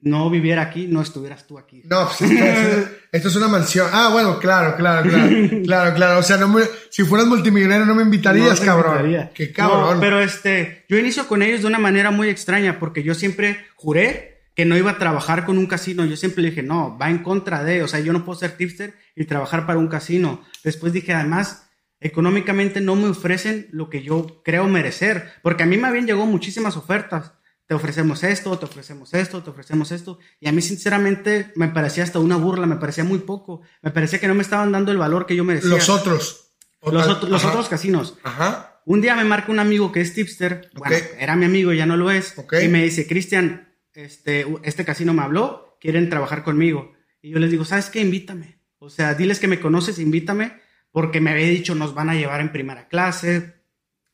No 0.00 0.30
viviera 0.30 0.62
aquí, 0.62 0.86
no 0.86 1.02
estuvieras 1.02 1.46
tú 1.46 1.58
aquí. 1.58 1.82
No, 1.84 2.06
pues 2.08 2.22
esto, 2.30 2.44
es- 2.44 2.88
esto 3.12 3.28
es 3.28 3.36
una 3.36 3.48
mansión. 3.48 3.86
Ah, 3.92 4.08
bueno, 4.10 4.38
claro, 4.38 4.74
claro, 4.76 5.08
claro. 5.08 5.28
Claro, 5.64 5.94
claro. 5.94 6.18
O 6.20 6.22
sea, 6.22 6.38
no 6.38 6.48
me- 6.48 6.64
si 6.90 7.04
fueras 7.04 7.26
multimillonario 7.26 7.84
no 7.84 7.94
me 7.94 8.02
invitarías, 8.02 8.58
No 8.60 8.66
cabrón. 8.66 8.96
invitaría. 9.00 9.30
Qué 9.34 9.52
cabrón. 9.52 9.94
No, 9.96 10.00
pero 10.00 10.20
este, 10.20 10.86
yo 10.88 10.96
inicio 10.96 11.26
con 11.28 11.42
ellos 11.42 11.60
de 11.60 11.66
una 11.66 11.78
manera 11.78 12.10
muy 12.10 12.28
extraña 12.30 12.78
porque 12.78 13.02
yo 13.02 13.14
siempre 13.14 13.66
juré 13.74 14.48
que 14.54 14.64
no 14.64 14.78
iba 14.78 14.92
a 14.92 14.98
trabajar 14.98 15.44
con 15.44 15.58
un 15.58 15.66
casino. 15.66 16.06
Yo 16.06 16.16
siempre 16.16 16.42
le 16.42 16.48
dije, 16.50 16.62
no, 16.62 16.96
va 16.96 17.10
en 17.10 17.18
contra 17.18 17.62
de, 17.62 17.82
o 17.82 17.88
sea, 17.88 18.00
yo 18.00 18.14
no 18.14 18.24
puedo 18.24 18.38
ser 18.38 18.52
tipster 18.52 18.94
y 19.14 19.26
trabajar 19.26 19.66
para 19.66 19.78
un 19.78 19.88
casino. 19.88 20.42
Después 20.64 20.94
dije, 20.94 21.12
además, 21.12 21.68
económicamente 22.00 22.80
no 22.80 22.96
me 22.96 23.08
ofrecen 23.08 23.68
lo 23.72 23.90
que 23.90 24.02
yo 24.02 24.40
creo 24.42 24.66
merecer, 24.68 25.32
porque 25.42 25.64
a 25.64 25.66
mí 25.66 25.76
me 25.76 25.88
habían 25.88 26.06
llegado 26.06 26.24
muchísimas 26.24 26.76
ofertas. 26.78 27.32
Te 27.66 27.74
ofrecemos 27.74 28.22
esto, 28.22 28.56
te 28.58 28.64
ofrecemos 28.64 29.12
esto, 29.14 29.42
te 29.42 29.50
ofrecemos 29.50 29.90
esto. 29.90 30.18
Y 30.38 30.46
a 30.48 30.52
mí, 30.52 30.62
sinceramente, 30.62 31.52
me 31.56 31.68
parecía 31.68 32.04
hasta 32.04 32.20
una 32.20 32.36
burla, 32.36 32.66
me 32.66 32.76
parecía 32.76 33.02
muy 33.04 33.18
poco. 33.18 33.62
Me 33.82 33.90
parecía 33.90 34.20
que 34.20 34.28
no 34.28 34.34
me 34.34 34.42
estaban 34.42 34.70
dando 34.70 34.92
el 34.92 34.98
valor 34.98 35.26
que 35.26 35.34
yo 35.34 35.42
merecía. 35.44 35.70
los 35.70 35.88
otros. 35.88 36.52
Los, 36.82 37.08
otros- 37.08 37.28
los 37.30 37.44
otros 37.44 37.68
casinos. 37.68 38.18
Ajá. 38.22 38.80
Un 38.84 39.00
día 39.00 39.16
me 39.16 39.24
marca 39.24 39.50
un 39.50 39.58
amigo 39.58 39.90
que 39.90 40.00
es 40.00 40.14
tipster, 40.14 40.70
bueno, 40.74 40.94
era 41.18 41.34
mi 41.34 41.44
amigo, 41.44 41.72
ya 41.72 41.86
no 41.86 41.96
lo 41.96 42.12
es, 42.12 42.38
Ok. 42.38 42.54
y 42.62 42.68
me 42.68 42.84
dice, 42.84 43.08
Cristian, 43.08 43.74
este, 43.94 44.46
este 44.62 44.84
casino 44.84 45.12
me 45.12 45.22
habló, 45.22 45.76
quieren 45.80 46.08
trabajar 46.08 46.44
conmigo. 46.44 46.92
Y 47.20 47.30
yo 47.30 47.40
les 47.40 47.50
digo, 47.50 47.64
¿sabes 47.64 47.90
qué? 47.90 48.00
Invítame. 48.00 48.60
O 48.78 48.88
sea, 48.88 49.14
diles 49.14 49.40
que 49.40 49.48
me 49.48 49.58
conoces, 49.58 49.98
invítame, 49.98 50.60
porque 50.92 51.20
me 51.20 51.32
había 51.32 51.46
dicho, 51.48 51.74
nos 51.74 51.94
van 51.94 52.10
a 52.10 52.14
llevar 52.14 52.40
en 52.40 52.52
primera 52.52 52.86
clase, 52.86 53.56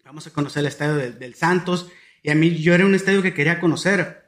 vamos 0.07 0.27
a 0.27 0.31
conocer 0.31 0.61
el 0.61 0.69
estadio 0.69 0.95
del, 0.95 1.19
del 1.19 1.35
Santos, 1.35 1.91
y 2.23 2.31
a 2.31 2.35
mí 2.35 2.57
yo 2.57 2.75
era 2.75 2.87
un 2.87 2.95
estadio 2.95 3.23
que 3.23 3.35
quería 3.35 3.61
conocer, 3.61 4.23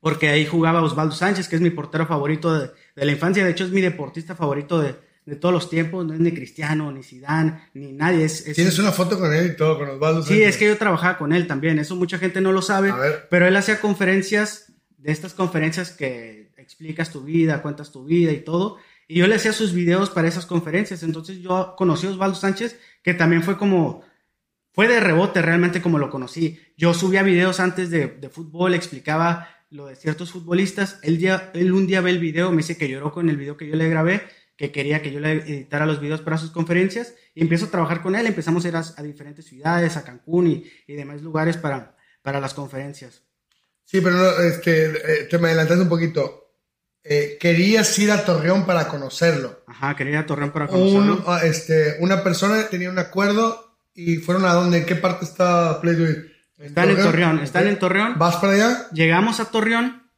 porque 0.00 0.28
ahí 0.28 0.46
jugaba 0.46 0.82
Osvaldo 0.82 1.14
Sánchez, 1.14 1.48
que 1.48 1.56
es 1.56 1.62
mi 1.62 1.70
portero 1.70 2.06
favorito 2.06 2.58
de, 2.58 2.70
de 2.96 3.04
la 3.04 3.12
infancia, 3.12 3.44
de 3.44 3.50
hecho 3.50 3.64
es 3.64 3.70
mi 3.70 3.80
deportista 3.80 4.34
favorito 4.34 4.80
de, 4.80 4.94
de 5.28 5.36
todos 5.36 5.52
los 5.52 5.68
tiempos, 5.68 6.06
no 6.06 6.14
es 6.14 6.20
ni 6.20 6.32
Cristiano, 6.32 6.90
ni 6.90 7.02
Zidane, 7.02 7.60
ni 7.74 7.92
nadie, 7.92 8.24
es, 8.24 8.46
es 8.46 8.56
Tienes 8.56 8.78
una 8.78 8.92
foto 8.92 9.18
con 9.18 9.32
él 9.34 9.52
y 9.52 9.56
todo, 9.56 9.78
con 9.78 9.88
Osvaldo. 9.90 10.22
Sí, 10.22 10.28
Sánchez. 10.28 10.48
es 10.48 10.56
que 10.56 10.66
yo 10.66 10.78
trabajaba 10.78 11.18
con 11.18 11.34
él 11.34 11.46
también, 11.46 11.78
eso 11.78 11.96
mucha 11.96 12.18
gente 12.18 12.40
no 12.40 12.50
lo 12.50 12.62
sabe, 12.62 12.94
pero 13.28 13.46
él 13.46 13.56
hacía 13.56 13.80
conferencias, 13.80 14.72
de 14.96 15.12
estas 15.12 15.34
conferencias 15.34 15.90
que 15.90 16.50
explicas 16.56 17.10
tu 17.10 17.22
vida, 17.22 17.60
cuentas 17.60 17.92
tu 17.92 18.04
vida 18.04 18.32
y 18.32 18.40
todo, 18.40 18.78
y 19.06 19.18
yo 19.18 19.26
le 19.26 19.34
hacía 19.34 19.52
sus 19.52 19.74
videos 19.74 20.08
para 20.10 20.28
esas 20.28 20.46
conferencias, 20.46 21.02
entonces 21.02 21.38
yo 21.38 21.74
conocí 21.76 22.06
a 22.06 22.10
Osvaldo 22.10 22.36
Sánchez, 22.36 22.78
que 23.02 23.12
también 23.12 23.42
fue 23.42 23.58
como, 23.58 24.02
fue 24.78 24.86
de 24.86 25.00
rebote 25.00 25.42
realmente 25.42 25.82
como 25.82 25.98
lo 25.98 26.08
conocí. 26.08 26.60
Yo 26.76 26.94
subía 26.94 27.24
videos 27.24 27.58
antes 27.58 27.90
de, 27.90 28.06
de 28.06 28.28
fútbol, 28.28 28.74
explicaba 28.74 29.48
lo 29.70 29.86
de 29.88 29.96
ciertos 29.96 30.30
futbolistas, 30.30 31.00
él, 31.02 31.18
día, 31.18 31.50
él 31.54 31.72
un 31.72 31.88
día 31.88 32.00
ve 32.00 32.10
el 32.10 32.20
video, 32.20 32.52
me 32.52 32.58
dice 32.58 32.76
que 32.76 32.88
lloró 32.88 33.10
con 33.10 33.28
el 33.28 33.36
video 33.36 33.56
que 33.56 33.66
yo 33.66 33.74
le 33.74 33.88
grabé, 33.88 34.22
que 34.56 34.70
quería 34.70 35.02
que 35.02 35.10
yo 35.10 35.18
le 35.18 35.32
editara 35.32 35.84
los 35.84 35.98
videos 35.98 36.20
para 36.20 36.38
sus 36.38 36.52
conferencias 36.52 37.16
y 37.34 37.42
empiezo 37.42 37.64
a 37.64 37.70
trabajar 37.72 38.02
con 38.02 38.14
él, 38.14 38.28
empezamos 38.28 38.64
a 38.64 38.68
ir 38.68 38.76
a, 38.76 38.84
a 38.96 39.02
diferentes 39.02 39.46
ciudades, 39.46 39.96
a 39.96 40.04
Cancún 40.04 40.46
y, 40.46 40.64
y 40.86 40.94
demás 40.94 41.22
lugares 41.22 41.56
para, 41.56 41.96
para 42.22 42.38
las 42.38 42.54
conferencias. 42.54 43.24
Sí, 43.84 44.00
pero 44.00 44.14
no, 44.14 44.30
este, 44.44 45.26
te 45.28 45.38
me 45.38 45.48
adelantaste 45.48 45.82
un 45.82 45.88
poquito. 45.88 46.52
Eh, 47.02 47.36
querías 47.40 47.98
ir 47.98 48.12
a 48.12 48.24
Torreón 48.24 48.64
para 48.64 48.86
conocerlo. 48.86 49.64
Ajá, 49.66 49.96
quería 49.96 50.12
ir 50.12 50.18
a 50.18 50.26
Torreón 50.26 50.52
para 50.52 50.68
conocerlo. 50.68 51.16
Un, 51.16 51.24
ah, 51.26 51.40
este, 51.42 51.96
una 51.98 52.22
persona 52.22 52.68
tenía 52.68 52.90
un 52.90 53.00
acuerdo 53.00 53.67
y 53.98 54.18
fueron 54.18 54.44
a 54.44 54.52
dónde, 54.52 54.78
¿en 54.78 54.86
qué 54.86 54.94
parte 54.94 55.24
está 55.24 55.80
Play 55.80 55.96
Do 55.96 56.08
It? 56.08 56.18
Están 56.56 56.90
en 56.90 56.96
Torreón, 56.98 57.40
están 57.40 57.66
en 57.66 57.80
Torreón. 57.80 58.14
¿Vas 58.16 58.36
para 58.36 58.52
allá? 58.52 58.88
Llegamos 58.92 59.40
a 59.40 59.46
Torreón. 59.46 60.08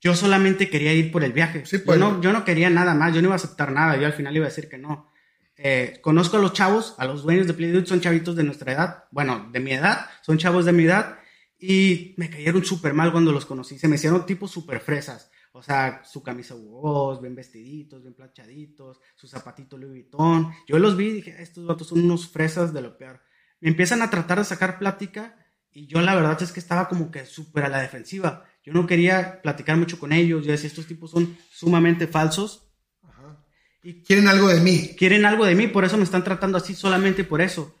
Yo 0.00 0.16
solamente 0.16 0.68
quería 0.68 0.92
ir 0.92 1.12
por 1.12 1.22
el 1.22 1.32
viaje. 1.32 1.64
Sí, 1.66 1.78
pues. 1.78 2.00
yo, 2.00 2.04
no, 2.04 2.20
yo 2.20 2.32
no 2.32 2.44
quería 2.44 2.68
nada 2.68 2.94
más, 2.94 3.14
yo 3.14 3.22
no 3.22 3.28
iba 3.28 3.34
a 3.34 3.36
aceptar 3.36 3.70
nada. 3.70 3.96
Yo 3.96 4.06
al 4.06 4.12
final 4.12 4.34
iba 4.34 4.46
a 4.46 4.48
decir 4.48 4.68
que 4.68 4.76
no. 4.76 5.12
Eh, 5.56 6.00
conozco 6.02 6.36
a 6.36 6.40
los 6.40 6.52
chavos, 6.52 6.96
a 6.98 7.04
los 7.04 7.22
dueños 7.22 7.46
de 7.46 7.54
Playdude, 7.54 7.86
son 7.86 8.00
chavitos 8.00 8.34
de 8.34 8.42
nuestra 8.42 8.72
edad. 8.72 9.04
Bueno, 9.12 9.50
de 9.52 9.60
mi 9.60 9.72
edad, 9.72 10.06
son 10.22 10.38
chavos 10.38 10.64
de 10.64 10.72
mi 10.72 10.82
edad. 10.82 11.20
Y 11.60 12.16
me 12.16 12.28
cayeron 12.28 12.64
súper 12.64 12.92
mal 12.92 13.12
cuando 13.12 13.30
los 13.30 13.46
conocí. 13.46 13.78
Se 13.78 13.86
me 13.86 13.94
hicieron 13.94 14.26
tipos 14.26 14.50
súper 14.50 14.80
fresas. 14.80 15.30
O 15.56 15.62
sea, 15.62 16.02
su 16.04 16.22
camisa 16.22 16.54
Hugo 16.54 17.18
bien 17.18 17.34
vestiditos, 17.34 18.02
bien 18.02 18.12
planchaditos, 18.12 19.00
su 19.14 19.26
zapatito 19.26 19.78
Louis 19.78 20.02
Vuitton. 20.02 20.52
Yo 20.68 20.78
los 20.78 20.98
vi 20.98 21.06
y 21.06 21.12
dije, 21.14 21.34
estos 21.40 21.64
vatos 21.64 21.88
son 21.88 22.04
unos 22.04 22.28
fresas 22.28 22.74
de 22.74 22.82
lo 22.82 22.98
peor. 22.98 23.22
Me 23.60 23.70
empiezan 23.70 24.02
a 24.02 24.10
tratar 24.10 24.38
de 24.38 24.44
sacar 24.44 24.78
plática 24.78 25.34
y 25.72 25.86
yo 25.86 26.02
la 26.02 26.14
verdad 26.14 26.40
es 26.42 26.52
que 26.52 26.60
estaba 26.60 26.88
como 26.88 27.10
que 27.10 27.24
súper 27.24 27.64
a 27.64 27.68
la 27.70 27.80
defensiva. 27.80 28.44
Yo 28.62 28.74
no 28.74 28.86
quería 28.86 29.40
platicar 29.40 29.78
mucho 29.78 29.98
con 29.98 30.12
ellos. 30.12 30.44
Yo 30.44 30.52
decía, 30.52 30.68
estos 30.68 30.86
tipos 30.86 31.10
son 31.10 31.38
sumamente 31.50 32.06
falsos. 32.06 32.68
Y 33.82 34.02
Quieren 34.02 34.28
algo 34.28 34.48
de 34.48 34.60
mí. 34.60 34.94
quieren 34.98 35.24
algo 35.24 35.46
de 35.46 35.54
mí, 35.54 35.68
por 35.68 35.86
eso 35.86 35.96
me 35.96 36.04
están 36.04 36.22
tratando 36.22 36.58
así, 36.58 36.74
solamente 36.74 37.24
por 37.24 37.40
eso. 37.40 37.74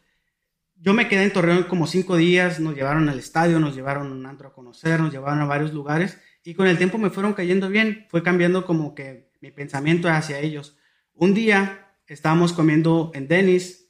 Yo 0.76 0.94
me 0.94 1.08
quedé 1.08 1.24
en 1.24 1.32
Torreón 1.32 1.64
como 1.64 1.86
cinco 1.86 2.16
días, 2.16 2.58
nos 2.58 2.74
llevaron 2.74 3.10
al 3.10 3.18
estadio, 3.18 3.60
nos 3.60 3.74
llevaron 3.74 4.06
a 4.06 4.12
un 4.12 4.24
antro 4.24 4.48
a 4.48 4.54
conocer, 4.54 4.98
nos 5.00 5.12
llevaron 5.12 5.40
a 5.40 5.46
varios 5.46 5.74
lugares 5.74 6.16
y 6.46 6.54
con 6.54 6.68
el 6.68 6.78
tiempo 6.78 6.96
me 6.96 7.10
fueron 7.10 7.34
cayendo 7.34 7.68
bien, 7.68 8.06
fue 8.08 8.22
cambiando 8.22 8.64
como 8.64 8.94
que 8.94 9.32
mi 9.40 9.48
mi 9.48 9.52
pensamiento 9.52 10.08
hacia 10.08 10.38
ellos. 10.38 10.76
Un 11.12 11.34
día 11.34 11.92
estábamos 12.06 12.52
comiendo 12.52 13.10
en 13.14 13.28
Denis 13.28 13.88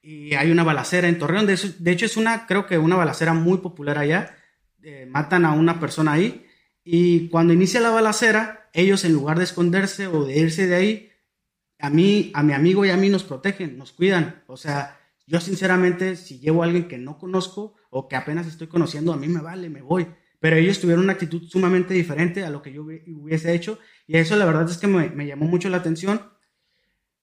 y 0.00 0.34
hay 0.34 0.50
una 0.50 0.64
balacera 0.64 1.08
en 1.08 1.18
Torreón. 1.18 1.46
De, 1.46 1.54
hecho, 1.92 2.06
es 2.06 2.16
una, 2.16 2.46
creo 2.46 2.66
que 2.66 2.78
una 2.78 2.96
balacera 2.96 3.34
muy 3.34 3.58
popular 3.58 3.98
allá. 3.98 4.36
Eh, 4.82 5.06
matan 5.08 5.44
a 5.44 5.52
una 5.52 5.78
persona 5.78 6.12
ahí 6.12 6.44
y 6.82 7.28
cuando 7.28 7.52
inicia 7.52 7.80
la 7.80 7.90
balacera, 7.90 8.68
ellos 8.72 9.04
en 9.04 9.12
lugar 9.12 9.38
de 9.38 9.44
esconderse 9.44 10.08
o 10.08 10.24
de 10.24 10.38
irse 10.38 10.66
de 10.66 10.74
ahí, 10.74 11.10
a 11.78 11.88
mí, 11.88 12.32
a 12.34 12.42
mi 12.42 12.52
amigo 12.52 12.84
y 12.84 12.90
a 12.90 12.96
mí 12.96 13.08
nos 13.10 13.22
protegen, 13.22 13.78
nos 13.78 13.92
cuidan. 13.92 14.42
O 14.48 14.56
sea, 14.56 14.98
yo 15.26 15.40
sinceramente, 15.40 16.16
si 16.16 16.40
llevo 16.40 16.62
a 16.62 16.66
alguien 16.66 16.88
que 16.88 16.98
no 16.98 17.18
conozco 17.18 17.76
o 17.90 18.08
que 18.08 18.16
apenas 18.16 18.48
estoy 18.48 18.66
conociendo, 18.66 19.12
a 19.12 19.16
mí 19.16 19.28
me 19.28 19.40
vale, 19.40 19.68
me 19.68 19.82
voy. 19.82 20.08
Pero 20.42 20.56
ellos 20.56 20.80
tuvieron 20.80 21.04
una 21.04 21.12
actitud 21.12 21.48
sumamente 21.48 21.94
diferente 21.94 22.44
a 22.44 22.50
lo 22.50 22.62
que 22.62 22.72
yo 22.72 22.82
hubiese 22.82 23.54
hecho 23.54 23.78
y 24.08 24.16
eso 24.16 24.34
la 24.34 24.44
verdad 24.44 24.68
es 24.68 24.76
que 24.76 24.88
me, 24.88 25.24
llamó 25.24 25.44
mucho 25.44 25.68
la 25.68 25.76
atención. 25.76 26.20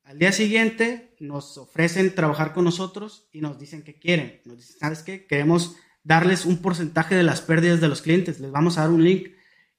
Al 0.04 0.18
día 0.18 0.32
siguiente 0.32 1.18
nos 1.20 1.58
ofrecen 1.58 2.16
trabajar 2.16 2.54
con 2.54 2.64
nosotros 2.64 3.28
y 3.34 3.42
nos 3.42 3.60
dicen 3.60 3.84
que 3.84 4.00
quieren. 4.00 4.40
Nos 4.46 4.60
dicen, 4.60 4.78
¿sabes 4.80 5.04
qué? 5.04 5.28
Queremos 5.28 5.76
darles 6.02 6.46
un 6.46 6.62
porcentaje 6.62 7.14
de 7.14 7.24
las 7.24 7.42
pérdidas 7.42 7.82
de 7.82 7.90
los 7.90 8.02
clientes, 8.02 8.40
les 8.40 8.52
vamos 8.52 8.78
a 8.78 8.84
dar 8.84 8.90
un 8.90 9.04
link. 9.04 9.28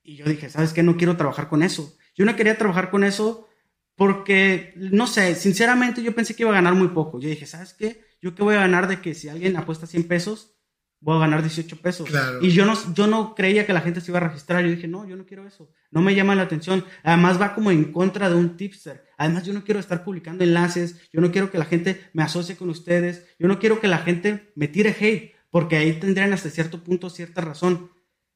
Y 0.02 0.16
yo 0.16 0.26
dije, 0.26 0.50
¿sabes 0.50 0.74
qué? 0.74 0.82
No 0.82 0.98
quiero 0.98 1.16
trabajar 1.16 1.48
con 1.48 1.62
eso. 1.62 1.96
Yo 2.14 2.26
no 2.26 2.36
quería 2.36 2.58
trabajar 2.58 2.90
con 2.90 3.04
eso 3.04 3.48
porque, 3.94 4.74
no 4.76 5.06
sé, 5.06 5.34
sinceramente 5.34 6.02
yo 6.02 6.14
pensé 6.14 6.36
que 6.36 6.42
iba 6.42 6.52
a 6.52 6.56
ganar 6.56 6.74
muy 6.74 6.88
poco. 6.88 7.18
Yo 7.18 7.30
dije, 7.30 7.46
¿sabes 7.46 7.72
qué? 7.72 8.04
Yo 8.20 8.34
qué 8.34 8.42
voy 8.42 8.56
a 8.56 8.60
ganar 8.60 8.86
de 8.86 9.00
que 9.00 9.14
si 9.14 9.30
alguien 9.30 9.56
apuesta 9.56 9.86
100 9.86 10.04
pesos, 10.08 10.59
voy 11.00 11.16
a 11.16 11.20
ganar 11.20 11.42
18 11.42 11.76
pesos. 11.80 12.08
Y 12.42 12.50
yo 12.50 12.66
no, 12.66 12.74
yo 12.94 13.06
no 13.06 13.34
creía 13.34 13.66
que 13.66 13.72
la 13.72 13.80
gente 13.80 14.00
se 14.00 14.10
iba 14.10 14.18
a 14.18 14.28
registrar. 14.28 14.62
Yo 14.64 14.70
dije, 14.70 14.86
no, 14.86 15.06
yo 15.06 15.16
no 15.16 15.24
quiero 15.26 15.46
eso. 15.46 15.70
No 15.90 16.02
me 16.02 16.14
llama 16.14 16.34
la 16.34 16.42
atención. 16.42 16.84
Además 17.02 17.40
va 17.40 17.54
como 17.54 17.70
en 17.70 17.92
contra 17.92 18.28
de 18.28 18.36
un 18.36 18.56
tipster. 18.56 19.04
Además 19.16 19.44
yo 19.44 19.52
no 19.52 19.64
quiero 19.64 19.80
estar 19.80 20.04
publicando 20.04 20.44
enlaces. 20.44 21.08
Yo 21.12 21.20
no 21.20 21.32
quiero 21.32 21.50
que 21.50 21.58
la 21.58 21.64
gente 21.64 22.08
me 22.12 22.22
asocie 22.22 22.56
con 22.56 22.68
ustedes. 22.68 23.26
Yo 23.38 23.48
no 23.48 23.58
quiero 23.58 23.80
que 23.80 23.88
la 23.88 23.98
gente 23.98 24.52
me 24.54 24.68
tire 24.68 24.94
hate. 24.98 25.34
Porque 25.50 25.76
ahí 25.76 25.92
tendrían 25.98 26.32
hasta 26.32 26.50
cierto 26.50 26.84
punto 26.84 27.10
cierta 27.10 27.40
razón. 27.40 27.90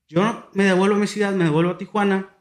Yo 0.08 0.50
me 0.54 0.64
devuelvo 0.64 0.96
a 0.96 0.98
mi 0.98 1.06
ciudad, 1.06 1.32
me 1.32 1.44
devuelvo 1.44 1.72
a 1.72 1.78
Tijuana 1.78 2.36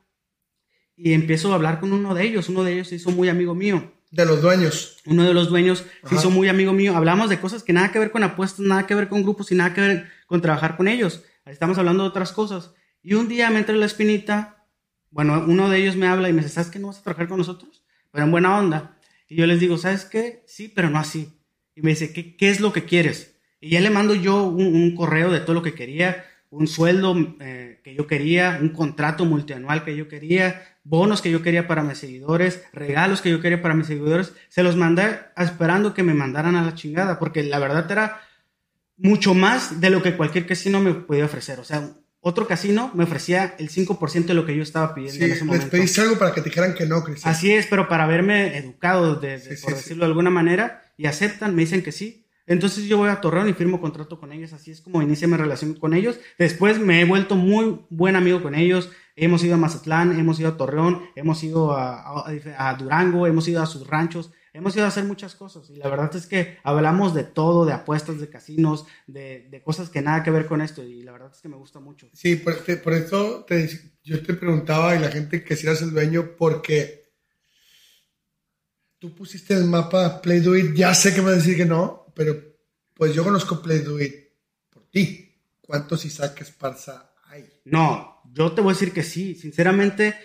y 0.95 1.13
empiezo 1.13 1.51
a 1.51 1.55
hablar 1.55 1.79
con 1.79 1.91
uno 1.91 2.13
de 2.13 2.23
ellos. 2.23 2.49
Uno 2.49 2.63
de 2.63 2.73
ellos 2.73 2.87
se 2.87 2.95
hizo 2.95 3.11
muy 3.11 3.29
amigo 3.29 3.55
mío. 3.55 3.93
De 4.13 4.27
los 4.27 4.43
dueños. 4.43 5.01
Uno 5.07 5.23
de 5.23 5.33
los 5.33 5.49
dueños 5.49 5.85
se 6.07 6.13
hizo 6.13 6.29
muy 6.29 6.47
amigo 6.47 6.71
mío. 6.71 6.95
Hablamos 6.95 7.31
de 7.31 7.39
cosas 7.39 7.63
que 7.63 7.73
nada 7.73 7.91
que 7.91 7.97
ver 7.97 8.11
con 8.11 8.21
apuestas, 8.21 8.59
nada 8.59 8.85
que 8.85 8.93
ver 8.93 9.09
con 9.09 9.23
grupos 9.23 9.51
y 9.51 9.55
nada 9.55 9.73
que 9.73 9.81
ver 9.81 10.07
con 10.27 10.39
trabajar 10.39 10.77
con 10.77 10.87
ellos. 10.87 11.23
Estamos 11.45 11.79
hablando 11.79 12.03
de 12.03 12.09
otras 12.09 12.31
cosas. 12.31 12.75
Y 13.01 13.15
un 13.15 13.27
día 13.27 13.49
me 13.49 13.57
entra 13.57 13.75
la 13.75 13.87
espinita. 13.87 14.67
Bueno, 15.09 15.43
uno 15.47 15.67
de 15.67 15.79
ellos 15.79 15.95
me 15.95 16.07
habla 16.07 16.29
y 16.29 16.33
me 16.33 16.43
dice, 16.43 16.53
¿sabes 16.53 16.69
qué? 16.69 16.77
¿No 16.77 16.89
vas 16.89 16.99
a 16.99 17.03
trabajar 17.03 17.27
con 17.27 17.39
nosotros? 17.39 17.83
Pero 18.11 18.23
en 18.23 18.29
buena 18.29 18.55
onda. 18.55 18.99
Y 19.27 19.35
yo 19.35 19.47
les 19.47 19.59
digo, 19.59 19.79
¿sabes 19.79 20.05
qué? 20.05 20.43
Sí, 20.45 20.67
pero 20.67 20.91
no 20.91 20.99
así. 20.99 21.33
Y 21.73 21.81
me 21.81 21.89
dice, 21.89 22.13
¿qué, 22.13 22.35
qué 22.37 22.51
es 22.51 22.59
lo 22.59 22.71
que 22.71 22.85
quieres? 22.85 23.39
Y 23.59 23.71
ya 23.71 23.81
le 23.81 23.89
mando 23.89 24.13
yo 24.13 24.43
un 24.43 24.93
correo 24.93 25.31
de 25.31 25.39
todo 25.39 25.55
lo 25.55 25.63
que 25.63 25.73
quería 25.73 26.23
un 26.53 26.67
sueldo 26.67 27.15
eh, 27.39 27.79
que 27.83 27.95
yo 27.95 28.05
quería, 28.05 28.59
un 28.61 28.69
contrato 28.69 29.25
multianual 29.25 29.83
que 29.83 29.97
yo 29.97 30.07
quería, 30.07 30.72
bonos 30.83 31.21
que 31.21 31.31
yo 31.31 31.41
quería 31.41 31.67
para 31.67 31.83
mis 31.83 31.97
seguidores, 31.97 32.63
regalos 32.73 33.21
que 33.21 33.29
yo 33.29 33.41
quería 33.41 33.61
para 33.61 33.73
mis 33.73 33.87
seguidores, 33.87 34.33
se 34.49 34.63
los 34.63 34.75
mandé 34.75 35.19
esperando 35.37 35.93
que 35.93 36.03
me 36.03 36.13
mandaran 36.13 36.55
a 36.55 36.63
la 36.63 36.75
chingada, 36.75 37.19
porque 37.19 37.43
la 37.43 37.59
verdad 37.59 37.89
era 37.89 38.21
mucho 38.97 39.33
más 39.33 39.79
de 39.79 39.89
lo 39.89 40.03
que 40.03 40.15
cualquier 40.15 40.45
casino 40.45 40.79
me 40.79 40.93
podía 40.93 41.25
ofrecer. 41.25 41.59
O 41.59 41.63
sea, 41.63 41.89
otro 42.19 42.47
casino 42.47 42.91
me 42.93 43.03
ofrecía 43.03 43.55
el 43.59 43.69
5% 43.69 44.25
de 44.25 44.33
lo 44.33 44.45
que 44.45 44.55
yo 44.55 44.63
estaba 44.63 44.93
pidiendo 44.93 45.25
en 45.25 45.31
ese 45.31 45.43
momento. 45.43 45.65
Les 45.65 45.71
pediste 45.71 46.01
algo 46.01 46.17
para 46.17 46.33
que 46.33 46.41
te 46.41 46.49
dijeran 46.49 46.73
que 46.73 46.85
no, 46.85 47.03
Cristian. 47.03 47.33
Así 47.33 47.51
es, 47.51 47.67
pero 47.67 47.87
para 47.89 48.07
verme 48.07 48.57
educado, 48.57 49.15
de, 49.15 49.39
por 49.61 49.75
decirlo 49.75 50.05
de 50.05 50.09
alguna 50.09 50.29
manera, 50.29 50.83
y 50.95 51.07
aceptan, 51.07 51.55
me 51.55 51.63
dicen 51.63 51.81
que 51.81 51.91
sí, 51.91 52.23
entonces 52.45 52.85
yo 52.85 52.97
voy 52.97 53.09
a 53.09 53.21
Torreón 53.21 53.49
y 53.49 53.53
firmo 53.53 53.79
contrato 53.79 54.19
con 54.19 54.31
ellos, 54.31 54.53
así 54.53 54.71
es 54.71 54.81
como 54.81 55.01
inicia 55.01 55.27
mi 55.27 55.37
relación 55.37 55.73
con 55.75 55.93
ellos. 55.93 56.19
Después 56.37 56.79
me 56.79 57.01
he 57.01 57.05
vuelto 57.05 57.35
muy 57.35 57.79
buen 57.89 58.15
amigo 58.15 58.41
con 58.41 58.53
ellos, 58.55 58.89
hemos 59.15 59.43
ido 59.43 59.55
a 59.55 59.57
Mazatlán, 59.57 60.17
hemos 60.19 60.39
ido 60.39 60.49
a 60.49 60.57
Torreón, 60.57 61.03
hemos 61.15 61.43
ido 61.43 61.75
a, 61.75 62.75
Durango, 62.77 63.27
hemos 63.27 63.47
ido 63.47 63.61
a 63.61 63.65
sus 63.65 63.87
ranchos, 63.87 64.31
hemos 64.53 64.75
ido 64.75 64.85
a 64.85 64.89
hacer 64.89 65.03
muchas 65.03 65.35
cosas. 65.35 65.69
Y 65.69 65.75
la 65.75 65.89
verdad 65.89 66.15
es 66.15 66.27
que 66.27 66.57
hablamos 66.63 67.13
de 67.13 67.23
todo, 67.23 67.65
de 67.65 67.73
apuestas, 67.73 68.19
de 68.19 68.29
casinos, 68.29 68.85
de, 69.07 69.61
cosas 69.63 69.89
que 69.89 70.01
nada 70.01 70.23
que 70.23 70.31
ver 70.31 70.45
con 70.45 70.61
esto. 70.61 70.83
Y 70.83 71.03
la 71.03 71.11
verdad 71.11 71.31
es 71.33 71.41
que 71.41 71.49
me 71.49 71.57
gusta 71.57 71.79
mucho. 71.79 72.09
Sí, 72.13 72.35
por, 72.35 72.55
por 72.81 72.93
eso 72.93 73.45
yo 74.03 74.23
te 74.23 74.33
preguntaba 74.33 74.95
y 74.95 74.99
la 74.99 75.11
gente 75.11 75.43
que 75.43 75.55
si 75.55 75.67
eras 75.67 75.81
el 75.81 75.91
dueño, 75.91 76.31
porque 76.37 77.11
tú 78.99 79.13
pusiste 79.13 79.53
el 79.53 79.65
mapa 79.65 80.21
Play 80.21 80.39
Do 80.39 80.55
It, 80.55 80.73
ya 80.75 80.93
sé 80.93 81.13
que 81.13 81.21
me 81.21 81.27
vas 81.27 81.33
a 81.33 81.37
decir 81.37 81.57
que 81.57 81.65
no 81.65 82.03
pero 82.15 82.35
pues 82.93 83.13
yo 83.13 83.23
conozco 83.23 83.61
Play 83.61 83.79
Do 83.79 83.99
It 83.99 84.15
por 84.69 84.89
ti. 84.89 85.29
¿Cuántos 85.61 86.05
Isaac 86.05 86.41
Esparza 86.41 87.13
hay? 87.25 87.49
No, 87.65 88.12
yo 88.33 88.51
te 88.51 88.61
voy 88.61 88.71
a 88.71 88.73
decir 88.73 88.91
que 88.91 89.03
sí. 89.03 89.35
Sinceramente, 89.35 90.15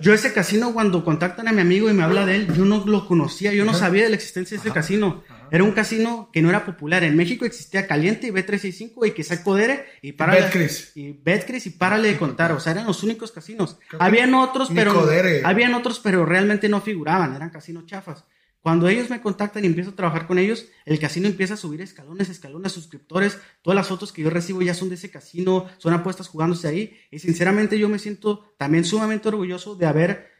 yo 0.00 0.12
ese 0.12 0.32
casino 0.32 0.72
cuando 0.72 1.04
contactan 1.04 1.48
a 1.48 1.52
mi 1.52 1.60
amigo 1.60 1.90
y 1.90 1.94
me 1.94 2.02
habla 2.02 2.26
de 2.26 2.36
él, 2.36 2.54
yo 2.54 2.64
no 2.64 2.84
lo 2.86 3.06
conocía, 3.06 3.52
yo 3.52 3.64
no 3.64 3.74
sabía 3.74 4.04
de 4.04 4.10
la 4.10 4.16
existencia 4.16 4.56
de 4.56 4.62
ese 4.62 4.72
casino. 4.72 5.22
Era 5.50 5.62
un 5.62 5.72
casino 5.72 6.30
que 6.32 6.42
no 6.42 6.48
era 6.48 6.64
popular. 6.66 7.04
En 7.04 7.16
México 7.16 7.44
existía 7.44 7.86
Caliente 7.86 8.26
y 8.26 8.30
B365 8.30 9.06
y 9.06 9.10
Quizá 9.12 9.44
Codere 9.44 9.86
y 10.02 10.12
Párale. 10.12 10.40
Betcris. 10.42 10.92
Y 10.96 11.12
Betcris 11.12 11.66
y 11.66 11.70
Párale 11.70 12.08
de 12.08 12.16
contar. 12.16 12.52
O 12.52 12.58
sea, 12.58 12.72
eran 12.72 12.86
los 12.86 13.02
únicos 13.02 13.30
casinos. 13.30 13.78
Habían 13.98 14.34
otros, 14.34 14.70
pero. 14.74 15.08
Habían 15.44 15.74
otros, 15.74 16.00
pero 16.00 16.26
realmente 16.26 16.68
no 16.68 16.80
figuraban. 16.80 17.36
Eran 17.36 17.50
casinos 17.50 17.86
chafas. 17.86 18.24
Cuando 18.66 18.88
ellos 18.88 19.10
me 19.10 19.20
contactan 19.20 19.62
y 19.62 19.68
empiezo 19.68 19.90
a 19.90 19.94
trabajar 19.94 20.26
con 20.26 20.40
ellos, 20.40 20.66
el 20.86 20.98
casino 20.98 21.28
empieza 21.28 21.54
a 21.54 21.56
subir 21.56 21.80
escalones, 21.82 22.28
escalones, 22.28 22.72
suscriptores. 22.72 23.38
Todas 23.62 23.76
las 23.76 23.86
fotos 23.86 24.12
que 24.12 24.22
yo 24.22 24.28
recibo 24.28 24.60
ya 24.60 24.74
son 24.74 24.88
de 24.88 24.96
ese 24.96 25.08
casino, 25.08 25.66
son 25.78 25.94
apuestas 25.94 26.26
jugándose 26.26 26.66
ahí. 26.66 26.98
Y 27.12 27.20
sinceramente 27.20 27.78
yo 27.78 27.88
me 27.88 28.00
siento 28.00 28.52
también 28.58 28.84
sumamente 28.84 29.28
orgulloso 29.28 29.76
de 29.76 29.86
haber 29.86 30.32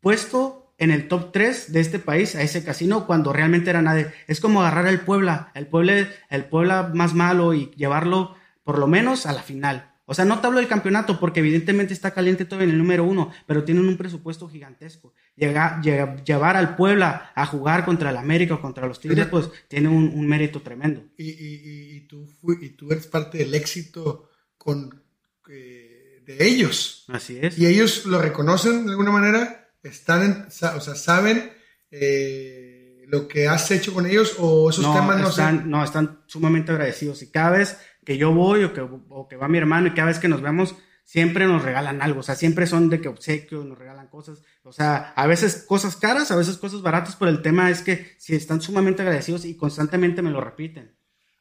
puesto 0.00 0.72
en 0.78 0.92
el 0.92 1.08
top 1.08 1.30
3 1.30 1.74
de 1.74 1.80
este 1.80 1.98
país 1.98 2.34
a 2.36 2.40
ese 2.40 2.64
casino 2.64 3.06
cuando 3.06 3.34
realmente 3.34 3.68
era 3.68 3.82
nadie. 3.82 4.10
Es 4.28 4.40
como 4.40 4.62
agarrar 4.62 4.86
al 4.86 5.02
Puebla, 5.02 5.52
el 5.54 5.66
Puebla, 5.66 6.08
el 6.30 6.46
Puebla 6.46 6.90
más 6.94 7.12
malo 7.12 7.52
y 7.52 7.70
llevarlo 7.76 8.34
por 8.62 8.78
lo 8.78 8.86
menos 8.86 9.26
a 9.26 9.34
la 9.34 9.42
final. 9.42 9.93
O 10.06 10.12
sea, 10.12 10.24
no 10.24 10.40
te 10.40 10.46
hablo 10.46 10.58
del 10.58 10.68
campeonato 10.68 11.18
porque 11.18 11.40
evidentemente 11.40 11.94
está 11.94 12.10
caliente 12.10 12.44
todo 12.44 12.60
en 12.60 12.70
el 12.70 12.78
número 12.78 13.04
uno, 13.04 13.32
pero 13.46 13.64
tienen 13.64 13.88
un 13.88 13.96
presupuesto 13.96 14.48
gigantesco. 14.48 15.14
llevar 15.36 16.56
al 16.56 16.76
Puebla 16.76 17.32
a 17.34 17.46
jugar 17.46 17.84
contra 17.84 18.10
el 18.10 18.16
América 18.18 18.54
o 18.54 18.60
contra 18.60 18.86
los 18.86 19.00
Tigres, 19.00 19.26
pues 19.26 19.50
tiene 19.68 19.88
un, 19.88 20.26
mérito 20.26 20.60
tremendo. 20.60 21.02
Y, 21.16 22.00
tú 22.00 22.28
y 22.60 22.70
tú 22.70 22.90
eres 22.90 23.06
parte 23.06 23.38
del 23.38 23.54
éxito 23.54 24.30
con, 24.58 25.02
eh, 25.48 26.22
de 26.26 26.46
ellos. 26.46 27.04
Así 27.08 27.38
es. 27.40 27.58
Y 27.58 27.66
ellos 27.66 28.04
lo 28.04 28.20
reconocen 28.20 28.84
de 28.84 28.90
alguna 28.90 29.10
manera, 29.10 29.70
están 29.82 30.48
o 30.48 30.50
sea, 30.50 30.94
saben 30.96 31.50
eh, 31.90 33.04
lo 33.06 33.28
que 33.28 33.48
has 33.48 33.70
hecho 33.70 33.94
con 33.94 34.06
ellos 34.06 34.36
o 34.38 34.70
esos 34.70 34.84
temas 34.94 35.20
no 35.20 35.28
están, 35.28 35.70
No, 35.70 35.84
están 35.84 36.20
sumamente 36.26 36.72
agradecidos 36.72 37.22
y 37.22 37.30
cada 37.30 37.50
vez 37.50 37.78
que 38.04 38.16
yo 38.16 38.32
voy 38.32 38.64
o 38.64 38.72
que, 38.72 38.80
o 38.80 39.28
que 39.28 39.36
va 39.36 39.48
mi 39.48 39.58
hermano 39.58 39.88
y 39.88 39.94
cada 39.94 40.08
vez 40.08 40.18
que 40.18 40.28
nos 40.28 40.42
vemos 40.42 40.74
siempre 41.04 41.46
nos 41.46 41.62
regalan 41.62 42.02
algo, 42.02 42.20
o 42.20 42.22
sea, 42.22 42.34
siempre 42.34 42.66
son 42.66 42.88
de 42.88 43.00
que 43.00 43.08
obsequio, 43.08 43.62
nos 43.62 43.78
regalan 43.78 44.08
cosas, 44.08 44.42
o 44.62 44.72
sea, 44.72 45.12
a 45.14 45.26
veces 45.26 45.64
cosas 45.68 45.96
caras, 45.96 46.30
a 46.30 46.36
veces 46.36 46.56
cosas 46.56 46.82
baratas, 46.82 47.16
pero 47.16 47.30
el 47.30 47.42
tema 47.42 47.70
es 47.70 47.82
que 47.82 48.14
si 48.18 48.34
están 48.34 48.62
sumamente 48.62 49.02
agradecidos 49.02 49.44
y 49.44 49.54
constantemente 49.54 50.22
me 50.22 50.30
lo 50.30 50.40
repiten. 50.40 50.96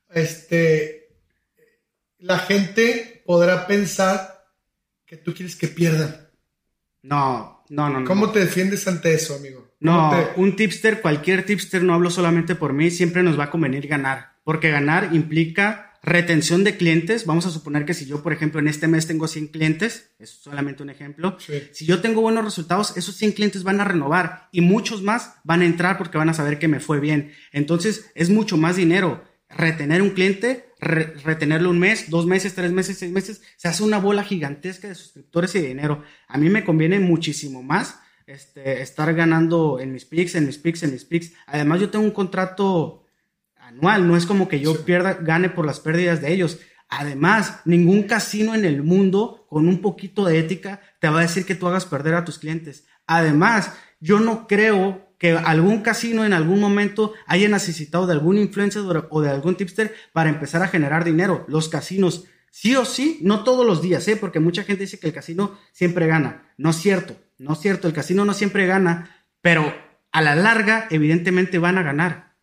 Este, 0.10 1.16
la 2.20 2.40
gente 2.40 3.24
podrá 3.26 3.66
pensar 3.66 4.46
que 5.06 5.18
tú 5.18 5.34
quieres 5.34 5.56
que 5.56 5.70
pierdan. 5.70 6.30
No, 7.02 7.64
no, 7.70 7.90
no. 7.90 8.06
¿Cómo 8.06 8.32
te 8.32 8.40
defiendes 8.40 8.88
ante 8.88 9.14
eso, 9.14 9.36
amigo? 9.36 9.74
No, 9.80 10.14
un 10.38 10.56
tipster, 10.56 11.02
cualquier 11.02 11.46
tipster, 11.46 11.84
no 11.84 11.94
hablo 11.94 12.10
solamente 12.10 12.56
por 12.56 12.72
mí, 12.74 12.92
siempre 12.92 13.24
nos 13.24 13.38
va 13.38 13.46
a 13.46 13.50
convenir 13.50 13.88
ganar, 13.88 14.34
porque 14.44 14.72
ganar 14.72 15.10
implica 15.14 15.93
Retención 16.06 16.66
de 16.66 16.76
clientes, 16.76 17.26
vamos 17.26 17.46
a 17.46 17.50
suponer 17.50 17.86
que 17.86 17.94
si 17.94 18.06
yo, 18.06 18.22
por 18.22 18.34
ejemplo, 18.34 18.60
en 18.60 18.68
este 18.68 18.90
mes 18.90 19.08
tengo 19.08 19.26
100 19.26 19.48
clientes, 19.48 20.12
es 20.20 20.32
solamente 20.32 20.84
un 20.84 20.90
ejemplo, 20.90 21.38
si 21.72 21.86
yo 21.86 22.02
tengo 22.02 22.20
buenos 22.20 22.44
resultados, 22.44 22.98
esos 22.98 23.16
100 23.16 23.32
clientes 23.32 23.64
van 23.64 23.80
a 23.80 23.86
renovar 23.86 24.50
y 24.52 24.60
muchos 24.60 25.02
más 25.02 25.36
van 25.46 25.62
a 25.62 25.66
entrar 25.66 25.98
porque 25.98 26.18
van 26.18 26.28
a 26.28 26.34
saber 26.34 26.60
que 26.60 26.68
me 26.68 26.82
fue 26.82 27.00
bien. 27.00 27.32
Entonces, 27.54 28.12
es 28.16 28.30
mucho 28.30 28.58
más 28.58 28.76
dinero. 28.76 29.24
Retener 29.48 30.02
un 30.02 30.10
cliente, 30.10 30.74
retenerlo 30.78 31.70
un 31.70 31.80
mes, 31.80 32.10
dos 32.10 32.26
meses, 32.26 32.54
tres 32.54 32.74
meses, 32.74 32.98
seis 32.98 33.14
meses, 33.14 33.42
se 33.56 33.70
hace 33.70 33.82
una 33.82 33.98
bola 33.98 34.26
gigantesca 34.26 34.90
de 34.90 34.96
suscriptores 34.96 35.56
y 35.56 35.62
de 35.62 35.70
dinero. 35.70 36.04
A 36.28 36.38
mí 36.38 36.50
me 36.50 36.66
conviene 36.66 37.00
muchísimo 37.00 37.64
más 37.64 38.00
este, 38.28 38.82
estar 38.82 39.14
ganando 39.14 39.80
en 39.80 39.94
mis 39.94 40.04
picks, 40.04 40.36
en 40.36 40.48
mis 40.48 40.58
picks, 40.58 40.84
en 40.84 40.92
mis 40.92 41.06
picks. 41.06 41.32
Además, 41.48 41.80
yo 41.80 41.90
tengo 41.90 42.04
un 42.04 42.12
contrato 42.12 43.03
anual, 43.74 44.08
no 44.08 44.16
es 44.16 44.26
como 44.26 44.48
que 44.48 44.60
yo 44.60 44.86
pierda, 44.86 45.14
gane 45.14 45.50
por 45.50 45.66
las 45.66 45.80
pérdidas 45.80 46.22
de 46.22 46.34
ellos. 46.34 46.60
Además, 46.90 47.62
ningún 47.66 48.04
casino 48.04 48.54
en 48.54 48.66
el 48.66 48.84
mundo 48.84 49.46
con 49.50 49.68
un 49.68 49.82
poquito 49.82 50.26
de 50.26 50.40
ética 50.40 50.82
te 51.00 51.10
va 51.10 51.20
a 51.20 51.24
decir 51.24 51.46
que 51.46 51.56
tú 51.56 51.68
hagas 51.68 51.86
perder 51.86 52.14
a 52.16 52.26
tus 52.26 52.40
clientes. 52.40 52.86
Además, 53.08 53.74
Yo 54.00 54.20
no 54.20 54.48
creo 54.48 55.16
que 55.18 55.32
algún 55.32 55.82
casino 55.82 56.26
en 56.26 56.34
algún 56.34 56.60
momento 56.60 57.14
haya 57.26 57.48
necesitado 57.48 58.06
de 58.06 58.12
algún 58.12 58.38
influencer 58.38 58.84
o 59.10 59.22
de 59.22 59.30
algún 59.30 59.56
tipster 59.56 59.96
para 60.12 60.30
empezar 60.30 60.62
a 60.62 60.68
generar 60.68 61.06
dinero. 61.06 61.46
Los 61.48 61.70
casinos, 61.70 62.26
sí 62.52 62.76
o 62.76 62.84
sí, 62.84 63.20
no 63.22 63.46
todos 63.46 63.66
los 63.66 63.82
días, 63.82 64.06
¿eh? 64.10 64.18
porque 64.18 64.42
mucha 64.42 64.64
gente 64.64 64.84
dice 64.84 65.00
que 65.00 65.08
el 65.08 65.14
casino 65.14 65.58
siempre 65.72 66.06
gana. 66.08 66.54
No 66.58 66.72
es 66.72 66.76
cierto, 66.76 67.16
no 67.38 67.54
es 67.54 67.60
cierto, 67.60 67.88
el 67.88 67.94
casino 67.94 68.26
no 68.26 68.34
siempre 68.34 68.68
gana, 68.68 69.16
pero 69.40 69.74
a 70.12 70.22
la 70.22 70.36
larga, 70.36 70.88
evidentemente 70.90 71.60
van 71.60 71.78
a 71.78 71.84
ganar. 71.84 72.34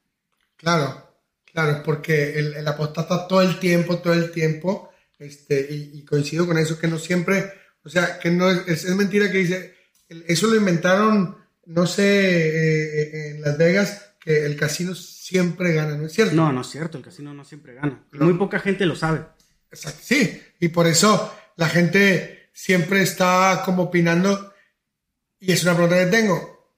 Claro, 0.57 1.10
claro, 1.53 1.83
porque 1.85 2.39
el, 2.39 2.55
el 2.55 2.69
apostata 2.69 3.27
todo 3.27 3.43
el 3.43 3.59
tiempo, 3.59 3.99
todo 3.99 4.15
el 4.15 4.31
tiempo, 4.31 4.91
este, 5.21 5.69
y, 5.71 6.03
coincido 6.05 6.47
con 6.47 6.57
eso, 6.57 6.79
que 6.79 6.89
no 6.89 6.99
siempre, 6.99 7.53
o 7.85 7.89
sea, 7.89 8.19
que 8.19 8.31
no 8.31 8.51
es, 8.51 8.85
es, 8.85 8.97
mentira 8.97 9.31
que 9.31 9.39
dice, 9.39 9.75
eso 10.09 10.47
lo 10.47 10.57
inventaron, 10.57 11.37
no 11.67 11.87
sé, 11.87 12.03
eh, 12.03 13.03
eh, 13.03 13.31
en 13.33 13.43
Las 13.43 13.59
Vegas, 13.59 14.15
que 14.19 14.47
el 14.47 14.57
casino 14.57 14.95
siempre 14.95 15.75
gana, 15.75 15.97
¿no 15.97 16.07
es 16.07 16.13
cierto? 16.13 16.35
No, 16.35 16.51
no 16.53 16.63
es 16.63 16.69
cierto, 16.69 16.97
el 16.97 17.05
casino 17.05 17.35
no 17.35 17.45
siempre 17.45 17.75
gana. 17.75 18.03
Muy 18.13 18.35
poca 18.35 18.61
gente 18.61 18.87
lo 18.87 18.97
sabe. 18.97 19.27
Exacto, 19.71 20.01
sí, 20.03 20.41
y 20.59 20.69
por 20.69 20.87
eso 20.87 21.35
la 21.57 21.69
gente 21.69 22.49
siempre 22.55 23.03
está 23.03 23.63
como 23.65 23.85
opinando, 23.85 24.55
y 25.39 25.53
es 25.53 25.63
una 25.65 25.75
pregunta 25.75 25.99
que 25.99 26.11
tengo, 26.11 26.75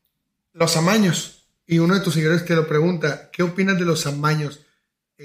los 0.52 0.76
amaños. 0.76 1.46
Y 1.64 1.78
uno 1.78 1.94
de 1.94 2.00
tus 2.00 2.14
seguidores 2.14 2.44
te 2.44 2.56
lo 2.56 2.66
pregunta, 2.66 3.30
¿qué 3.32 3.44
opinas 3.44 3.78
de 3.78 3.84
los 3.84 4.04
amaños? 4.06 4.61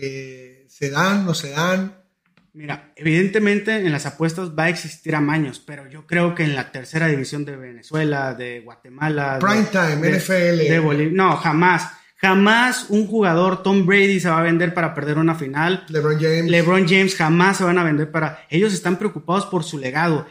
Eh, 0.02 0.66
¿Se 0.68 0.90
dan, 0.90 1.26
no 1.26 1.34
se 1.34 1.50
dan? 1.52 1.96
Mira, 2.54 2.92
evidentemente 2.96 3.76
en 3.76 3.92
las 3.92 4.08
apuestas 4.08 4.50
va 4.58 4.64
a 4.64 4.70
existir 4.70 5.16
amaños, 5.16 5.60
pero 5.60 5.88
yo 5.88 6.08
creo 6.08 6.34
que 6.34 6.44
en 6.44 6.56
la 6.56 6.72
tercera 6.72 7.08
división 7.08 7.46
de 7.46 7.56
Venezuela, 7.56 8.34
de 8.34 8.62
Guatemala, 8.62 9.38
Primetime, 9.40 10.18
NFL, 10.18 10.68
de 10.68 10.80
Bolivia, 10.80 11.14
no, 11.14 11.38
jamás. 11.38 11.92
Jamás 12.20 12.88
un 12.90 13.06
jugador, 13.06 13.62
Tom 13.62 13.86
Brady, 13.86 14.20
se 14.20 14.30
va 14.30 14.40
a 14.40 14.44
vender 14.44 14.74
para 14.74 14.96
perder 14.96 15.20
una 15.20 15.36
final. 15.36 15.86
LeBron 15.88 16.16
James. 16.20 16.50
LeBron 16.50 16.88
James 16.88 17.16
jamás 17.16 17.58
se 17.58 17.64
van 17.64 17.78
a 17.78 17.84
vender 17.84 18.10
para. 18.10 18.40
Ellos 18.50 18.74
están 18.74 18.98
preocupados 18.98 19.46
por 19.46 19.64
su 19.64 19.78
legado. 19.78 20.26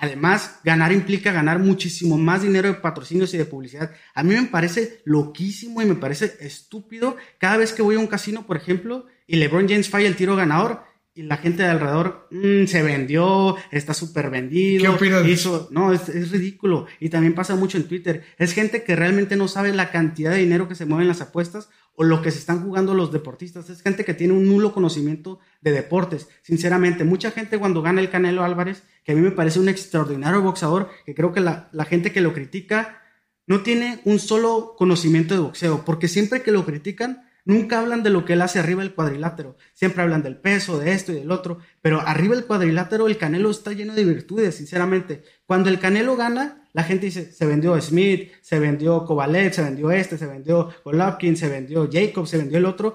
Además, 0.00 0.60
ganar 0.64 0.92
implica 0.92 1.32
ganar 1.32 1.58
muchísimo 1.58 2.18
más 2.18 2.42
dinero 2.42 2.68
de 2.68 2.74
patrocinios 2.74 3.34
y 3.34 3.38
de 3.38 3.44
publicidad. 3.44 3.92
A 4.14 4.22
mí 4.22 4.34
me 4.34 4.44
parece 4.44 5.00
loquísimo 5.04 5.82
y 5.82 5.86
me 5.86 5.94
parece 5.94 6.36
estúpido 6.40 7.16
cada 7.38 7.56
vez 7.56 7.72
que 7.72 7.82
voy 7.82 7.96
a 7.96 8.00
un 8.00 8.06
casino, 8.06 8.46
por 8.46 8.56
ejemplo, 8.56 9.06
y 9.26 9.36
LeBron 9.36 9.68
James 9.68 9.88
falla 9.88 10.08
el 10.08 10.16
tiro 10.16 10.36
ganador 10.36 10.82
y 11.18 11.22
la 11.22 11.36
gente 11.36 11.64
de 11.64 11.70
alrededor 11.70 12.28
mm, 12.30 12.66
se 12.66 12.80
vendió, 12.80 13.56
está 13.72 13.92
súper 13.92 14.30
vendido. 14.30 14.82
¿Qué 14.82 14.88
opinas? 14.88 15.70
no, 15.72 15.92
es, 15.92 16.08
es, 16.08 16.30
ridículo. 16.30 16.86
Y 17.00 17.08
también 17.08 17.34
pasa 17.34 17.56
mucho 17.56 17.76
en 17.76 17.88
Twitter. 17.88 18.22
Es 18.38 18.52
gente 18.52 18.84
que 18.84 18.94
realmente 18.94 19.34
no 19.34 19.48
sabe 19.48 19.74
la 19.74 19.90
cantidad 19.90 20.30
de 20.30 20.38
dinero 20.38 20.68
que 20.68 20.76
se 20.76 20.86
mueve 20.86 21.02
en 21.02 21.08
las 21.08 21.20
apuestas 21.20 21.70
o 22.00 22.04
lo 22.04 22.22
que 22.22 22.30
se 22.30 22.38
están 22.38 22.62
jugando 22.62 22.94
los 22.94 23.10
deportistas. 23.10 23.68
Es 23.70 23.82
gente 23.82 24.04
que 24.04 24.14
tiene 24.14 24.32
un 24.32 24.46
nulo 24.46 24.72
conocimiento 24.72 25.40
de 25.60 25.72
deportes. 25.72 26.28
Sinceramente, 26.42 27.02
mucha 27.02 27.32
gente 27.32 27.58
cuando 27.58 27.82
gana 27.82 28.00
el 28.00 28.08
Canelo 28.08 28.44
Álvarez, 28.44 28.84
que 29.02 29.10
a 29.10 29.14
mí 29.16 29.20
me 29.20 29.32
parece 29.32 29.58
un 29.58 29.68
extraordinario 29.68 30.40
boxeador, 30.40 30.90
que 31.04 31.16
creo 31.16 31.32
que 31.32 31.40
la, 31.40 31.68
gente 31.88 32.12
que 32.12 32.20
lo 32.20 32.32
critica 32.32 33.02
no 33.48 33.64
tiene 33.64 34.00
un 34.04 34.20
solo 34.20 34.76
conocimiento 34.78 35.34
de 35.34 35.40
boxeo, 35.40 35.84
porque 35.84 36.06
siempre 36.06 36.42
que 36.42 36.52
lo 36.52 36.64
critican, 36.64 37.24
Nunca 37.44 37.78
hablan 37.80 38.02
de 38.02 38.10
lo 38.10 38.26
que 38.26 38.34
él 38.34 38.42
hace 38.42 38.58
arriba 38.58 38.82
del 38.82 38.94
cuadrilátero. 38.94 39.56
Siempre 39.72 40.02
hablan 40.02 40.22
del 40.22 40.36
peso, 40.36 40.78
de 40.78 40.92
esto 40.92 41.12
y 41.12 41.14
del 41.14 41.30
otro. 41.30 41.60
Pero 41.80 42.02
arriba 42.02 42.34
del 42.34 42.44
cuadrilátero 42.44 43.06
el 43.06 43.16
Canelo 43.16 43.50
está 43.50 43.72
lleno 43.72 43.94
de 43.94 44.04
virtudes, 44.04 44.56
sinceramente. 44.56 45.24
Cuando 45.46 45.70
el 45.70 45.78
Canelo 45.78 46.14
gana, 46.14 46.57
la 46.72 46.84
gente 46.84 47.06
dice, 47.06 47.32
se 47.32 47.46
vendió 47.46 47.80
Smith, 47.80 48.30
se 48.40 48.58
vendió 48.58 49.04
Kovalev, 49.04 49.52
se 49.52 49.62
vendió 49.62 49.90
este, 49.90 50.18
se 50.18 50.26
vendió 50.26 50.70
Golovkin, 50.84 51.36
se 51.36 51.48
vendió 51.48 51.88
Jacob, 51.90 52.26
se 52.26 52.38
vendió 52.38 52.58
el 52.58 52.64
otro. 52.64 52.94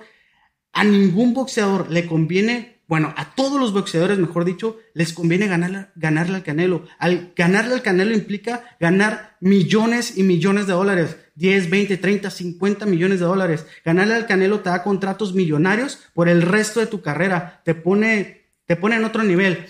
A 0.72 0.84
ningún 0.84 1.34
boxeador 1.34 1.90
le 1.92 2.06
conviene 2.08 2.74
bueno, 2.86 3.14
a 3.16 3.34
todos 3.34 3.60
los 3.60 3.72
boxeadores, 3.72 4.20
mejor 4.20 4.44
dicho, 4.44 4.78
les 4.94 5.14
conviene 5.14 5.48
ganarle, 5.48 5.88
ganarle 5.96 6.36
al 6.36 6.44
Canelo. 6.44 6.86
Al 7.00 7.32
ganarle 7.36 7.76
al 7.76 7.82
Canelo 7.82 8.14
implica 8.14 8.76
ganar 8.80 9.38
millones 9.40 10.18
y 10.18 10.24
millones 10.24 10.68
de 10.68 10.74
dólares. 10.74 11.16
10, 11.36 11.70
20, 11.70 11.98
30, 11.98 12.30
50 12.30 12.86
millones 12.86 13.20
de 13.20 13.26
dólares. 13.26 13.66
Ganarle 13.86 14.16
al 14.16 14.28
Canelo 14.28 14.60
te 14.60 14.70
da 14.70 14.84
contratos 14.84 15.34
millonarios 15.34 16.02
por 16.14 16.28
el 16.28 16.42
resto 16.42 16.82
de 16.82 16.88
tu 16.88 17.02
carrera. 17.02 17.62
Te 17.64 17.74
pone, 17.74 18.43
te 18.66 18.76
pone 18.76 18.96
en 18.96 19.04
otro 19.04 19.24
nivel. 19.24 19.66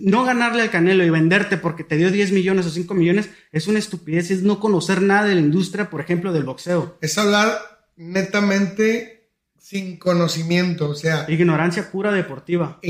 No 0.00 0.24
ganarle 0.24 0.62
al 0.62 0.70
Canelo 0.70 1.04
y 1.04 1.10
venderte 1.10 1.56
porque 1.56 1.84
te 1.84 1.96
dio 1.96 2.10
10 2.10 2.32
millones 2.32 2.66
o 2.66 2.70
5 2.70 2.92
millones 2.94 3.30
es 3.52 3.68
una 3.68 3.78
estupidez. 3.78 4.30
Es 4.30 4.42
no 4.42 4.58
conocer 4.58 5.00
nada 5.00 5.28
de 5.28 5.36
la 5.36 5.40
industria, 5.40 5.90
por 5.90 6.00
ejemplo, 6.00 6.32
del 6.32 6.44
boxeo. 6.44 6.98
Es 7.00 7.16
hablar 7.18 7.58
netamente 7.96 9.30
sin 9.58 9.96
conocimiento, 9.96 10.90
o 10.90 10.94
sea... 10.94 11.24
Ignorancia 11.28 11.90
pura 11.90 12.10
deportiva. 12.10 12.80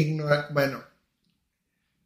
bueno, 0.52 0.82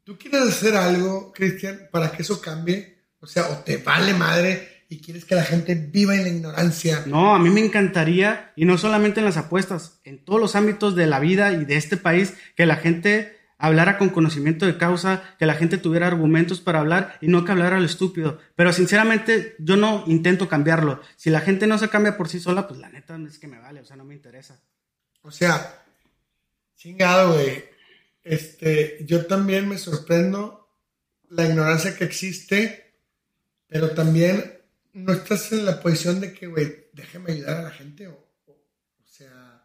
¿tú 0.02 0.18
quieres 0.18 0.42
hacer 0.42 0.76
algo, 0.76 1.32
Cristian, 1.32 1.88
para 1.92 2.10
que 2.10 2.22
eso 2.22 2.40
cambie? 2.40 2.98
O 3.20 3.26
sea, 3.26 3.48
o 3.48 3.58
te 3.58 3.76
vale 3.78 4.12
madre 4.12 4.84
y 4.88 4.98
quieres 5.00 5.24
que 5.24 5.34
la 5.34 5.44
gente 5.44 5.74
viva 5.74 6.14
en 6.14 6.22
la 6.24 6.28
ignorancia. 6.28 7.04
No, 7.06 7.34
a 7.34 7.38
mí 7.38 7.50
me 7.50 7.64
encantaría, 7.64 8.52
y 8.56 8.64
no 8.64 8.78
solamente 8.78 9.20
en 9.20 9.26
las 9.26 9.36
apuestas, 9.36 10.00
en 10.04 10.24
todos 10.24 10.40
los 10.40 10.54
ámbitos 10.54 10.94
de 10.94 11.06
la 11.06 11.20
vida 11.20 11.52
y 11.52 11.64
de 11.64 11.76
este 11.76 11.96
país, 11.96 12.34
que 12.54 12.66
la 12.66 12.76
gente 12.76 13.35
hablara 13.58 13.98
con 13.98 14.10
conocimiento 14.10 14.66
de 14.66 14.76
causa, 14.76 15.36
que 15.38 15.46
la 15.46 15.54
gente 15.54 15.78
tuviera 15.78 16.06
argumentos 16.06 16.60
para 16.60 16.80
hablar 16.80 17.18
y 17.20 17.28
no 17.28 17.44
que 17.44 17.52
hablara 17.52 17.80
lo 17.80 17.86
estúpido. 17.86 18.38
Pero 18.54 18.72
sinceramente 18.72 19.56
yo 19.58 19.76
no 19.76 20.04
intento 20.06 20.48
cambiarlo. 20.48 21.00
Si 21.16 21.30
la 21.30 21.40
gente 21.40 21.66
no 21.66 21.78
se 21.78 21.88
cambia 21.88 22.16
por 22.16 22.28
sí 22.28 22.40
sola, 22.40 22.68
pues 22.68 22.80
la 22.80 22.90
neta 22.90 23.18
es 23.26 23.38
que 23.38 23.48
me 23.48 23.58
vale, 23.58 23.80
o 23.80 23.84
sea, 23.84 23.96
no 23.96 24.04
me 24.04 24.14
interesa. 24.14 24.60
O 25.22 25.30
sea, 25.30 25.84
chingado, 26.76 27.34
güey. 27.34 27.64
Este, 28.22 28.98
yo 29.06 29.26
también 29.26 29.68
me 29.68 29.78
sorprendo 29.78 30.68
la 31.30 31.46
ignorancia 31.46 31.96
que 31.96 32.04
existe, 32.04 32.94
pero 33.68 33.90
también 33.90 34.60
no 34.92 35.12
estás 35.12 35.52
en 35.52 35.64
la 35.64 35.80
posición 35.80 36.20
de 36.20 36.32
que, 36.32 36.46
güey, 36.46 36.88
déjeme 36.92 37.32
ayudar 37.32 37.58
a 37.58 37.62
la 37.62 37.70
gente 37.70 38.08
o, 38.08 38.26
sea, 39.04 39.64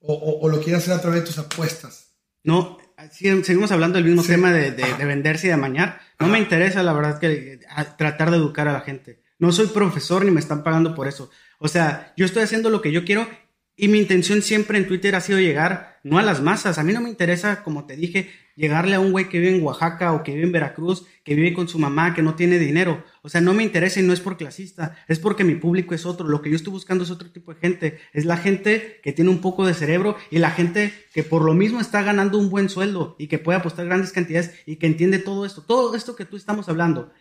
o, 0.00 0.48
lo 0.48 0.60
quieres 0.60 0.82
hacer 0.82 0.94
a 0.94 1.00
través 1.00 1.20
de 1.20 1.26
tus 1.26 1.38
apuestas. 1.38 2.14
No, 2.42 2.78
seguimos 3.10 3.72
hablando 3.72 3.96
del 3.96 4.06
mismo 4.06 4.22
tema 4.22 4.52
de, 4.52 4.70
venderse 5.04 5.46
y 5.46 5.48
de 5.48 5.54
amañar. 5.54 6.00
No 6.18 6.28
me 6.28 6.38
interesa, 6.38 6.82
la 6.82 6.92
verdad, 6.92 7.18
que 7.18 7.60
tratar 7.96 8.30
de 8.30 8.36
educar 8.36 8.68
a 8.68 8.72
la 8.72 8.80
gente. 8.80 9.20
No 9.38 9.52
soy 9.52 9.66
profesor 9.66 10.24
ni 10.24 10.30
me 10.30 10.40
están 10.40 10.62
pagando 10.62 10.94
por 10.94 11.08
eso. 11.08 11.30
O 11.58 11.68
sea, 11.68 12.12
yo 12.16 12.24
estoy 12.24 12.42
haciendo 12.42 12.70
lo 12.70 12.80
que 12.80 12.92
yo 12.92 13.04
quiero 13.04 13.28
y 13.76 13.88
mi 13.88 13.98
intención 13.98 14.40
siempre 14.42 14.78
en 14.78 14.86
Twitter 14.86 15.14
ha 15.14 15.20
sido 15.20 15.38
llegar 15.38 16.00
no 16.02 16.18
a 16.18 16.22
las 16.22 16.40
masas. 16.40 16.78
A 16.78 16.84
mí 16.84 16.92
no 16.92 17.00
me 17.00 17.10
interesa, 17.10 17.62
como 17.62 17.84
te 17.86 17.96
dije, 17.96 18.30
llegarle 18.56 18.96
a 18.96 19.00
un 19.00 19.12
güey 19.12 19.28
que 19.28 19.38
vive 19.38 19.54
en 19.54 19.62
Oaxaca 19.62 20.12
o 20.14 20.22
que 20.22 20.32
vive 20.32 20.46
en 20.46 20.52
Veracruz, 20.52 21.06
que 21.22 21.34
vive 21.34 21.52
con 21.52 21.68
su 21.68 21.78
mamá, 21.78 22.14
que 22.14 22.22
no 22.22 22.34
tiene 22.34 22.58
dinero. 22.58 23.04
O 23.22 23.28
sea, 23.28 23.40
no 23.40 23.54
me 23.54 23.62
interesa 23.62 24.00
y 24.00 24.02
no 24.02 24.12
es 24.12 24.20
por 24.20 24.36
clasista, 24.36 24.96
es 25.06 25.18
porque 25.18 25.44
mi 25.44 25.54
público 25.54 25.94
es 25.94 26.06
otro. 26.06 26.26
Lo 26.26 26.42
que 26.42 26.50
yo 26.50 26.56
estoy 26.56 26.72
buscando 26.72 27.04
es 27.04 27.10
otro 27.10 27.30
tipo 27.30 27.54
de 27.54 27.60
gente. 27.60 27.98
Es 28.12 28.24
la 28.24 28.38
gente 28.38 28.98
que 29.02 29.12
tiene 29.12 29.30
un 29.30 29.40
poco 29.40 29.66
de 29.66 29.74
cerebro 29.74 30.16
y 30.30 30.38
la 30.38 30.50
gente 30.50 30.92
que 31.12 31.22
por 31.22 31.42
lo 31.42 31.54
mismo 31.54 31.80
está 31.80 32.02
ganando 32.02 32.38
un 32.38 32.50
buen 32.50 32.68
sueldo 32.68 33.14
y 33.18 33.28
que 33.28 33.38
puede 33.38 33.58
apostar 33.58 33.86
grandes 33.86 34.12
cantidades 34.12 34.52
y 34.64 34.76
que 34.76 34.86
entiende 34.86 35.18
todo 35.18 35.44
esto. 35.44 35.62
Todo 35.62 35.94
esto 35.94 36.16
que 36.16 36.24
tú 36.24 36.36
estamos 36.36 36.68
hablando, 36.68 37.12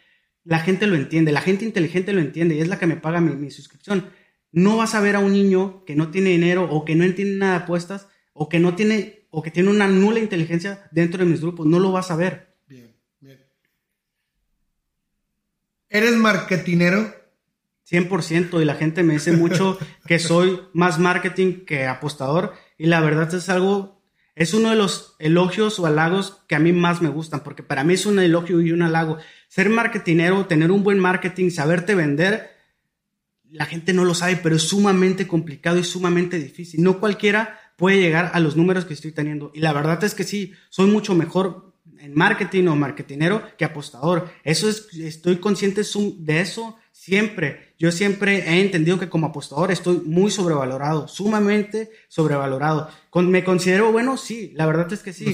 la 0.43 0.59
gente 0.59 0.87
lo 0.87 0.95
entiende, 0.95 1.33
la 1.33 1.41
gente 1.41 1.65
inteligente 1.65 2.13
lo 2.13 2.21
entiende 2.21 2.55
y 2.55 2.61
es 2.61 2.69
la 2.69 2.79
que 2.79 2.87
me 2.87 2.95
paga 2.95 3.19
mi, 3.19 3.35
mi 3.35 3.51
suscripción. 3.51 4.09
No 4.53 4.77
vas 4.77 4.95
a 4.95 5.01
ver 5.01 5.17
a 5.17 5.19
un 5.19 5.33
niño 5.33 5.83
que 5.85 5.95
no 5.95 6.11
tiene 6.11 6.29
dinero 6.29 6.69
o 6.71 6.85
que 6.85 6.95
no 6.95 7.03
entiende 7.03 7.35
nada 7.35 7.57
de 7.57 7.63
apuestas 7.65 8.07
o 8.31 8.47
que 8.47 8.59
no 8.59 8.75
tiene 8.75 9.24
o 9.37 9.41
que 9.41 9.51
tiene 9.51 9.69
una 9.69 9.85
nula 9.85 10.19
inteligencia 10.19 10.87
dentro 10.91 11.21
de 11.21 11.29
mis 11.29 11.41
grupos. 11.41 11.67
No 11.67 11.77
lo 11.77 11.91
vas 11.91 12.09
a 12.09 12.15
ver. 12.15 12.55
Bien, 12.67 12.95
bien. 13.19 13.45
¿Eres 15.89 16.15
marketinero? 16.15 17.13
100% 17.91 18.61
y 18.61 18.65
la 18.65 18.75
gente 18.75 19.03
me 19.03 19.15
dice 19.15 19.33
mucho 19.33 19.77
que 20.07 20.19
soy 20.19 20.61
más 20.71 20.99
marketing 20.99 21.65
que 21.65 21.85
apostador 21.85 22.53
y 22.77 22.85
la 22.85 23.01
verdad 23.01 23.31
es 23.33 23.49
algo, 23.49 24.01
es 24.35 24.53
uno 24.53 24.69
de 24.69 24.77
los 24.77 25.17
elogios 25.19 25.79
o 25.79 25.85
halagos 25.85 26.41
que 26.47 26.55
a 26.55 26.59
mí 26.59 26.71
más 26.71 27.01
me 27.01 27.09
gustan 27.09 27.41
porque 27.41 27.61
para 27.61 27.83
mí 27.83 27.95
es 27.95 28.05
un 28.05 28.19
elogio 28.19 28.61
y 28.61 28.71
un 28.71 28.83
halago. 28.83 29.17
Ser 29.49 29.69
marketinero, 29.69 30.45
tener 30.45 30.71
un 30.71 30.81
buen 30.81 30.97
marketing, 30.97 31.49
saberte 31.49 31.93
vender, 31.93 32.55
la 33.43 33.65
gente 33.65 33.91
no 33.91 34.05
lo 34.05 34.15
sabe, 34.15 34.37
pero 34.37 34.55
es 34.55 34.63
sumamente 34.63 35.27
complicado 35.27 35.77
y 35.77 35.83
sumamente 35.83 36.39
difícil. 36.39 36.81
No 36.81 37.01
cualquiera 37.01 37.59
puede 37.75 37.99
llegar 37.99 38.31
a 38.33 38.39
los 38.39 38.55
números 38.55 38.85
que 38.85 38.93
estoy 38.93 39.11
teniendo. 39.11 39.51
Y 39.53 39.59
la 39.59 39.73
verdad 39.73 40.03
es 40.03 40.15
que 40.15 40.23
sí, 40.23 40.53
soy 40.69 40.89
mucho 40.89 41.15
mejor 41.15 41.73
en 41.99 42.13
marketing 42.13 42.67
o 42.67 42.75
marketinero 42.75 43.43
que 43.57 43.65
apostador. 43.65 44.29
Eso 44.43 44.69
es, 44.69 44.87
estoy 44.93 45.37
consciente 45.37 45.81
de 46.19 46.39
eso 46.39 46.77
siempre. 46.91 47.75
Yo 47.77 47.91
siempre 47.91 48.39
he 48.39 48.61
entendido 48.61 48.97
que 48.97 49.09
como 49.09 49.27
apostador 49.27 49.69
estoy 49.69 50.01
muy 50.05 50.31
sobrevalorado, 50.31 51.07
sumamente 51.07 51.91
sobrevalorado. 52.07 52.89
¿Me 53.13 53.43
considero 53.43 53.91
bueno? 53.91 54.17
Sí, 54.17 54.53
la 54.55 54.65
verdad 54.65 54.91
es 54.91 55.01
que 55.01 55.13
sí. 55.13 55.25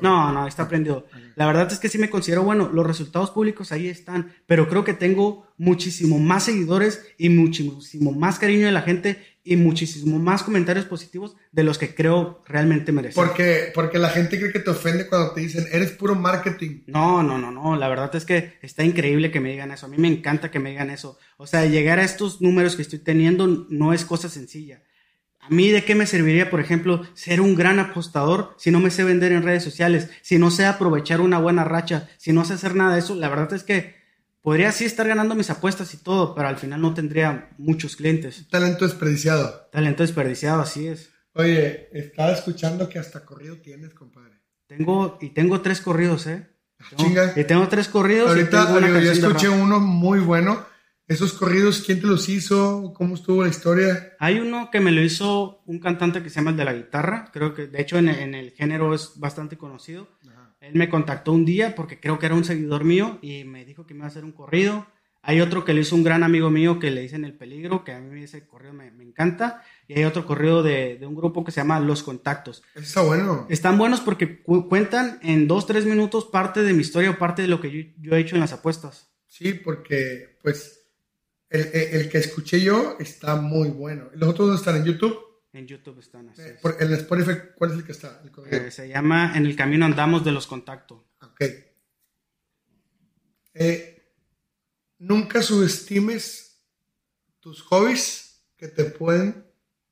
No, 0.00 0.32
no, 0.32 0.46
está 0.46 0.66
prendido. 0.66 1.06
La 1.36 1.46
verdad 1.46 1.70
es 1.70 1.78
que 1.78 1.88
sí 1.88 1.98
me 1.98 2.10
considero 2.10 2.42
bueno. 2.42 2.68
Los 2.72 2.86
resultados 2.86 3.30
públicos 3.30 3.70
ahí 3.70 3.86
están, 3.86 4.32
pero 4.46 4.68
creo 4.68 4.82
que 4.82 4.92
tengo 4.92 5.46
muchísimo 5.56 6.18
más 6.18 6.44
seguidores 6.44 7.06
y 7.16 7.28
muchísimo 7.28 8.12
más 8.12 8.38
cariño 8.38 8.66
de 8.66 8.72
la 8.72 8.82
gente 8.82 9.22
y 9.48 9.56
muchísimo 9.56 10.18
más 10.18 10.42
comentarios 10.42 10.84
positivos 10.84 11.34
de 11.52 11.64
los 11.64 11.78
que 11.78 11.94
creo 11.94 12.42
realmente 12.46 12.92
merecen. 12.92 13.24
Porque, 13.24 13.72
porque 13.74 13.98
la 13.98 14.10
gente 14.10 14.38
cree 14.38 14.52
que 14.52 14.58
te 14.58 14.68
ofende 14.68 15.08
cuando 15.08 15.32
te 15.32 15.40
dicen, 15.40 15.66
eres 15.72 15.92
puro 15.92 16.14
marketing. 16.14 16.82
No, 16.86 17.22
no, 17.22 17.38
no, 17.38 17.50
no. 17.50 17.74
La 17.74 17.88
verdad 17.88 18.14
es 18.14 18.26
que 18.26 18.58
está 18.60 18.84
increíble 18.84 19.30
que 19.30 19.40
me 19.40 19.50
digan 19.50 19.70
eso. 19.70 19.86
A 19.86 19.88
mí 19.88 19.96
me 19.96 20.08
encanta 20.08 20.50
que 20.50 20.58
me 20.58 20.70
digan 20.70 20.90
eso. 20.90 21.18
O 21.38 21.46
sea, 21.46 21.64
llegar 21.64 21.98
a 21.98 22.04
estos 22.04 22.42
números 22.42 22.76
que 22.76 22.82
estoy 22.82 22.98
teniendo 22.98 23.66
no 23.70 23.94
es 23.94 24.04
cosa 24.04 24.28
sencilla. 24.28 24.82
A 25.40 25.48
mí 25.48 25.70
de 25.70 25.82
qué 25.82 25.94
me 25.94 26.04
serviría, 26.04 26.50
por 26.50 26.60
ejemplo, 26.60 27.06
ser 27.14 27.40
un 27.40 27.54
gran 27.54 27.78
apostador 27.78 28.54
si 28.58 28.70
no 28.70 28.80
me 28.80 28.90
sé 28.90 29.02
vender 29.02 29.32
en 29.32 29.42
redes 29.42 29.64
sociales, 29.64 30.10
si 30.20 30.38
no 30.38 30.50
sé 30.50 30.66
aprovechar 30.66 31.22
una 31.22 31.38
buena 31.38 31.64
racha, 31.64 32.06
si 32.18 32.34
no 32.34 32.44
sé 32.44 32.52
hacer 32.52 32.74
nada 32.74 32.92
de 32.92 32.98
eso. 32.98 33.14
La 33.14 33.30
verdad 33.30 33.54
es 33.54 33.62
que 33.62 33.97
podría 34.48 34.72
sí 34.72 34.86
estar 34.86 35.06
ganando 35.06 35.34
mis 35.34 35.50
apuestas 35.50 35.92
y 35.92 35.98
todo, 35.98 36.34
pero 36.34 36.48
al 36.48 36.56
final 36.56 36.80
no 36.80 36.94
tendría 36.94 37.50
muchos 37.58 37.96
clientes. 37.96 38.48
Talento 38.48 38.86
desperdiciado. 38.86 39.68
Talento 39.70 40.02
desperdiciado, 40.02 40.62
así 40.62 40.86
es. 40.86 41.10
Oye, 41.34 41.90
estaba 41.92 42.32
escuchando 42.32 42.88
que 42.88 42.98
hasta 42.98 43.26
corrido 43.26 43.58
tienes, 43.58 43.92
compadre. 43.92 44.40
Tengo, 44.66 45.18
y 45.20 45.34
tengo 45.34 45.60
tres 45.60 45.82
corridos, 45.82 46.26
¿eh? 46.28 46.48
Ah, 46.80 46.86
chinga. 46.96 47.34
Y 47.36 47.44
tengo 47.44 47.68
tres 47.68 47.88
corridos. 47.88 48.30
Ahorita 48.30 48.80
yo 49.02 49.12
escuché 49.12 49.50
uno 49.50 49.80
muy 49.80 50.20
bueno. 50.20 50.64
¿Esos 51.06 51.34
corridos 51.34 51.82
quién 51.84 52.00
te 52.00 52.06
los 52.06 52.26
hizo? 52.30 52.94
¿Cómo 52.96 53.16
estuvo 53.16 53.42
la 53.42 53.50
historia? 53.50 54.16
Hay 54.18 54.38
uno 54.38 54.70
que 54.72 54.80
me 54.80 54.92
lo 54.92 55.02
hizo 55.02 55.60
un 55.66 55.78
cantante 55.78 56.22
que 56.22 56.30
se 56.30 56.36
llama 56.36 56.52
el 56.52 56.56
de 56.56 56.64
la 56.64 56.72
guitarra. 56.72 57.28
Creo 57.34 57.52
que, 57.52 57.66
de 57.66 57.82
hecho, 57.82 57.98
en, 57.98 58.08
en 58.08 58.34
el 58.34 58.52
género 58.52 58.94
es 58.94 59.12
bastante 59.16 59.58
conocido. 59.58 60.08
Él 60.68 60.74
me 60.74 60.88
contactó 60.90 61.32
un 61.32 61.44
día 61.44 61.74
porque 61.74 61.98
creo 61.98 62.18
que 62.18 62.26
era 62.26 62.34
un 62.34 62.44
seguidor 62.44 62.84
mío 62.84 63.18
y 63.22 63.44
me 63.44 63.64
dijo 63.64 63.86
que 63.86 63.94
me 63.94 63.98
iba 63.98 64.06
a 64.06 64.08
hacer 64.08 64.24
un 64.24 64.32
corrido. 64.32 64.86
Hay 65.22 65.40
otro 65.40 65.64
que 65.64 65.74
le 65.74 65.80
hizo 65.80 65.96
un 65.96 66.04
gran 66.04 66.22
amigo 66.22 66.50
mío 66.50 66.78
que 66.78 66.90
le 66.90 67.00
dicen 67.00 67.24
El 67.24 67.34
Peligro, 67.34 67.84
que 67.84 67.92
a 67.92 68.00
mí 68.00 68.22
ese 68.22 68.46
corrido 68.46 68.72
me, 68.72 68.90
me 68.90 69.04
encanta. 69.04 69.62
Y 69.86 69.94
hay 69.94 70.04
otro 70.04 70.24
corrido 70.26 70.62
de, 70.62 70.96
de, 70.96 71.06
un 71.06 71.14
grupo 71.14 71.44
que 71.44 71.50
se 71.50 71.60
llama 71.60 71.80
Los 71.80 72.02
Contactos. 72.02 72.62
Está 72.74 73.02
bueno. 73.02 73.46
Están 73.48 73.78
buenos 73.78 74.00
porque 74.00 74.42
cuentan 74.42 75.18
en 75.22 75.48
dos, 75.48 75.66
tres 75.66 75.86
minutos 75.86 76.26
parte 76.26 76.62
de 76.62 76.72
mi 76.72 76.82
historia 76.82 77.10
o 77.10 77.18
parte 77.18 77.42
de 77.42 77.48
lo 77.48 77.60
que 77.60 77.70
yo, 77.70 77.90
yo 77.98 78.14
he 78.14 78.20
hecho 78.20 78.36
en 78.36 78.40
las 78.40 78.52
apuestas. 78.52 79.10
Sí, 79.26 79.54
porque 79.54 80.38
pues 80.42 80.88
el, 81.50 81.68
el, 81.72 82.08
que 82.08 82.18
escuché 82.18 82.60
yo 82.60 82.96
está 83.00 83.36
muy 83.36 83.68
bueno. 83.68 84.10
¿Los 84.14 84.30
otros 84.30 84.58
están 84.58 84.76
en 84.76 84.84
YouTube? 84.84 85.27
En 85.58 85.66
YouTube 85.66 85.98
están 85.98 86.28
así. 86.28 86.42
Eh, 86.42 86.56
en 86.78 86.92
Spotify, 86.92 87.32
¿cuál 87.56 87.72
es 87.72 87.78
el 87.78 87.84
que 87.84 87.90
está? 87.90 88.22
Eh, 88.48 88.70
se 88.70 88.88
llama 88.88 89.32
En 89.34 89.44
el 89.44 89.56
camino 89.56 89.86
andamos 89.86 90.24
de 90.24 90.30
los 90.30 90.46
contactos. 90.46 91.00
Ok. 91.20 91.42
Eh, 93.54 94.12
nunca 94.98 95.42
subestimes 95.42 96.64
tus 97.40 97.60
hobbies 97.62 98.40
que 98.56 98.68
te 98.68 98.84
pueden... 98.84 99.48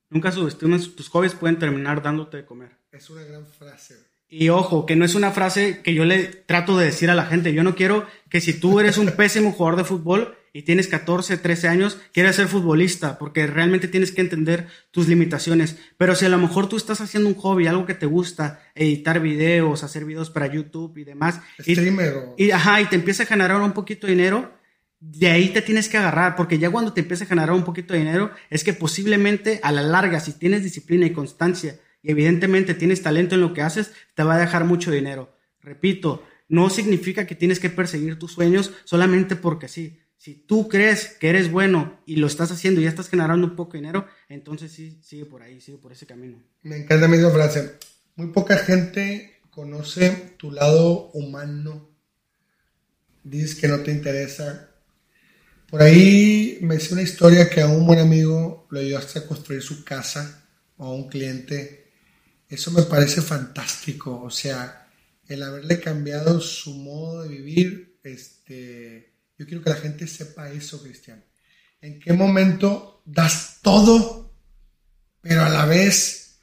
Nunca 0.08 0.30
subestimes 0.30 0.94
tus 0.94 1.08
hobbies 1.08 1.34
pueden 1.34 1.58
terminar 1.58 2.00
dándote 2.00 2.36
de 2.36 2.46
comer. 2.46 2.78
Es 2.92 3.10
una 3.10 3.24
gran 3.24 3.44
frase. 3.44 3.96
Y 4.28 4.50
ojo, 4.50 4.86
que 4.86 4.94
no 4.94 5.04
es 5.04 5.16
una 5.16 5.32
frase 5.32 5.82
que 5.82 5.94
yo 5.94 6.04
le 6.04 6.26
trato 6.26 6.78
de 6.78 6.86
decir 6.86 7.10
a 7.10 7.16
la 7.16 7.26
gente. 7.26 7.52
Yo 7.52 7.64
no 7.64 7.74
quiero 7.74 8.06
que 8.30 8.40
si 8.40 8.60
tú 8.60 8.78
eres 8.78 8.98
un 8.98 9.10
pésimo 9.16 9.50
jugador 9.50 9.78
de 9.78 9.84
fútbol, 9.84 10.38
y 10.56 10.62
tienes 10.62 10.88
14, 10.88 11.36
13 11.36 11.68
años, 11.68 11.98
quieres 12.14 12.36
ser 12.36 12.48
futbolista, 12.48 13.18
porque 13.18 13.46
realmente 13.46 13.88
tienes 13.88 14.10
que 14.10 14.22
entender 14.22 14.68
tus 14.90 15.06
limitaciones. 15.06 15.76
Pero 15.98 16.14
si 16.14 16.24
a 16.24 16.30
lo 16.30 16.38
mejor 16.38 16.66
tú 16.66 16.78
estás 16.78 17.02
haciendo 17.02 17.28
un 17.28 17.34
hobby, 17.34 17.66
algo 17.66 17.84
que 17.84 17.92
te 17.92 18.06
gusta, 18.06 18.62
editar 18.74 19.20
videos, 19.20 19.84
hacer 19.84 20.06
videos 20.06 20.30
para 20.30 20.46
YouTube 20.46 20.96
y 20.96 21.04
demás, 21.04 21.42
Streamer, 21.60 22.30
y, 22.38 22.52
ajá, 22.52 22.80
y 22.80 22.86
te 22.86 22.96
empieza 22.96 23.24
a 23.24 23.26
generar 23.26 23.60
un 23.60 23.72
poquito 23.72 24.06
de 24.06 24.14
dinero, 24.14 24.50
de 24.98 25.28
ahí 25.28 25.50
te 25.50 25.60
tienes 25.60 25.90
que 25.90 25.98
agarrar, 25.98 26.36
porque 26.36 26.58
ya 26.58 26.70
cuando 26.70 26.94
te 26.94 27.02
empieza 27.02 27.24
a 27.24 27.28
generar 27.28 27.52
un 27.52 27.64
poquito 27.64 27.92
de 27.92 27.98
dinero, 27.98 28.30
es 28.48 28.64
que 28.64 28.72
posiblemente 28.72 29.60
a 29.62 29.72
la 29.72 29.82
larga, 29.82 30.20
si 30.20 30.32
tienes 30.32 30.62
disciplina 30.62 31.04
y 31.04 31.10
constancia, 31.10 31.78
y 32.00 32.12
evidentemente 32.12 32.72
tienes 32.72 33.02
talento 33.02 33.34
en 33.34 33.42
lo 33.42 33.52
que 33.52 33.60
haces, 33.60 33.92
te 34.14 34.22
va 34.22 34.36
a 34.36 34.40
dejar 34.40 34.64
mucho 34.64 34.90
dinero. 34.90 35.36
Repito, 35.60 36.24
no 36.48 36.70
significa 36.70 37.26
que 37.26 37.34
tienes 37.34 37.60
que 37.60 37.68
perseguir 37.68 38.18
tus 38.18 38.32
sueños 38.32 38.72
solamente 38.84 39.36
porque 39.36 39.68
sí 39.68 39.98
si 40.16 40.34
tú 40.34 40.68
crees 40.68 41.16
que 41.20 41.28
eres 41.28 41.50
bueno 41.50 42.00
y 42.06 42.16
lo 42.16 42.26
estás 42.26 42.50
haciendo 42.50 42.80
y 42.80 42.84
ya 42.84 42.90
estás 42.90 43.08
generando 43.08 43.46
un 43.46 43.56
poco 43.56 43.72
de 43.72 43.80
dinero, 43.80 44.06
entonces 44.28 44.72
sí, 44.72 44.98
sigue 45.02 45.26
por 45.26 45.42
ahí, 45.42 45.60
sigue 45.60 45.78
por 45.78 45.92
ese 45.92 46.06
camino. 46.06 46.42
Me 46.62 46.78
encanta 46.78 47.06
mi 47.08 47.18
frase. 47.18 47.78
Muy 48.16 48.28
poca 48.28 48.56
gente 48.58 49.40
conoce 49.50 50.34
tu 50.36 50.50
lado 50.50 51.10
humano. 51.12 51.90
Dices 53.22 53.54
que 53.56 53.68
no 53.68 53.80
te 53.80 53.90
interesa. 53.90 54.70
Por 55.68 55.82
ahí 55.82 56.58
me 56.62 56.76
hice 56.76 56.94
una 56.94 57.02
historia 57.02 57.50
que 57.50 57.60
a 57.60 57.66
un 57.66 57.86
buen 57.86 57.98
amigo 57.98 58.66
lo 58.70 58.80
ayudaste 58.80 59.18
a 59.18 59.26
construir 59.26 59.62
su 59.62 59.84
casa 59.84 60.46
o 60.76 60.86
a 60.86 60.94
un 60.94 61.08
cliente. 61.08 61.90
Eso 62.48 62.70
me 62.70 62.82
parece 62.82 63.20
fantástico. 63.20 64.22
O 64.22 64.30
sea, 64.30 64.88
el 65.28 65.42
haberle 65.42 65.80
cambiado 65.80 66.40
su 66.40 66.74
modo 66.74 67.22
de 67.24 67.28
vivir, 67.28 67.98
este 68.02 69.15
yo 69.38 69.46
quiero 69.46 69.62
que 69.62 69.70
la 69.70 69.76
gente 69.76 70.06
sepa 70.06 70.50
eso, 70.50 70.82
Cristian. 70.82 71.24
¿En 71.80 72.00
qué 72.00 72.12
momento 72.12 73.02
das 73.04 73.58
todo, 73.62 74.34
pero 75.20 75.42
a 75.42 75.48
la 75.48 75.66
vez 75.66 76.40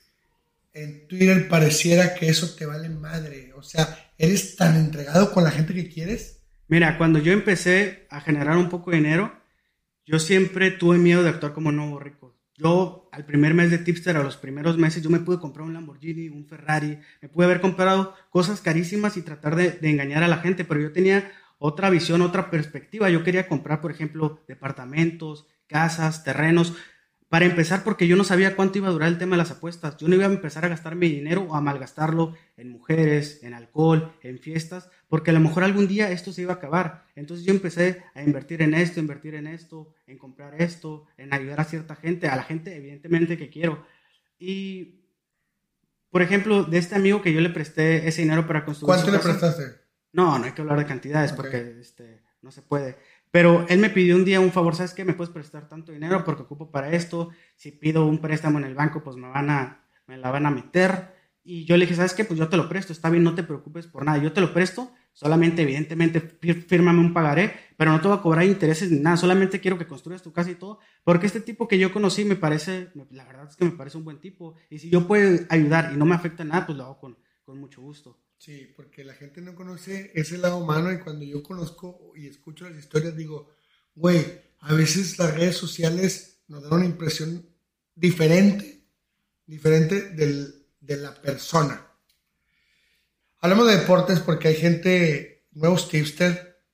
en 0.74 1.08
Twitter 1.08 1.48
pareciera 1.48 2.14
que 2.14 2.28
eso 2.28 2.56
te 2.56 2.66
vale 2.66 2.90
madre? 2.90 3.52
O 3.56 3.64
sea, 3.64 4.12
¿eres 4.18 4.56
tan 4.56 4.76
entregado 4.76 5.32
con 5.34 5.44
la 5.44 5.52
gente 5.52 5.74
que 5.74 5.90
quieres? 5.90 6.42
Mira, 6.68 6.98
cuando 6.98 7.20
yo 7.20 7.34
empecé 7.34 8.08
a 8.10 8.22
generar 8.22 8.58
un 8.58 8.70
poco 8.70 8.92
de 8.92 8.98
dinero, 8.98 9.34
yo 10.06 10.20
siempre 10.20 10.72
tuve 10.72 10.98
miedo 10.98 11.24
de 11.24 11.30
actuar 11.30 11.54
como 11.54 11.72
nuevo 11.72 12.00
rico. 12.00 12.38
Yo, 12.56 13.10
al 13.12 13.26
primer 13.26 13.56
mes 13.56 13.72
de 13.72 13.80
Tipster, 13.80 14.16
a 14.16 14.24
los 14.24 14.38
primeros 14.38 14.78
meses, 14.78 15.02
yo 15.02 15.10
me 15.10 15.20
pude 15.20 15.40
comprar 15.40 15.66
un 15.66 15.74
Lamborghini, 15.74 16.30
un 16.30 16.46
Ferrari, 16.46 17.00
me 17.22 17.30
pude 17.30 17.46
haber 17.46 17.62
comprado 17.62 18.16
cosas 18.30 18.62
carísimas 18.62 19.18
y 19.18 19.24
tratar 19.24 19.56
de, 19.56 19.72
de 19.72 19.90
engañar 19.90 20.22
a 20.22 20.28
la 20.28 20.38
gente, 20.38 20.64
pero 20.64 20.80
yo 20.80 20.92
tenía 20.92 21.32
otra 21.66 21.90
visión, 21.90 22.22
otra 22.22 22.52
perspectiva. 22.52 23.10
Yo 23.10 23.24
quería 23.24 23.48
comprar, 23.48 23.80
por 23.80 23.90
ejemplo, 23.90 24.42
departamentos, 24.50 25.48
casas, 25.66 26.26
terrenos, 26.26 26.74
para 27.30 27.46
empezar 27.46 27.86
porque 27.86 28.06
yo 28.06 28.18
no 28.18 28.26
sabía 28.26 28.58
cuánto 28.58 28.80
iba 28.80 28.90
a 28.90 28.92
durar 28.92 29.08
el 29.08 29.18
tema 29.18 29.38
de 29.38 29.44
las 29.44 29.52
apuestas. 29.52 29.96
Yo 29.96 30.10
no 30.10 30.16
iba 30.16 30.26
a 30.26 30.28
empezar 30.28 30.66
a 30.66 30.68
gastar 30.68 30.98
mi 30.98 31.08
dinero 31.08 31.44
o 31.44 31.56
a 31.56 31.62
malgastarlo 31.62 32.36
en 32.58 32.70
mujeres, 32.70 33.42
en 33.44 33.54
alcohol, 33.54 34.12
en 34.24 34.40
fiestas, 34.40 34.90
porque 35.08 35.32
a 35.32 35.34
lo 35.34 35.40
mejor 35.40 35.64
algún 35.64 35.88
día 35.88 36.12
esto 36.12 36.34
se 36.34 36.42
iba 36.42 36.52
a 36.52 36.58
acabar. 36.58 37.06
Entonces 37.16 37.46
yo 37.46 37.54
empecé 37.54 38.04
a 38.14 38.22
invertir 38.22 38.62
en 38.62 38.74
esto, 38.74 39.00
invertir 39.00 39.36
en 39.36 39.48
esto, 39.48 39.96
en 40.06 40.18
comprar 40.18 40.62
esto, 40.62 41.06
en 41.16 41.34
ayudar 41.34 41.62
a 41.62 41.64
cierta 41.64 41.96
gente, 41.96 42.28
a 42.28 42.36
la 42.36 42.44
gente 42.44 42.76
evidentemente 42.76 43.38
que 43.38 43.50
quiero. 43.50 43.86
Y, 44.38 45.06
por 46.12 46.22
ejemplo, 46.22 46.66
de 46.66 46.78
este 46.78 46.96
amigo 46.96 47.22
que 47.22 47.32
yo 47.32 47.40
le 47.40 47.52
presté 47.52 48.06
ese 48.06 48.22
dinero 48.22 48.46
para 48.48 48.66
construir... 48.66 48.88
¿Cuánto 48.88 49.12
le 49.14 49.20
prestaste? 49.20 49.83
No, 50.14 50.38
no 50.38 50.46
hay 50.46 50.52
que 50.52 50.62
hablar 50.62 50.78
de 50.78 50.86
cantidades 50.86 51.34
porque 51.34 51.78
este, 51.80 52.22
no 52.42 52.52
se 52.52 52.62
puede. 52.62 52.98
Pero 53.32 53.66
él 53.68 53.80
me 53.80 53.90
pidió 53.90 54.16
un 54.16 54.26
día 54.26 54.40
un 54.40 54.52
favor, 54.52 54.76
¿sabes 54.76 54.94
qué? 54.94 55.04
¿Me 55.04 55.14
puedes 55.14 55.34
prestar 55.34 55.68
tanto 55.68 55.92
dinero 55.92 56.24
porque 56.24 56.44
ocupo 56.44 56.70
para 56.70 56.92
esto? 56.92 57.32
Si 57.56 57.72
pido 57.72 58.06
un 58.06 58.20
préstamo 58.20 58.60
en 58.60 58.66
el 58.66 58.76
banco, 58.76 59.04
pues 59.04 59.16
me 59.18 59.28
van 59.28 59.50
a, 59.50 59.84
me 60.06 60.18
la 60.18 60.30
van 60.30 60.46
a 60.46 60.52
meter. 60.52 61.16
Y 61.44 61.66
yo 61.66 61.76
le 61.76 61.86
dije, 61.86 61.96
¿sabes 61.96 62.14
qué? 62.14 62.26
Pues 62.26 62.40
yo 62.40 62.48
te 62.48 62.58
lo 62.58 62.70
presto, 62.70 62.94
está 62.94 63.10
bien, 63.10 63.24
no 63.24 63.34
te 63.34 63.42
preocupes 63.42 63.88
por 63.88 64.06
nada. 64.06 64.20
Yo 64.20 64.32
te 64.32 64.40
lo 64.40 64.54
presto, 64.54 64.92
solamente 65.14 65.64
evidentemente 65.64 66.22
fírmame 66.22 67.00
un 67.00 67.12
pagaré, 67.12 67.54
pero 67.76 67.92
no 67.92 68.00
te 68.00 68.08
voy 68.08 68.18
a 68.18 68.22
cobrar 68.22 68.46
intereses 68.46 68.92
ni 68.92 69.00
nada, 69.00 69.18
solamente 69.18 69.60
quiero 69.60 69.78
que 69.78 69.88
construyas 69.88 70.22
tu 70.22 70.32
casa 70.32 70.52
y 70.52 70.56
todo, 70.56 70.80
porque 71.04 71.26
este 71.26 71.42
tipo 71.42 71.68
que 71.68 71.78
yo 71.78 71.92
conocí 71.92 72.24
me 72.26 72.36
parece, 72.36 72.92
la 73.10 73.26
verdad 73.26 73.48
es 73.50 73.56
que 73.56 73.66
me 73.66 73.72
parece 73.72 73.98
un 73.98 74.06
buen 74.06 74.20
tipo. 74.20 74.54
Y 74.70 74.78
si 74.78 74.90
yo 74.92 75.08
puedo 75.08 75.40
ayudar 75.50 75.92
y 75.94 75.98
no 75.98 76.06
me 76.06 76.16
afecta 76.16 76.44
nada, 76.44 76.66
pues 76.68 76.78
lo 76.78 76.84
hago 76.86 77.00
con, 77.00 77.18
con 77.44 77.60
mucho 77.60 77.82
gusto. 77.82 78.23
Sí, 78.44 78.70
porque 78.76 79.06
la 79.06 79.14
gente 79.14 79.40
no 79.40 79.56
conoce 79.56 80.12
ese 80.16 80.38
lado 80.38 80.58
humano 80.58 80.92
y 80.92 81.00
cuando 81.00 81.24
yo 81.24 81.42
conozco 81.42 82.12
y 82.14 82.28
escucho 82.28 82.70
las 82.70 82.78
historias 82.78 83.16
digo, 83.16 83.56
güey, 83.96 84.22
a 84.60 84.74
veces 84.74 85.18
las 85.18 85.34
redes 85.34 85.56
sociales 85.56 86.42
nos 86.50 86.62
dan 86.64 86.74
una 86.74 86.86
impresión 86.86 87.48
diferente, 87.96 88.84
diferente 89.46 90.10
del, 90.10 90.66
de 90.82 90.98
la 90.98 91.14
persona. 91.22 91.88
Hablamos 93.40 93.66
de 93.68 93.78
deportes 93.78 94.20
porque 94.20 94.50
hay 94.50 94.56
gente, 94.56 95.46
nuevos 95.54 95.88
tipster. 95.88 96.66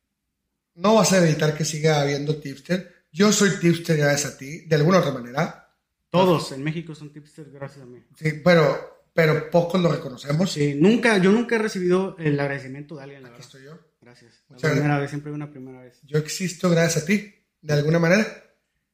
No 0.74 0.96
vas 0.96 1.14
a 1.14 1.24
evitar 1.24 1.56
que 1.56 1.66
siga 1.66 2.02
habiendo 2.02 2.38
tipster. 2.38 3.06
Yo 3.12 3.32
soy 3.32 3.60
tipster 3.60 3.96
gracias 3.96 4.34
a 4.34 4.38
ti, 4.40 4.62
de 4.62 4.76
alguna 4.76 4.98
otra 4.98 5.12
manera. 5.12 5.72
Todos 6.10 6.52
en 6.52 6.64
México 6.64 6.96
son 6.96 7.14
tipsters 7.14 7.52
gracias 7.52 7.84
a 7.84 7.86
mí. 7.86 8.04
Sí, 8.16 8.42
pero 8.44 8.99
pero 9.14 9.50
pocos 9.50 9.82
lo 9.82 9.92
reconocemos. 9.92 10.52
Sí, 10.52 10.76
nunca, 10.76 11.18
yo 11.18 11.32
nunca 11.32 11.56
he 11.56 11.60
recibido 11.60 12.16
el 12.20 12.40
agradecimiento 12.40 12.96
de 12.96 13.04
alguien. 13.04 13.26
Aquí 13.26 13.42
estoy 13.42 13.64
yo. 13.64 13.80
Gracias. 14.02 14.44
La 14.50 14.58
primera 14.58 15.00
vez, 15.00 15.10
siempre 15.10 15.32
una 15.32 15.52
primera 15.52 15.82
vez. 15.82 16.00
Yo 16.04 16.18
existo 16.18 16.70
gracias 16.70 17.04
a 17.04 17.06
ti, 17.06 17.36
de 17.62 17.74
alguna 17.74 18.00
manera, 18.00 18.26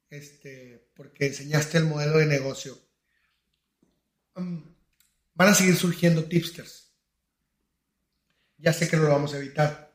este, 0.09 0.89
porque 0.95 1.27
enseñaste 1.27 1.77
el 1.77 1.85
modelo 1.85 2.17
de 2.17 2.25
negocio. 2.25 2.77
Um, 4.35 4.63
van 5.35 5.49
a 5.49 5.53
seguir 5.53 5.75
surgiendo 5.75 6.25
tipsters. 6.25 6.91
Ya 8.57 8.73
sé 8.73 8.89
que 8.89 8.97
no 8.97 9.03
lo 9.03 9.09
vamos 9.09 9.33
a 9.33 9.37
evitar. 9.37 9.93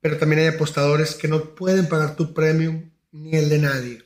Pero 0.00 0.18
también 0.18 0.42
hay 0.42 0.48
apostadores 0.48 1.14
que 1.14 1.28
no 1.28 1.54
pueden 1.54 1.88
pagar 1.88 2.16
tu 2.16 2.34
premium 2.34 2.90
ni 3.12 3.36
el 3.36 3.48
de 3.48 3.58
nadie. 3.58 4.04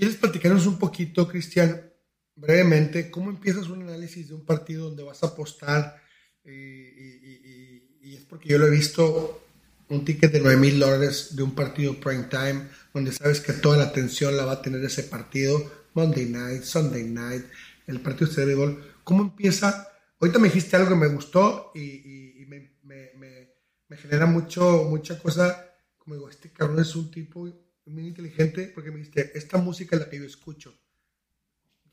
¿Quieres 0.00 0.16
platicarnos 0.16 0.66
un 0.66 0.78
poquito, 0.78 1.28
Cristian, 1.28 1.92
brevemente, 2.34 3.10
cómo 3.10 3.28
empiezas 3.28 3.68
un 3.68 3.82
análisis 3.82 4.28
de 4.28 4.34
un 4.34 4.46
partido 4.46 4.86
donde 4.86 5.02
vas 5.02 5.22
a 5.22 5.26
apostar? 5.26 6.00
y, 6.42 8.14
es 8.16 8.24
porque 8.24 8.48
yo 8.48 8.56
lo 8.56 8.66
he 8.66 8.70
visto, 8.70 9.44
un 9.90 10.02
ticket 10.02 10.32
de 10.32 10.40
9 10.40 10.56
mil 10.56 10.80
dólares 10.80 11.36
de 11.36 11.42
un 11.42 11.54
partido 11.54 12.00
prime 12.00 12.28
time, 12.30 12.66
donde 12.94 13.12
sabes 13.12 13.40
que 13.40 13.52
toda 13.52 13.76
la 13.76 13.84
atención 13.84 14.38
la 14.38 14.46
va 14.46 14.52
a 14.52 14.62
tener 14.62 14.82
ese 14.82 15.02
partido, 15.02 15.70
Monday 15.92 16.30
night, 16.30 16.62
Sunday 16.62 17.04
night, 17.04 17.44
el 17.86 18.00
partido 18.00 18.30
de 18.46 18.54
gol. 18.54 18.82
¿Cómo 19.04 19.20
empieza? 19.24 19.86
Ahorita 20.18 20.38
me 20.38 20.48
dijiste 20.48 20.76
algo 20.76 20.88
que 20.88 20.94
me 20.94 21.08
gustó 21.08 21.72
y, 21.74 22.46
me, 22.46 23.98
genera 23.98 24.24
mucho, 24.24 24.86
mucha 24.88 25.18
cosa. 25.18 25.74
Como 25.98 26.14
digo, 26.14 26.30
este 26.30 26.50
cabrón 26.50 26.80
es 26.80 26.96
un 26.96 27.10
tipo 27.10 27.46
muy 27.86 28.06
inteligente 28.06 28.70
porque 28.74 28.90
me 28.90 28.98
dijiste, 28.98 29.36
esta 29.36 29.58
música 29.58 29.96
es 29.96 30.02
la 30.02 30.10
que 30.10 30.18
yo 30.18 30.24
escucho. 30.24 30.78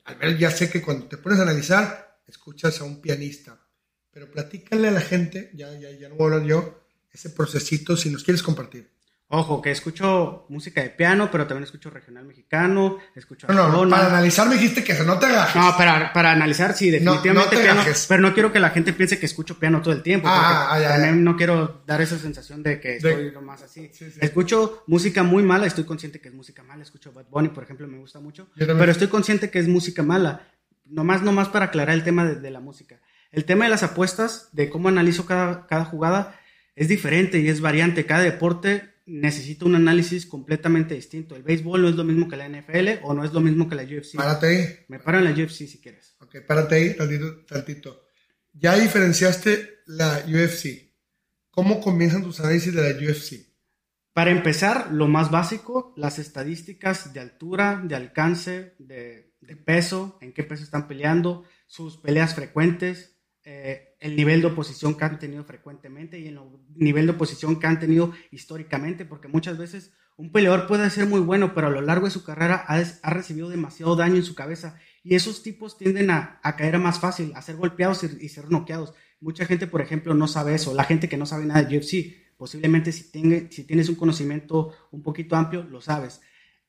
Al 0.06 0.18
menos 0.18 0.40
ya 0.40 0.52
sé 0.52 0.70
que 0.70 0.82
cuando 0.82 1.08
te 1.08 1.18
pones 1.18 1.40
a 1.40 1.44
analizar, 1.44 2.22
escuchas 2.28 2.80
a 2.82 2.84
un 2.84 3.02
pianista. 3.02 3.68
Pero 4.12 4.32
platícale 4.32 4.88
a 4.88 4.92
la 4.92 5.02
gente, 5.02 5.52
ya, 5.54 5.72
ya, 5.78 5.92
ya 5.92 6.10
no 6.10 6.16
voy 6.16 6.32
a 6.32 6.36
hablar 6.36 6.50
yo, 6.50 6.88
ese 7.12 7.30
procesito 7.30 7.98
si 7.98 8.10
nos 8.10 8.24
quieres 8.24 8.42
compartir. 8.42 8.97
Ojo, 9.30 9.62
que 9.62 9.72
escucho 9.72 10.46
música 10.48 10.82
de 10.82 10.90
piano, 10.90 11.30
pero 11.30 11.46
también 11.46 11.66
escucho 11.66 11.90
regional 11.90 12.24
mexicano, 12.24 12.98
escucho 13.14 13.46
no, 13.48 13.68
no, 13.70 13.90
para 13.90 14.08
analizar 14.08 14.48
me 14.48 14.56
dijiste 14.56 14.86
que 14.86 14.94
no 15.04 15.20
te 15.20 15.26
agajes. 15.26 15.62
No, 15.62 15.76
para, 15.76 16.14
para 16.14 16.32
analizar 16.32 16.74
sí, 16.74 16.90
definitivamente 16.90 17.58
piano, 17.58 17.82
pero 18.08 18.22
no 18.22 18.34
quiero 18.34 18.54
que 18.54 18.62
la 18.62 18.70
gente 18.70 18.94
piense 18.94 19.20
que 19.20 19.26
escucho 19.26 19.60
piano 19.60 19.82
todo 19.82 19.94
el 19.94 20.02
tiempo, 20.02 20.30
ah, 20.30 20.70
ah 20.72 20.80
también 20.80 21.26
no 21.26 21.36
quiero 21.36 21.84
dar 21.86 22.02
esa 22.02 22.18
sensación 22.18 22.64
de 22.64 22.80
que 22.80 22.96
estoy 22.96 23.34
así. 23.62 23.92
Escucho 24.22 24.86
música 24.88 25.24
muy 25.24 25.44
mala, 25.44 25.68
estoy 25.68 25.84
consciente 25.84 26.22
que 26.22 26.30
es 26.30 26.34
música 26.34 26.64
mala, 26.64 26.84
escucho 26.84 27.12
Bad 27.12 27.26
Bunny, 27.30 27.50
por 27.50 27.64
ejemplo, 27.64 27.86
me 27.86 27.98
gusta 27.98 28.22
mucho, 28.22 28.48
pero 28.56 28.90
estoy 28.90 29.08
consciente 29.08 29.50
que 29.50 29.60
es 29.60 29.68
música 29.68 30.04
mala, 30.04 30.48
nomás, 30.86 31.22
nomás 31.22 31.50
para 31.50 31.66
aclarar 31.66 31.96
el 31.96 32.06
tema 32.06 32.24
de, 32.24 32.36
de 32.36 32.50
la 32.50 32.62
música. 32.62 33.02
El 33.34 33.44
tema 33.44 33.66
de 33.66 33.72
las 33.72 33.84
apuestas, 33.84 34.48
de 34.54 34.70
cómo 34.70 34.88
analizo 34.88 35.26
cada, 35.26 35.68
cada 35.68 35.84
jugada, 35.84 36.40
es 36.78 36.88
diferente 36.88 37.40
y 37.40 37.50
es 37.50 37.60
variante. 37.60 38.06
Cada 38.06 38.22
deporte 38.22 38.97
necesita 39.08 39.66
un 39.66 39.76
análisis 39.76 40.26
completamente 40.26 40.94
distinto. 40.94 41.36
El 41.36 41.44
béisbol 41.44 41.82
no 41.82 41.90
es 41.90 41.96
lo 41.96 42.04
mismo 42.04 42.28
que 42.28 42.38
la 42.38 42.48
NFL 42.48 43.04
o 43.04 43.14
no 43.14 43.24
es 43.24 43.34
lo 43.34 43.40
mismo 43.40 43.68
que 43.68 43.76
la 43.76 43.84
UFC. 43.84 44.16
Párate 44.16 44.48
ahí. 44.48 44.68
Me 44.90 45.00
paro 45.00 45.20
en 45.20 45.24
la 45.24 45.32
UFC 45.32 45.66
si 45.66 45.80
quieres. 45.82 46.16
Ok, 46.20 46.38
párate 46.46 46.76
ahí 46.76 46.96
tantito, 46.96 47.46
tantito. 47.46 48.08
Ya 48.54 48.78
diferenciaste 48.78 49.82
la 49.88 50.24
UFC. 50.28 50.94
¿Cómo 51.50 51.80
comienzan 51.80 52.24
tus 52.24 52.40
análisis 52.40 52.74
de 52.74 52.82
la 52.82 53.00
UFC? 53.00 53.48
Para 54.14 54.32
empezar, 54.32 54.92
lo 54.92 55.08
más 55.08 55.32
básico, 55.32 55.94
las 55.96 56.20
estadísticas 56.20 57.14
de 57.14 57.20
altura, 57.20 57.82
de 57.84 57.96
alcance, 57.96 58.76
de, 58.80 59.36
de 59.42 59.56
peso, 59.56 60.18
en 60.22 60.34
qué 60.34 60.44
peso 60.44 60.64
están 60.64 60.88
peleando, 60.88 61.46
sus 61.68 61.98
peleas 61.98 62.36
frecuentes, 62.36 63.17
eh, 63.50 63.96
el 64.02 64.18
nivel 64.18 64.42
de 64.42 64.48
oposición 64.48 64.96
que 64.96 65.06
han 65.06 65.20
tenido 65.20 65.42
frecuentemente 65.46 66.20
y 66.20 66.28
el 66.28 66.38
nivel 66.76 67.06
de 67.06 67.14
oposición 67.14 67.62
que 67.62 67.66
han 67.66 67.80
tenido 67.80 68.12
históricamente, 68.30 69.06
porque 69.06 69.30
muchas 69.30 69.58
veces 69.58 69.94
un 70.18 70.34
peleador 70.34 70.68
puede 70.68 70.90
ser 70.90 71.06
muy 71.06 71.22
bueno, 71.22 71.54
pero 71.56 71.68
a 71.68 71.70
lo 71.70 71.80
largo 71.80 72.08
de 72.08 72.12
su 72.12 72.26
carrera 72.26 72.66
ha, 72.68 73.10
recibido 73.10 73.48
demasiado 73.48 73.96
daño 73.96 74.18
en 74.18 74.26
su 74.26 74.36
cabeza 74.36 74.78
y 75.02 75.16
esos 75.16 75.44
tipos 75.44 75.78
tienden 75.78 76.12
a, 76.12 76.42
caer 76.58 76.78
más 76.78 77.00
fácil, 77.00 77.32
a 77.36 77.42
ser 77.42 77.56
golpeados 77.56 78.04
y, 78.04 78.28
ser 78.28 78.52
noqueados. 78.52 78.94
Mucha 79.22 79.46
gente, 79.46 79.66
por 79.66 79.80
ejemplo, 79.80 80.14
no 80.14 80.28
sabe 80.28 80.54
eso, 80.54 80.74
la 80.74 80.84
gente 80.84 81.08
que 81.08 81.16
no 81.16 81.26
sabe 81.26 81.46
nada 81.46 81.64
de 81.64 81.78
UFC, 81.78 82.36
posiblemente 82.36 82.92
si, 82.92 83.10
tienes 83.64 83.88
un 83.88 83.96
conocimiento 83.96 84.74
un 84.92 85.04
poquito 85.04 85.38
amplio, 85.38 85.64
lo 85.64 85.80
sabes. 85.80 86.20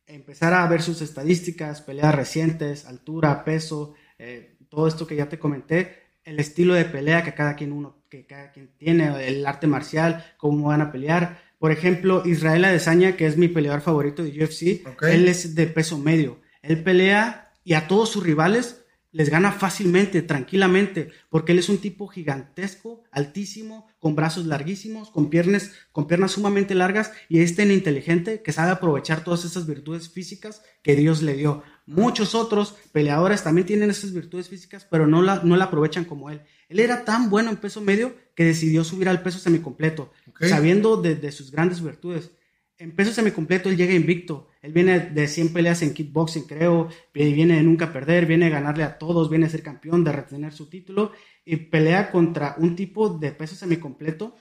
Empezar 0.06 0.54
a 0.54 0.68
ver 0.68 0.82
sus 0.82 1.02
estadísticas, 1.02 1.82
peleas 1.82 2.14
recientes, 2.14 2.84
altura, 2.84 3.42
peso, 3.42 3.94
eh, 4.16 4.58
todo 4.68 4.86
esto 4.86 5.08
que 5.08 5.16
ya 5.16 5.28
te 5.28 5.40
comenté, 5.40 6.07
el 6.28 6.38
estilo 6.40 6.74
de 6.74 6.84
pelea 6.84 7.24
que 7.24 7.34
cada 7.34 7.56
quien 7.56 7.72
uno, 7.72 7.96
que 8.08 8.26
cada 8.26 8.52
quien 8.52 8.70
tiene, 8.76 9.26
el 9.26 9.46
arte 9.46 9.66
marcial, 9.66 10.24
cómo 10.36 10.68
van 10.68 10.82
a 10.82 10.92
pelear. 10.92 11.40
Por 11.58 11.72
ejemplo, 11.72 12.22
Israel 12.26 12.64
Adesanya, 12.64 13.16
que 13.16 13.26
es 13.26 13.36
mi 13.36 13.48
peleador 13.48 13.80
favorito 13.80 14.22
de 14.22 14.44
UFC, 14.44 14.86
él 15.02 15.26
es 15.26 15.54
de 15.54 15.66
peso 15.66 15.98
medio. 15.98 16.40
Él 16.62 16.82
pelea 16.82 17.52
y 17.64 17.74
a 17.74 17.88
todos 17.88 18.10
sus 18.10 18.22
rivales 18.22 18.77
les 19.10 19.30
gana 19.30 19.52
fácilmente, 19.52 20.20
tranquilamente, 20.22 21.08
porque 21.30 21.52
él 21.52 21.58
es 21.58 21.68
un 21.68 21.78
tipo 21.78 22.08
gigantesco, 22.08 23.02
altísimo, 23.10 23.86
con 23.98 24.14
brazos 24.14 24.46
larguísimos, 24.46 25.10
con 25.10 25.30
piernas, 25.30 25.72
con 25.92 26.06
piernas 26.06 26.32
sumamente 26.32 26.74
largas 26.74 27.12
y 27.28 27.40
es 27.40 27.56
tan 27.56 27.70
inteligente 27.70 28.42
que 28.42 28.52
sabe 28.52 28.70
aprovechar 28.70 29.24
todas 29.24 29.44
esas 29.44 29.66
virtudes 29.66 30.10
físicas 30.10 30.62
que 30.82 30.94
Dios 30.94 31.22
le 31.22 31.34
dio. 31.34 31.62
Muchos 31.86 32.34
otros 32.34 32.76
peleadores 32.92 33.42
también 33.42 33.66
tienen 33.66 33.90
esas 33.90 34.12
virtudes 34.12 34.48
físicas, 34.48 34.86
pero 34.90 35.06
no 35.06 35.22
la, 35.22 35.42
no 35.42 35.56
la 35.56 35.64
aprovechan 35.64 36.04
como 36.04 36.28
él. 36.28 36.42
Él 36.68 36.80
era 36.80 37.04
tan 37.04 37.30
bueno 37.30 37.50
en 37.50 37.56
peso 37.56 37.80
medio 37.80 38.14
que 38.34 38.44
decidió 38.44 38.84
subir 38.84 39.08
al 39.08 39.22
peso 39.22 39.38
semicompleto, 39.38 40.12
sabiendo 40.40 41.00
de, 41.00 41.32
sus 41.32 41.50
grandes 41.50 41.82
virtudes. 41.82 42.30
En 42.76 42.94
peso 42.94 43.12
semicompleto 43.12 43.70
él 43.70 43.76
llega 43.76 43.94
invicto. 43.94 44.47
Él 44.60 44.72
viene 44.72 44.98
de 44.98 45.28
100 45.28 45.52
peleas 45.52 45.82
en 45.82 45.94
kickboxing, 45.94 46.44
creo, 46.44 46.88
y 47.14 47.32
viene 47.32 47.56
de 47.56 47.62
nunca 47.62 47.92
perder, 47.92 48.26
viene 48.26 48.46
a 48.46 48.50
ganarle 48.50 48.82
a 48.84 48.98
todos, 48.98 49.30
viene 49.30 49.46
a 49.46 49.50
ser 49.50 49.62
campeón, 49.62 50.02
de 50.02 50.12
retener 50.12 50.52
su 50.52 50.68
título. 50.68 51.12
Y 51.44 51.56
pelea 51.56 52.10
contra 52.10 52.56
un 52.58 52.74
tipo 52.74 53.08
de 53.08 53.32
peso 53.32 53.54
semicompleto. 53.54 54.34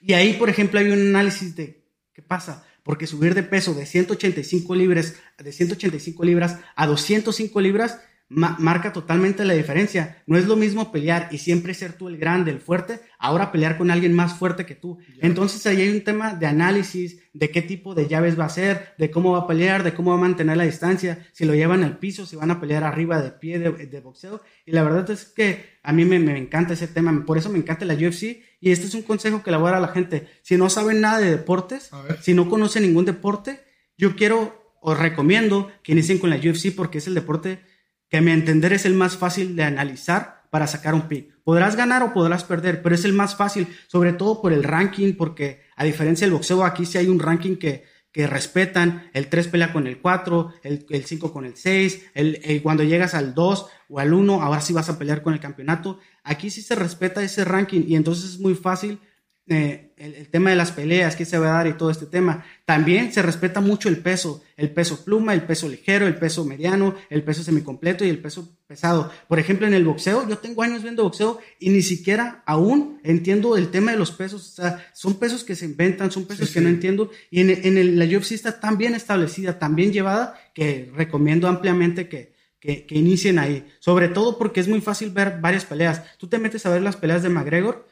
Y 0.00 0.12
ahí, 0.12 0.34
por 0.34 0.50
ejemplo, 0.50 0.78
hay 0.78 0.90
un 0.90 1.08
análisis 1.08 1.56
de 1.56 1.84
qué 2.12 2.22
pasa. 2.22 2.66
Porque 2.82 3.06
subir 3.06 3.34
de 3.34 3.42
peso 3.42 3.74
de 3.74 3.86
185 3.86 4.74
libras, 4.74 5.16
de 5.42 5.50
185 5.50 6.24
libras 6.24 6.60
a 6.76 6.86
205 6.86 7.60
libras 7.60 7.98
marca 8.28 8.92
totalmente 8.92 9.44
la 9.44 9.54
diferencia. 9.54 10.22
No 10.26 10.36
es 10.36 10.46
lo 10.46 10.56
mismo 10.56 10.90
pelear 10.90 11.28
y 11.30 11.38
siempre 11.38 11.74
ser 11.74 11.92
tú 11.92 12.08
el 12.08 12.18
grande, 12.18 12.50
el 12.50 12.60
fuerte, 12.60 13.00
ahora 13.18 13.52
pelear 13.52 13.78
con 13.78 13.90
alguien 13.90 14.14
más 14.14 14.34
fuerte 14.34 14.66
que 14.66 14.74
tú. 14.74 14.98
Entonces 15.20 15.64
ahí 15.66 15.80
hay 15.80 15.90
un 15.90 16.02
tema 16.02 16.34
de 16.34 16.46
análisis 16.46 17.20
de 17.32 17.50
qué 17.50 17.62
tipo 17.62 17.94
de 17.94 18.08
llaves 18.08 18.38
va 18.38 18.46
a 18.46 18.50
ser, 18.50 18.94
de 18.98 19.10
cómo 19.10 19.32
va 19.32 19.40
a 19.40 19.46
pelear, 19.46 19.84
de 19.84 19.94
cómo 19.94 20.10
va 20.10 20.16
a 20.16 20.20
mantener 20.20 20.56
la 20.56 20.64
distancia, 20.64 21.26
si 21.32 21.44
lo 21.44 21.54
llevan 21.54 21.84
al 21.84 21.98
piso, 21.98 22.26
si 22.26 22.34
van 22.34 22.50
a 22.50 22.60
pelear 22.60 22.82
arriba 22.82 23.20
de 23.20 23.30
pie 23.30 23.58
de, 23.58 24.00
boxeo. 24.00 24.42
Y 24.64 24.72
la 24.72 24.82
verdad 24.82 25.08
es 25.10 25.26
que 25.26 25.76
a 25.82 25.92
mí 25.92 26.04
me, 26.04 26.18
me, 26.18 26.36
encanta 26.36 26.74
ese 26.74 26.88
tema, 26.88 27.24
por 27.24 27.38
eso 27.38 27.50
me 27.50 27.58
encanta 27.58 27.84
la 27.84 27.94
UFC. 27.94 28.42
Y 28.58 28.72
este 28.72 28.86
es 28.86 28.94
un 28.94 29.02
consejo 29.02 29.42
que 29.42 29.50
le 29.50 29.58
voy 29.58 29.68
a 29.68 29.72
dar 29.72 29.78
a 29.78 29.86
la 29.86 29.92
gente. 29.92 30.26
Si 30.42 30.56
no 30.56 30.68
saben 30.68 31.00
nada 31.00 31.18
de 31.18 31.30
deportes, 31.30 31.90
si 32.22 32.34
no 32.34 32.48
conocen 32.48 32.82
ningún 32.82 33.04
deporte, 33.04 33.60
yo 33.96 34.16
quiero 34.16 34.66
o 34.80 34.94
recomiendo 34.94 35.70
que 35.82 35.92
inicien 35.92 36.18
con 36.18 36.30
la 36.30 36.36
UFC 36.36 36.74
porque 36.74 36.98
es 36.98 37.06
el 37.06 37.14
deporte 37.14 37.60
que 38.08 38.18
a 38.18 38.20
mi 38.20 38.30
entender 38.30 38.72
es 38.72 38.84
el 38.84 38.94
más 38.94 39.16
fácil 39.16 39.56
de 39.56 39.64
analizar 39.64 40.42
para 40.50 40.66
sacar 40.66 40.94
un 40.94 41.02
pick. 41.02 41.34
Podrás 41.44 41.76
ganar 41.76 42.02
o 42.02 42.12
podrás 42.12 42.44
perder, 42.44 42.82
pero 42.82 42.94
es 42.94 43.04
el 43.04 43.12
más 43.12 43.36
fácil, 43.36 43.68
sobre 43.88 44.12
todo 44.12 44.40
por 44.40 44.52
el 44.52 44.64
ranking, 44.64 45.14
porque 45.14 45.62
a 45.76 45.84
diferencia 45.84 46.26
del 46.26 46.34
boxeo, 46.34 46.64
aquí 46.64 46.86
sí 46.86 46.98
hay 46.98 47.08
un 47.08 47.18
ranking 47.20 47.56
que, 47.56 47.84
que 48.12 48.26
respetan, 48.26 49.10
el 49.12 49.28
3 49.28 49.48
pelea 49.48 49.72
con 49.72 49.86
el 49.86 50.00
4, 50.00 50.54
el, 50.62 50.86
el 50.88 51.04
5 51.04 51.32
con 51.32 51.44
el 51.44 51.56
6, 51.56 52.06
el, 52.14 52.62
cuando 52.62 52.82
llegas 52.82 53.14
al 53.14 53.34
2 53.34 53.66
o 53.90 54.00
al 54.00 54.14
1, 54.14 54.42
ahora 54.42 54.60
sí 54.60 54.72
vas 54.72 54.88
a 54.88 54.98
pelear 54.98 55.22
con 55.22 55.34
el 55.34 55.40
campeonato. 55.40 55.98
Aquí 56.24 56.48
sí 56.50 56.62
se 56.62 56.74
respeta 56.74 57.22
ese 57.22 57.44
ranking 57.44 57.82
y 57.86 57.94
entonces 57.94 58.24
es 58.30 58.40
muy 58.40 58.54
fácil 58.54 59.00
eh, 59.48 59.92
el, 59.96 60.26
tema 60.28 60.50
de 60.50 60.56
las 60.56 60.72
peleas, 60.72 61.14
que 61.14 61.24
se 61.24 61.38
va 61.38 61.46
a 61.48 61.52
dar 61.58 61.66
y 61.68 61.74
todo 61.74 61.90
este 61.90 62.06
tema. 62.06 62.44
También 62.64 63.12
se 63.12 63.22
respeta 63.22 63.60
mucho 63.60 63.88
el 63.88 63.98
peso, 63.98 64.42
el 64.56 64.70
peso 64.70 65.04
pluma, 65.04 65.34
el 65.34 65.42
peso 65.42 65.68
ligero, 65.68 66.06
el 66.06 66.16
peso 66.16 66.44
mediano, 66.44 66.96
el 67.10 67.22
peso 67.22 67.44
semicompleto 67.44 68.04
y 68.04 68.08
el 68.08 68.18
peso 68.18 68.56
pesado. 68.66 69.12
Por 69.28 69.38
ejemplo, 69.38 69.66
en 69.66 69.74
el 69.74 69.84
boxeo, 69.84 70.28
yo 70.28 70.38
tengo 70.38 70.64
años 70.64 70.82
viendo 70.82 71.04
boxeo 71.04 71.38
y 71.60 71.70
ni 71.70 71.82
siquiera 71.82 72.42
aún 72.44 73.00
entiendo 73.04 73.56
el 73.56 73.70
tema 73.70 73.92
de 73.92 73.98
los 73.98 74.10
pesos. 74.10 74.50
O 74.50 74.62
sea, 74.62 74.84
son 74.92 75.14
pesos 75.14 75.44
que 75.44 75.54
se 75.54 75.64
inventan, 75.64 76.10
son 76.10 76.26
pesos 76.26 76.50
que 76.50 76.60
no 76.60 76.68
entiendo. 76.68 77.10
Y 77.30 77.40
en, 77.40 77.50
en 77.50 77.98
la 77.98 78.04
UFC 78.04 78.32
está 78.32 78.58
tan 78.58 78.76
bien 78.76 78.96
establecida, 78.96 79.60
tan 79.60 79.76
bien 79.76 79.92
llevada, 79.92 80.38
que 80.54 80.90
recomiendo 80.94 81.46
ampliamente 81.46 82.08
que, 82.08 82.34
que, 82.58 82.84
que, 82.84 82.96
inicien 82.96 83.38
ahí. 83.38 83.64
Sobre 83.78 84.08
todo 84.08 84.38
porque 84.38 84.58
es 84.58 84.66
muy 84.66 84.80
fácil 84.80 85.10
ver 85.10 85.40
varias 85.40 85.64
peleas. 85.64 86.02
Tú 86.18 86.26
te 86.26 86.38
metes 86.40 86.66
a 86.66 86.70
ver 86.70 86.82
las 86.82 86.96
peleas 86.96 87.22
de 87.22 87.28
McGregor 87.28 87.86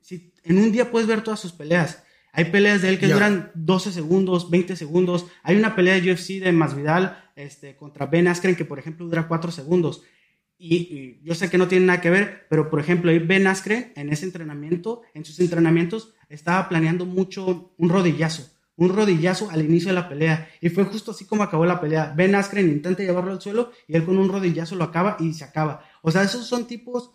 si 0.00 0.31
en 0.44 0.58
un 0.58 0.72
día 0.72 0.90
puedes 0.90 1.08
ver 1.08 1.22
todas 1.22 1.40
sus 1.40 1.52
peleas. 1.52 2.02
Hay 2.32 2.46
peleas 2.46 2.80
de 2.80 2.88
él 2.88 2.98
que 2.98 3.08
duran 3.08 3.50
12 3.54 3.92
segundos, 3.92 4.50
20 4.50 4.74
segundos. 4.74 5.26
Hay 5.42 5.56
una 5.56 5.76
pelea 5.76 6.00
de 6.00 6.12
UFC 6.12 6.40
de 6.40 6.50
Masvidal 6.52 7.30
este, 7.36 7.76
contra 7.76 8.06
Ben 8.06 8.26
Askren 8.26 8.56
que, 8.56 8.64
por 8.64 8.78
ejemplo, 8.78 9.06
dura 9.06 9.28
4 9.28 9.50
segundos. 9.50 10.02
Y, 10.58 11.20
yo 11.22 11.34
sé 11.34 11.50
que 11.50 11.58
no 11.58 11.68
tiene 11.68 11.86
nada 11.86 12.00
que 12.00 12.08
ver, 12.08 12.46
pero, 12.48 12.70
por 12.70 12.80
ejemplo, 12.80 13.12
Ben 13.26 13.46
Askren 13.46 13.92
en 13.96 14.10
ese 14.10 14.24
entrenamiento, 14.24 15.02
en 15.12 15.26
sus 15.26 15.40
entrenamientos, 15.40 16.14
estaba 16.30 16.70
planeando 16.70 17.04
mucho 17.04 17.74
un 17.76 17.88
rodillazo. 17.90 18.48
un 18.76 18.88
rodillazo 18.88 19.50
al 19.50 19.62
inicio 19.62 19.88
de 19.88 19.94
la 19.94 20.08
pelea. 20.08 20.48
Y 20.62 20.70
fue 20.70 20.84
justo 20.84 21.10
así 21.10 21.26
como 21.26 21.42
acabó 21.42 21.66
la 21.66 21.82
pelea. 21.82 22.14
Ben 22.16 22.34
Askren 22.34 22.70
intenta 22.70 23.02
llevarlo 23.02 23.32
al 23.32 23.42
suelo 23.42 23.72
y 23.86 23.94
él 23.94 24.04
con 24.04 24.16
un 24.16 24.30
rodillazo 24.30 24.74
lo 24.74 24.84
acaba 24.84 25.18
y 25.20 25.34
se 25.34 25.44
acaba. 25.44 25.84
O 26.00 26.10
sea, 26.10 26.22
esos 26.22 26.46
son 26.46 26.66
tipos... 26.66 27.10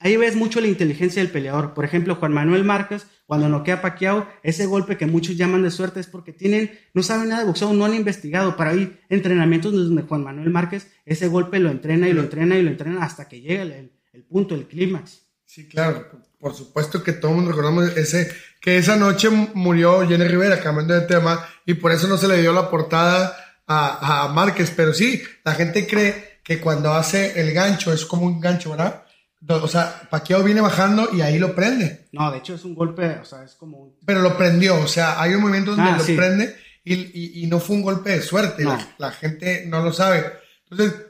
Ahí 0.00 0.16
ves 0.16 0.36
mucho 0.36 0.60
la 0.60 0.66
inteligencia 0.66 1.22
del 1.22 1.32
peleador. 1.32 1.72
Por 1.72 1.84
ejemplo, 1.84 2.16
Juan 2.16 2.32
Manuel 2.32 2.64
Márquez, 2.64 3.06
cuando 3.26 3.48
noquea 3.48 3.76
a 3.76 3.82
Pacquiao, 3.82 4.28
ese 4.42 4.66
golpe 4.66 4.98
que 4.98 5.06
muchos 5.06 5.36
llaman 5.36 5.62
de 5.62 5.70
suerte 5.70 6.00
es 6.00 6.06
porque 6.06 6.32
tienen, 6.32 6.78
no 6.92 7.02
saben 7.02 7.28
nada 7.28 7.40
de 7.40 7.46
boxeo, 7.46 7.72
no 7.72 7.84
han 7.84 7.94
investigado. 7.94 8.56
Para 8.56 8.74
ir 8.74 9.00
entrenamientos 9.08 9.72
donde 9.72 10.02
Juan 10.02 10.24
Manuel 10.24 10.50
Márquez, 10.50 10.88
ese 11.06 11.28
golpe 11.28 11.58
lo 11.58 11.70
entrena 11.70 12.08
y 12.08 12.12
lo 12.12 12.22
entrena 12.22 12.56
y 12.56 12.62
lo 12.62 12.70
entrena 12.70 13.02
hasta 13.02 13.28
que 13.28 13.40
llega 13.40 13.62
el, 13.62 13.90
punto, 14.28 14.54
el 14.54 14.66
clímax. 14.66 15.22
Sí, 15.46 15.68
claro, 15.68 16.06
por 16.38 16.54
supuesto 16.54 17.02
que 17.02 17.12
todo 17.12 17.30
el 17.30 17.36
mundo 17.36 17.52
recordamos 17.52 17.96
ese, 17.96 18.30
que 18.60 18.76
esa 18.76 18.96
noche 18.96 19.30
murió 19.54 20.06
Jenny 20.06 20.24
Rivera, 20.26 20.60
cambiando 20.60 20.94
de 20.94 21.02
tema, 21.02 21.46
y 21.64 21.74
por 21.74 21.92
eso 21.92 22.08
no 22.08 22.18
se 22.18 22.28
le 22.28 22.40
dio 22.40 22.52
la 22.52 22.68
portada 22.68 23.36
a, 23.66 24.24
a 24.24 24.28
Márquez, 24.28 24.72
pero 24.74 24.92
sí, 24.92 25.22
la 25.44 25.54
gente 25.54 25.86
cree 25.86 26.40
que 26.42 26.60
cuando 26.60 26.92
hace 26.92 27.40
el 27.40 27.52
gancho 27.54 27.92
es 27.92 28.04
como 28.04 28.26
un 28.26 28.40
gancho, 28.40 28.70
¿verdad? 28.70 29.03
O 29.48 29.68
sea, 29.68 30.08
Paquiao 30.10 30.42
viene 30.42 30.60
bajando 30.60 31.10
y 31.12 31.20
ahí 31.20 31.38
lo 31.38 31.54
prende. 31.54 32.08
No, 32.12 32.30
de 32.30 32.38
hecho 32.38 32.54
es 32.54 32.64
un 32.64 32.74
golpe, 32.74 33.18
o 33.18 33.24
sea, 33.24 33.44
es 33.44 33.54
como 33.54 33.78
un... 33.78 33.96
Pero 34.06 34.22
lo 34.22 34.36
prendió, 34.36 34.80
o 34.80 34.88
sea, 34.88 35.20
hay 35.20 35.34
un 35.34 35.42
movimiento 35.42 35.72
donde 35.72 35.90
ah, 35.90 35.98
lo 35.98 36.04
prende 36.04 36.56
y, 36.84 37.42
y, 37.42 37.46
no 37.46 37.60
fue 37.60 37.76
un 37.76 37.82
golpe 37.82 38.10
de 38.10 38.22
suerte, 38.22 38.64
la, 38.64 38.94
la, 38.98 39.10
gente 39.10 39.64
no 39.66 39.82
lo 39.82 39.92
sabe. 39.92 40.24
Entonces, 40.70 41.00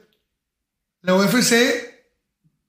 la 1.01 1.15
UFC, 1.15 1.53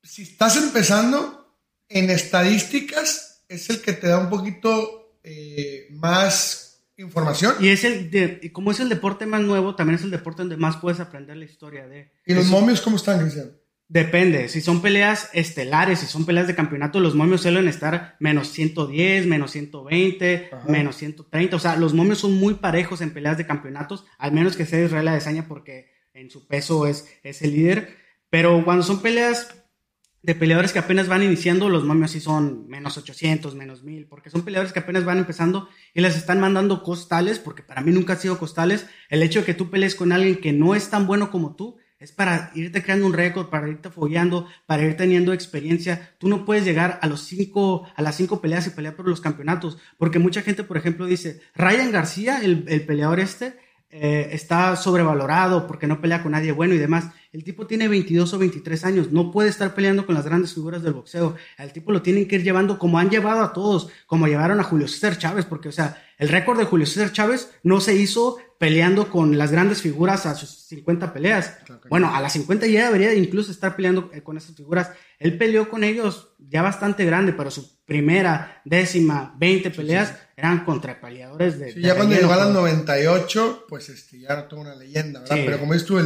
si 0.03 0.23
estás 0.23 0.57
empezando 0.57 1.57
en 1.89 2.11
estadísticas, 2.11 3.45
es 3.49 3.71
el 3.71 3.81
que 3.81 3.93
te 3.93 4.09
da 4.09 4.19
un 4.19 4.29
poquito 4.29 5.19
eh, 5.23 5.87
más 5.91 6.85
información. 6.97 7.55
Y 7.61 7.69
es 7.69 7.85
el, 7.85 8.11
de, 8.11 8.53
como 8.53 8.73
es 8.73 8.81
el 8.81 8.89
deporte 8.89 9.27
más 9.27 9.43
nuevo, 9.43 9.75
también 9.75 9.99
es 9.99 10.05
el 10.05 10.11
deporte 10.11 10.43
donde 10.43 10.57
más 10.57 10.77
puedes 10.77 11.01
aprender 11.01 11.37
la 11.37 11.45
historia 11.45 11.87
de... 11.87 12.13
¿Y 12.25 12.35
los 12.35 12.47
momios 12.47 12.81
cómo 12.81 12.97
están, 12.97 13.21
Cristian? 13.21 13.53
Depende, 13.89 14.49
si 14.49 14.61
son 14.61 14.83
peleas 14.83 15.31
estelares, 15.33 16.01
si 16.01 16.07
son 16.07 16.27
peleas 16.27 16.49
de 16.49 16.57
campeonato, 16.57 16.99
los 16.99 17.15
momios 17.15 17.43
suelen 17.43 17.69
estar 17.69 18.17
menos 18.19 18.49
110, 18.49 19.27
menos 19.27 19.53
120, 19.53 20.51
menos 20.67 20.97
130. 20.97 21.55
O 21.55 21.61
sea, 21.61 21.77
los 21.77 21.95
momios 21.95 22.19
son 22.19 22.35
muy 22.35 22.55
parejos 22.55 23.01
en 23.01 23.13
peleas 23.13 23.39
de 23.39 23.47
campeonatos, 23.47 24.05
al 24.19 24.33
menos 24.33 24.57
que 24.57 24.67
sea 24.67 24.85
Israel 24.85 25.07
Adesanya 25.07 25.47
porque 25.47 25.93
en 26.15 26.31
su 26.31 26.49
peso 26.49 26.89
es, 26.89 27.09
es 27.23 27.43
el 27.43 27.53
líder. 27.53 27.97
Pero 28.29 28.65
cuando 28.65 28.83
son 28.83 29.03
peleas 29.03 29.55
de 30.21 30.35
peleadores 30.35 30.73
que 30.73 30.81
apenas 30.81 31.07
van 31.07 31.23
iniciando, 31.23 31.69
los 31.69 31.85
momios 31.85 32.11
sí 32.11 32.19
son 32.19 32.67
menos 32.67 32.99
800, 32.99 33.55
menos 33.55 33.85
1000, 33.85 34.09
porque 34.09 34.31
son 34.31 34.43
peleadores 34.43 34.73
que 34.73 34.81
apenas 34.81 35.05
van 35.05 35.19
empezando 35.19 35.69
y 35.95 36.01
les 36.01 36.17
están 36.17 36.41
mandando 36.41 36.83
costales, 36.83 37.39
porque 37.39 37.63
para 37.63 37.83
mí 37.83 37.93
nunca 37.93 38.15
ha 38.15 38.17
sido 38.17 38.37
costales. 38.37 38.89
El 39.09 39.23
hecho 39.23 39.39
de 39.39 39.47
que 39.47 39.55
tú 39.55 39.71
pelees 39.71 39.95
con 39.95 40.11
alguien 40.11 40.41
que 40.41 40.53
no 40.53 40.75
es 40.75 40.91
tan 40.91 41.07
bueno 41.07 41.31
como 41.31 41.55
tú, 41.55 41.77
es 41.99 42.13
para 42.13 42.51
irte 42.55 42.83
creando 42.83 43.07
un 43.07 43.13
récord, 43.13 43.49
para 43.49 43.69
irte 43.69 43.91
fogueando, 43.91 44.47
para 44.67 44.83
ir 44.83 44.97
teniendo 44.97 45.33
experiencia. 45.33 46.15
Tú 46.19 46.29
no 46.29 46.45
puedes 46.45 46.65
llegar 46.65 46.99
a 47.03 47.07
los 47.07 47.23
cinco, 47.23 47.89
a 47.97 48.03
las 48.03 48.17
cinco 48.17 48.41
peleas 48.41 48.67
y 48.67 48.71
pelear 48.71 48.95
por 48.95 49.09
los 49.09 49.21
campeonatos, 49.21 49.79
porque 49.99 50.19
mucha 50.19 50.43
gente, 50.43 50.65
por 50.65 50.77
ejemplo, 50.77 51.07
dice, 51.07 51.41
Ryan 51.55 51.93
García, 51.93 52.41
el, 52.43 52.65
el 52.69 52.85
peleador 52.85 53.21
este, 53.21 53.57
eh, 53.89 54.31
está 54.33 54.77
sobrevalorado 54.77 55.67
porque 55.67 55.87
no 55.87 56.01
pelea 56.01 56.23
con 56.23 56.33
nadie 56.33 56.53
bueno 56.53 56.75
y 56.75 56.79
demás. 56.79 57.11
El 57.37 57.45
tipo 57.45 57.67
tiene 57.67 57.87
22 57.87 58.33
o 58.33 58.39
23 58.39 58.85
años, 58.87 59.13
no 59.13 59.31
puede 59.31 59.51
estar 59.51 59.75
peleando 59.75 60.07
con 60.07 60.15
las 60.15 60.25
grandes 60.25 60.55
figuras 60.55 60.83
del 60.83 60.95
boxeo. 60.95 61.37
El 61.59 61.71
tipo 61.71 61.93
lo 61.93 62.01
tienen 62.01 62.27
que 62.27 62.37
ir 62.37 62.43
llevando 62.43 62.79
como 62.79 62.99
han 62.99 63.11
llevado 63.11 63.43
a 63.43 63.53
todos, 63.53 63.89
como 64.07 64.27
llevaron 64.27 64.59
a 64.59 64.63
Julio 64.63 64.89
César 64.89 65.19
Chávez, 65.19 65.45
porque, 65.45 65.69
o 65.69 65.73
sea, 65.73 66.03
el 66.17 66.31
récord 66.31 66.59
de 66.59 66.65
Julio 66.65 66.87
César 66.87 67.13
Chávez 67.13 67.51
no 67.63 67.83
se 67.83 67.95
hizo 67.95 68.39
peleando 68.59 69.11
con 69.11 69.37
las 69.37 69.53
grandes 69.53 69.83
figuras 69.83 70.25
a 70.25 70.35
sus 70.35 70.49
50 70.49 71.13
peleas. 71.13 71.59
Bueno, 71.91 72.11
a 72.15 72.23
las 72.23 72.33
50 72.33 72.69
ya 72.69 72.87
debería 72.87 73.13
incluso 73.13 73.53
estar 73.53 73.77
peleando 73.77 74.09
eh, 74.15 74.23
con 74.23 74.39
esas 74.39 74.57
figuras. 74.57 74.93
Él 75.19 75.37
peleó 75.37 75.69
con 75.69 75.85
ellos 75.85 76.31
ya 76.39 76.63
bastante 76.63 77.05
grande, 77.05 77.35
pero 77.35 77.51
su 77.51 77.85
primera, 77.85 78.63
décima, 78.65 79.35
20 79.39 79.73
peleas 79.73 80.15
eran 80.37 80.65
contra 80.65 80.99
peleadores 80.99 81.59
de... 81.59 81.73
Sí, 81.75 81.83
ya 81.83 81.97
cuando 81.97 82.15
llegó 82.15 82.33
a 82.33 82.37
las 82.37 82.51
98, 82.51 83.67
pues 83.69 83.91
este, 83.91 84.21
ya 84.21 84.29
era 84.29 84.49
toda 84.49 84.63
una 84.63 84.75
leyenda, 84.75 85.21
¿verdad? 85.21 85.37
Pero 85.45 85.61
como 85.61 85.75
dices 85.75 85.87
tú, 85.87 85.99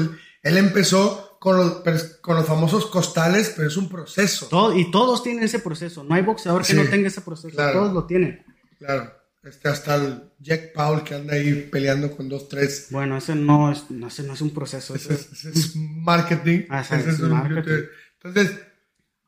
él, 0.43 0.57
empezó 0.57 1.37
con 1.41 1.57
los, 1.57 1.83
con 2.21 2.37
los 2.37 2.47
famosos 2.47 2.87
costales, 2.87 3.53
pero 3.57 3.69
es 3.69 3.77
un 3.77 3.89
proceso. 3.89 4.47
Todo, 4.47 4.79
y 4.79 4.91
todos 4.91 5.23
tienen 5.23 5.45
ese 5.45 5.59
proceso. 5.59 6.05
No 6.05 6.15
hay 6.15 6.23
boxeador 6.23 6.65
que 6.67 6.75
no 6.75 6.85
tenga 6.85 7.09
ese 7.09 7.21
proceso. 7.21 7.57
Todos 7.57 7.93
lo 7.93 8.05
tienen. 8.05 8.45
Claro. 8.79 9.21
Este, 9.43 9.69
hasta 9.69 9.95
el 9.95 10.33
Jack 10.39 10.75
Paul 10.75 11.03
que 11.03 11.15
anda 11.15 11.35
ahí 11.35 11.69
peleando 11.73 12.15
con 12.15 12.29
dos, 12.29 12.49
tres. 12.49 12.89
Bueno, 12.91 13.17
ese 13.17 13.35
no 13.35 13.73
es, 13.73 13.91
no, 13.91 14.09
no 14.09 14.35
es 14.35 14.41
un 14.43 14.51
proceso. 14.53 14.95
Ese, 14.95 15.15
es, 15.15 15.75
marketing. 15.77 16.67
Ah, 16.69 16.83
es 16.83 17.21
marketing. 17.21 17.85
Entonces, 18.23 18.59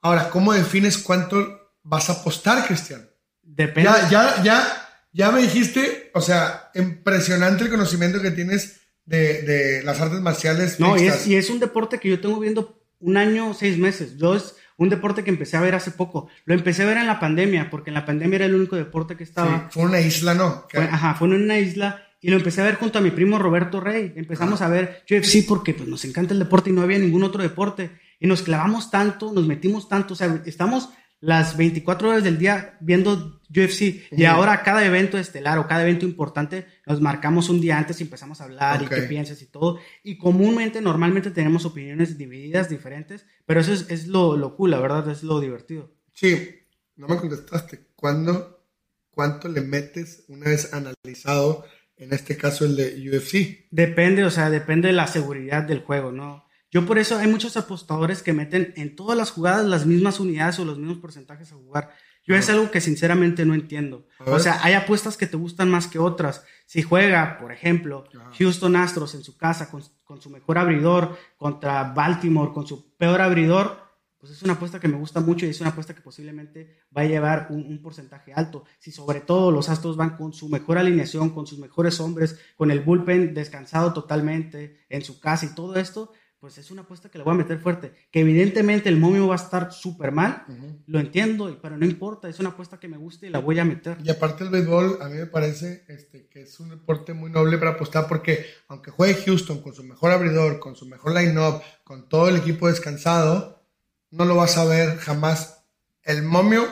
ahora, 0.02 0.28
¿cómo 0.28 0.52
defines 0.52 0.98
cuánto 0.98 1.72
vas 1.82 2.10
a 2.10 2.14
apostar, 2.14 2.66
Cristian? 2.66 3.08
Depende. 3.42 3.88
Ya, 3.90 4.10
ya, 4.10 4.42
ya, 4.42 4.88
ya 5.12 5.30
me 5.30 5.40
dijiste, 5.40 6.10
o 6.12 6.20
sea, 6.20 6.70
impresionante 6.74 7.64
el 7.64 7.70
conocimiento 7.70 8.20
que 8.20 8.32
tienes 8.32 8.81
de, 9.04 9.42
de 9.42 9.82
las 9.82 10.00
artes 10.00 10.20
marciales. 10.20 10.80
No, 10.80 10.96
y 10.96 11.06
es, 11.06 11.26
y 11.26 11.36
es, 11.36 11.50
un 11.50 11.60
deporte 11.60 11.98
que 11.98 12.08
yo 12.08 12.20
tengo 12.20 12.38
viendo 12.40 12.82
un 13.00 13.16
año, 13.16 13.54
seis 13.54 13.78
meses. 13.78 14.16
Yo 14.16 14.34
es 14.34 14.56
un 14.76 14.88
deporte 14.88 15.24
que 15.24 15.30
empecé 15.30 15.56
a 15.56 15.60
ver 15.60 15.74
hace 15.74 15.90
poco. 15.90 16.28
Lo 16.44 16.54
empecé 16.54 16.82
a 16.82 16.86
ver 16.86 16.96
en 16.96 17.06
la 17.06 17.20
pandemia, 17.20 17.70
porque 17.70 17.90
en 17.90 17.94
la 17.94 18.04
pandemia 18.04 18.36
era 18.36 18.46
el 18.46 18.54
único 18.54 18.76
deporte 18.76 19.16
que 19.16 19.24
estaba. 19.24 19.68
fue 19.70 19.84
una 19.84 20.00
isla, 20.00 20.34
¿no? 20.34 20.66
ajá, 20.74 21.14
fue 21.14 21.28
en 21.28 21.34
una 21.34 21.58
isla 21.58 22.06
y 22.20 22.30
lo 22.30 22.36
empecé 22.36 22.60
a 22.60 22.64
ver 22.64 22.76
junto 22.76 22.98
a 22.98 23.02
mi 23.02 23.10
primo 23.10 23.38
Roberto 23.38 23.80
Rey. 23.80 24.12
Empezamos 24.14 24.62
a 24.62 24.68
ver 24.68 25.02
UFC 25.10 25.44
porque 25.46 25.74
pues, 25.74 25.88
nos 25.88 26.04
encanta 26.04 26.32
el 26.32 26.38
deporte 26.38 26.70
y 26.70 26.72
no 26.72 26.82
había 26.82 26.98
ningún 26.98 27.24
otro 27.24 27.42
deporte. 27.42 27.90
Y 28.20 28.28
nos 28.28 28.42
clavamos 28.42 28.92
tanto, 28.92 29.32
nos 29.32 29.44
metimos 29.46 29.88
tanto, 29.88 30.14
o 30.14 30.16
sea, 30.16 30.40
estamos 30.46 30.90
las 31.18 31.56
24 31.56 32.10
horas 32.10 32.24
del 32.24 32.38
día 32.38 32.76
viendo 32.80 33.41
UFC 33.52 34.10
y 34.10 34.24
ahora 34.24 34.62
cada 34.62 34.84
evento 34.84 35.18
estelar 35.18 35.58
o 35.58 35.66
cada 35.66 35.82
evento 35.82 36.06
importante 36.06 36.66
nos 36.86 37.00
marcamos 37.00 37.48
un 37.50 37.60
día 37.60 37.76
antes 37.76 38.00
y 38.00 38.04
empezamos 38.04 38.40
a 38.40 38.44
hablar 38.44 38.82
y 38.82 38.86
qué 38.86 39.02
piensas 39.02 39.42
y 39.42 39.46
todo. 39.46 39.78
Y 40.02 40.16
comúnmente, 40.16 40.80
normalmente 40.80 41.30
tenemos 41.30 41.64
opiniones 41.64 42.16
divididas, 42.16 42.68
diferentes, 42.68 43.26
pero 43.46 43.60
eso 43.60 43.72
es, 43.72 43.90
es 43.90 44.06
lo, 44.06 44.36
lo, 44.36 44.56
cool, 44.56 44.70
la 44.70 44.80
verdad, 44.80 45.08
es 45.10 45.22
lo 45.22 45.40
divertido. 45.40 45.92
Sí, 46.12 46.60
no 46.96 47.08
me 47.08 47.16
contestaste. 47.16 47.88
¿Cuándo, 47.94 48.64
¿Cuánto 49.10 49.48
le 49.48 49.60
metes 49.60 50.24
una 50.28 50.46
vez 50.46 50.72
analizado, 50.72 51.64
en 51.96 52.12
este 52.12 52.36
caso 52.36 52.64
el 52.64 52.76
de 52.76 53.10
UFC? 53.10 53.66
Depende, 53.70 54.24
o 54.24 54.30
sea, 54.30 54.50
depende 54.50 54.88
de 54.88 54.94
la 54.94 55.06
seguridad 55.06 55.62
del 55.62 55.80
juego, 55.80 56.10
¿no? 56.10 56.46
Yo 56.72 56.86
por 56.86 56.98
eso 56.98 57.18
hay 57.18 57.28
muchos 57.28 57.58
apostadores 57.58 58.22
que 58.22 58.32
meten 58.32 58.72
en 58.76 58.96
todas 58.96 59.16
las 59.16 59.30
jugadas 59.30 59.66
las 59.66 59.84
mismas 59.84 60.18
unidades 60.18 60.58
o 60.58 60.64
los 60.64 60.78
mismos 60.78 60.98
porcentajes 60.98 61.52
a 61.52 61.56
jugar. 61.56 61.94
Yo 62.24 62.36
es 62.36 62.48
algo 62.48 62.70
que 62.70 62.80
sinceramente 62.80 63.44
no 63.44 63.54
entiendo. 63.54 64.06
O 64.26 64.38
sea, 64.38 64.60
hay 64.62 64.74
apuestas 64.74 65.16
que 65.16 65.26
te 65.26 65.36
gustan 65.36 65.70
más 65.70 65.88
que 65.88 65.98
otras. 65.98 66.44
Si 66.66 66.82
juega, 66.82 67.38
por 67.38 67.52
ejemplo, 67.52 68.04
Houston 68.38 68.76
Astros 68.76 69.14
en 69.14 69.24
su 69.24 69.36
casa 69.36 69.70
con, 69.70 69.82
su 70.20 70.30
mejor 70.30 70.58
abridor 70.58 71.18
contra 71.36 71.82
Baltimore 71.92 72.52
con 72.52 72.66
su 72.66 72.94
peor 72.96 73.20
abridor, 73.20 73.82
pues 74.18 74.32
es 74.32 74.42
una 74.44 74.52
apuesta 74.52 74.78
que 74.78 74.86
me 74.86 74.98
gusta 74.98 75.20
mucho 75.20 75.46
y 75.46 75.48
es 75.48 75.60
una 75.60 75.70
apuesta 75.70 75.94
que 75.94 76.00
posiblemente 76.00 76.78
va 76.96 77.02
a 77.02 77.06
llevar 77.06 77.48
un, 77.50 77.66
un, 77.66 77.82
porcentaje 77.82 78.32
alto. 78.32 78.64
Si 78.78 78.92
sobre 78.92 79.20
todo 79.20 79.50
los 79.50 79.68
Astros 79.68 79.96
van 79.96 80.16
con 80.16 80.32
su 80.32 80.48
mejor 80.48 80.78
alineación, 80.78 81.30
con 81.30 81.48
sus 81.48 81.58
mejores 81.58 81.98
hombres, 81.98 82.38
con 82.56 82.70
el 82.70 82.80
bullpen 82.80 83.34
descansado 83.34 83.92
totalmente 83.92 84.84
en 84.88 85.02
su 85.02 85.18
casa 85.18 85.46
y 85.46 85.54
todo 85.56 85.74
esto, 85.74 86.12
pues 86.42 86.58
es 86.58 86.72
una 86.72 86.82
apuesta 86.82 87.08
que 87.08 87.18
le 87.18 87.24
voy 87.24 87.34
a 87.34 87.36
meter 87.36 87.60
fuerte. 87.60 87.94
Que 88.10 88.18
evidentemente 88.18 88.88
el 88.88 88.98
momio 88.98 89.28
va 89.28 89.34
a 89.34 89.36
estar 89.36 89.72
súper 89.72 90.10
mal, 90.10 90.44
lo 90.88 90.98
entiendo, 90.98 91.56
pero 91.62 91.76
no 91.76 91.86
importa, 91.86 92.28
es 92.28 92.40
una 92.40 92.48
apuesta 92.48 92.80
que 92.80 92.88
me 92.88 92.96
gusta 92.96 93.28
y 93.28 93.30
la 93.30 93.38
voy 93.38 93.60
a 93.60 93.64
meter. 93.64 93.98
Y 94.02 94.10
aparte 94.10 94.42
el 94.42 94.50
béisbol, 94.50 94.98
a 95.00 95.08
mí 95.08 95.18
me 95.18 95.26
parece 95.26 95.84
este, 95.86 96.26
que 96.26 96.42
es 96.42 96.58
un 96.58 96.70
deporte 96.70 97.12
muy 97.12 97.30
noble 97.30 97.58
para 97.58 97.70
apostar 97.70 98.08
porque 98.08 98.44
aunque 98.66 98.90
juegue 98.90 99.22
Houston 99.22 99.62
con 99.62 99.72
su 99.72 99.84
mejor 99.84 100.10
abridor, 100.10 100.58
con 100.58 100.74
su 100.74 100.84
mejor 100.84 101.14
line-up, 101.14 101.62
con 101.84 102.08
todo 102.08 102.28
el 102.28 102.34
equipo 102.34 102.66
descansado, 102.66 103.64
no 104.10 104.24
lo 104.24 104.34
vas 104.34 104.58
a 104.58 104.64
ver 104.64 104.96
jamás. 104.96 105.64
El 106.02 106.24
momio 106.24 106.66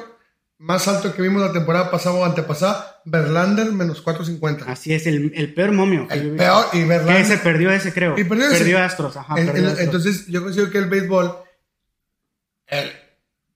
más 0.60 0.86
alto 0.88 1.14
que 1.14 1.22
vimos 1.22 1.40
la 1.40 1.52
temporada 1.52 1.90
pasada 1.90 2.16
o 2.16 2.24
antepasada, 2.24 3.00
Verlander 3.06 3.72
menos 3.72 4.04
4.50. 4.04 4.64
Así 4.66 4.92
es, 4.92 5.06
el, 5.06 5.32
el 5.34 5.54
peor 5.54 5.72
momio. 5.72 6.06
El 6.10 6.36
peor, 6.36 6.66
y 6.74 6.84
Verlander. 6.84 7.22
ese 7.22 7.38
perdió 7.38 7.70
ese, 7.70 7.94
creo. 7.94 8.18
Y 8.18 8.24
perdió, 8.24 8.50
perdió 8.50 8.78
Astros, 8.78 9.16
ajá. 9.16 9.36
Entonces, 9.38 10.26
yo 10.26 10.42
considero 10.42 10.70
que 10.70 10.76
el 10.76 10.86
béisbol, 10.86 11.34
el 12.66 12.90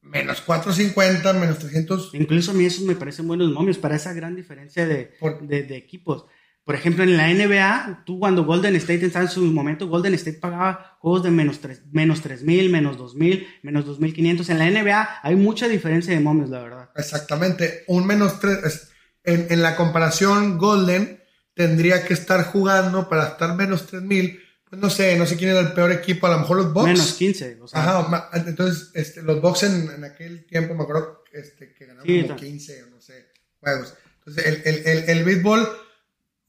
menos 0.00 0.42
4.50, 0.46 1.34
menos 1.38 1.58
300. 1.58 2.14
Incluso 2.14 2.52
a 2.52 2.54
mí 2.54 2.64
esos 2.64 2.84
me 2.84 2.96
parecen 2.96 3.28
buenos 3.28 3.52
momios 3.52 3.76
para 3.76 3.96
esa 3.96 4.14
gran 4.14 4.34
diferencia 4.34 4.86
de, 4.86 5.12
de, 5.42 5.62
de 5.62 5.76
equipos. 5.76 6.24
Por 6.64 6.74
ejemplo, 6.74 7.04
en 7.04 7.18
la 7.18 7.28
NBA, 7.28 8.04
tú 8.06 8.18
cuando 8.18 8.44
Golden 8.44 8.74
State 8.76 9.04
estaba 9.04 9.26
en 9.26 9.30
su 9.30 9.42
momento, 9.42 9.86
Golden 9.86 10.14
State 10.14 10.38
pagaba 10.38 10.96
juegos 10.98 11.22
de 11.22 11.30
menos 11.30 11.60
3 11.60 11.82
menos 11.92 12.22
3000, 12.22 12.70
menos 12.70 12.96
2000, 12.96 13.46
menos 13.62 13.84
2500. 13.84 14.48
En 14.48 14.58
la 14.58 14.70
NBA 14.70 15.20
hay 15.22 15.36
mucha 15.36 15.68
diferencia 15.68 16.14
de 16.14 16.20
momios, 16.20 16.48
la 16.48 16.62
verdad. 16.62 16.90
Exactamente. 16.96 17.84
Un 17.86 18.06
menos 18.06 18.40
3. 18.40 18.88
En, 19.24 19.46
en 19.50 19.62
la 19.62 19.76
comparación, 19.76 20.56
Golden 20.56 21.22
tendría 21.52 22.04
que 22.06 22.14
estar 22.14 22.44
jugando 22.46 23.10
para 23.10 23.28
estar 23.28 23.54
menos 23.54 23.86
3000. 23.86 24.40
Pues 24.70 24.80
no 24.80 24.88
sé, 24.88 25.18
no 25.18 25.26
sé 25.26 25.36
quién 25.36 25.50
era 25.50 25.60
el 25.60 25.72
peor 25.72 25.92
equipo, 25.92 26.26
a 26.26 26.30
lo 26.30 26.38
mejor 26.38 26.56
los 26.56 26.72
Bucks. 26.72 26.88
Menos 26.88 27.12
15. 27.12 27.58
O 27.60 27.68
sea, 27.68 27.80
Ajá, 27.80 28.30
entonces 28.32 28.90
este, 28.94 29.20
los 29.20 29.42
Bucks 29.42 29.64
en, 29.64 29.90
en, 29.90 30.04
aquel 30.04 30.46
tiempo 30.46 30.74
me 30.74 30.84
acuerdo 30.84 31.24
este, 31.30 31.74
que 31.74 31.84
ganaron 31.84 32.22
como 32.22 32.36
15 32.36 32.84
o 32.84 32.86
no 32.88 33.02
sé, 33.02 33.26
juegos. 33.60 33.94
Entonces 34.20 34.46
el, 34.46 34.62
el, 34.64 34.86
el, 34.86 35.10
el 35.10 35.24
béisbol 35.24 35.68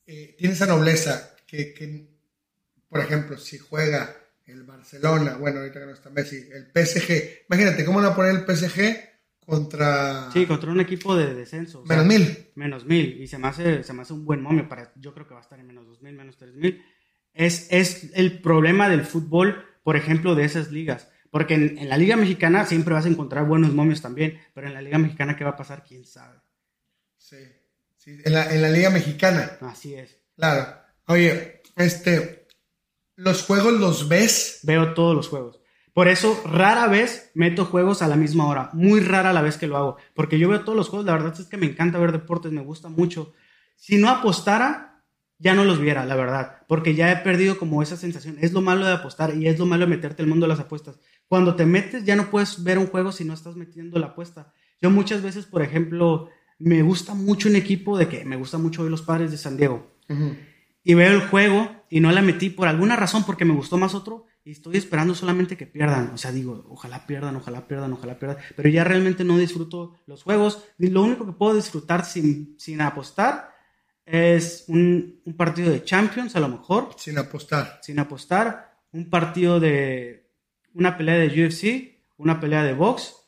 eh, 0.07 0.35
tiene 0.37 0.53
esa 0.53 0.67
nobleza 0.67 1.35
que, 1.47 1.73
que, 1.73 2.07
por 2.87 2.99
ejemplo, 2.99 3.37
si 3.37 3.57
juega 3.57 4.15
el 4.45 4.63
Barcelona, 4.63 5.37
bueno, 5.37 5.59
ahorita 5.59 5.79
que 5.79 5.85
no 5.85 5.93
está 5.93 6.09
Messi, 6.09 6.47
el 6.51 6.67
PSG, 6.71 7.45
imagínate, 7.49 7.83
¿cómo 7.83 8.01
van 8.01 8.11
a 8.11 8.15
poner 8.15 8.35
el 8.35 8.45
PSG 8.45 8.95
contra... 9.39 10.29
Sí, 10.31 10.45
contra 10.45 10.71
un 10.71 10.79
equipo 10.79 11.15
de 11.15 11.33
descenso. 11.33 11.83
menos 11.85 12.05
mil. 12.05 12.51
Menos 12.55 12.85
mil, 12.85 13.21
y 13.21 13.27
se 13.27 13.37
me, 13.37 13.47
hace, 13.47 13.83
se 13.83 13.93
me 13.93 14.03
hace 14.03 14.13
un 14.13 14.25
buen 14.25 14.41
momio, 14.41 14.69
para, 14.69 14.91
yo 14.95 15.13
creo 15.13 15.27
que 15.27 15.33
va 15.33 15.39
a 15.39 15.43
estar 15.43 15.59
en 15.59 15.67
menos 15.67 15.87
dos 15.87 16.01
mil, 16.01 16.13
menos 16.13 16.37
tres 16.37 16.53
mil. 16.53 16.83
Es, 17.33 17.67
es 17.71 18.11
el 18.13 18.41
problema 18.41 18.87
del 18.89 19.03
fútbol, 19.03 19.65
por 19.83 19.95
ejemplo, 19.95 20.35
de 20.35 20.45
esas 20.45 20.71
ligas. 20.71 21.09
Porque 21.31 21.55
en, 21.55 21.77
en, 21.79 21.89
la 21.89 21.97
Liga 21.97 22.15
Mexicana 22.15 22.65
siempre 22.65 22.93
vas 22.93 23.05
a 23.05 23.09
encontrar 23.09 23.45
buenos 23.45 23.73
momios 23.73 24.01
también, 24.01 24.39
pero 24.53 24.67
en 24.67 24.73
la 24.73 24.81
Liga 24.81 24.97
Mexicana, 24.99 25.35
¿qué 25.35 25.43
va 25.43 25.49
a 25.49 25.57
pasar? 25.57 25.83
¿Quién 25.83 26.05
sabe? 26.05 26.39
Sí, 27.17 27.37
sí. 28.05 28.17
En, 28.23 28.33
la, 28.33 28.53
en 28.53 28.61
la 28.61 28.69
Liga 28.69 28.89
Mexicana. 28.89 29.57
Así 29.61 29.95
es. 29.95 30.17
Claro. 30.37 30.79
Oye, 31.07 31.61
este, 31.75 32.47
¿los 33.15 33.43
juegos 33.43 33.73
los 33.73 34.07
ves? 34.07 34.59
Veo 34.63 34.93
todos 34.93 35.15
los 35.15 35.27
juegos. 35.27 35.59
Por 35.93 36.09
eso 36.09 36.41
rara 36.45 36.87
vez 36.87 37.31
meto 37.35 37.65
juegos 37.65 38.01
a 38.01 38.07
la 38.07 38.17
misma 38.17 38.47
hora. 38.47 38.69
Muy 38.73 38.99
rara 38.99 39.31
la 39.31 39.41
vez 39.41 39.57
que 39.57 39.67
lo 39.67 39.77
hago. 39.77 39.97
Porque 40.13 40.37
yo 40.37 40.49
veo 40.49 40.61
todos 40.61 40.75
los 40.75 40.89
juegos. 40.89 41.05
La 41.05 41.13
verdad 41.13 41.33
es 41.39 41.47
que 41.47 41.57
me 41.57 41.67
encanta 41.67 41.99
ver 41.99 42.11
deportes. 42.11 42.51
Me 42.51 42.61
gusta 42.61 42.89
mucho. 42.89 43.33
Si 43.77 43.97
no 43.97 44.09
apostara, 44.09 45.03
ya 45.37 45.53
no 45.53 45.63
los 45.63 45.79
viera, 45.79 46.05
la 46.05 46.15
verdad. 46.15 46.63
Porque 46.67 46.95
ya 46.95 47.11
he 47.11 47.17
perdido 47.17 47.57
como 47.57 47.81
esa 47.81 47.95
sensación. 47.95 48.37
Es 48.41 48.51
lo 48.51 48.61
malo 48.61 48.85
de 48.85 48.91
apostar 48.91 49.35
y 49.35 49.47
es 49.47 49.57
lo 49.57 49.65
malo 49.65 49.85
de 49.85 49.95
meterte 49.95 50.21
el 50.21 50.27
mundo 50.27 50.45
de 50.45 50.49
las 50.49 50.59
apuestas. 50.59 50.99
Cuando 51.27 51.55
te 51.55 51.65
metes 51.65 52.03
ya 52.03 52.17
no 52.17 52.29
puedes 52.29 52.63
ver 52.63 52.77
un 52.77 52.87
juego 52.87 53.13
si 53.13 53.23
no 53.23 53.33
estás 53.33 53.55
metiendo 53.55 53.97
la 53.97 54.07
apuesta. 54.07 54.51
Yo 54.81 54.89
muchas 54.89 55.21
veces, 55.21 55.45
por 55.45 55.61
ejemplo, 55.61 56.29
me 56.59 56.81
gusta 56.81 57.13
mucho 57.13 57.49
un 57.49 57.55
equipo 57.55 57.97
de 57.97 58.07
que 58.07 58.25
me 58.25 58.35
gusta 58.35 58.57
mucho 58.57 58.83
hoy 58.83 58.89
los 58.89 59.01
padres 59.01 59.31
de 59.31 59.37
San 59.37 59.57
Diego. 59.57 59.91
Uh 60.09 60.13
-huh. 60.13 60.37
Y 60.83 60.93
veo 60.93 61.11
el 61.11 61.27
juego 61.27 61.85
y 61.89 61.99
no 61.99 62.11
la 62.11 62.21
metí 62.21 62.49
por 62.49 62.67
alguna 62.67 62.95
razón 62.95 63.23
porque 63.23 63.45
me 63.45 63.55
gustó 63.55 63.77
más 63.77 63.95
otro 63.95 64.25
y 64.43 64.51
estoy 64.51 64.77
esperando 64.77 65.15
solamente 65.15 65.57
que 65.57 65.65
pierdan. 65.65 66.11
O 66.13 66.17
sea, 66.17 66.31
digo, 66.31 66.63
ojalá 66.69 67.07
pierdan, 67.07 67.35
ojalá 67.35 67.67
pierdan, 67.67 67.93
ojalá 67.93 68.19
pierdan. 68.19 68.37
Pero 68.55 68.69
ya 68.69 68.83
realmente 68.83 69.23
no 69.23 69.37
disfruto 69.39 69.95
los 70.05 70.21
juegos. 70.21 70.63
Lo 70.77 71.01
único 71.01 71.25
que 71.25 71.31
puedo 71.31 71.55
disfrutar 71.55 72.05
sin, 72.05 72.55
sin 72.59 72.81
apostar 72.81 73.49
es 74.05 74.65
un, 74.67 75.21
un 75.25 75.35
partido 75.35 75.71
de 75.71 75.83
Champions, 75.83 76.35
a 76.35 76.39
lo 76.39 76.49
mejor. 76.49 76.89
Sin 76.97 77.17
apostar. 77.17 77.79
Sin 77.81 77.97
apostar. 77.97 78.77
Un 78.91 79.09
partido 79.09 79.59
de 79.59 80.29
una 80.75 80.95
pelea 80.95 81.15
de 81.15 81.45
UFC, 81.45 82.03
una 82.17 82.39
pelea 82.39 82.63
de 82.63 82.73
box 82.73 83.24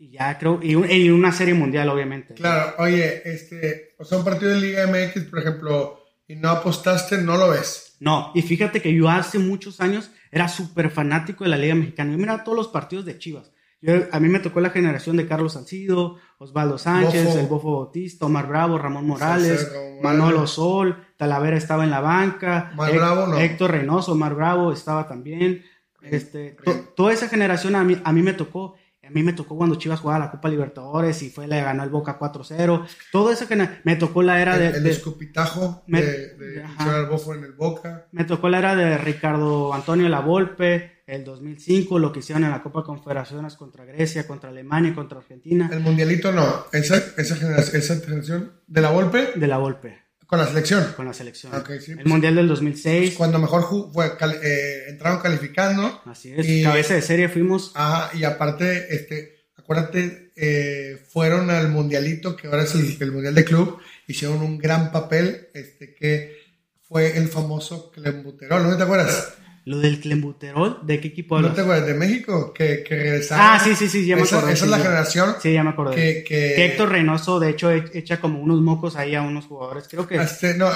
y 0.00 0.12
ya 0.12 0.38
creo, 0.38 0.58
y, 0.62 0.72
y, 0.72 1.10
una 1.10 1.30
serie 1.30 1.52
mundial, 1.52 1.90
obviamente. 1.90 2.32
Claro, 2.32 2.74
oye, 2.78 3.20
este, 3.30 3.94
o 3.98 4.04
sea, 4.04 4.16
un 4.16 4.24
partido 4.24 4.50
de 4.50 4.60
Liga 4.60 4.86
MX, 4.86 5.24
por 5.24 5.40
ejemplo, 5.40 6.00
y 6.26 6.36
no 6.36 6.48
apostaste, 6.48 7.18
no 7.18 7.36
lo 7.36 7.50
ves. 7.50 7.96
No, 8.00 8.32
y 8.34 8.40
fíjate 8.40 8.80
que 8.80 8.94
yo 8.94 9.10
hace 9.10 9.38
muchos 9.38 9.78
años 9.82 10.10
era 10.30 10.48
súper 10.48 10.90
fanático 10.90 11.44
de 11.44 11.50
la 11.50 11.58
Liga 11.58 11.74
Mexicana. 11.74 12.12
Yo 12.12 12.18
miraba 12.18 12.44
todos 12.44 12.56
los 12.56 12.68
partidos 12.68 13.04
de 13.04 13.18
Chivas. 13.18 13.52
Yo, 13.82 13.92
a 14.10 14.20
mí 14.20 14.28
me 14.28 14.40
tocó 14.40 14.60
la 14.60 14.70
generación 14.70 15.18
de 15.18 15.26
Carlos 15.26 15.52
Salcido, 15.52 16.16
Osvaldo 16.38 16.78
Sánchez, 16.78 17.26
Bofo. 17.26 17.38
el 17.38 17.46
Bofo 17.46 17.76
Bautista, 17.76 18.24
Omar 18.24 18.48
Bravo, 18.48 18.78
Ramón 18.78 19.06
Morales, 19.06 19.60
Salcedo, 19.60 20.02
Manolo 20.02 20.46
Sol, 20.46 20.96
Talavera 21.18 21.58
estaba 21.58 21.84
en 21.84 21.90
la 21.90 22.00
banca, 22.00 22.70
Omar 22.72 22.94
Bravo, 22.94 23.26
no. 23.26 23.38
Héctor 23.38 23.72
Reynoso, 23.72 24.12
Omar 24.12 24.34
Bravo 24.34 24.72
estaba 24.72 25.06
también. 25.06 25.62
Este, 26.00 26.56
to, 26.64 26.72
toda 26.96 27.12
esa 27.12 27.28
generación 27.28 27.76
a 27.76 27.84
mí, 27.84 28.00
a 28.02 28.12
mí 28.12 28.22
me 28.22 28.32
tocó. 28.32 28.76
A 29.10 29.12
mí 29.12 29.24
me 29.24 29.32
tocó 29.32 29.56
cuando 29.56 29.74
Chivas 29.74 29.98
jugaba 29.98 30.26
la 30.26 30.30
Copa 30.30 30.48
Libertadores 30.48 31.20
y 31.22 31.30
fue, 31.30 31.48
le 31.48 31.60
ganó 31.60 31.82
el 31.82 31.90
Boca 31.90 32.16
4-0. 32.16 32.86
Todo 33.10 33.32
eso 33.32 33.48
que 33.48 33.56
me 33.82 33.96
tocó 33.96 34.22
la 34.22 34.40
era 34.40 34.54
el, 34.54 34.60
de. 34.60 34.78
El 34.78 34.84
de, 34.84 34.90
escupitajo 34.90 35.82
me, 35.88 36.00
de, 36.00 36.34
de 36.36 36.62
el 36.62 37.06
Bofo 37.06 37.34
en 37.34 37.42
el 37.42 37.52
Boca. 37.52 38.06
Me 38.12 38.24
tocó 38.24 38.48
la 38.48 38.58
era 38.58 38.76
de 38.76 38.96
Ricardo 38.98 39.74
Antonio 39.74 40.08
Lavolpe, 40.08 41.02
el 41.08 41.24
2005, 41.24 41.98
lo 41.98 42.12
que 42.12 42.20
hicieron 42.20 42.44
en 42.44 42.50
la 42.50 42.62
Copa 42.62 42.84
Confederaciones 42.84 43.56
contra 43.56 43.84
Grecia, 43.84 44.28
contra 44.28 44.50
Alemania, 44.50 44.94
contra 44.94 45.18
Argentina. 45.18 45.68
El 45.72 45.80
Mundialito 45.80 46.30
no. 46.30 46.66
Esa, 46.72 47.02
esa, 47.16 47.34
generación, 47.34 47.76
esa 47.76 47.96
generación 47.96 48.52
de 48.68 48.80
la 48.80 48.90
Volpe. 48.90 49.32
De 49.34 49.46
la 49.48 49.58
Volpe. 49.58 49.99
Con 50.30 50.38
la 50.38 50.46
selección. 50.46 50.92
Con 50.94 51.06
la 51.06 51.12
selección. 51.12 51.52
Okay, 51.52 51.80
sí, 51.80 51.90
el 51.90 51.96
pues, 51.96 52.06
Mundial 52.06 52.36
del 52.36 52.46
2006. 52.46 53.14
Cuando 53.16 53.40
mejor 53.40 53.66
fue, 53.92 54.12
eh, 54.44 54.84
entraron 54.86 55.18
calificando. 55.18 56.02
Así 56.04 56.32
es. 56.32 56.48
Y, 56.48 56.62
cabeza 56.62 56.94
de 56.94 57.02
serie 57.02 57.28
fuimos. 57.28 57.72
Ajá, 57.74 58.16
y 58.16 58.22
aparte, 58.22 58.94
este, 58.94 59.48
acuérdate, 59.56 60.30
eh, 60.36 61.04
fueron 61.08 61.50
al 61.50 61.68
Mundialito, 61.70 62.36
que 62.36 62.46
ahora 62.46 62.62
es 62.62 62.76
el, 62.76 62.96
el, 63.00 63.10
Mundial 63.10 63.34
de 63.34 63.44
Club, 63.44 63.78
hicieron 64.06 64.40
un 64.42 64.56
gran 64.56 64.92
papel, 64.92 65.48
este, 65.52 65.96
que 65.96 66.38
fue 66.80 67.18
el 67.18 67.26
famoso 67.26 67.90
Clembuterol, 67.90 68.62
¿no 68.62 68.76
te 68.76 68.84
acuerdas? 68.84 69.34
Lo 69.66 69.78
del 69.78 70.00
Clembuterol, 70.00 70.78
¿de 70.82 71.00
qué 71.00 71.08
equipo 71.08 71.36
hablas? 71.36 71.50
¿No 71.50 71.54
te 71.54 71.60
acuerdas? 71.60 71.86
De 71.86 71.94
México, 71.94 72.52
que, 72.54 72.82
que 72.82 72.96
regresaron. 72.96 73.44
Ah, 73.46 73.60
sí, 73.62 73.74
sí, 73.74 73.88
sí, 73.88 74.06
ya 74.06 74.16
me 74.16 74.22
esa, 74.22 74.36
acuerdo. 74.36 74.54
Esa 74.54 74.64
es 74.64 74.70
la 74.70 74.78
generación. 74.78 75.34
Sí, 75.40 75.52
ya 75.52 75.62
me 75.62 75.70
acuerdo. 75.70 75.92
Que, 75.92 76.24
que, 76.26 76.54
que, 76.56 76.64
Héctor 76.64 76.88
Reynoso, 76.88 77.38
de 77.38 77.50
hecho, 77.50 77.70
echa 77.70 78.20
como 78.20 78.40
unos 78.40 78.62
mocos 78.62 78.96
ahí 78.96 79.14
a 79.14 79.20
unos 79.20 79.44
jugadores. 79.44 79.86
Creo 79.88 80.08
que. 80.08 80.16
Este, 80.16 80.54
no, 80.54 80.70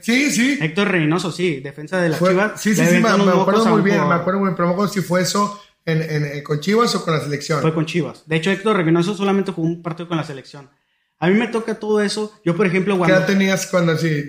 sí, 0.00 0.30
sí. 0.30 0.58
Héctor 0.60 0.88
Reynoso, 0.88 1.32
sí, 1.32 1.58
defensa 1.58 2.00
de 2.00 2.10
la 2.10 2.16
fue, 2.16 2.30
Chivas. 2.30 2.60
Sí, 2.60 2.74
sí, 2.74 2.86
sí, 2.86 2.98
me, 2.98 3.08
acuerdo 3.08 3.66
muy 3.66 3.82
bien, 3.82 4.06
me 4.08 4.14
acuerdo 4.14 4.38
muy 4.38 4.48
bien, 4.48 4.56
pero 4.56 4.68
me 4.68 4.74
acuerdo 4.74 4.92
si 4.92 5.00
fue 5.00 5.22
eso 5.22 5.60
en, 5.84 6.00
en, 6.00 6.24
en, 6.24 6.42
con 6.44 6.60
Chivas 6.60 6.94
o 6.94 7.04
con 7.04 7.14
la 7.14 7.20
selección. 7.20 7.60
Fue 7.60 7.74
con 7.74 7.84
Chivas. 7.84 8.22
De 8.26 8.36
hecho, 8.36 8.52
Héctor 8.52 8.76
Reynoso 8.76 9.14
solamente 9.16 9.50
jugó 9.50 9.66
un 9.66 9.82
partido 9.82 10.08
con 10.08 10.16
la 10.16 10.24
selección. 10.24 10.70
A 11.18 11.28
mí 11.28 11.34
me 11.34 11.48
toca 11.48 11.74
todo 11.74 12.00
eso. 12.00 12.32
Yo, 12.44 12.56
por 12.56 12.66
ejemplo, 12.66 12.96
cuando. 12.96 13.14
¿Qué 13.14 13.18
edad 13.18 13.26
tenías 13.26 13.66
cuando 13.66 13.92
así? 13.92 14.24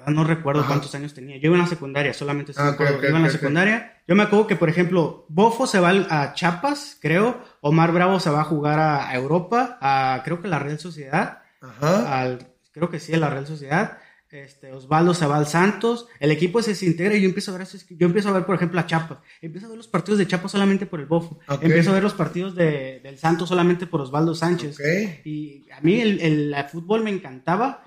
Verdad 0.00 0.14
no 0.14 0.24
recuerdo 0.24 0.60
Ajá. 0.60 0.68
cuántos 0.68 0.94
años 0.94 1.14
tenía. 1.14 1.36
Yo 1.36 1.46
iba 1.48 1.56
en 1.56 1.62
la 1.62 1.68
secundaria, 1.68 2.14
solamente 2.14 2.52
ah, 2.56 2.70
okay, 2.70 2.86
okay, 2.86 3.08
iba 3.08 3.18
en 3.18 3.22
la 3.22 3.28
okay, 3.28 3.38
secundaria. 3.38 4.02
Yo 4.08 4.14
me 4.14 4.22
acuerdo 4.22 4.46
que, 4.46 4.56
por 4.56 4.68
ejemplo, 4.68 5.26
Bofo 5.28 5.66
se 5.66 5.78
va 5.78 5.90
a 5.90 6.32
Chiapas, 6.34 6.98
creo. 7.00 7.42
Omar 7.60 7.92
Bravo 7.92 8.18
se 8.18 8.30
va 8.30 8.40
a 8.40 8.44
jugar 8.44 8.78
a 8.78 9.14
Europa, 9.14 9.78
a 9.80 10.22
creo 10.24 10.40
que 10.40 10.48
la 10.48 10.58
Real 10.58 10.78
Sociedad. 10.78 11.42
Ajá. 11.60 12.20
Al, 12.20 12.48
creo 12.72 12.90
que 12.90 12.98
sí, 12.98 13.12
a 13.14 13.18
la 13.18 13.30
Real 13.30 13.46
Sociedad. 13.46 13.98
Este, 14.30 14.72
Osvaldo 14.72 15.12
se 15.12 15.26
va 15.26 15.36
al 15.36 15.46
Santos. 15.46 16.06
El 16.20 16.30
equipo 16.30 16.62
se 16.62 16.70
desintegra 16.70 17.16
y 17.16 17.20
yo 17.20 17.26
empiezo 17.26 17.52
a 17.52 17.58
ver, 17.58 17.66
yo 17.66 18.06
empiezo 18.06 18.28
a 18.28 18.32
ver, 18.32 18.46
por 18.46 18.54
ejemplo, 18.54 18.78
a 18.78 18.86
Chiapas. 18.86 19.18
Empiezo 19.42 19.66
a 19.66 19.70
ver 19.70 19.76
los 19.76 19.88
partidos 19.88 20.18
de 20.18 20.26
Chiapas 20.28 20.52
solamente 20.52 20.86
por 20.86 21.00
el 21.00 21.06
Bofo. 21.06 21.40
Empiezo 21.60 21.90
a 21.90 21.94
ver 21.94 22.02
los 22.02 22.14
partidos 22.14 22.54
de, 22.54 23.00
del 23.02 23.18
Santos 23.18 23.48
solamente 23.48 23.86
por 23.86 24.00
Osvaldo 24.00 24.34
Sánchez. 24.34 24.78
Y 25.24 25.68
a 25.70 25.80
mí 25.80 26.00
el, 26.00 26.20
el, 26.20 26.54
el 26.54 26.64
fútbol 26.68 27.02
me 27.02 27.10
encantaba 27.10 27.82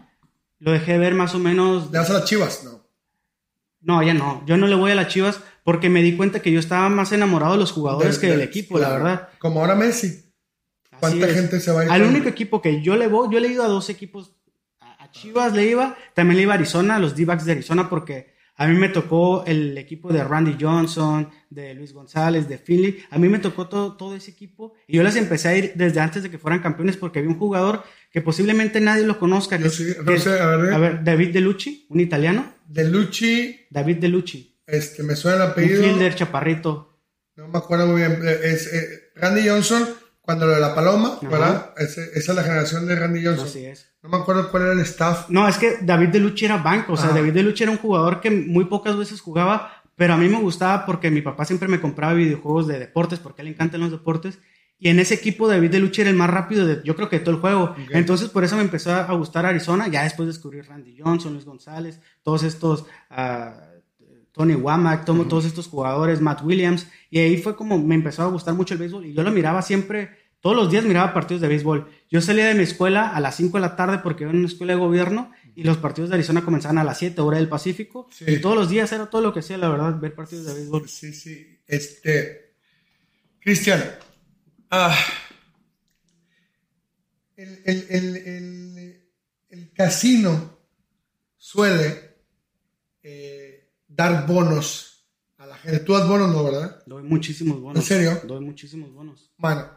lo 0.63 0.71
dejé 0.71 0.93
de 0.93 0.97
ver 0.97 1.13
más 1.13 1.35
o 1.35 1.39
menos. 1.39 1.91
¿Le 1.91 1.99
vas 1.99 2.09
a 2.09 2.13
las 2.13 2.25
chivas? 2.25 2.63
No. 2.63 2.81
No, 3.81 4.01
ya 4.01 4.13
no. 4.13 4.43
Yo 4.45 4.55
no 4.55 4.67
le 4.67 4.75
voy 4.75 4.91
a 4.91 4.95
las 4.95 5.09
chivas 5.09 5.41
porque 5.65 5.89
me 5.89 6.01
di 6.01 6.15
cuenta 6.15 6.41
que 6.41 6.53
yo 6.53 6.59
estaba 6.59 6.87
más 6.87 7.11
enamorado 7.11 7.53
de 7.53 7.59
los 7.59 7.73
jugadores 7.73 8.15
de, 8.15 8.21
que 8.21 8.27
del 8.27 8.39
de, 8.39 8.45
equipo, 8.45 8.77
claro. 8.77 8.93
la 8.93 8.97
verdad. 8.97 9.29
Como 9.39 9.59
ahora 9.59 9.75
Messi. 9.75 10.23
¿Cuánta 11.01 11.27
gente 11.27 11.59
se 11.59 11.69
va 11.71 11.81
a 11.81 11.85
ir? 11.85 11.91
Al 11.91 12.03
único 12.03 12.29
equipo 12.29 12.61
que 12.61 12.81
yo 12.81 12.95
le 12.95 13.07
voy, 13.07 13.27
yo 13.29 13.41
le 13.41 13.49
he 13.49 13.51
ido 13.51 13.63
a 13.63 13.67
dos 13.67 13.89
equipos. 13.89 14.37
A 14.79 15.11
Chivas 15.11 15.51
le 15.51 15.65
iba, 15.65 15.97
también 16.13 16.37
le 16.37 16.43
iba 16.43 16.53
a 16.53 16.55
Arizona, 16.55 16.95
a 16.95 16.99
los 16.99 17.13
D-backs 17.13 17.43
de 17.43 17.51
Arizona, 17.51 17.89
porque 17.89 18.33
a 18.55 18.67
mí 18.67 18.77
me 18.77 18.87
tocó 18.87 19.43
el 19.45 19.77
equipo 19.77 20.13
de 20.13 20.23
Randy 20.23 20.55
Johnson, 20.57 21.29
de 21.49 21.73
Luis 21.73 21.91
González, 21.91 22.47
de 22.47 22.57
Finley. 22.57 23.03
A 23.09 23.17
mí 23.17 23.27
me 23.27 23.39
tocó 23.39 23.67
todo, 23.67 23.97
todo 23.97 24.15
ese 24.15 24.31
equipo 24.31 24.75
y 24.87 24.95
yo 24.95 25.03
les 25.03 25.17
empecé 25.17 25.49
a 25.49 25.57
ir 25.57 25.73
desde 25.75 25.99
antes 25.99 26.23
de 26.23 26.31
que 26.31 26.37
fueran 26.37 26.61
campeones 26.61 26.95
porque 26.95 27.19
había 27.19 27.31
un 27.31 27.39
jugador 27.39 27.83
que 28.13 28.21
posiblemente 28.21 28.79
nadie 28.79 29.07
lo 29.07 29.17
conozca. 29.17 29.57
Yo 29.57 29.71
sí, 29.71 29.87
no 30.05 30.19
sé, 30.19 30.39
a 30.39 30.55
ver. 30.55 30.73
A 30.73 30.77
ver, 30.77 31.03
David 31.03 31.33
Delucci, 31.33 31.87
un 31.89 31.99
italiano. 31.99 32.53
Delucci. 32.67 33.65
David 33.71 33.97
Delucci. 33.97 34.55
Este, 34.67 35.01
me 35.01 35.15
suena 35.15 35.37
el 35.37 35.51
apellido. 35.51 35.81
Un 35.81 35.89
fielder 35.89 36.13
chaparrito. 36.13 36.99
No 37.35 37.47
me 37.47 37.57
acuerdo 37.57 37.87
muy 37.87 38.01
bien. 38.01 38.19
Es, 38.43 38.71
eh, 38.71 39.09
Randy 39.15 39.49
Johnson, 39.49 39.89
cuando 40.21 40.45
lo 40.45 40.53
de 40.53 40.61
la 40.61 40.75
paloma, 40.75 41.17
Ajá. 41.17 41.27
¿verdad? 41.27 41.73
Es, 41.75 41.97
esa 41.97 42.31
es 42.31 42.35
la 42.35 42.43
generación 42.43 42.85
de 42.85 42.95
Randy 42.95 43.25
Johnson. 43.25 43.47
Así 43.47 43.65
es. 43.65 43.89
No 44.03 44.09
me 44.09 44.17
acuerdo 44.17 44.51
cuál 44.51 44.63
era 44.63 44.73
el 44.73 44.81
staff. 44.81 45.27
No, 45.29 45.47
es 45.47 45.57
que 45.57 45.79
David 45.81 46.09
Delucci 46.09 46.45
era 46.45 46.57
banco. 46.57 46.93
O 46.93 46.97
sea, 46.97 47.07
Ajá. 47.07 47.15
David 47.15 47.33
Delucci 47.33 47.63
era 47.63 47.71
un 47.71 47.79
jugador 47.79 48.21
que 48.21 48.29
muy 48.29 48.65
pocas 48.65 48.95
veces 48.95 49.21
jugaba, 49.21 49.81
pero 49.95 50.13
a 50.13 50.17
mí 50.17 50.29
me 50.29 50.39
gustaba 50.39 50.85
porque 50.85 51.09
mi 51.09 51.23
papá 51.23 51.45
siempre 51.45 51.67
me 51.67 51.81
compraba 51.81 52.13
videojuegos 52.13 52.67
de 52.67 52.77
deportes, 52.77 53.17
porque 53.17 53.41
a 53.41 53.43
él 53.43 53.47
le 53.47 53.53
encantan 53.53 53.81
los 53.81 53.89
deportes. 53.89 54.37
Y 54.83 54.89
en 54.89 54.99
ese 54.99 55.13
equipo 55.13 55.47
David 55.47 55.71
Delucci 55.71 56.01
era 56.01 56.09
el 56.09 56.17
más 56.17 56.29
rápido, 56.29 56.67
de, 56.67 56.81
yo 56.83 56.93
creo 56.97 57.07
que 57.07 57.19
de 57.19 57.23
todo 57.23 57.35
el 57.35 57.39
juego. 57.39 57.71
Okay. 57.71 57.87
Entonces 57.93 58.27
por 58.27 58.43
eso 58.43 58.57
me 58.57 58.63
empezó 58.63 58.93
a 58.93 59.13
gustar 59.13 59.45
Arizona. 59.45 59.87
Ya 59.87 60.03
después 60.03 60.27
descubrí 60.27 60.59
Randy 60.59 60.97
Johnson, 60.99 61.31
Luis 61.31 61.45
González, 61.45 62.01
todos 62.21 62.43
estos, 62.43 62.81
uh, 63.09 63.81
Tony 64.33 64.55
Womack, 64.55 65.07
uh 65.07 65.13
-huh. 65.13 65.27
todos 65.29 65.45
estos 65.45 65.69
jugadores, 65.69 66.19
Matt 66.19 66.41
Williams. 66.43 66.85
Y 67.09 67.19
ahí 67.19 67.37
fue 67.37 67.55
como 67.55 67.77
me 67.77 67.95
empezó 67.95 68.23
a 68.23 68.27
gustar 68.27 68.55
mucho 68.55 68.73
el 68.73 68.79
béisbol. 68.81 69.05
Y 69.05 69.13
yo 69.13 69.23
lo 69.23 69.31
miraba 69.31 69.61
siempre 69.61 70.09
Todos 70.41 70.57
los 70.57 70.69
días 70.69 70.83
miraba 70.83 71.13
partidos 71.13 71.39
de 71.39 71.47
béisbol. 71.47 71.87
Yo 72.11 72.19
salía 72.19 72.47
de 72.47 72.53
mi 72.53 72.63
escuela 72.63 73.07
a 73.15 73.21
las 73.21 73.37
5 73.37 73.55
de 73.57 73.61
la 73.61 73.77
tarde 73.77 73.99
porque 74.03 74.25
iba 74.25 74.31
en 74.31 74.39
una 74.39 74.47
escuela 74.47 74.73
de 74.73 74.79
gobierno 74.79 75.31
y 75.55 75.63
los 75.63 75.77
partidos 75.77 76.09
de 76.09 76.17
Arizona 76.17 76.43
comenzaban 76.43 76.77
a 76.79 76.83
las 76.83 76.97
7 76.97 77.21
hora 77.21 77.37
del 77.37 77.47
Pacífico. 77.47 78.09
Y 78.27 78.39
todos 78.39 78.57
los 78.57 78.67
días 78.67 78.91
era 78.91 79.05
todo 79.05 79.21
lo 79.21 79.31
que 79.31 79.39
hacía, 79.39 79.57
la 79.57 79.69
verdad, 79.69 79.97
ver 79.97 80.13
partidos 80.13 80.45
de 80.47 80.53
béisbol. 80.55 80.89
Sí, 80.89 81.13
sí. 81.13 81.57
Este. 81.65 82.55
Cristian. 83.39 83.81
Ah, 84.75 84.97
el, 87.37 87.61
el, 87.63 87.85
el, 87.91 89.03
el, 89.49 89.71
casino 89.71 90.57
suele 91.37 92.15
eh, 93.03 93.69
dar 93.87 94.25
bonos 94.25 95.05
a 95.37 95.45
la 95.45 95.57
gente. 95.57 95.81
Tú 95.81 95.93
das 95.93 96.07
bonos, 96.07 96.31
¿no, 96.31 96.43
verdad? 96.43 96.81
Doy 96.87 97.03
muchísimos 97.03 97.61
bonos. 97.61 97.77
¿En 97.77 97.83
serio? 97.83 98.19
Doy 98.23 98.43
muchísimos 98.43 98.91
bonos. 98.91 99.29
Bueno, 99.37 99.69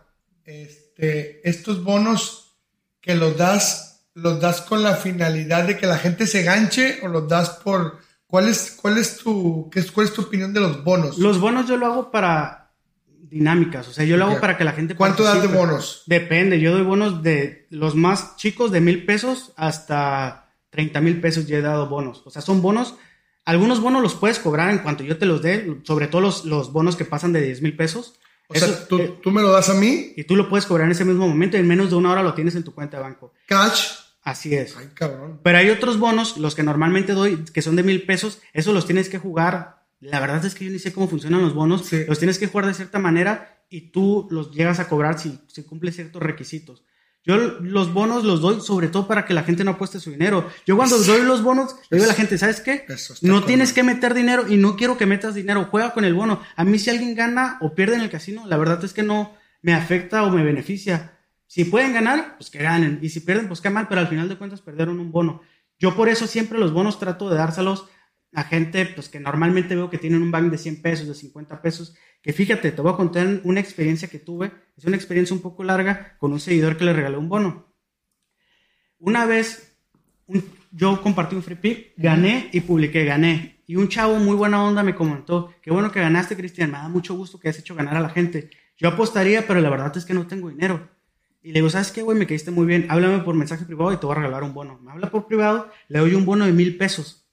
este, 0.46 1.46
estos 1.46 1.84
bonos 1.84 2.56
que 3.02 3.14
los 3.16 3.36
das, 3.36 4.06
los 4.14 4.40
das 4.40 4.62
con 4.62 4.82
la 4.82 4.94
finalidad 4.94 5.66
de 5.66 5.76
que 5.76 5.86
la 5.86 5.98
gente 5.98 6.26
se 6.26 6.42
ganche 6.42 7.00
o 7.02 7.08
los 7.08 7.28
das 7.28 7.50
por... 7.50 7.98
¿Cuál 8.26 8.48
es, 8.48 8.70
cuál 8.80 8.96
es, 8.96 9.18
tu, 9.18 9.68
qué 9.70 9.80
es, 9.80 9.92
cuál 9.92 10.06
es 10.06 10.14
tu 10.14 10.22
opinión 10.22 10.54
de 10.54 10.60
los 10.60 10.82
bonos? 10.82 11.18
Los 11.18 11.38
bonos 11.38 11.68
yo 11.68 11.76
lo 11.76 11.84
hago 11.84 12.10
para 12.10 12.65
dinámicas, 13.30 13.88
o 13.88 13.92
sea, 13.92 14.04
yo 14.04 14.16
lo 14.16 14.26
hago 14.26 14.40
para 14.40 14.56
que 14.56 14.64
la 14.64 14.72
gente... 14.72 14.94
¿Cuánto 14.94 15.22
das 15.22 15.42
de 15.42 15.48
bonos? 15.48 16.02
Depende, 16.06 16.60
yo 16.60 16.72
doy 16.72 16.82
bonos 16.82 17.22
de 17.22 17.66
los 17.70 17.94
más 17.94 18.36
chicos 18.36 18.70
de 18.72 18.80
mil 18.80 19.04
pesos 19.04 19.52
hasta 19.56 20.50
30 20.70 21.00
mil 21.00 21.20
pesos 21.20 21.46
ya 21.46 21.58
he 21.58 21.62
dado 21.62 21.88
bonos. 21.88 22.22
O 22.24 22.30
sea, 22.30 22.42
son 22.42 22.62
bonos 22.62 22.94
algunos 23.46 23.80
bonos 23.80 24.02
los 24.02 24.14
puedes 24.14 24.40
cobrar 24.40 24.70
en 24.70 24.78
cuanto 24.78 25.04
yo 25.04 25.16
te 25.18 25.24
los 25.24 25.40
dé, 25.40 25.78
sobre 25.84 26.08
todo 26.08 26.20
los, 26.20 26.44
los 26.44 26.72
bonos 26.72 26.96
que 26.96 27.04
pasan 27.04 27.32
de 27.32 27.40
10 27.40 27.62
mil 27.62 27.76
pesos. 27.76 28.14
O 28.48 28.54
sea, 28.54 28.68
eh, 28.68 29.16
¿tú, 29.22 29.30
me 29.30 29.40
lo 29.40 29.52
das 29.52 29.70
a 29.70 29.74
mí. 29.74 30.12
Y 30.16 30.24
tú 30.24 30.34
lo 30.34 30.48
puedes 30.48 30.66
cobrar 30.66 30.86
en 30.86 30.92
ese 30.92 31.04
mismo 31.04 31.28
momento 31.28 31.56
y 31.56 31.60
en 31.60 31.68
menos 31.68 31.90
de 31.90 31.96
una 31.96 32.10
hora 32.10 32.24
lo 32.24 32.34
tienes 32.34 32.56
en 32.56 32.64
tu 32.64 32.74
cuenta 32.74 32.96
de 32.96 33.04
banco. 33.04 33.32
Cash. 33.46 33.92
Así 34.22 34.52
es. 34.56 34.76
Ay, 34.76 34.88
cabrón. 34.92 35.38
Pero 35.44 35.58
hay 35.58 35.70
otros 35.70 36.00
bonos, 36.00 36.36
los 36.36 36.56
que 36.56 36.64
normalmente 36.64 37.12
doy, 37.12 37.44
que 37.44 37.62
son 37.62 37.76
de 37.76 37.84
mil 37.84 38.04
pesos, 38.04 38.40
esos 38.52 38.74
los 38.74 38.84
tienes 38.84 39.08
que 39.08 39.18
jugar. 39.18 39.75
La 40.00 40.20
verdad 40.20 40.44
es 40.44 40.54
que 40.54 40.64
yo 40.64 40.70
ni 40.70 40.78
sé 40.78 40.92
cómo 40.92 41.08
funcionan 41.08 41.42
los 41.42 41.54
bonos. 41.54 41.90
Los 41.92 42.18
tienes 42.18 42.38
que 42.38 42.46
jugar 42.46 42.66
de 42.66 42.74
cierta 42.74 42.98
manera 42.98 43.64
y 43.68 43.90
tú 43.90 44.28
los 44.30 44.52
llegas 44.52 44.78
a 44.78 44.88
cobrar 44.88 45.18
si, 45.18 45.40
si 45.48 45.64
cumples 45.64 45.96
ciertos 45.96 46.22
requisitos. 46.22 46.84
Yo 47.26 47.36
los 47.38 47.92
bonos 47.92 48.22
los 48.22 48.40
doy 48.40 48.60
sobre 48.60 48.86
todo 48.86 49.08
para 49.08 49.24
que 49.24 49.34
la 49.34 49.42
gente 49.42 49.64
no 49.64 49.72
apueste 49.72 49.98
su 49.98 50.10
dinero. 50.10 50.48
Yo 50.64 50.76
cuando 50.76 50.96
doy 50.96 51.22
los 51.22 51.42
bonos, 51.42 51.74
le 51.90 51.96
digo 51.96 52.04
a 52.04 52.12
la 52.12 52.14
gente, 52.14 52.38
¿sabes 52.38 52.60
qué? 52.60 52.86
No 53.20 53.42
tienes 53.42 53.72
que 53.72 53.82
meter 53.82 54.14
dinero 54.14 54.46
y 54.48 54.56
no 54.56 54.76
quiero 54.76 54.96
que 54.96 55.06
metas 55.06 55.34
dinero, 55.34 55.66
juega 55.68 55.92
con 55.92 56.04
el 56.04 56.14
bono. 56.14 56.40
A 56.54 56.64
mí 56.64 56.78
si 56.78 56.88
alguien 56.88 57.16
gana 57.16 57.58
o 57.60 57.74
pierde 57.74 57.96
en 57.96 58.02
el 58.02 58.10
casino, 58.10 58.46
la 58.46 58.56
verdad 58.56 58.84
es 58.84 58.92
que 58.92 59.02
no 59.02 59.34
me 59.60 59.74
afecta 59.74 60.22
o 60.22 60.30
me 60.30 60.44
beneficia. 60.44 61.18
Si 61.48 61.64
pueden 61.64 61.92
ganar, 61.92 62.36
pues 62.38 62.48
que 62.48 62.58
ganen. 62.58 63.00
Y 63.02 63.08
si 63.08 63.18
pierden, 63.18 63.48
pues 63.48 63.60
qué 63.60 63.70
mal, 63.70 63.88
pero 63.88 64.00
al 64.00 64.08
final 64.08 64.28
de 64.28 64.38
cuentas 64.38 64.60
perdieron 64.60 65.00
un 65.00 65.10
bono. 65.10 65.42
Yo 65.80 65.96
por 65.96 66.08
eso 66.08 66.28
siempre 66.28 66.60
los 66.60 66.72
bonos 66.72 67.00
trato 67.00 67.28
de 67.28 67.36
dárselos 67.36 67.86
a 68.32 68.44
gente 68.44 68.86
pues 68.86 69.08
que 69.08 69.20
normalmente 69.20 69.74
veo 69.74 69.90
que 69.90 69.98
tienen 69.98 70.22
un 70.22 70.30
bank 70.30 70.50
de 70.50 70.58
100 70.58 70.82
pesos, 70.82 71.08
de 71.08 71.14
50 71.14 71.62
pesos 71.62 71.94
que 72.26 72.32
fíjate, 72.32 72.72
te 72.72 72.82
voy 72.82 72.92
a 72.92 72.96
contar 72.96 73.40
una 73.44 73.60
experiencia 73.60 74.08
que 74.08 74.18
tuve, 74.18 74.50
es 74.76 74.84
una 74.84 74.96
experiencia 74.96 75.34
un 75.34 75.42
poco 75.42 75.62
larga 75.62 76.16
con 76.18 76.32
un 76.32 76.40
seguidor 76.40 76.76
que 76.76 76.84
le 76.84 76.92
regalé 76.92 77.16
un 77.16 77.28
bono. 77.28 77.72
Una 78.98 79.26
vez 79.26 79.78
yo 80.72 81.00
compartí 81.02 81.36
un 81.36 81.44
free 81.44 81.54
pick, 81.54 81.92
gané 81.96 82.50
y 82.52 82.62
publiqué, 82.62 83.04
gané. 83.04 83.62
Y 83.68 83.76
un 83.76 83.88
chavo 83.88 84.16
muy 84.16 84.34
buena 84.34 84.64
onda 84.64 84.82
me 84.82 84.96
comentó, 84.96 85.54
qué 85.62 85.70
bueno 85.70 85.92
que 85.92 86.00
ganaste, 86.00 86.36
Cristian, 86.36 86.72
me 86.72 86.78
da 86.78 86.88
mucho 86.88 87.14
gusto 87.14 87.38
que 87.38 87.48
has 87.48 87.58
hecho 87.60 87.76
ganar 87.76 87.96
a 87.96 88.00
la 88.00 88.08
gente. 88.08 88.50
Yo 88.76 88.88
apostaría, 88.88 89.46
pero 89.46 89.60
la 89.60 89.70
verdad 89.70 89.96
es 89.96 90.04
que 90.04 90.14
no 90.14 90.26
tengo 90.26 90.48
dinero. 90.48 90.88
Y 91.42 91.52
le 91.52 91.60
digo, 91.60 91.70
¿sabes 91.70 91.92
qué, 91.92 92.02
güey? 92.02 92.18
Me 92.18 92.26
caíste 92.26 92.50
muy 92.50 92.66
bien. 92.66 92.86
Háblame 92.88 93.20
por 93.20 93.36
mensaje 93.36 93.64
privado 93.64 93.92
y 93.92 93.98
te 93.98 94.06
voy 94.06 94.16
a 94.16 94.18
regalar 94.18 94.42
un 94.42 94.52
bono. 94.52 94.80
Me 94.82 94.90
habla 94.90 95.10
por 95.12 95.28
privado, 95.28 95.70
le 95.86 96.00
doy 96.00 96.14
un 96.14 96.26
bono 96.26 96.44
de 96.44 96.52
mil 96.52 96.76
pesos. 96.76 97.25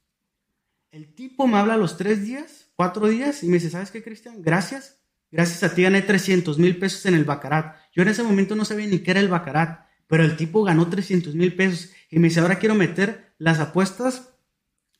El 0.93 1.15
tipo 1.15 1.47
me 1.47 1.57
habla 1.57 1.73
a 1.73 1.77
los 1.77 1.97
tres 1.97 2.23
días 2.23 2.63
cuatro 2.75 3.07
días 3.07 3.43
y 3.43 3.47
me 3.47 3.53
dice, 3.53 3.71
¿sabes 3.71 3.89
qué, 3.89 4.03
Cristian? 4.03 4.43
Gracias. 4.43 4.99
Gracias 5.31 5.63
a 5.63 5.73
ti 5.73 5.81
gané 5.81 6.03
300 6.03 6.59
mil 6.59 6.77
pesos 6.77 7.03
en 7.07 7.15
el 7.15 7.23
Bacarat. 7.23 7.77
Yo 7.91 8.03
en 8.03 8.09
ese 8.09 8.21
momento 8.21 8.55
no 8.55 8.63
sabía 8.65 8.85
ni 8.85 8.99
qué 8.99 9.11
era 9.11 9.19
el 9.19 9.27
Bacarat, 9.27 9.87
pero 10.05 10.23
el 10.23 10.37
tipo 10.37 10.63
ganó 10.63 10.87
300 10.87 11.33
mil 11.33 11.55
pesos 11.55 11.89
y 12.11 12.19
me 12.19 12.27
dice, 12.27 12.41
ahora 12.41 12.59
quiero 12.59 12.75
meter 12.75 13.33
las 13.39 13.59
apuestas 13.59 14.29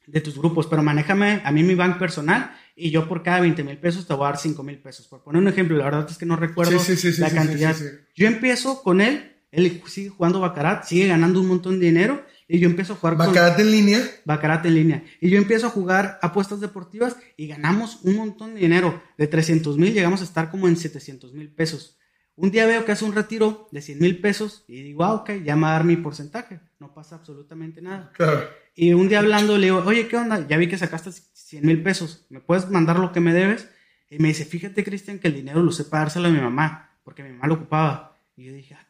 de 0.07 0.19
tus 0.21 0.35
grupos, 0.35 0.65
pero 0.65 0.81
manéjame 0.81 1.41
a 1.45 1.51
mí 1.51 1.61
mi 1.61 1.75
bank 1.75 1.99
personal 1.99 2.55
y 2.75 2.89
yo 2.89 3.07
por 3.07 3.21
cada 3.21 3.39
20 3.41 3.63
mil 3.63 3.77
pesos 3.77 4.07
te 4.07 4.15
voy 4.15 4.25
a 4.25 4.29
dar 4.29 4.37
5 4.39 4.63
mil 4.63 4.79
pesos. 4.79 5.07
Por 5.07 5.21
poner 5.21 5.43
un 5.43 5.47
ejemplo, 5.47 5.77
la 5.77 5.85
verdad 5.85 6.07
es 6.09 6.17
que 6.17 6.25
no 6.25 6.35
recuerdo 6.35 6.79
la 7.19 7.29
cantidad. 7.29 7.75
Yo 8.15 8.25
empiezo 8.25 8.81
con 8.81 8.99
él, 8.99 9.31
él 9.51 9.83
sigue 9.85 10.09
jugando 10.09 10.39
Bacarat, 10.39 10.85
sigue 10.85 11.05
ganando 11.05 11.39
un 11.39 11.47
montón 11.47 11.79
de 11.79 11.85
dinero 11.85 12.25
y 12.53 12.59
yo 12.59 12.69
empiezo 12.69 12.93
a 12.93 12.95
jugar 12.97 13.17
Bacarat 13.17 13.59
en 13.59 13.71
línea. 13.71 13.99
Bacarat 14.25 14.63
en 14.67 14.75
línea. 14.75 15.03
Y 15.19 15.31
yo 15.31 15.39
empiezo 15.39 15.65
a 15.65 15.71
jugar 15.71 16.19
apuestas 16.21 16.59
deportivas 16.59 17.17
y 17.35 17.47
ganamos 17.47 18.01
un 18.03 18.15
montón 18.15 18.53
de 18.53 18.59
dinero. 18.59 19.01
De 19.17 19.25
300 19.25 19.75
mil 19.79 19.91
llegamos 19.91 20.21
a 20.21 20.23
estar 20.23 20.51
como 20.51 20.67
en 20.67 20.77
700 20.77 21.33
mil 21.33 21.51
pesos. 21.51 21.97
Un 22.35 22.51
día 22.51 22.67
veo 22.67 22.85
que 22.85 22.91
hace 22.91 23.05
un 23.05 23.15
retiro 23.15 23.67
de 23.71 23.81
100 23.81 23.97
mil 23.97 24.21
pesos 24.21 24.65
y 24.67 24.83
digo, 24.83 25.03
ah, 25.03 25.13
ok, 25.13 25.31
ya 25.43 25.55
me 25.55 25.63
va 25.63 25.69
a 25.69 25.71
dar 25.71 25.83
mi 25.83 25.95
porcentaje. 25.97 26.59
No 26.79 26.93
pasa 26.93 27.15
absolutamente 27.15 27.81
nada. 27.81 28.11
Claro. 28.13 28.47
Y 28.75 28.93
un 28.93 29.09
día 29.09 29.17
hablando 29.17 29.57
le 29.57 29.65
digo, 29.65 29.81
oye, 29.83 30.07
¿qué 30.07 30.15
onda? 30.15 30.47
Ya 30.47 30.57
vi 30.57 30.67
que 30.67 30.77
sacaste 30.77 31.09
100 31.11 31.65
mil 31.65 31.81
pesos. 31.81 32.27
¿Me 32.29 32.39
puedes 32.39 32.69
mandar 32.69 32.99
lo 32.99 33.11
que 33.11 33.19
me 33.19 33.33
debes? 33.33 33.67
Y 34.11 34.19
me 34.19 34.27
dice, 34.27 34.45
fíjate, 34.45 34.83
Cristian, 34.83 35.17
que 35.17 35.27
el 35.27 35.33
dinero 35.33 35.63
lo 35.63 35.71
sé 35.71 35.85
para 35.85 36.03
dárselo 36.03 36.27
a 36.27 36.31
mi 36.31 36.39
mamá, 36.39 36.91
porque 37.03 37.23
mi 37.23 37.31
mamá 37.31 37.47
lo 37.47 37.55
ocupaba. 37.55 38.15
Y 38.37 38.43
yo 38.43 38.53
dije, 38.53 38.75
ah, 38.75 38.82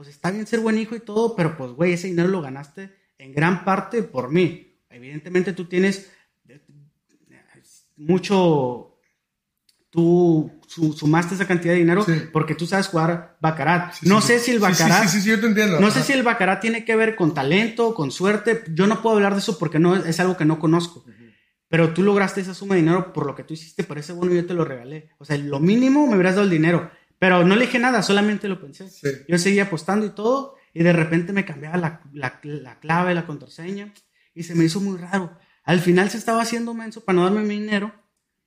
pues 0.00 0.08
está 0.08 0.30
bien 0.30 0.46
ser 0.46 0.60
buen 0.60 0.78
hijo 0.78 0.96
y 0.96 1.00
todo, 1.00 1.36
pero 1.36 1.58
pues, 1.58 1.72
güey, 1.72 1.92
ese 1.92 2.06
dinero 2.06 2.30
lo 2.30 2.40
ganaste 2.40 2.96
en 3.18 3.34
gran 3.34 3.66
parte 3.66 4.02
por 4.02 4.32
mí. 4.32 4.80
Evidentemente 4.88 5.52
tú 5.52 5.66
tienes 5.66 6.10
mucho, 7.96 8.96
tú 9.90 10.58
sumaste 10.70 11.34
esa 11.34 11.46
cantidad 11.46 11.74
de 11.74 11.80
dinero 11.80 12.06
porque 12.32 12.54
tú 12.54 12.66
sabes 12.66 12.86
jugar 12.86 13.36
Bacarat. 13.42 13.96
no 14.04 14.22
sé 14.22 14.38
si 14.38 14.52
el 14.52 14.58
Bacarat. 14.58 15.06
Sí, 15.06 15.20
sí, 15.20 15.28
yo 15.28 15.38
te 15.38 15.48
entiendo. 15.48 15.78
No 15.78 15.90
sé 15.90 16.02
si 16.02 16.14
el 16.14 16.22
Bacarat 16.22 16.62
tiene 16.62 16.86
que 16.86 16.96
ver 16.96 17.14
con 17.14 17.34
talento, 17.34 17.92
con 17.92 18.10
suerte. 18.10 18.64
Yo 18.70 18.86
no 18.86 19.02
puedo 19.02 19.16
hablar 19.16 19.34
de 19.34 19.40
eso 19.40 19.58
porque 19.58 19.78
no 19.78 19.96
es 19.96 20.18
algo 20.18 20.38
que 20.38 20.46
no 20.46 20.58
conozco. 20.58 21.04
Pero 21.68 21.92
tú 21.92 22.02
lograste 22.02 22.40
esa 22.40 22.54
suma 22.54 22.74
de 22.74 22.80
dinero 22.80 23.12
por 23.12 23.26
lo 23.26 23.34
que 23.34 23.44
tú 23.44 23.52
hiciste, 23.52 23.84
por 23.84 23.98
ese 23.98 24.14
bono 24.14 24.32
yo 24.32 24.46
te 24.46 24.54
lo 24.54 24.64
regalé. 24.64 25.10
O 25.18 25.26
sea, 25.26 25.36
lo 25.36 25.60
mínimo 25.60 26.06
me 26.06 26.14
hubieras 26.14 26.36
dado 26.36 26.44
el 26.44 26.50
dinero. 26.50 26.90
Pero 27.20 27.44
no 27.44 27.54
le 27.54 27.66
dije 27.66 27.78
nada, 27.78 28.02
solamente 28.02 28.48
lo 28.48 28.58
pensé. 28.58 28.88
Yo 29.28 29.36
seguía 29.36 29.64
apostando 29.64 30.06
y 30.06 30.10
todo, 30.10 30.56
y 30.72 30.82
de 30.82 30.94
repente 30.94 31.34
me 31.34 31.44
cambiaba 31.44 31.76
la, 31.76 32.00
la, 32.14 32.40
la, 32.42 32.80
clave, 32.80 33.14
la 33.14 33.26
contraseña, 33.26 33.92
y 34.34 34.44
se 34.44 34.54
me 34.54 34.64
hizo 34.64 34.80
muy 34.80 34.96
raro. 34.96 35.36
Al 35.62 35.80
final 35.80 36.08
se 36.08 36.16
estaba 36.16 36.40
haciendo 36.40 36.72
menso 36.72 37.04
para 37.04 37.16
no 37.16 37.24
darme 37.24 37.42
mi 37.42 37.60
dinero, 37.60 37.92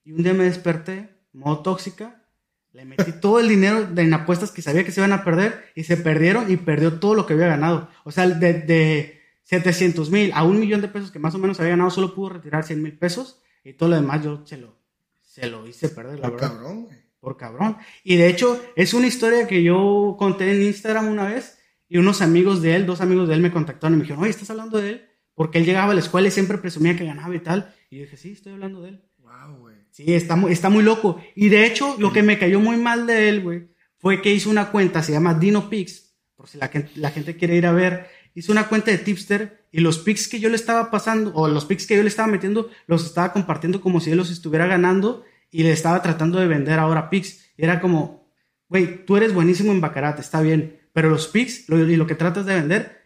y 0.04 0.14
un 0.14 0.24
día 0.24 0.34
me 0.34 0.46
desperté, 0.46 1.20
modo 1.34 1.60
tóxica, 1.60 2.26
le 2.72 2.86
metí 2.86 3.12
todo 3.22 3.40
el 3.40 3.48
dinero 3.48 3.88
en 3.96 4.12
apuestas 4.12 4.50
que 4.50 4.64
sabía 4.64 4.84
que 4.84 4.92
se 4.92 5.02
iban 5.02 5.14
a 5.14 5.24
perder, 5.24 5.66
y 5.76 5.84
se 5.84 5.96
perdieron, 5.96 6.52
y 6.52 6.58
perdió 6.58 7.00
todo 7.00 7.14
lo 7.14 7.28
que 7.28 7.34
había 7.34 7.46
ganado. 7.46 7.90
O 8.06 8.12
sea, 8.12 8.28
de, 8.28 8.54
de 8.54 9.22
700 9.44 10.10
mil 10.10 10.32
a 10.34 10.44
un 10.44 10.60
millón 10.60 10.82
de 10.82 10.88
pesos 10.88 11.12
que 11.12 11.20
más 11.20 11.36
o 11.36 11.38
menos 11.38 11.60
había 11.60 11.74
ganado, 11.74 11.92
solo 11.92 12.16
pudo 12.16 12.30
retirar 12.30 12.64
100 12.64 12.82
mil 12.82 12.98
pesos, 12.98 13.40
y 13.64 13.74
todo 13.74 13.90
lo 13.90 13.98
demás 13.98 14.24
yo 14.24 14.42
se 14.48 14.58
lo, 14.58 14.76
se 15.22 15.46
lo 15.46 15.68
hice 15.68 15.90
perder, 15.90 16.18
la 16.18 16.32
verdad. 16.32 16.54
Cabrón, 16.54 17.03
por 17.24 17.38
cabrón. 17.38 17.78
Y 18.04 18.18
de 18.18 18.28
hecho, 18.28 18.62
es 18.76 18.94
una 18.94 19.08
historia 19.08 19.48
que 19.48 19.64
yo 19.64 20.18
conté 20.20 20.52
en 20.52 20.62
Instagram 20.62 21.08
una 21.08 21.24
vez 21.24 21.58
y 21.88 21.98
unos 21.98 22.22
amigos 22.22 22.62
de 22.62 22.76
él, 22.76 22.86
dos 22.86 23.00
amigos 23.00 23.30
de 23.30 23.36
él 23.36 23.40
me 23.40 23.50
contactaron 23.50 23.94
y 23.94 23.98
me 23.98 24.04
dijeron, 24.04 24.24
oye, 24.24 24.32
¿estás 24.32 24.50
hablando 24.50 24.78
de 24.78 24.90
él? 24.90 25.06
Porque 25.34 25.58
él 25.58 25.66
llegaba 25.66 25.94
a 25.94 25.96
la 25.96 26.02
escuela 26.02 26.28
y 26.28 26.32
siempre 26.32 26.58
presumía 26.58 26.98
que 26.98 27.06
ganaba 27.06 27.34
y 27.34 27.40
tal. 27.40 27.74
Y 27.90 27.96
yo 27.96 28.02
dije, 28.04 28.18
sí, 28.18 28.34
estoy 28.34 28.52
hablando 28.52 28.82
de 28.82 28.90
él. 28.90 29.06
Wow, 29.20 29.58
güey. 29.58 29.78
Sí, 29.90 30.14
está 30.14 30.36
muy, 30.36 30.52
está 30.52 30.70
muy 30.70 30.84
loco. 30.84 31.24
Y 31.34 31.48
de 31.48 31.66
hecho, 31.66 31.96
lo 31.98 32.12
que 32.12 32.24
me 32.24 32.38
cayó 32.38 32.60
muy 32.60 32.76
mal 32.76 33.08
de 33.08 33.30
él, 33.30 33.42
güey, 33.42 33.70
fue 34.00 34.22
que 34.22 34.34
hizo 34.34 34.50
una 34.50 34.70
cuenta, 34.70 35.02
se 35.02 35.14
llama 35.14 35.34
Dino 35.34 35.70
Pix, 35.70 36.14
por 36.36 36.50
si 36.50 36.58
la, 36.58 36.70
la 36.96 37.12
gente 37.12 37.38
quiere 37.38 37.56
ir 37.56 37.66
a 37.66 37.72
ver. 37.72 38.08
Hizo 38.36 38.52
una 38.52 38.68
cuenta 38.68 38.92
de 38.92 38.98
tipster 38.98 39.66
y 39.72 39.80
los 39.80 40.00
pics 40.00 40.28
que 40.28 40.42
yo 40.42 40.50
le 40.50 40.58
estaba 40.58 40.92
pasando, 40.92 41.32
o 41.36 41.48
los 41.48 41.64
pics 41.64 41.88
que 41.88 41.96
yo 41.96 42.04
le 42.04 42.10
estaba 42.10 42.28
metiendo, 42.28 42.70
los 42.86 43.06
estaba 43.06 43.32
compartiendo 43.32 43.80
como 43.80 44.02
si 44.02 44.12
él 44.12 44.18
los 44.18 44.30
estuviera 44.30 44.68
ganando 44.68 45.24
y 45.54 45.64
le 45.64 45.72
estaba 45.72 46.02
tratando 46.02 46.40
de 46.40 46.48
vender 46.48 46.80
ahora. 46.80 47.10
Y 47.12 47.24
era 47.56 47.80
como, 47.80 48.28
güey, 48.68 49.06
tú 49.06 49.16
eres 49.16 49.34
buenísimo 49.34 49.72
en 49.72 49.80
Bacarat, 49.80 50.20
está 50.20 50.42
bien, 50.42 50.82
pero 50.92 51.10
los 51.10 51.28
Pix 51.28 51.70
y 51.70 51.96
lo 51.96 52.08
que 52.08 52.16
tratas 52.16 52.46
de 52.46 52.56
vender 52.56 53.04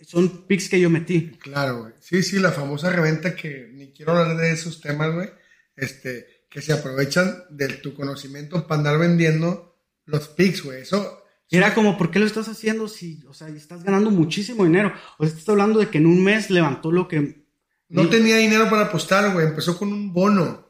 son 0.00 0.46
Pix 0.46 0.68
que 0.68 0.80
yo 0.80 0.88
metí. 0.88 1.32
Claro, 1.40 1.82
güey. 1.82 1.92
Sí, 1.98 2.22
sí, 2.22 2.38
la 2.38 2.52
famosa 2.52 2.90
reventa 2.90 3.34
que 3.34 3.70
ni 3.74 3.92
quiero 3.92 4.12
hablar 4.12 4.36
de 4.36 4.52
esos 4.52 4.80
temas, 4.80 5.12
güey. 5.12 5.28
Este, 5.76 6.44
que 6.48 6.62
se 6.62 6.72
aprovechan 6.72 7.44
de 7.50 7.68
tu 7.68 7.92
conocimiento 7.92 8.66
para 8.66 8.78
andar 8.78 8.98
vendiendo 8.98 9.76
los 10.06 10.28
Pix, 10.28 10.62
güey. 10.62 10.82
Eso. 10.82 11.24
Era 11.50 11.74
como, 11.74 11.98
¿por 11.98 12.12
qué 12.12 12.20
lo 12.20 12.26
estás 12.26 12.48
haciendo 12.48 12.86
si, 12.86 13.24
o 13.26 13.34
sea, 13.34 13.48
estás 13.48 13.82
ganando 13.82 14.12
muchísimo 14.12 14.64
dinero? 14.64 14.92
O 15.18 15.24
sea, 15.24 15.32
estás 15.32 15.48
hablando 15.48 15.80
de 15.80 15.88
que 15.88 15.98
en 15.98 16.06
un 16.06 16.22
mes 16.22 16.50
levantó 16.50 16.92
lo 16.92 17.08
que... 17.08 17.44
No 17.88 18.08
tenía 18.08 18.36
dinero 18.36 18.70
para 18.70 18.82
apostar, 18.82 19.32
güey. 19.32 19.48
Empezó 19.48 19.76
con 19.76 19.92
un 19.92 20.12
bono 20.12 20.69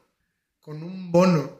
con 0.61 0.81
un 0.83 1.11
bono 1.11 1.59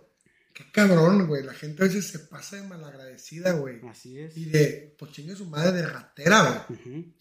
qué 0.53 0.65
cabrón, 0.71 1.27
güey. 1.27 1.43
La 1.43 1.53
gente 1.53 1.83
a 1.83 1.87
veces 1.87 2.07
se 2.09 2.19
pasa 2.19 2.57
de 2.57 2.63
malagradecida, 2.67 3.53
güey. 3.53 3.79
Así 3.89 4.19
es. 4.19 4.35
Y 4.37 4.45
de, 4.45 4.95
pues 4.99 5.11
chingue 5.11 5.35
su 5.35 5.45
madre 5.45 5.71
de 5.71 5.87
ratera, 5.87 6.65
güey. 6.67 7.13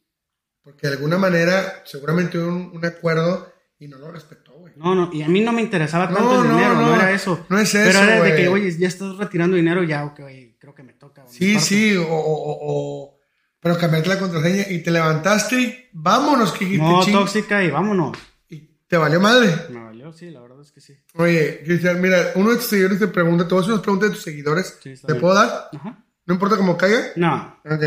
Porque 0.62 0.88
de 0.88 0.94
alguna 0.94 1.16
manera 1.16 1.82
seguramente 1.86 2.38
hubo 2.38 2.48
un, 2.48 2.70
un 2.76 2.84
acuerdo 2.84 3.50
y 3.78 3.88
no 3.88 3.96
lo 3.98 4.10
respetó, 4.10 4.52
güey. 4.58 4.74
No, 4.76 4.94
no, 4.94 5.10
y 5.12 5.22
a 5.22 5.28
mí 5.28 5.40
no 5.40 5.52
me 5.52 5.62
interesaba 5.62 6.06
tanto 6.12 6.42
el 6.42 6.50
dinero, 6.50 6.74
no, 6.74 6.94
era 6.94 7.12
eso. 7.12 7.46
No 7.48 7.58
es 7.58 7.74
eso, 7.74 7.98
Pero 7.98 8.04
era 8.12 8.22
de 8.24 8.36
que, 8.36 8.48
oye, 8.48 8.76
ya 8.76 8.88
estás 8.88 9.16
retirando 9.16 9.56
dinero, 9.56 9.82
ya, 9.84 10.04
ok, 10.04 10.20
oye, 10.26 10.56
creo 10.60 10.74
que 10.74 10.82
me 10.82 10.92
toca. 10.92 11.24
Sí, 11.28 11.58
sí, 11.60 11.96
o, 11.96 12.02
o, 12.06 12.58
o- 12.60 13.20
pero 13.58 13.78
cambiaste 13.78 14.08
la 14.08 14.18
contraseña 14.18 14.64
y 14.70 14.82
te 14.82 14.90
levantaste 14.90 15.60
y 15.60 15.88
vámonos, 15.92 16.52
que 16.52 16.66
No, 16.78 17.04
tóxica 17.06 17.62
y 17.64 17.70
vámonos. 17.70 18.18
y 18.48 18.58
te 18.86 18.96
valió 18.98 19.20
madre. 19.20 19.54
Me 19.70 19.80
sí, 20.12 20.30
la 20.30 20.40
verdad 20.40 20.60
es 20.60 20.72
que 20.72 20.80
sí. 20.80 20.96
Oye, 21.14 21.62
Cristian, 21.64 22.00
mira, 22.00 22.32
uno 22.34 22.50
de 22.50 22.56
tus 22.56 22.66
seguidores 22.66 22.98
te 22.98 23.08
pregunta, 23.08 23.46
te 23.46 23.54
voy 23.54 23.58
a 23.58 23.62
hacer 23.62 23.72
unas 23.72 23.82
preguntas 23.82 24.08
de 24.10 24.14
tus 24.14 24.24
seguidores. 24.24 24.78
Sí, 24.82 24.94
¿Te 24.94 25.06
bien. 25.12 25.20
puedo 25.20 25.34
dar? 25.34 25.68
Ajá. 25.72 26.04
No 26.26 26.34
importa 26.34 26.56
cómo 26.56 26.76
caiga. 26.76 27.00
No, 27.16 27.60
Ok. 27.64 27.82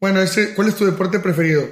Bueno, 0.00 0.20
ese, 0.20 0.54
¿cuál 0.54 0.68
es 0.68 0.76
tu 0.76 0.84
deporte 0.86 1.18
preferido? 1.20 1.62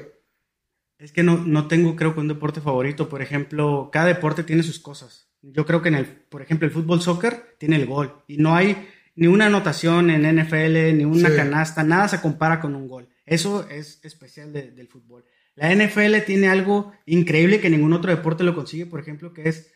es 0.98 1.12
que 1.12 1.22
no, 1.22 1.38
no 1.38 1.68
tengo, 1.68 1.94
creo 1.94 2.12
que 2.12 2.20
un 2.20 2.26
deporte 2.28 2.60
favorito. 2.60 3.08
Por 3.08 3.22
ejemplo, 3.22 3.88
cada 3.92 4.06
deporte 4.06 4.42
tiene 4.42 4.62
sus 4.64 4.80
cosas. 4.80 5.28
Yo 5.42 5.64
creo 5.64 5.80
que 5.80 5.88
en 5.90 5.94
el, 5.94 6.06
por 6.06 6.42
ejemplo, 6.42 6.66
el 6.66 6.72
fútbol 6.74 7.00
soccer 7.00 7.54
tiene 7.58 7.76
el 7.76 7.86
gol. 7.86 8.24
Y 8.26 8.38
no 8.38 8.56
hay 8.56 8.88
ni 9.14 9.28
una 9.28 9.46
anotación 9.46 10.10
en 10.10 10.24
NFL, 10.26 10.92
ni 10.96 11.04
una 11.04 11.28
Sí. 11.30 11.36
canasta, 11.36 11.84
nada 11.84 12.08
se 12.08 12.20
compara 12.20 12.60
con 12.60 12.74
un 12.74 12.88
gol. 12.88 13.08
Eso 13.24 13.68
es 13.68 14.00
especial 14.02 14.52
de- 14.52 14.72
del 14.72 14.88
fútbol. 14.88 15.24
La 15.58 15.74
NFL 15.74 16.24
tiene 16.24 16.48
algo 16.48 16.92
increíble 17.06 17.60
que 17.60 17.70
ningún 17.70 17.92
otro 17.92 18.10
deporte 18.10 18.44
lo 18.44 18.54
consigue, 18.54 18.86
por 18.86 19.00
ejemplo, 19.00 19.32
que 19.32 19.48
es, 19.48 19.72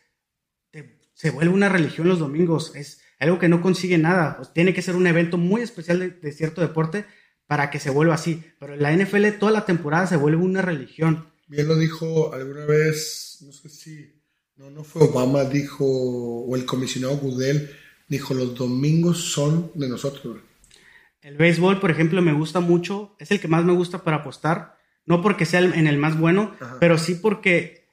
te- 0.71 0.99
se 1.13 1.29
vuelve 1.31 1.53
una 1.53 1.69
religión 1.69 2.07
los 2.07 2.19
domingos. 2.19 2.75
Es 2.75 3.01
algo 3.19 3.37
que 3.39 3.49
no 3.49 3.61
consigue 3.61 3.97
nada. 3.97 4.39
Tiene 4.53 4.73
que 4.73 4.81
ser 4.81 4.95
un 4.95 5.07
evento 5.07 5.37
muy 5.37 5.61
especial 5.61 5.99
de, 5.99 6.09
de 6.09 6.31
cierto 6.31 6.61
deporte 6.61 7.05
para 7.47 7.69
que 7.69 7.79
se 7.79 7.89
vuelva 7.89 8.15
así. 8.15 8.43
Pero 8.59 8.75
la 8.75 8.91
NFL 8.95 9.27
toda 9.39 9.51
la 9.51 9.65
temporada 9.65 10.07
se 10.07 10.15
vuelve 10.17 10.41
una 10.41 10.61
religión. 10.61 11.27
Bien 11.47 11.67
lo 11.67 11.75
dijo 11.77 12.33
alguna 12.33 12.65
vez, 12.65 13.39
no 13.45 13.51
sé 13.51 13.69
si, 13.69 14.21
no, 14.55 14.71
no 14.71 14.83
fue 14.83 15.03
Obama, 15.03 15.43
dijo, 15.43 15.85
o 15.85 16.55
el 16.55 16.65
comisionado 16.65 17.17
Goodell, 17.17 17.69
dijo, 18.07 18.33
los 18.33 18.55
domingos 18.55 19.19
son 19.33 19.71
de 19.75 19.89
nosotros. 19.89 20.23
güey". 20.23 20.45
El 21.21 21.37
béisbol, 21.37 21.79
por 21.79 21.91
ejemplo, 21.91 22.21
me 22.21 22.33
gusta 22.33 22.59
mucho, 22.59 23.15
es 23.19 23.31
el 23.31 23.39
que 23.39 23.47
más 23.47 23.63
me 23.65 23.73
gusta 23.73 24.03
para 24.03 24.17
apostar, 24.17 24.77
no 25.05 25.21
porque 25.21 25.45
sea 25.45 25.59
el- 25.59 25.73
en 25.73 25.87
el 25.87 25.97
más 25.97 26.17
bueno, 26.17 26.55
Ajá. 26.59 26.77
pero 26.79 26.97
sí 26.97 27.15
porque 27.15 27.87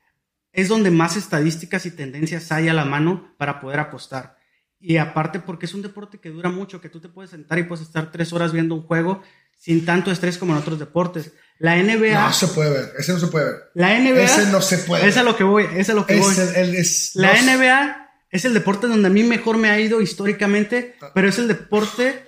es 0.52 0.68
donde 0.68 0.90
más 0.90 1.16
estadísticas 1.16 1.86
y 1.86 1.90
tendencias 1.92 2.50
hay 2.52 2.68
a 2.68 2.74
la 2.74 2.84
mano 2.84 3.34
para 3.38 3.60
poder 3.60 3.78
apostar. 3.80 4.36
Y 4.80 4.96
aparte 4.96 5.40
porque 5.40 5.66
es 5.66 5.74
un 5.74 5.82
deporte 5.82 6.18
que 6.18 6.30
dura 6.30 6.48
mucho, 6.50 6.80
que 6.80 6.88
tú 6.88 7.00
te 7.00 7.08
puedes 7.08 7.30
sentar 7.30 7.58
y 7.58 7.64
puedes 7.64 7.86
estar 7.86 8.10
tres 8.10 8.32
horas 8.32 8.52
viendo 8.52 8.74
un 8.74 8.82
juego 8.82 9.22
sin 9.58 9.84
tanto 9.84 10.10
estrés 10.10 10.38
como 10.38 10.52
en 10.54 10.58
otros 10.58 10.78
deportes. 10.78 11.32
La 11.58 11.76
NBA, 11.76 12.18
No 12.28 12.32
se 12.32 12.48
puede 12.48 12.70
ver, 12.70 12.92
ese 12.98 13.12
no 13.12 13.18
se 13.18 13.26
puede 13.26 13.44
ver. 13.44 13.56
la 13.74 13.98
NBA, 13.98 14.22
Ese 14.24 14.46
no 14.50 14.62
se 14.62 14.78
puede. 14.78 15.06
es 15.06 15.16
a 15.18 15.22
lo 15.22 15.36
que 15.36 15.44
voy, 15.44 15.66
es 15.76 15.90
a 15.90 15.94
lo 15.94 16.06
que 16.06 16.16
voy. 16.18 16.32
Es 16.32 16.38
el, 16.38 16.56
el- 16.56 16.74
es- 16.76 17.10
La 17.14 17.34
no- 17.34 17.42
NBA 17.52 18.08
es 18.30 18.44
el 18.46 18.54
deporte 18.54 18.86
donde 18.86 19.08
a 19.08 19.10
mí 19.10 19.22
mejor 19.22 19.58
me 19.58 19.68
ha 19.68 19.78
ido 19.78 20.00
históricamente, 20.00 20.96
Ah. 21.02 21.10
pero 21.14 21.28
es 21.28 21.38
el 21.38 21.46
deporte 21.48 22.24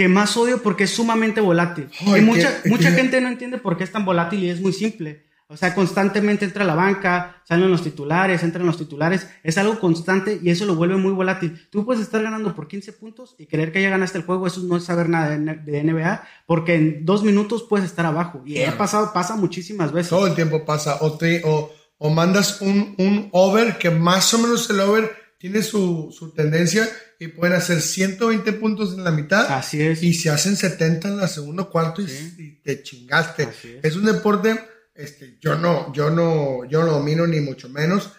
que 0.00 0.08
más 0.08 0.34
odio 0.38 0.62
porque 0.62 0.84
es 0.84 0.90
sumamente 0.94 1.42
volátil. 1.42 1.90
Ay, 2.06 2.22
y 2.22 2.24
mucha, 2.24 2.62
que- 2.62 2.68
mucha 2.70 2.88
que- 2.88 2.96
gente 2.96 3.20
no 3.20 3.28
entiende 3.28 3.58
por 3.58 3.76
qué 3.76 3.84
es 3.84 3.92
tan 3.92 4.06
volátil 4.06 4.42
y 4.42 4.48
es 4.48 4.58
muy 4.58 4.72
simple. 4.72 5.26
O 5.46 5.58
sea, 5.58 5.74
constantemente 5.74 6.46
entra 6.46 6.64
a 6.64 6.66
la 6.66 6.74
banca, 6.74 7.42
salen 7.46 7.70
los 7.70 7.82
titulares, 7.82 8.42
entran 8.42 8.64
los 8.64 8.78
titulares. 8.78 9.28
Es 9.42 9.58
algo 9.58 9.78
constante 9.78 10.40
y 10.42 10.48
eso 10.48 10.64
lo 10.64 10.74
vuelve 10.74 10.96
muy 10.96 11.12
volátil. 11.12 11.66
Tú 11.70 11.84
puedes 11.84 12.00
estar 12.00 12.22
ganando 12.22 12.54
por 12.54 12.66
15 12.66 12.94
puntos 12.94 13.34
y 13.36 13.44
creer 13.46 13.72
que 13.72 13.82
ya 13.82 13.90
ganaste 13.90 14.16
el 14.16 14.24
juego. 14.24 14.46
Eso 14.46 14.62
no 14.62 14.78
es 14.78 14.84
saber 14.84 15.10
nada 15.10 15.28
de 15.36 15.82
NBA 15.84 16.22
porque 16.46 16.76
en 16.76 17.04
dos 17.04 17.22
minutos 17.22 17.66
puedes 17.68 17.84
estar 17.84 18.06
abajo. 18.06 18.42
Y 18.46 18.54
Claro. 18.54 18.78
pasado, 18.78 19.12
pasa 19.12 19.36
muchísimas 19.36 19.92
veces. 19.92 20.08
Todo 20.08 20.28
el 20.28 20.34
tiempo 20.34 20.64
pasa. 20.64 20.96
O, 21.02 21.18
te, 21.18 21.42
o, 21.44 21.70
o 21.98 22.08
mandas 22.08 22.62
un, 22.62 22.94
un 22.96 23.28
over 23.32 23.76
que 23.76 23.90
más 23.90 24.32
o 24.32 24.38
menos 24.38 24.70
el 24.70 24.80
over 24.80 25.10
tiene 25.36 25.62
su, 25.62 26.14
su 26.16 26.32
tendencia 26.32 26.88
y 27.20 27.28
pueden 27.28 27.54
hacer 27.54 27.82
120 27.82 28.52
puntos 28.54 28.94
en 28.94 29.04
la 29.04 29.10
mitad 29.10 29.46
Así 29.52 29.80
es. 29.82 30.02
y 30.02 30.14
se 30.14 30.30
hacen 30.30 30.56
70 30.56 31.08
en 31.08 31.16
la 31.18 31.28
segunda 31.28 31.64
cuarto 31.64 32.00
y, 32.00 32.08
Sí. 32.08 32.34
y 32.38 32.62
te 32.62 32.82
chingaste. 32.82 33.42
Es. 33.42 33.84
Es 33.84 33.96
un 33.96 34.06
deporte, 34.06 34.58
este, 34.94 35.36
yo 35.38 35.54
no, 35.56 35.92
yo 35.92 36.10
no, 36.10 36.64
yo 36.64 36.82
no 36.82 36.92
domino 36.92 37.26
ni 37.26 37.40
mucho 37.40 37.68
menos, 37.68 38.10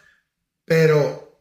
pero 0.66 1.32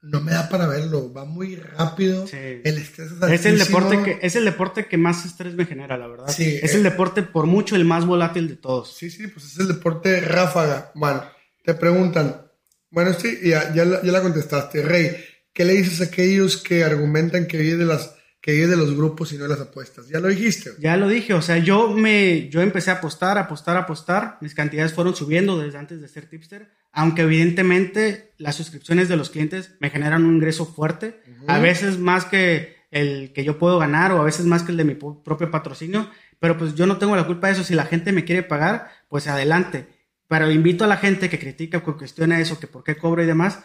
no 0.00 0.20
me 0.20 0.30
da 0.30 0.48
para 0.48 0.68
verlo. 0.68 1.12
Va 1.12 1.24
muy 1.24 1.56
rápido. 1.56 2.24
Sí. 2.28 2.36
El 2.36 2.78
estrés 2.78 3.10
es 3.10 3.30
Es 3.32 3.46
el, 3.46 3.58
deporte 3.58 4.02
que, 4.04 4.18
es 4.24 4.36
el 4.36 4.44
deporte 4.44 4.86
que 4.86 4.96
más 4.96 5.26
estrés 5.26 5.54
me 5.54 5.66
genera, 5.66 5.98
la 5.98 6.06
verdad. 6.06 6.28
Sí, 6.28 6.58
es 6.62 6.72
eh. 6.72 6.76
el 6.76 6.84
deporte 6.84 7.22
por 7.22 7.46
mucho 7.46 7.74
el 7.74 7.84
más 7.84 8.06
volátil 8.06 8.48
de 8.48 8.56
todos. 8.56 8.94
Sí, 8.96 9.10
sí, 9.10 9.26
pues 9.26 9.44
es 9.46 9.58
el 9.58 9.66
deporte 9.66 10.20
ráfaga. 10.20 10.92
Bueno, 10.94 11.24
te 11.64 11.74
preguntan, 11.74 12.46
bueno, 12.90 13.10
este 13.10 13.40
ya, 13.42 13.74
ya, 13.74 13.84
la, 13.84 14.02
ya 14.02 14.12
la 14.12 14.22
contestaste, 14.22 14.82
Rey, 14.82 15.16
¿qué 15.58 15.64
le 15.64 15.72
dices 15.72 16.00
a 16.00 16.04
aquellos 16.04 16.56
que 16.56 16.84
argumentan 16.84 17.48
que 17.48 17.58
vive 17.58 17.78
de 17.78 17.84
las 17.84 18.14
que 18.40 18.52
vive 18.52 18.68
de 18.68 18.76
los 18.76 18.94
grupos 18.94 19.32
y 19.32 19.38
no 19.38 19.42
de 19.42 19.48
las 19.48 19.60
apuestas? 19.60 20.08
Ya 20.08 20.20
lo 20.20 20.28
dijiste. 20.28 20.70
Ya 20.78 20.96
lo 20.96 21.08
dije, 21.08 21.34
o 21.34 21.42
sea, 21.42 21.58
yo 21.58 21.90
me 21.90 22.48
yo 22.48 22.62
empecé 22.62 22.92
a 22.92 22.94
apostar, 22.94 23.38
apostar, 23.38 23.76
apostar, 23.76 24.38
mis 24.40 24.54
cantidades 24.54 24.92
fueron 24.92 25.16
subiendo 25.16 25.58
desde 25.58 25.78
antes 25.78 26.00
de 26.00 26.06
ser 26.06 26.26
tipster, 26.26 26.70
aunque 26.92 27.22
evidentemente 27.22 28.34
las 28.38 28.54
suscripciones 28.54 29.08
de 29.08 29.16
los 29.16 29.30
clientes 29.30 29.72
me 29.80 29.90
generan 29.90 30.24
un 30.24 30.36
ingreso 30.36 30.64
fuerte, 30.64 31.20
a 31.48 31.58
veces 31.58 31.98
más 31.98 32.24
que 32.24 32.76
el 32.92 33.32
que 33.32 33.42
yo 33.42 33.58
puedo 33.58 33.80
ganar 33.80 34.12
o 34.12 34.20
a 34.20 34.24
veces 34.24 34.46
más 34.46 34.62
que 34.62 34.70
el 34.70 34.78
de 34.78 34.84
mi 34.84 34.94
propio 34.94 35.50
patrocinio, 35.50 36.08
pero 36.38 36.56
pues 36.56 36.76
yo 36.76 36.86
no 36.86 36.98
tengo 36.98 37.16
la 37.16 37.26
culpa 37.26 37.48
de 37.48 37.54
eso, 37.54 37.64
si 37.64 37.74
la 37.74 37.84
gente 37.84 38.12
me 38.12 38.24
quiere 38.24 38.44
pagar, 38.44 38.92
pues 39.08 39.26
adelante. 39.26 39.88
Pero 40.28 40.52
invito 40.52 40.84
a 40.84 40.86
la 40.86 40.98
gente 40.98 41.28
que 41.28 41.40
critica, 41.40 41.82
que 41.82 41.92
cuestiona 41.94 42.38
eso, 42.38 42.60
que 42.60 42.68
por 42.68 42.84
qué 42.84 42.96
cobro 42.96 43.24
y 43.24 43.26
demás, 43.26 43.58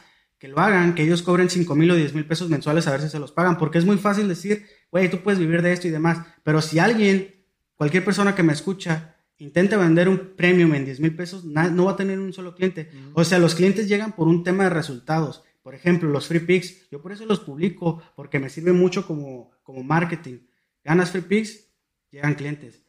que 0.43 0.49
lo 0.49 0.59
hagan, 0.59 0.93
que 0.93 1.03
ellos 1.03 1.21
cobren 1.21 1.49
5 1.49 1.73
mil 1.73 1.89
o 1.91 1.95
10 1.95 2.15
mil 2.15 2.25
pesos 2.25 2.49
mensuales 2.49 2.85
a 2.85 2.91
ver 2.91 2.99
si 2.99 3.07
se 3.07 3.17
los 3.17 3.31
pagan, 3.31 3.57
porque 3.57 3.77
es 3.77 3.85
muy 3.85 3.97
fácil 3.97 4.27
decir, 4.27 4.65
güey, 4.91 5.09
tú 5.09 5.19
puedes 5.19 5.39
vivir 5.39 5.61
de 5.61 5.71
esto 5.71 5.87
y 5.87 5.89
demás, 5.89 6.17
pero 6.43 6.61
si 6.61 6.79
alguien, 6.79 7.33
cualquier 7.75 8.03
persona 8.03 8.35
que 8.35 8.43
me 8.43 8.51
escucha, 8.51 9.15
intenta 9.37 9.77
vender 9.77 10.09
un 10.09 10.35
premium 10.35 10.75
en 10.75 10.83
10 10.83 10.99
mil 10.99 11.15
pesos, 11.15 11.45
no 11.45 11.85
va 11.85 11.91
a 11.91 11.95
tener 11.95 12.19
un 12.19 12.33
solo 12.33 12.55
cliente. 12.55 12.91
O 13.13 13.23
sea, 13.23 13.39
los 13.39 13.55
clientes 13.55 13.87
llegan 13.87 14.11
por 14.11 14.27
un 14.27 14.43
tema 14.43 14.65
de 14.65 14.71
resultados. 14.71 15.45
Por 15.61 15.75
ejemplo, 15.75 16.09
los 16.09 16.27
free 16.27 16.41
picks, 16.41 16.89
yo 16.89 17.01
por 17.01 17.13
eso 17.13 17.25
los 17.25 17.39
publico, 17.39 18.03
porque 18.17 18.41
me 18.41 18.49
sirve 18.49 18.73
mucho 18.73 19.07
como, 19.07 19.51
como 19.63 19.81
marketing. 19.81 20.39
Ganas 20.83 21.11
free 21.11 21.21
picks, 21.21 21.69
llegan 22.11 22.35
clientes. 22.35 22.83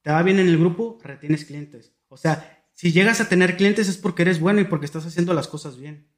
Te 0.00 0.12
va 0.12 0.22
bien 0.22 0.38
en 0.38 0.48
el 0.48 0.56
grupo, 0.56 0.98
retienes 1.04 1.44
clientes. 1.44 1.92
O 2.08 2.16
sea, 2.16 2.64
si 2.72 2.90
llegas 2.90 3.20
a 3.20 3.28
tener 3.28 3.58
clientes 3.58 3.86
es 3.86 3.98
porque 3.98 4.22
eres 4.22 4.40
bueno 4.40 4.62
y 4.62 4.64
porque 4.64 4.86
estás 4.86 5.04
haciendo 5.04 5.34
las 5.34 5.46
cosas 5.46 5.76
bien. 5.76 6.15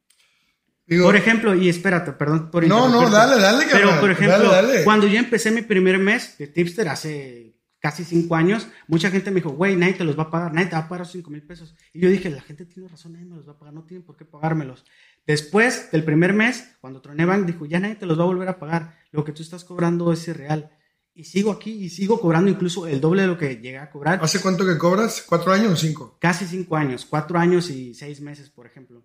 Digo, 0.88 1.04
Por 1.04 1.16
ejemplo, 1.16 1.54
y 1.54 1.68
espérate, 1.68 2.12
perdón 2.12 2.50
por 2.50 2.66
No, 2.66 2.88
no, 2.88 3.10
dale, 3.10 3.40
dale, 3.40 3.66
Pero, 3.70 4.00
por 4.00 4.10
ejemplo, 4.10 4.50
dale, 4.50 4.68
dale. 4.68 4.84
cuando 4.84 5.06
yo 5.06 5.18
empecé 5.18 5.50
mi 5.50 5.60
primer 5.60 5.98
mes 5.98 6.36
de 6.38 6.46
tipster 6.46 6.88
hace 6.88 7.58
casi 7.78 8.04
cinco 8.04 8.36
años, 8.36 8.66
mucha 8.86 9.10
gente 9.10 9.30
me 9.30 9.36
dijo, 9.36 9.50
güey, 9.50 9.76
nadie 9.76 9.92
te 9.92 10.04
los 10.04 10.18
va 10.18 10.24
a 10.24 10.30
pagar, 10.30 10.54
nadie 10.54 10.68
te 10.68 10.76
va 10.76 10.82
a 10.82 10.88
pagar 10.88 11.06
cinco 11.06 11.30
mil 11.30 11.42
pesos. 11.42 11.76
Y 11.92 12.00
yo 12.00 12.08
dije, 12.08 12.30
la 12.30 12.40
gente 12.40 12.64
tiene 12.64 12.88
razón, 12.88 13.12
nadie 13.12 13.26
me 13.26 13.36
los 13.36 13.46
va 13.46 13.52
a 13.52 13.58
pagar, 13.58 13.74
no 13.74 13.84
tienen 13.84 14.02
por 14.04 14.16
qué 14.16 14.24
pagármelos. 14.24 14.86
Después 15.26 15.90
del 15.92 16.04
primer 16.04 16.32
mes, 16.32 16.76
cuando 16.80 17.02
Troné 17.02 17.26
Bank 17.26 17.44
dijo, 17.44 17.66
ya 17.66 17.80
nadie 17.80 17.96
te 17.96 18.06
los 18.06 18.18
va 18.18 18.22
a 18.22 18.26
volver 18.26 18.48
a 18.48 18.58
pagar, 18.58 18.96
lo 19.10 19.24
que 19.24 19.32
tú 19.32 19.42
estás 19.42 19.64
cobrando 19.64 20.10
es 20.10 20.26
irreal. 20.26 20.70
Y 21.14 21.24
sigo 21.24 21.52
aquí 21.52 21.72
y 21.72 21.90
sigo 21.90 22.18
cobrando 22.18 22.48
incluso 22.50 22.86
el 22.86 23.00
doble 23.00 23.22
de 23.22 23.28
lo 23.28 23.36
que 23.36 23.56
llegué 23.56 23.76
a 23.76 23.90
cobrar. 23.90 24.20
¿Hace 24.22 24.40
cuánto 24.40 24.64
que 24.64 24.78
cobras? 24.78 25.22
¿Cuatro 25.28 25.52
años 25.52 25.72
o 25.72 25.76
cinco? 25.76 26.16
Casi 26.18 26.46
cinco 26.46 26.76
años, 26.76 27.04
cuatro 27.04 27.38
años 27.38 27.68
y 27.68 27.92
seis 27.92 28.20
meses, 28.20 28.48
por 28.48 28.66
ejemplo. 28.66 29.04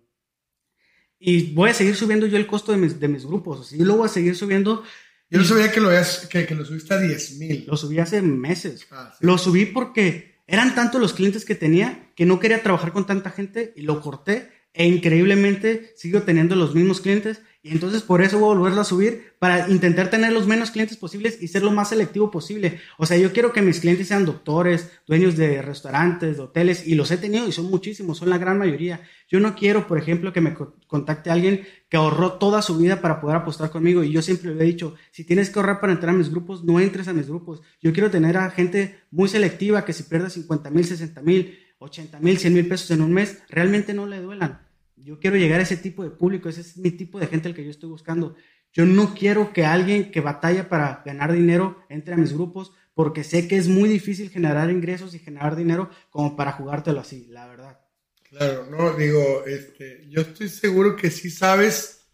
Y 1.26 1.52
voy 1.54 1.70
a 1.70 1.74
seguir 1.74 1.96
subiendo 1.96 2.26
yo 2.26 2.36
el 2.36 2.46
costo 2.46 2.72
de 2.72 2.78
mis, 2.78 3.00
de 3.00 3.08
mis 3.08 3.24
grupos. 3.24 3.60
O 3.60 3.64
sea, 3.64 3.78
yo 3.78 3.84
lo 3.84 3.96
voy 3.96 4.06
a 4.06 4.08
seguir 4.10 4.36
subiendo. 4.36 4.82
Yo 5.30 5.38
no 5.38 5.44
sabía 5.44 5.72
que 5.72 5.80
lo, 5.80 5.88
habías- 5.88 6.26
que, 6.26 6.44
que 6.46 6.54
lo 6.54 6.64
subiste 6.64 6.92
a 6.94 6.98
10 7.00 7.38
mil. 7.38 7.64
Lo 7.66 7.76
subí 7.76 7.98
hace 7.98 8.20
meses. 8.22 8.86
Ah, 8.90 9.10
sí. 9.18 9.24
Lo 9.26 9.38
subí 9.38 9.64
porque 9.66 10.34
eran 10.46 10.74
tantos 10.74 11.00
los 11.00 11.14
clientes 11.14 11.44
que 11.44 11.54
tenía 11.54 12.10
que 12.14 12.26
no 12.26 12.38
quería 12.40 12.62
trabajar 12.62 12.92
con 12.92 13.06
tanta 13.06 13.30
gente 13.30 13.72
y 13.76 13.82
lo 13.82 14.00
corté. 14.00 14.50
E 14.74 14.86
increíblemente 14.86 15.92
sigo 15.96 16.22
teniendo 16.22 16.56
los 16.56 16.74
mismos 16.74 17.00
clientes. 17.00 17.40
Y 17.66 17.70
entonces 17.72 18.02
por 18.02 18.20
eso 18.20 18.38
voy 18.38 18.52
a 18.52 18.58
volverlo 18.58 18.82
a 18.82 18.84
subir 18.84 19.32
para 19.38 19.70
intentar 19.70 20.10
tener 20.10 20.32
los 20.34 20.46
menos 20.46 20.70
clientes 20.70 20.98
posibles 20.98 21.40
y 21.42 21.48
ser 21.48 21.62
lo 21.62 21.70
más 21.70 21.88
selectivo 21.88 22.30
posible. 22.30 22.78
O 22.98 23.06
sea, 23.06 23.16
yo 23.16 23.32
quiero 23.32 23.54
que 23.54 23.62
mis 23.62 23.80
clientes 23.80 24.06
sean 24.06 24.26
doctores, 24.26 24.90
dueños 25.06 25.34
de 25.38 25.62
restaurantes, 25.62 26.36
de 26.36 26.42
hoteles, 26.42 26.86
y 26.86 26.94
los 26.94 27.10
he 27.10 27.16
tenido 27.16 27.48
y 27.48 27.52
son 27.52 27.64
muchísimos, 27.70 28.18
son 28.18 28.28
la 28.28 28.36
gran 28.36 28.58
mayoría. 28.58 29.00
Yo 29.30 29.40
no 29.40 29.54
quiero, 29.54 29.86
por 29.86 29.96
ejemplo, 29.96 30.30
que 30.30 30.42
me 30.42 30.52
co- 30.52 30.76
contacte 30.86 31.30
alguien 31.30 31.62
que 31.88 31.96
ahorró 31.96 32.34
toda 32.34 32.60
su 32.60 32.76
vida 32.76 33.00
para 33.00 33.18
poder 33.18 33.38
apostar 33.38 33.70
conmigo. 33.70 34.04
Y 34.04 34.12
yo 34.12 34.20
siempre 34.20 34.54
le 34.54 34.62
he 34.62 34.66
dicho, 34.66 34.94
si 35.10 35.24
tienes 35.24 35.48
que 35.48 35.58
ahorrar 35.58 35.80
para 35.80 35.94
entrar 35.94 36.14
a 36.14 36.18
mis 36.18 36.28
grupos, 36.30 36.64
no 36.64 36.80
entres 36.80 37.08
a 37.08 37.14
mis 37.14 37.28
grupos. 37.28 37.62
Yo 37.80 37.94
quiero 37.94 38.10
tener 38.10 38.36
a 38.36 38.50
gente 38.50 38.98
muy 39.10 39.30
selectiva 39.30 39.86
que 39.86 39.94
si 39.94 40.02
pierde 40.02 40.28
50 40.28 40.68
mil, 40.68 40.84
60 40.84 41.22
mil, 41.22 41.58
80 41.78 42.20
mil, 42.20 42.36
100 42.36 42.52
mil 42.52 42.68
pesos 42.68 42.90
en 42.90 43.00
un 43.00 43.10
mes, 43.14 43.38
realmente 43.48 43.94
no 43.94 44.06
le 44.06 44.20
duelan. 44.20 44.60
Yo 45.04 45.20
quiero 45.20 45.36
llegar 45.36 45.60
a 45.60 45.64
ese 45.64 45.76
tipo 45.76 46.02
de 46.02 46.10
público, 46.10 46.48
ese 46.48 46.62
es 46.62 46.76
mi 46.78 46.90
tipo 46.90 47.20
de 47.20 47.26
gente 47.26 47.48
el 47.48 47.54
que 47.54 47.64
yo 47.64 47.70
estoy 47.70 47.90
buscando. 47.90 48.34
Yo 48.72 48.86
no 48.86 49.14
quiero 49.14 49.52
que 49.52 49.64
alguien 49.64 50.10
que 50.10 50.20
batalla 50.20 50.68
para 50.68 51.02
ganar 51.04 51.32
dinero 51.32 51.84
entre 51.88 52.14
a 52.14 52.16
mis 52.16 52.32
grupos 52.32 52.72
porque 52.94 53.22
sé 53.22 53.46
que 53.46 53.56
es 53.56 53.68
muy 53.68 53.88
difícil 53.88 54.30
generar 54.30 54.70
ingresos 54.70 55.14
y 55.14 55.18
generar 55.18 55.56
dinero 55.56 55.90
como 56.10 56.36
para 56.36 56.52
jugártelo 56.52 57.00
así, 57.00 57.26
la 57.28 57.46
verdad. 57.46 57.80
Claro, 58.22 58.66
no, 58.66 58.94
digo, 58.94 59.44
este, 59.46 60.06
yo 60.08 60.22
estoy 60.22 60.48
seguro 60.48 60.96
que 60.96 61.10
sí 61.10 61.30
sabes 61.30 62.06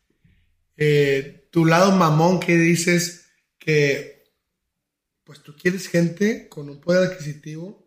eh, 0.76 1.48
tu 1.50 1.64
lado 1.64 1.92
mamón 1.92 2.40
que 2.40 2.56
dices 2.56 3.30
que 3.58 4.24
pues 5.24 5.42
tú 5.42 5.54
quieres 5.54 5.86
gente 5.86 6.48
con 6.48 6.68
un 6.68 6.80
poder 6.80 7.12
adquisitivo. 7.12 7.79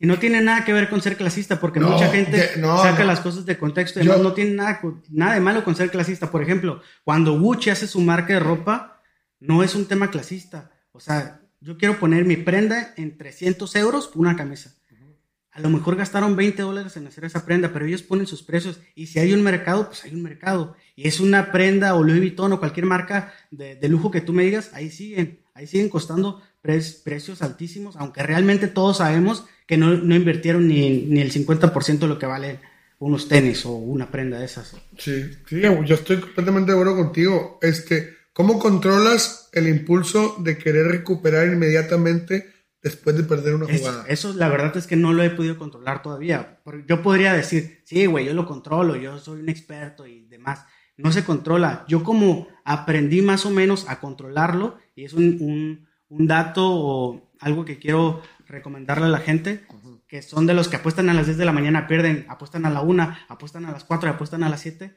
Y 0.00 0.06
no 0.06 0.18
tiene 0.18 0.40
nada 0.40 0.64
que 0.64 0.72
ver 0.72 0.88
con 0.88 1.02
ser 1.02 1.16
clasista, 1.16 1.58
porque 1.58 1.80
mucha 1.80 2.08
gente 2.08 2.60
saca 2.62 3.04
las 3.04 3.20
cosas 3.20 3.44
de 3.44 3.58
contexto 3.58 4.00
y 4.00 4.04
no 4.04 4.32
tiene 4.32 4.52
nada, 4.52 4.80
nada 5.10 5.34
de 5.34 5.40
malo 5.40 5.64
con 5.64 5.74
ser 5.74 5.90
clasista. 5.90 6.30
Por 6.30 6.42
ejemplo, 6.42 6.80
cuando 7.02 7.38
Gucci 7.38 7.70
hace 7.70 7.86
su 7.88 8.00
marca 8.00 8.34
de 8.34 8.40
ropa, 8.40 9.02
no 9.40 9.62
es 9.62 9.74
un 9.74 9.86
tema 9.86 10.10
clasista. 10.10 10.70
O 10.92 11.00
sea, 11.00 11.40
yo 11.60 11.76
quiero 11.76 11.98
poner 11.98 12.24
mi 12.24 12.36
prenda 12.36 12.94
en 12.96 13.16
300 13.16 13.74
euros 13.76 14.06
por 14.06 14.20
una 14.20 14.36
camisa. 14.36 14.74
A 15.58 15.60
lo 15.60 15.70
mejor 15.70 15.96
gastaron 15.96 16.36
20 16.36 16.62
dólares 16.62 16.96
en 16.96 17.08
hacer 17.08 17.24
esa 17.24 17.44
prenda, 17.44 17.72
pero 17.72 17.84
ellos 17.84 18.04
ponen 18.04 18.28
sus 18.28 18.44
precios. 18.44 18.78
Y 18.94 19.06
si 19.06 19.18
hay 19.18 19.32
un 19.32 19.42
mercado, 19.42 19.86
pues 19.86 20.04
hay 20.04 20.14
un 20.14 20.22
mercado. 20.22 20.76
Y 20.94 21.08
es 21.08 21.18
una 21.18 21.50
prenda 21.50 21.96
o 21.96 22.04
Louis 22.04 22.20
Vuitton 22.20 22.52
o 22.52 22.60
cualquier 22.60 22.86
marca 22.86 23.34
de, 23.50 23.76
lujo 23.88 24.12
que 24.12 24.20
tú 24.20 24.32
me 24.32 24.44
digas, 24.44 24.70
ahí 24.72 24.88
siguen. 24.88 25.40
Ahí 25.54 25.66
siguen 25.66 25.88
costando 25.88 26.40
precios 26.62 27.42
altísimos, 27.42 27.96
aunque 27.96 28.22
realmente 28.22 28.68
todos 28.68 28.98
sabemos 28.98 29.46
que 29.66 29.76
no, 29.76 29.92
invirtieron 29.94 30.66
ni, 30.66 31.02
ni 31.02 31.20
el 31.20 31.32
50% 31.32 31.98
de 31.98 32.08
lo 32.08 32.18
que 32.18 32.26
vale 32.26 32.60
unos 32.98 33.28
tenis 33.28 33.64
o 33.64 33.72
una 33.72 34.10
prenda 34.10 34.38
de 34.38 34.46
esas. 34.46 34.76
Sí, 34.96 35.30
sí, 35.48 35.60
yo 35.60 35.94
estoy 35.94 36.18
completamente 36.18 36.72
de 36.72 36.78
acuerdo 36.78 36.96
contigo. 36.96 37.58
Este, 37.62 38.18
¿Cómo 38.32 38.58
controlas 38.58 39.50
el 39.52 39.68
impulso 39.68 40.36
de 40.38 40.58
querer 40.58 40.86
recuperar 40.86 41.48
inmediatamente 41.48 42.52
después 42.80 43.16
de 43.16 43.24
perder 43.24 43.56
una 43.56 43.66
jugada? 43.66 44.04
Eso, 44.08 44.32
la 44.32 44.48
verdad 44.48 44.76
es 44.76 44.86
que 44.86 44.94
no 44.94 45.12
lo 45.12 45.22
he 45.22 45.30
podido 45.30 45.58
controlar 45.58 46.02
todavía. 46.02 46.60
Yo 46.86 47.02
podría 47.02 47.32
decir, 47.32 47.82
sí, 47.84 48.06
güey, 48.06 48.26
yo 48.26 48.34
lo 48.34 48.46
controlo, 48.46 48.96
yo 48.96 49.18
soy 49.18 49.40
un 49.40 49.48
experto 49.48 50.06
y 50.06 50.26
demás. 50.26 50.64
No 50.96 51.10
se 51.12 51.24
controla. 51.24 51.84
Yo 51.88 52.02
como 52.02 52.48
aprendí 52.64 53.22
más 53.22 53.46
o 53.46 53.50
menos 53.50 53.88
a 53.88 54.00
controlarlo, 54.00 54.78
y 54.94 55.04
es 55.04 55.14
un, 55.14 55.87
dato 56.10 56.66
o 56.70 57.30
algo 57.40 57.64
que 57.64 57.78
quiero 57.78 58.22
recomendarle 58.46 59.06
a 59.06 59.10
la 59.10 59.18
gente, 59.18 59.66
que 60.08 60.22
son 60.22 60.46
de 60.46 60.54
los 60.54 60.68
que 60.68 60.76
apuestan 60.76 61.10
a 61.10 61.14
las 61.14 61.26
10 61.26 61.38
de 61.38 61.44
la 61.44 61.52
mañana, 61.52 61.86
pierden, 61.86 62.26
apuestan 62.28 62.64
a 62.64 62.70
la 62.70 62.80
1, 62.80 63.16
apuestan 63.28 63.66
a 63.66 63.72
las 63.72 63.84
4, 63.84 64.10
apuestan 64.10 64.42
a 64.42 64.48
las 64.48 64.60
7, 64.60 64.96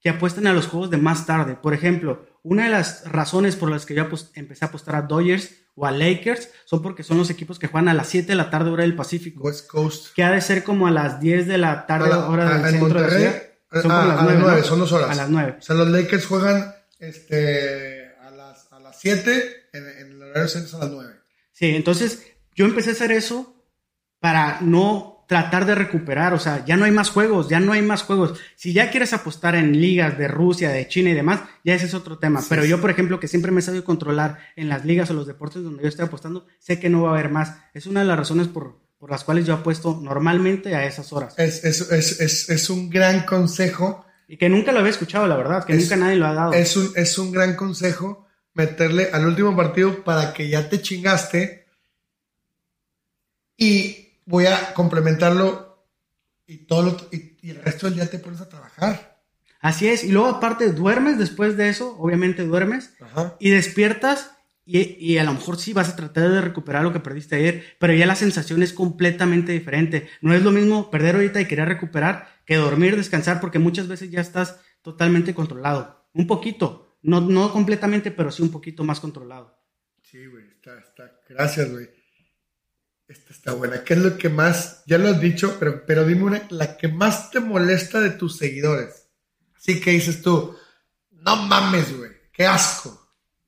que 0.00 0.08
apuestan 0.08 0.46
a 0.46 0.52
los 0.52 0.66
juegos 0.66 0.90
de 0.90 0.98
más 0.98 1.26
tarde. 1.26 1.54
Por 1.54 1.74
ejemplo, 1.74 2.26
una 2.42 2.64
de 2.64 2.70
las 2.70 3.10
razones 3.10 3.56
por 3.56 3.70
las 3.70 3.86
que 3.86 3.94
yo 3.94 4.06
empecé 4.34 4.64
a 4.64 4.68
apostar 4.68 4.96
a 4.96 5.02
Dodgers 5.02 5.54
o 5.74 5.86
a 5.86 5.90
Lakers 5.90 6.50
son 6.64 6.82
porque 6.82 7.02
son 7.02 7.18
los 7.18 7.30
equipos 7.30 7.58
que 7.58 7.66
juegan 7.66 7.88
a 7.88 7.94
las 7.94 8.08
7 8.08 8.28
de 8.28 8.34
la 8.34 8.50
tarde 8.50 8.70
hora 8.70 8.82
del 8.82 8.96
Pacífico. 8.96 9.42
West 9.42 9.66
Coast. 9.66 10.14
Que 10.14 10.22
ha 10.22 10.30
de 10.30 10.40
ser 10.40 10.64
como 10.64 10.86
a 10.86 10.90
las 10.90 11.20
10 11.20 11.46
de 11.46 11.58
la 11.58 11.86
tarde 11.86 12.12
hora 12.12 12.58
del 12.58 12.70
centro 12.70 13.02
de 13.02 13.24
la 13.72 13.82
Son 13.82 13.90
a, 13.90 14.04
las 14.06 14.38
9, 14.38 14.62
son 14.62 14.78
dos 14.78 14.92
horas. 14.92 15.10
A 15.10 15.14
las 15.14 15.30
9. 15.30 15.56
O 15.58 15.62
sea, 15.62 15.76
los 15.76 15.88
Lakers 15.88 16.26
juegan 16.26 16.74
este, 16.98 18.14
a, 18.20 18.30
las, 18.30 18.72
a 18.72 18.80
las 18.80 18.98
7, 19.00 19.30
en, 19.30 19.42
en 19.42 19.42
el 19.42 19.59
horario 20.30 20.48
centro 20.48 20.78
a 20.78 20.80
las 20.84 20.90
9. 20.90 21.14
Sí, 21.52 21.66
entonces 21.76 22.26
yo 22.54 22.64
empecé 22.64 22.90
a 22.90 22.92
hacer 22.94 23.12
eso 23.12 23.54
para 24.20 24.60
no 24.60 25.20
tratar 25.30 25.64
de 25.64 25.76
recuperar, 25.76 26.34
o 26.34 26.40
sea, 26.40 26.64
ya 26.64 26.76
no 26.76 26.86
hay 26.86 26.90
más 26.90 27.10
juegos, 27.10 27.48
ya 27.48 27.60
no 27.60 27.72
hay 27.72 27.82
más 27.82 28.02
juegos. 28.02 28.36
Si 28.56 28.72
ya 28.72 28.90
quieres 28.90 29.12
apostar 29.12 29.54
en 29.54 29.80
ligas 29.80 30.18
de 30.18 30.26
Rusia, 30.26 30.70
de 30.70 30.88
China 30.88 31.10
y 31.10 31.14
demás, 31.14 31.42
ya 31.64 31.72
ese 31.72 31.86
es 31.86 31.94
otro 31.94 32.18
tema. 32.18 32.42
Pero 32.48 32.64
yo, 32.64 32.80
por 32.80 32.90
ejemplo, 32.90 33.20
que 33.20 33.28
siempre 33.28 33.52
me 33.52 33.60
he 33.60 33.62
sabido 33.62 33.84
controlar 33.84 34.38
en 34.56 34.68
las 34.68 34.84
ligas 34.84 35.08
o 35.08 35.14
los 35.14 35.28
deportes 35.28 35.62
donde 35.62 35.84
yo 35.84 35.88
estoy 35.88 36.06
apostando, 36.06 36.48
sé 36.58 36.80
que 36.80 36.90
no 36.90 37.02
va 37.02 37.10
a 37.10 37.12
haber 37.12 37.30
más. 37.30 37.58
Es 37.74 37.86
una 37.86 38.00
de 38.00 38.06
las 38.06 38.18
razones 38.18 38.48
por, 38.48 38.80
las 39.08 39.22
cuales 39.22 39.46
yo 39.46 39.54
apuesto 39.54 40.00
normalmente 40.02 40.74
a 40.74 40.84
esas 40.84 41.12
horas. 41.12 41.38
Es, 41.38 41.62
es, 41.62 42.70
un 42.70 42.90
gran 42.90 43.24
consejo. 43.24 44.04
Y 44.26 44.36
que 44.36 44.48
nunca 44.48 44.72
lo 44.72 44.80
había 44.80 44.90
escuchado, 44.90 45.28
la 45.28 45.36
verdad, 45.36 45.64
que 45.64 45.74
nunca 45.74 45.94
nadie 45.94 46.16
lo 46.16 46.26
ha 46.26 46.34
dado. 46.34 46.52
Es 46.54 46.76
un, 46.76 46.90
es 46.96 47.16
un 47.18 47.30
gran 47.30 47.54
consejo 47.54 48.26
meterle 48.54 49.10
al 49.12 49.26
último 49.26 49.56
partido 49.56 50.02
para 50.04 50.32
que 50.32 50.48
ya 50.48 50.68
te 50.68 50.80
chingaste 50.80 51.66
y 53.56 54.08
voy 54.24 54.46
a 54.46 54.74
complementarlo 54.74 55.86
y, 56.46 56.58
todo 56.66 56.96
y, 57.12 57.36
el 57.48 57.62
resto 57.62 57.86
del 57.86 57.96
día 57.96 58.10
te 58.10 58.18
pones 58.18 58.40
a 58.40 58.48
trabajar. 58.48 59.20
Así 59.60 59.88
es, 59.88 60.04
y 60.04 60.10
luego 60.10 60.28
aparte 60.28 60.72
duermes 60.72 61.18
después 61.18 61.56
de 61.56 61.68
eso, 61.68 61.96
obviamente 61.98 62.44
duermes, 62.44 62.94
y 63.38 63.50
despiertas 63.50 64.32
y, 64.64 64.78
y, 64.98 65.18
a 65.18 65.24
lo 65.24 65.34
mejor 65.34 65.58
sí 65.58 65.72
vas 65.72 65.90
a 65.90 65.96
tratar 65.96 66.30
de 66.30 66.40
recuperar 66.40 66.82
lo 66.82 66.92
que 66.92 67.00
perdiste 67.00 67.36
ayer, 67.36 67.76
pero 67.78 67.92
ya 67.92 68.06
la 68.06 68.14
sensación 68.14 68.62
es 68.62 68.72
completamente 68.72 69.52
diferente. 69.52 70.08
No 70.20 70.32
es 70.32 70.42
lo 70.42 70.52
mismo 70.52 70.90
perder 70.90 71.16
ahorita 71.16 71.40
y 71.40 71.46
querer 71.46 71.68
recuperar 71.68 72.28
que 72.46 72.56
dormir, 72.56 72.96
descansar, 72.96 73.40
porque 73.40 73.58
muchas 73.58 73.88
veces 73.88 74.10
ya 74.10 74.20
estás 74.20 74.60
totalmente 74.82 75.34
controlado. 75.34 76.06
Un 76.12 76.26
poquito, 76.26 76.89
no, 77.02 77.20
no 77.20 77.52
completamente, 77.52 78.10
pero 78.10 78.30
sí 78.30 78.42
un 78.42 78.50
poquito 78.50 78.84
más 78.84 79.00
controlado. 79.00 79.58
Sí, 80.02 80.26
güey, 80.26 80.48
está, 80.48 80.78
está. 80.78 81.20
Gracias, 81.28 81.70
güey. 81.70 81.88
Esta 83.06 83.32
está 83.32 83.52
buena. 83.54 83.82
¿Qué 83.82 83.94
es 83.94 84.00
lo 84.00 84.16
que 84.16 84.28
más, 84.28 84.84
ya 84.86 84.98
lo 84.98 85.08
has 85.08 85.20
dicho, 85.20 85.56
pero, 85.58 85.84
pero 85.84 86.06
dime 86.06 86.22
una, 86.22 86.46
la 86.50 86.76
que 86.76 86.88
más 86.88 87.30
te 87.30 87.40
molesta 87.40 88.00
de 88.00 88.10
tus 88.10 88.36
seguidores? 88.36 89.08
Así 89.56 89.80
que 89.80 89.90
dices 89.90 90.22
tú, 90.22 90.56
no 91.10 91.36
mames, 91.36 91.96
güey, 91.96 92.12
qué 92.32 92.46
asco. 92.46 93.00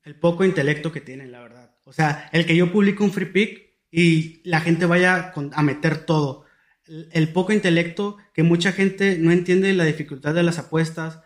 El 0.03 0.19
poco 0.19 0.43
intelecto 0.43 0.91
que 0.91 1.01
tienen, 1.01 1.31
la 1.31 1.41
verdad. 1.41 1.75
O 1.85 1.93
sea, 1.93 2.29
el 2.33 2.45
que 2.45 2.55
yo 2.55 2.71
publico 2.71 3.03
un 3.03 3.13
free 3.13 3.25
pick 3.25 3.73
y 3.89 4.41
la 4.43 4.59
gente 4.61 4.85
vaya 4.85 5.33
a 5.53 5.63
meter 5.63 6.05
todo. 6.05 6.45
El, 6.85 7.29
poco 7.29 7.53
intelecto, 7.53 8.17
que 8.33 8.43
mucha 8.43 8.73
gente 8.73 9.17
no 9.17 9.31
entiende 9.31 9.71
la 9.73 9.85
dificultad 9.85 10.33
de 10.33 10.43
las 10.43 10.59
apuestas. 10.59 11.19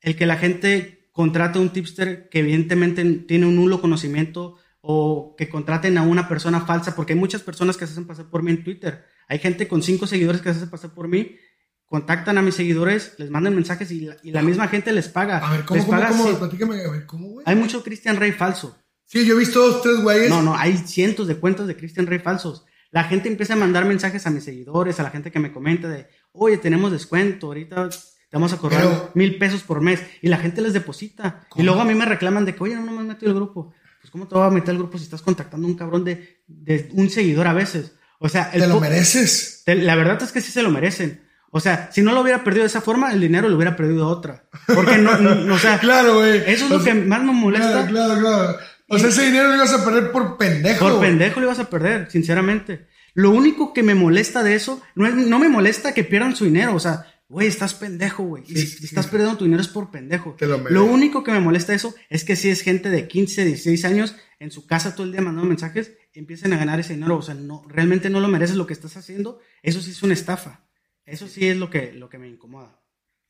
El 0.00 0.16
que 0.16 0.26
la 0.26 0.36
gente 0.36 1.03
contrate 1.14 1.60
un 1.60 1.70
tipster 1.70 2.28
que 2.28 2.40
evidentemente 2.40 3.04
tiene 3.04 3.46
un 3.46 3.54
nulo 3.54 3.80
conocimiento 3.80 4.56
o 4.80 5.36
que 5.38 5.48
contraten 5.48 5.96
a 5.96 6.02
una 6.02 6.28
persona 6.28 6.60
falsa, 6.62 6.96
porque 6.96 7.12
hay 7.12 7.18
muchas 7.18 7.40
personas 7.40 7.76
que 7.76 7.86
se 7.86 7.92
hacen 7.92 8.04
pasar 8.04 8.26
por 8.26 8.42
mí 8.42 8.50
en 8.50 8.64
Twitter. 8.64 9.04
Hay 9.28 9.38
gente 9.38 9.68
con 9.68 9.80
cinco 9.80 10.08
seguidores 10.08 10.42
que 10.42 10.50
se 10.50 10.56
hacen 10.56 10.70
pasar 10.70 10.92
por 10.92 11.06
mí, 11.06 11.36
contactan 11.84 12.36
a 12.36 12.42
mis 12.42 12.56
seguidores, 12.56 13.14
les 13.18 13.30
mandan 13.30 13.54
mensajes 13.54 13.92
y 13.92 14.10
la, 14.24 14.42
misma 14.42 14.66
gente 14.66 14.92
les 14.92 15.08
paga. 15.08 15.38
A 15.38 15.52
ver, 15.52 15.64
¿cómo, 15.64 15.76
les 15.78 15.86
cómo, 15.86 16.24
cómo? 16.24 16.38
Platícame, 16.40 16.84
a 16.84 16.90
ver, 16.90 17.06
¿cómo, 17.06 17.28
güey? 17.28 17.44
Hay 17.46 17.54
mucho 17.54 17.84
Christian 17.84 18.16
Rey 18.16 18.32
falso. 18.32 18.76
Sí, 19.04 19.24
yo 19.24 19.36
he 19.36 19.38
visto 19.38 19.60
dos, 19.64 19.82
tres 19.82 20.00
güeyes. 20.00 20.28
No, 20.28 20.42
no, 20.42 20.56
hay 20.56 20.76
cientos 20.78 21.28
de 21.28 21.36
cuentas 21.36 21.68
de 21.68 21.76
Christian 21.76 22.08
Rey 22.08 22.18
falsos. 22.18 22.64
La 22.90 23.04
gente 23.04 23.28
empieza 23.28 23.52
a 23.52 23.56
mandar 23.56 23.84
mensajes 23.84 24.26
a 24.26 24.30
mis 24.30 24.42
seguidores, 24.42 24.98
a 24.98 25.04
la 25.04 25.10
gente 25.10 25.30
que 25.30 25.38
me 25.38 25.52
comenta 25.52 25.88
de, 25.88 26.08
oye, 26.32 26.58
tenemos 26.58 26.90
descuento, 26.90 27.46
ahorita 27.46 27.88
te 28.34 28.38
vamos 28.38 28.52
a 28.52 28.56
cobrar 28.58 29.12
mil 29.14 29.38
pesos 29.38 29.62
por 29.62 29.80
mes. 29.80 30.02
Y 30.20 30.26
la 30.26 30.38
gente 30.38 30.60
les 30.60 30.72
deposita. 30.72 31.46
Y 31.54 31.62
luego 31.62 31.80
a 31.80 31.84
mí 31.84 31.94
me 31.94 32.04
reclaman 32.04 32.44
de 32.44 32.52
que, 32.52 32.64
oye, 32.64 32.74
no, 32.74 32.82
no 32.82 32.90
me 32.90 33.04
metido 33.04 33.30
el 33.30 33.36
grupo 33.36 33.72
pues 34.00 34.10
¿cómo 34.10 34.26
te 34.26 34.34
va 34.34 34.46
a 34.46 34.50
meter 34.50 34.70
al 34.70 34.78
grupo 34.78 34.98
si 34.98 35.04
estás 35.04 35.22
contactando 35.22 35.68
a 35.68 35.70
un 35.70 35.76
cabrón 35.76 36.04
de, 36.04 36.40
de 36.48 36.90
un 36.94 37.08
seguidor 37.10 37.46
a 37.46 37.52
veces? 37.52 37.92
O 38.18 38.28
sea, 38.28 38.50
te 38.50 38.66
lo 38.66 38.80
mereces. 38.80 39.62
la 39.66 39.94
verdad 39.94 40.20
es 40.20 40.32
que 40.32 40.40
sí 40.40 40.50
se 40.50 40.64
lo 40.64 40.70
merecen. 40.70 41.22
O 41.52 41.60
sea, 41.60 41.90
si 41.92 42.02
no 42.02 42.10
lo 42.10 42.22
hubiera 42.22 42.42
perdido 42.42 42.64
de 42.64 42.70
esa 42.70 42.80
forma, 42.80 43.12
el 43.12 43.20
dinero 43.20 43.48
lo 43.48 43.54
hubiera 43.54 43.76
perdido 43.76 44.06
de 44.06 44.12
otra. 44.12 44.46
Porque 44.66 44.98
no, 44.98 45.16
no 45.18 45.54
o 45.54 45.58
sea, 45.60 45.78
claro, 45.80 46.16
güey. 46.16 46.42
Eso 46.48 46.64
es 46.64 46.70
lo 46.72 46.82
que 46.82 46.92
más 46.92 47.22
me 47.22 47.32
molesta. 47.32 47.86
Claro, 47.86 47.86
claro, 47.86 48.20
claro. 48.20 48.56
O 48.88 48.98
sea, 48.98 49.10
ese 49.10 49.26
dinero 49.26 49.48
lo 49.50 49.54
ibas 49.54 49.72
a 49.72 49.84
perder 49.84 50.10
por 50.10 50.36
pendejo. 50.36 50.86
Por 50.86 51.00
pendejo 51.00 51.38
lo 51.38 51.46
ibas 51.46 51.60
a 51.60 51.70
perder, 51.70 52.10
sinceramente. 52.10 52.88
Lo 53.14 53.30
único 53.30 53.72
que 53.72 53.84
me 53.84 53.94
molesta 53.94 54.42
de 54.42 54.56
eso, 54.56 54.82
no, 54.96 55.06
es, 55.06 55.14
no 55.14 55.38
me 55.38 55.48
molesta 55.48 55.94
que 55.94 56.02
pierdan 56.02 56.34
su 56.34 56.44
dinero. 56.44 56.74
O 56.74 56.80
sea, 56.80 57.06
güey, 57.28 57.48
estás 57.48 57.74
pendejo, 57.74 58.24
güey. 58.24 58.44
si, 58.46 58.84
estás 58.84 59.06
perdiendo 59.06 59.36
tu 59.36 59.44
dinero 59.44 59.62
es 59.62 59.68
por 59.68 59.90
pendejo. 59.90 60.36
lo, 60.40 60.84
único 60.84 61.24
que 61.24 61.32
me 61.32 61.40
molesta 61.40 61.74
eso 61.74 61.94
es 62.08 62.24
que 62.24 62.36
si 62.36 62.50
es 62.50 62.62
gente 62.62 62.90
de 62.90 63.08
15, 63.08 63.44
16 63.44 63.84
años 63.84 64.16
en 64.38 64.50
su 64.50 64.66
casa 64.66 64.94
todo 64.94 65.06
el 65.06 65.12
día 65.12 65.20
mandando 65.20 65.48
mensajes, 65.48 65.92
empiecen 66.12 66.52
a 66.52 66.58
ganar 66.58 66.80
ese 66.80 66.94
dinero. 66.94 67.16
O 67.16 67.22
sea, 67.22 67.34
no, 67.34 67.64
realmente 67.68 68.10
no 68.10 68.20
lo 68.20 68.28
mereces 68.28 68.56
lo 68.56 68.66
que 68.66 68.72
estás 68.72 68.96
haciendo. 68.96 69.40
Eso 69.62 69.80
sí 69.80 69.90
es 69.90 70.02
una 70.02 70.14
estafa. 70.14 70.66
Eso 71.04 71.28
sí 71.28 71.48
es 71.48 71.56
lo 71.56 71.70
que, 71.70 71.92
lo 71.92 72.08
que 72.08 72.18
me 72.18 72.28
incomoda. 72.28 72.80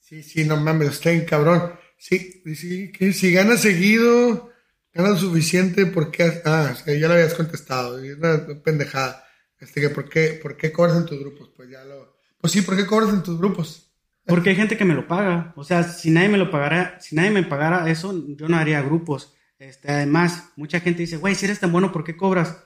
Sí, 0.01 0.23
sí, 0.23 0.45
no 0.45 0.57
mames, 0.57 0.91
está 0.91 1.25
cabrón. 1.25 1.73
Sí, 1.97 2.43
sí, 2.55 2.93
que 2.93 3.13
si 3.13 3.33
ganas 3.33 3.63
seguido, 3.63 4.53
ganas 4.93 5.21
suficiente, 5.21 5.87
porque 5.87 6.43
Ah, 6.45 6.77
ya 6.87 7.09
lo 7.09 7.15
habías 7.15 7.35
contestado. 7.35 7.99
Es 8.03 8.17
una 8.19 8.47
pendejada. 8.63 9.25
Este, 9.59 9.81
que 9.81 9.89
¿por 9.89 10.09
qué, 10.09 10.39
¿Por 10.43 10.57
qué 10.57 10.71
cobras 10.71 10.97
en 10.97 11.07
tus 11.07 11.19
grupos? 11.19 11.51
Pues 11.57 11.71
ya 11.71 11.85
lo... 11.85 12.19
Pues 12.39 12.53
sí, 12.53 12.61
¿por 12.61 12.77
qué 12.77 12.85
cobras 12.85 13.09
en 13.09 13.23
tus 13.23 13.39
grupos? 13.39 13.84
Porque 14.27 14.51
hay 14.51 14.57
gente 14.57 14.77
que 14.77 14.85
me 14.85 14.95
lo 14.95 15.07
paga. 15.07 15.53
O 15.57 15.65
sea, 15.65 15.83
si 15.83 16.11
nadie 16.11 16.29
me 16.29 16.39
lo 16.39 16.51
pagara, 16.51 16.99
si 17.01 17.15
nadie 17.15 17.31
me 17.31 17.43
pagara 17.43 17.89
eso, 17.91 18.15
yo 18.37 18.49
no 18.49 18.57
haría 18.57 18.81
grupos. 18.81 19.35
Este, 19.59 19.91
además, 19.91 20.51
mucha 20.57 20.81
gente 20.81 21.03
dice, 21.03 21.17
güey, 21.17 21.35
si 21.35 21.45
eres 21.45 21.61
tan 21.61 21.73
bueno, 21.73 21.93
¿por 21.93 22.05
qué 22.05 22.17
cobras? 22.17 22.57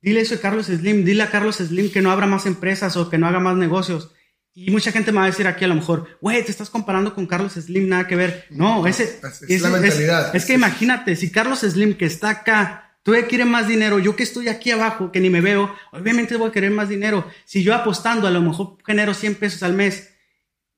Dile 0.00 0.20
eso 0.20 0.36
a 0.36 0.38
Carlos 0.38 0.66
Slim, 0.66 1.04
dile 1.04 1.24
a 1.24 1.30
Carlos 1.30 1.56
Slim 1.56 1.90
que 1.90 2.00
no 2.00 2.10
abra 2.10 2.26
más 2.26 2.46
empresas 2.46 2.96
o 2.96 3.10
que 3.10 3.18
no 3.18 3.26
haga 3.26 3.40
más 3.40 3.56
negocios. 3.56 4.12
Y 4.54 4.70
mucha 4.70 4.90
gente 4.90 5.12
me 5.12 5.18
va 5.18 5.24
a 5.24 5.28
decir 5.28 5.46
aquí 5.46 5.64
a 5.64 5.68
lo 5.68 5.74
mejor, 5.74 6.18
güey, 6.20 6.44
te 6.44 6.50
estás 6.50 6.70
comparando 6.70 7.14
con 7.14 7.26
Carlos 7.26 7.52
Slim, 7.52 7.88
nada 7.88 8.06
que 8.06 8.16
ver. 8.16 8.46
No, 8.50 8.86
ese 8.86 9.20
es, 9.48 9.60
la 9.60 9.70
mentalidad. 9.70 10.34
Es, 10.34 10.44
que 10.44 10.54
imagínate, 10.54 11.14
si 11.14 11.30
Carlos 11.30 11.60
Slim 11.60 11.94
que 11.94 12.06
está 12.06 12.30
acá, 12.30 12.98
todavía 13.02 13.28
quiere 13.28 13.44
más 13.44 13.68
dinero, 13.68 13.98
yo 13.98 14.16
que 14.16 14.24
estoy 14.24 14.48
aquí 14.48 14.70
abajo, 14.70 15.12
que 15.12 15.20
ni 15.20 15.30
me 15.30 15.40
veo, 15.40 15.72
obviamente 15.92 16.36
voy 16.36 16.48
a 16.48 16.52
querer 16.52 16.70
más 16.70 16.88
dinero. 16.88 17.26
Si 17.44 17.62
yo 17.62 17.74
apostando 17.74 18.26
a 18.26 18.30
lo 18.32 18.40
mejor 18.40 18.78
genero 18.84 19.14
100 19.14 19.36
pesos 19.36 19.62
al 19.62 19.74
mes 19.74 20.10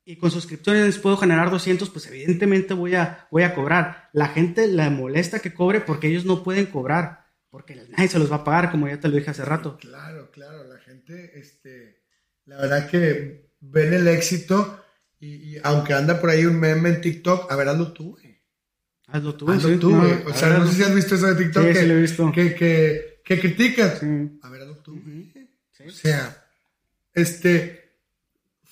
y 0.04 0.16
con 0.16 0.30
suscripciones 0.30 0.98
puedo 0.98 1.16
generar 1.16 1.50
200, 1.50 1.90
pues 1.90 2.06
evidentemente 2.06 2.74
voy 2.74 2.94
a, 2.94 3.28
voy 3.30 3.42
a 3.42 3.54
cobrar. 3.54 4.08
La 4.12 4.28
gente 4.28 4.66
le 4.66 4.88
molesta 4.90 5.40
que 5.40 5.54
cobre 5.54 5.80
porque 5.80 6.08
ellos 6.08 6.24
no 6.24 6.42
pueden 6.42 6.66
cobrar, 6.66 7.26
porque 7.50 7.74
nadie 7.74 8.08
se 8.08 8.18
los 8.18 8.30
va 8.30 8.36
a 8.36 8.44
pagar, 8.44 8.70
como 8.70 8.88
ya 8.88 8.98
te 8.98 9.08
lo 9.08 9.16
dije 9.16 9.30
hace 9.30 9.44
rato. 9.44 9.78
Claro, 9.78 10.30
claro, 10.30 10.64
la 10.64 10.78
gente, 10.78 11.38
este, 11.38 12.02
la 12.46 12.56
verdad 12.56 12.88
que 12.88 13.50
ven 13.60 13.92
el 13.92 14.08
éxito 14.08 14.82
y, 15.20 15.58
aunque 15.62 15.92
anda 15.92 16.20
por 16.20 16.30
ahí 16.30 16.46
un 16.46 16.58
meme 16.58 16.88
en 16.88 17.00
TikTok, 17.00 17.52
a 17.52 17.56
ver, 17.56 17.68
hazlo 17.68 17.92
tú, 17.92 18.12
güey. 18.12 18.40
Hazlo 19.06 19.34
tú, 19.34 19.50
hazlo 19.50 19.78
tú, 19.78 19.96
güey. 19.96 20.12
o 20.24 20.32
sea, 20.32 20.58
no 20.58 20.66
sé 20.66 20.74
si 20.74 20.82
has 20.82 20.94
visto 20.94 21.14
eso 21.16 21.26
de 21.26 21.44
TikTok. 21.44 21.62
Sí, 21.62 21.72
que, 21.72 21.80
sí 21.80 21.86
lo 21.86 21.94
he 21.94 22.00
visto. 22.00 22.32
Que, 22.32 22.54
que, 22.54 23.20
que 23.24 23.40
criticas. 23.40 24.02
A 24.42 24.48
ver, 24.48 24.62
hazlo 24.62 24.78
tú. 24.78 24.98
O 25.86 25.90
sea, 25.90 26.46
este, 27.12 27.79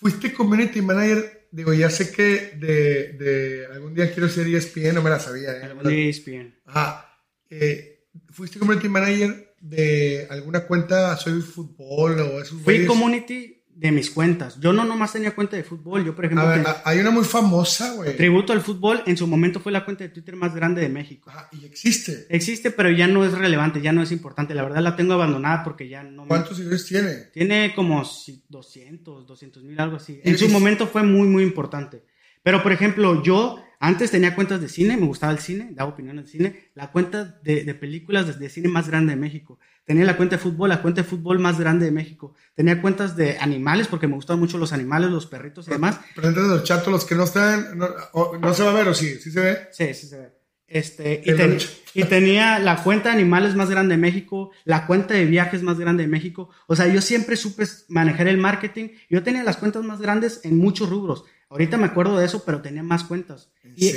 fuiste 0.01 0.33
community 0.33 0.81
manager, 0.81 1.49
digo, 1.51 1.73
ya 1.75 1.91
sé 1.91 2.13
que 2.13 2.57
de, 2.57 3.13
de 3.15 3.67
algún 3.73 3.95
día 3.95 4.13
quiero 4.13 4.29
ser 4.29 4.47
ESPN, 4.47 4.95
no 4.95 5.03
me 5.03 5.11
la 5.11 5.19
sabía. 5.19 5.53
¿eh? 5.53 5.65
Algún 5.65 5.89
día 5.89 6.09
ESPN. 6.09 6.55
Ajá. 6.67 7.21
Eh, 7.51 8.07
fuiste 8.31 8.59
community 8.59 8.89
manager 8.89 9.55
de 9.61 10.27
alguna 10.31 10.67
cuenta 10.67 11.17
Soy 11.17 11.41
Fútbol 11.41 12.21
o 12.21 12.41
esos 12.41 12.63
Fui 12.63 12.87
community 12.87 13.58
de 13.79 13.93
mis 13.93 14.11
cuentas. 14.11 14.59
Yo 14.59 14.73
no 14.73 14.85
nomás 14.85 15.13
tenía 15.13 15.35
cuenta 15.37 15.57
de 15.57 15.63
fútbol. 15.63 16.05
Yo, 16.05 16.15
por 16.15 16.25
ejemplo. 16.25 16.49
hay 16.85 16.99
una 16.99 17.11
muy 17.11 17.25
famosa, 17.25 17.95
güey. 17.95 18.17
Tributo 18.17 18.53
al 18.53 18.61
fútbol. 18.61 19.03
En 19.07 19.17
su 19.17 19.29
momento 19.29 19.61
fue 19.61 19.71
la 19.71 19.85
cuenta 19.85 20.03
de 20.03 20.11
Twitter 20.11 20.35
más 20.35 20.53
grande 20.53 20.81
de 20.81 20.89
México. 20.89 21.31
Ah, 21.33 21.49
y 21.53 21.65
existe. 21.65 22.27
Existe, 22.29 22.73
pero 22.73 22.91
ya 22.91 23.07
no 23.07 23.25
es 23.25 23.33
relevante, 23.33 23.81
ya 23.81 23.93
no 23.93 24.03
es 24.03 24.11
importante. 24.11 24.53
La 24.53 24.65
verdad 24.65 24.83
la 24.83 24.97
tengo 24.97 25.15
abandonada 25.15 25.63
porque 25.63 25.89
ya 25.89 26.03
no. 26.03 26.27
¿Cuántos 26.27 26.57
seguidores 26.57 26.87
tiene? 26.87 27.15
Tiene 27.33 27.73
como 27.75 28.03
200, 28.49 29.27
200 29.27 29.63
mil, 29.63 29.81
algo 29.81 29.97
así. 29.97 30.21
En 30.25 30.37
su 30.37 30.49
momento 30.49 30.89
fue 30.89 31.05
muy, 31.05 31.29
muy 31.29 31.45
importante. 31.45 32.03
Pero, 32.43 32.63
por 32.65 32.73
ejemplo, 32.73 33.23
yo 33.23 33.63
antes 33.79 34.11
tenía 34.11 34.35
cuentas 34.35 34.61
de 34.61 34.69
cine, 34.69 34.97
me 34.97 35.07
gustaba 35.07 35.33
el 35.33 35.39
cine, 35.39 35.71
daba 35.73 35.91
opiniones 35.91 36.25
de 36.25 36.31
cine. 36.31 36.71
La 36.75 36.91
cuenta 36.91 37.39
de, 37.45 37.63
de 37.63 37.75
películas 37.75 38.39
de, 38.39 38.49
cine 38.49 38.69
más 38.69 38.89
grande 38.89 39.15
de 39.15 39.21
México. 39.21 39.61
Tenía 39.89 40.05
la 40.05 40.19
cuenta 40.19 40.37
de 40.37 40.43
fútbol, 40.43 40.69
la 40.69 40.83
cuenta 40.83 41.01
de 41.01 41.09
fútbol 41.09 41.39
más 41.39 41.59
grande 41.59 41.87
de 41.87 41.91
México. 41.91 42.35
Tenía 42.55 42.83
cuentas 42.83 43.17
de 43.17 43.39
animales, 43.39 43.87
porque 43.87 44.07
me 44.07 44.17
gustan 44.17 44.39
mucho 44.39 44.59
los 44.59 44.75
animales, 44.75 45.11
los 45.11 45.25
perritos 45.25 45.67
y 45.67 45.71
demás. 45.71 45.99
Presentes 46.15 46.45
los 46.45 46.63
chatos, 46.63 46.93
los 46.93 47.07
que 47.07 47.15
no 47.15 47.25
están, 47.25 47.79
no, 47.79 47.89
no, 48.39 48.53
se 48.53 48.65
va 48.65 48.71
a 48.71 48.75
ver 48.75 48.89
o 48.89 48.93
sí, 48.93 49.15
sí 49.15 49.31
se 49.31 49.41
ve. 49.41 49.69
Sí, 49.73 49.95
sí 49.95 50.07
se 50.07 50.19
ve. 50.19 50.33
Este, 50.67 51.23
y, 51.25 52.03
y, 52.03 52.05
tenía 52.05 52.59
la 52.59 52.83
cuenta 52.83 53.09
de 53.09 53.15
animales 53.15 53.55
más 53.55 53.71
grande 53.71 53.95
de 53.95 53.99
México, 54.03 54.51
la 54.67 54.87
cuenta 54.87 55.15
de 55.15 55.25
viajes 55.25 55.63
más 55.63 55.79
grande 55.79 56.03
de 56.03 56.11
México. 56.11 56.51
O 56.67 56.77
sea, 56.77 56.87
yo 56.89 57.01
siempre 57.01 57.37
supe 57.37 57.65
manejar 57.89 58.29
el 58.29 58.37
marketing. 58.37 58.91
Yo 59.09 59.23
tenía 59.23 59.43
las 59.43 59.57
cuentas 59.57 59.83
más 59.85 60.03
grandes 60.03 60.43
en 60.45 60.59
muchos 60.59 60.91
rubros. 60.91 61.25
Ahorita 61.51 61.79
me 61.79 61.87
acuerdo 61.87 62.19
de 62.19 62.27
eso, 62.27 62.45
pero 62.45 62.61
tenía 62.61 62.83
más 62.83 63.05
cuentas. 63.05 63.51
y 63.75 63.93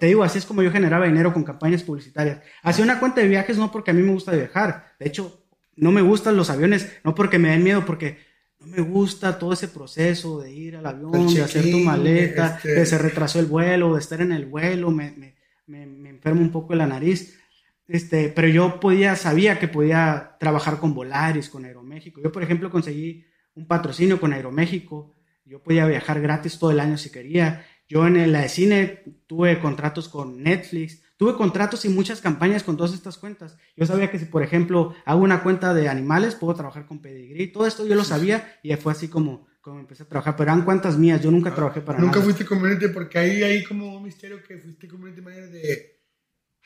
te 0.00 0.06
digo, 0.06 0.24
así 0.24 0.38
es 0.38 0.44
como 0.44 0.62
yo 0.62 0.72
generaba 0.72 1.06
dinero 1.06 1.32
con 1.32 1.44
campañas 1.44 1.84
publicitarias. 1.84 2.40
Hacía 2.62 2.84
una 2.84 2.98
cuenta 2.98 3.20
de 3.20 3.28
viajes 3.28 3.56
no 3.56 3.70
porque 3.70 3.92
a 3.92 3.94
mí 3.94 4.02
me 4.02 4.12
gusta 4.12 4.32
viajar. 4.32 4.94
De 4.98 5.06
hecho, 5.06 5.44
no 5.76 5.92
me 5.92 6.02
gustan 6.02 6.36
los 6.36 6.50
aviones, 6.50 6.90
no 7.04 7.14
porque 7.14 7.38
me 7.38 7.50
den 7.50 7.62
miedo, 7.62 7.84
porque 7.86 8.18
no 8.58 8.66
me 8.66 8.80
gusta 8.80 9.38
todo 9.38 9.52
ese 9.52 9.68
proceso 9.68 10.40
de 10.40 10.52
ir 10.52 10.76
al 10.76 10.86
avión, 10.86 11.32
de 11.32 11.42
hacer 11.42 11.70
tu 11.70 11.78
maleta, 11.78 12.56
este 12.56 12.72
de 12.72 12.86
se 12.86 12.98
retrasó 12.98 13.38
el 13.38 13.46
vuelo, 13.46 13.94
de 13.94 14.00
estar 14.00 14.20
en 14.20 14.32
el 14.32 14.46
vuelo, 14.46 14.90
me, 14.90 15.12
me, 15.12 15.36
me, 15.66 15.86
me 15.86 16.10
enfermo 16.10 16.40
un 16.40 16.50
poco 16.50 16.72
de 16.72 16.78
la 16.78 16.86
nariz. 16.86 17.38
Este, 17.86 18.28
pero 18.28 18.48
yo 18.48 18.80
podía, 18.80 19.14
sabía 19.14 19.60
que 19.60 19.68
podía 19.68 20.36
trabajar 20.40 20.78
con 20.78 20.94
Volaris, 20.94 21.48
con 21.48 21.64
Aeroméxico. 21.64 22.20
Yo, 22.20 22.32
por 22.32 22.42
ejemplo, 22.42 22.70
conseguí 22.70 23.24
un 23.54 23.66
patrocinio 23.68 24.20
con 24.20 24.32
Aeroméxico 24.32 25.14
yo 25.48 25.62
podía 25.62 25.86
viajar 25.86 26.20
gratis 26.20 26.58
todo 26.58 26.70
el 26.70 26.80
año 26.80 26.98
si 26.98 27.10
quería. 27.10 27.64
Yo 27.88 28.06
en 28.06 28.32
la 28.32 28.42
de 28.42 28.48
cine 28.50 29.02
tuve 29.26 29.58
contratos 29.60 30.08
con 30.08 30.42
Netflix, 30.42 31.00
tuve 31.16 31.34
contratos 31.34 31.86
y 31.86 31.88
muchas 31.88 32.20
campañas 32.20 32.62
con 32.62 32.76
todas 32.76 32.92
estas 32.92 33.16
cuentas. 33.16 33.56
Yo 33.74 33.86
sabía 33.86 34.10
que 34.10 34.18
si, 34.18 34.26
por 34.26 34.42
ejemplo, 34.42 34.94
hago 35.06 35.22
una 35.22 35.42
cuenta 35.42 35.72
de 35.72 35.88
animales, 35.88 36.34
puedo 36.34 36.54
trabajar 36.54 36.84
con 36.84 37.00
Pedigree. 37.00 37.46
Todo 37.46 37.66
esto 37.66 37.86
yo 37.86 37.94
lo 37.94 38.04
sabía 38.04 38.58
y 38.62 38.74
fue 38.76 38.92
así 38.92 39.08
como, 39.08 39.46
como 39.62 39.80
empecé 39.80 40.02
a 40.02 40.06
trabajar. 40.06 40.36
Pero 40.36 40.50
eran 40.50 40.66
cuentas 40.66 40.98
mías, 40.98 41.22
yo 41.22 41.30
nunca 41.30 41.48
ah, 41.50 41.54
trabajé 41.54 41.80
para 41.80 41.98
Nunca 41.98 42.20
fuiste 42.20 42.44
community 42.44 42.88
porque 42.88 43.18
ahí 43.18 43.42
hay 43.42 43.64
como 43.64 43.96
un 43.96 44.02
misterio 44.02 44.42
que 44.42 44.58
fuiste 44.58 44.86
community 44.86 45.22
manager 45.22 45.50
de 45.50 45.94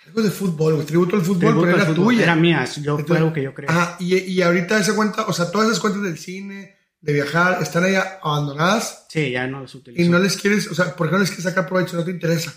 algo 0.07 0.23
de 0.23 0.31
fútbol, 0.33 0.85
tributo 0.85 1.15
al 1.15 1.23
fútbol, 1.23 1.61
pero 1.61 1.77
era 1.77 1.95
tuya. 1.95 2.25
Era 2.25 2.35
mía, 2.35 2.65
yo, 2.83 2.99
fue 2.99 3.19
algo 3.19 3.33
que 3.33 3.45
yo 3.45 3.55
creo. 3.55 3.71
Ajá, 3.71 3.97
y, 4.01 4.17
y 4.17 4.43
ahorita 4.43 4.81
esa 4.81 4.97
cuenta, 4.97 5.27
o 5.27 5.33
sea, 5.33 5.53
todas 5.53 5.69
esas 5.69 5.79
cuentas 5.79 6.03
del 6.03 6.19
cine 6.19 6.82
de 7.03 7.13
viajar 7.13 7.61
están 7.61 7.85
ahí 7.85 7.95
abandonadas. 8.23 9.07
Sí, 9.09 9.33
ya 9.33 9.47
no 9.47 9.61
las 9.61 9.75
utilizo. 9.75 10.03
Y 10.03 10.09
no 10.09 10.19
les 10.19 10.37
quieres, 10.37 10.71
o 10.71 10.75
sea, 10.75 10.97
¿por 10.97 11.09
qué 11.09 11.13
no 11.13 11.19
les 11.19 11.29
quieres 11.29 11.45
sacar 11.45 11.69
provecho? 11.69 11.97
No 11.97 12.05
te 12.05 12.13
interesa. 12.13 12.55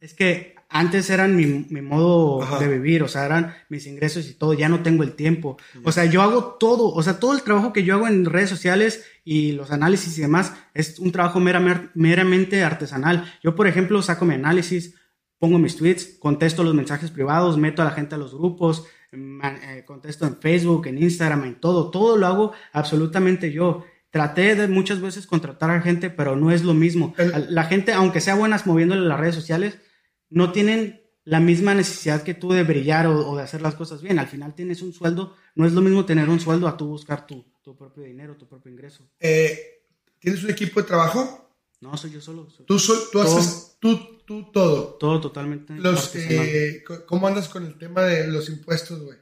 Es 0.00 0.14
que 0.14 0.54
antes 0.68 1.10
eran 1.10 1.36
mi, 1.36 1.66
mi 1.68 1.82
modo 1.82 2.58
de 2.58 2.66
vivir, 2.66 3.02
o 3.02 3.08
sea, 3.08 3.26
eran 3.26 3.54
mis 3.68 3.86
ingresos 3.86 4.26
y 4.28 4.34
todo, 4.34 4.54
ya 4.54 4.68
no 4.68 4.82
tengo 4.82 5.02
el 5.02 5.12
tiempo. 5.12 5.58
O 5.84 5.92
sea, 5.92 6.06
yo 6.06 6.22
hago 6.22 6.56
todo, 6.58 6.88
o 6.88 7.02
sea, 7.02 7.20
todo 7.20 7.34
el 7.34 7.42
trabajo 7.42 7.72
que 7.72 7.84
yo 7.84 7.94
hago 7.94 8.08
en 8.08 8.24
redes 8.24 8.48
sociales 8.48 9.04
y 9.24 9.52
los 9.52 9.70
análisis 9.70 10.16
y 10.16 10.22
demás 10.22 10.54
es 10.72 10.98
un 10.98 11.12
trabajo 11.12 11.40
meramente 11.40 12.64
artesanal. 12.64 13.30
Yo, 13.42 13.54
por 13.54 13.66
ejemplo, 13.66 14.00
saco 14.00 14.24
mi 14.24 14.34
análisis, 14.34 14.94
pongo 15.38 15.58
mis 15.58 15.76
tweets, 15.76 16.16
contesto 16.18 16.64
los 16.64 16.74
mensajes 16.74 17.10
privados, 17.10 17.58
meto 17.58 17.82
a 17.82 17.86
la 17.86 17.90
gente 17.90 18.14
a 18.14 18.18
los 18.18 18.34
grupos, 18.34 18.84
contesto 19.86 20.26
en 20.26 20.36
Facebook, 20.36 20.86
en 20.86 21.02
Instagram, 21.02 21.44
en 21.44 21.60
todo, 21.60 21.90
todo 21.90 22.16
lo 22.16 22.26
hago 22.26 22.52
absolutamente 22.72 23.52
yo. 23.52 23.84
Traté 24.10 24.54
de 24.54 24.68
muchas 24.68 25.00
veces 25.00 25.26
contratar 25.26 25.70
a 25.70 25.80
gente, 25.80 26.10
pero 26.10 26.36
no 26.36 26.50
es 26.50 26.64
lo 26.64 26.74
mismo. 26.74 27.14
La 27.48 27.64
gente, 27.64 27.92
aunque 27.92 28.20
sea 28.20 28.34
buenas 28.34 28.66
moviéndole 28.66 29.08
las 29.08 29.18
redes 29.18 29.34
sociales, 29.34 29.78
no 30.28 30.52
tienen 30.52 31.02
la 31.24 31.40
misma 31.40 31.74
necesidad 31.74 32.22
que 32.22 32.34
tú 32.34 32.52
de 32.52 32.64
brillar 32.64 33.06
o, 33.06 33.36
de 33.36 33.42
hacer 33.42 33.62
las 33.62 33.74
cosas 33.74 34.02
bien. 34.02 34.18
Al 34.18 34.26
final 34.26 34.54
tienes 34.54 34.82
un 34.82 34.92
sueldo, 34.92 35.36
no 35.54 35.66
es 35.66 35.72
lo 35.72 35.80
mismo 35.80 36.04
tener 36.04 36.28
un 36.28 36.40
sueldo 36.40 36.68
a 36.68 36.76
tú 36.76 36.88
buscar 36.88 37.26
tu, 37.26 37.44
tu 37.62 37.76
propio 37.76 38.02
dinero, 38.02 38.36
tu 38.36 38.48
propio 38.48 38.72
ingreso. 38.72 39.08
Eh, 39.20 39.82
¿Tienes 40.18 40.42
un 40.44 40.50
equipo 40.50 40.80
de 40.80 40.86
trabajo? 40.86 41.50
No, 41.80 41.96
soy 41.96 42.12
yo 42.12 42.20
solo. 42.20 42.46
tú, 42.66 42.76
tú 43.10 43.20
haces 43.20 43.76
tú, 43.80 44.11
tú 44.24 44.50
todo. 44.52 44.94
Todo 44.94 45.20
totalmente. 45.20 45.74
Los, 45.74 46.14
eh, 46.14 46.82
¿Cómo 47.06 47.26
andas 47.26 47.48
con 47.48 47.66
el 47.66 47.78
tema 47.78 48.02
de 48.02 48.28
los 48.28 48.48
impuestos, 48.48 49.00
güey? 49.02 49.18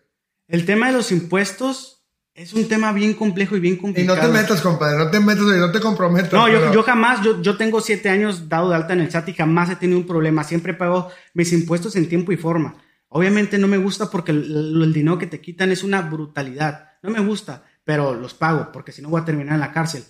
El 0.48 0.64
tema 0.64 0.88
de 0.88 0.94
los 0.94 1.12
impuestos 1.12 2.06
es 2.34 2.52
un 2.52 2.68
tema 2.68 2.92
bien 2.92 3.14
complejo 3.14 3.56
y 3.56 3.60
bien 3.60 3.76
complicado. 3.76 4.18
Y 4.18 4.20
no 4.20 4.26
te 4.26 4.32
metas, 4.32 4.60
compadre, 4.60 4.98
no 4.98 5.10
te 5.10 5.20
metas, 5.20 5.44
no 5.44 5.72
te 5.72 5.80
comprometas. 5.80 6.32
No, 6.32 6.48
yo, 6.48 6.72
yo, 6.72 6.82
jamás, 6.82 7.22
yo, 7.22 7.40
yo 7.42 7.56
tengo 7.56 7.80
siete 7.80 8.08
años 8.08 8.48
dado 8.48 8.70
de 8.70 8.76
alta 8.76 8.92
en 8.92 9.00
el 9.00 9.08
chat 9.08 9.28
y 9.28 9.34
jamás 9.34 9.70
he 9.70 9.76
tenido 9.76 9.98
un 9.98 10.06
problema. 10.06 10.44
Siempre 10.44 10.74
pago 10.74 11.10
mis 11.34 11.52
impuestos 11.52 11.96
en 11.96 12.08
tiempo 12.08 12.32
y 12.32 12.36
forma. 12.36 12.76
Obviamente 13.08 13.58
no 13.58 13.66
me 13.66 13.76
gusta 13.76 14.10
porque 14.10 14.32
el, 14.32 14.82
el 14.82 14.92
dinero 14.92 15.18
que 15.18 15.26
te 15.26 15.40
quitan 15.40 15.72
es 15.72 15.82
una 15.82 16.02
brutalidad. 16.02 16.90
No 17.02 17.10
me 17.10 17.20
gusta, 17.20 17.64
pero 17.84 18.14
los 18.14 18.34
pago 18.34 18.70
porque 18.72 18.92
si 18.92 19.02
no 19.02 19.08
voy 19.08 19.20
a 19.20 19.24
terminar 19.24 19.54
en 19.54 19.60
la 19.60 19.72
cárcel. 19.72 20.04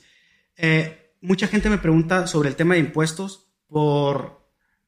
Eh, 0.56 1.14
mucha 1.20 1.46
gente 1.46 1.70
me 1.70 1.78
pregunta 1.78 2.26
sobre 2.26 2.48
el 2.48 2.56
tema 2.56 2.74
de 2.74 2.80
impuestos 2.80 3.50
por 3.66 4.39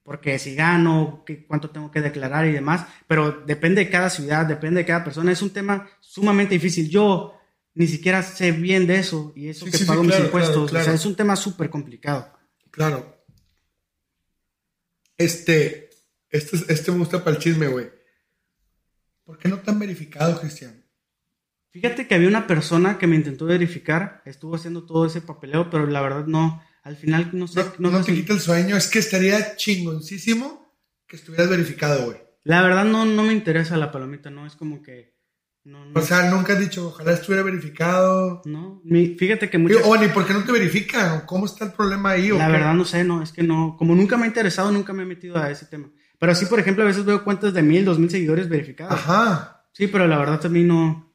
porque 0.02 0.38
si 0.38 0.54
gano, 0.54 1.22
qué, 1.26 1.46
cuánto 1.46 1.70
tengo 1.70 1.90
que 1.90 2.00
declarar 2.00 2.46
y 2.46 2.52
demás, 2.52 2.86
pero 3.06 3.42
depende 3.46 3.84
de 3.84 3.90
cada 3.90 4.10
ciudad, 4.10 4.46
depende 4.46 4.80
de 4.80 4.86
cada 4.86 5.04
persona, 5.04 5.32
es 5.32 5.42
un 5.42 5.52
tema 5.52 5.88
sumamente 6.00 6.54
difícil. 6.54 6.88
Yo 6.88 7.38
ni 7.74 7.86
siquiera 7.86 8.22
sé 8.22 8.52
bien 8.52 8.86
de 8.86 8.96
eso 8.96 9.32
y 9.36 9.48
eso 9.48 9.66
que 9.66 9.78
pago 9.86 10.02
mis 10.02 10.18
impuestos, 10.18 10.72
o 10.72 10.82
sea, 10.82 10.92
es 10.92 11.06
un 11.06 11.14
tema 11.14 11.36
súper 11.36 11.70
complicado. 11.70 12.32
Claro. 12.70 13.24
Este, 15.16 15.90
este, 16.30 16.56
este 16.72 16.90
me 16.90 16.98
gusta 16.98 17.22
para 17.22 17.36
el 17.36 17.42
chisme, 17.42 17.68
güey. 17.68 17.90
¿Por 19.24 19.38
qué 19.38 19.48
no 19.48 19.58
te 19.60 19.70
han 19.70 19.78
verificado, 19.78 20.40
Cristian? 20.40 20.82
Fíjate 21.70 22.06
que 22.06 22.14
había 22.14 22.28
una 22.28 22.46
persona 22.46 22.98
que 22.98 23.06
me 23.06 23.16
intentó 23.16 23.46
verificar, 23.46 24.20
estuvo 24.26 24.56
haciendo 24.56 24.84
todo 24.84 25.06
ese 25.06 25.22
papeleo, 25.22 25.70
pero 25.70 25.86
la 25.86 26.02
verdad 26.02 26.26
no, 26.26 26.62
al 26.82 26.96
final 26.96 27.30
no 27.32 27.46
sé. 27.46 27.64
No, 27.78 27.90
no, 27.90 28.02
te 28.02 28.14
quita 28.14 28.32
el 28.32 28.40
sueño, 28.40 28.76
es 28.76 28.88
que 28.88 28.98
estaría 28.98 29.56
chingoncísimo 29.56 30.74
que 31.06 31.16
estuvieras 31.16 31.48
verificado, 31.48 32.06
güey. 32.06 32.18
La 32.44 32.62
verdad 32.62 32.84
no, 32.84 33.04
no 33.04 33.22
me 33.22 33.32
interesa 33.32 33.76
la 33.76 33.92
palomita, 33.92 34.30
no, 34.30 34.46
es 34.46 34.56
como 34.56 34.82
que... 34.82 35.12
O 35.94 36.00
sea, 36.00 36.28
nunca 36.28 36.54
has 36.54 36.58
dicho, 36.58 36.88
ojalá 36.88 37.12
estuviera 37.12 37.44
verificado. 37.44 38.42
No, 38.46 38.82
fíjate 38.84 39.48
que 39.48 39.58
muchas... 39.58 39.82
O 39.84 39.96
ni 39.96 40.08
por 40.08 40.26
qué 40.26 40.32
no 40.32 40.42
te 40.42 40.50
verifican, 40.50 41.20
cómo 41.24 41.46
está 41.46 41.66
el 41.66 41.72
problema 41.72 42.10
ahí. 42.10 42.30
La 42.30 42.48
verdad 42.48 42.74
no 42.74 42.84
sé, 42.84 43.04
no, 43.04 43.22
es 43.22 43.30
que 43.30 43.44
no, 43.44 43.76
como 43.78 43.94
nunca 43.94 44.16
me 44.16 44.24
ha 44.24 44.26
interesado, 44.26 44.72
nunca 44.72 44.92
me 44.92 45.04
he 45.04 45.06
metido 45.06 45.36
a 45.38 45.50
ese 45.50 45.66
tema. 45.66 45.88
Pero 46.18 46.34
sí, 46.34 46.46
por 46.46 46.58
ejemplo, 46.58 46.82
a 46.82 46.88
veces 46.88 47.04
veo 47.04 47.22
cuentas 47.22 47.54
de 47.54 47.62
mil, 47.62 47.84
dos 47.84 48.00
mil 48.00 48.10
seguidores 48.10 48.48
verificados. 48.48 48.92
Ajá. 48.92 49.64
Sí, 49.72 49.86
pero 49.86 50.08
la 50.08 50.18
verdad 50.18 50.40
también 50.40 50.66
no, 50.66 51.12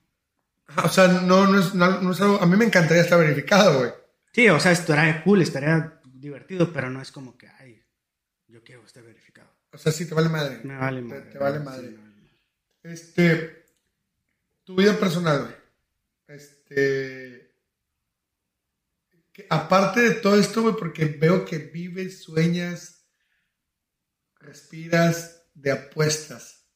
o 0.84 0.90
sea, 0.90 1.08
no, 1.08 1.48
no, 1.48 1.60
es, 1.60 1.74
no, 1.74 2.12
es 2.12 2.22
algo. 2.22 2.42
A 2.42 2.46
mí 2.46 2.58
me 2.58 2.66
encantaría 2.66 3.04
estar 3.04 3.20
verificado, 3.20 3.80
güey. 3.80 3.92
Sí, 4.38 4.48
o 4.50 4.60
sea, 4.60 4.72
estaría 4.72 5.24
cool, 5.24 5.42
estaría 5.42 6.00
divertido, 6.14 6.72
pero 6.72 6.92
no 6.92 7.02
es 7.02 7.12
como 7.12 7.36
que, 7.36 7.48
ay, 7.48 7.84
yo 8.46 8.64
quiero 8.64 8.86
estar 8.86 9.02
verificado. 9.02 9.50
O 9.72 9.80
sea, 9.80 9.92
sí 9.92 10.08
te 10.08 10.14
vale 10.14 10.30
madre. 10.30 10.60
Me 10.64 10.78
vale 10.78 11.02
madre. 11.02 11.32
te 11.32 11.40
vale 11.40 11.58
sí, 11.58 11.66
madre. 11.66 11.88
me 11.88 11.98
vale 11.98 12.10
madre. 12.12 12.44
Este, 12.84 13.66
tu 14.64 14.76
vida 14.76 14.96
personal, 15.00 15.42
güey. 15.42 15.56
Este, 16.28 17.52
que 19.34 19.48
aparte 19.50 20.02
de 20.02 20.12
todo 20.12 20.40
esto, 20.40 20.62
güey, 20.62 20.76
porque 20.76 21.06
veo 21.06 21.44
que 21.44 21.58
vives, 21.58 22.22
sueñas, 22.22 23.08
respiras 24.36 25.48
de 25.56 25.72
apuestas. 25.72 26.70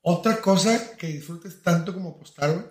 Otra 0.00 0.40
cosa 0.40 0.96
que 0.96 1.08
disfrutes 1.08 1.60
tanto 1.60 1.92
como 1.92 2.10
apostar, 2.10 2.52
güey. 2.52 2.66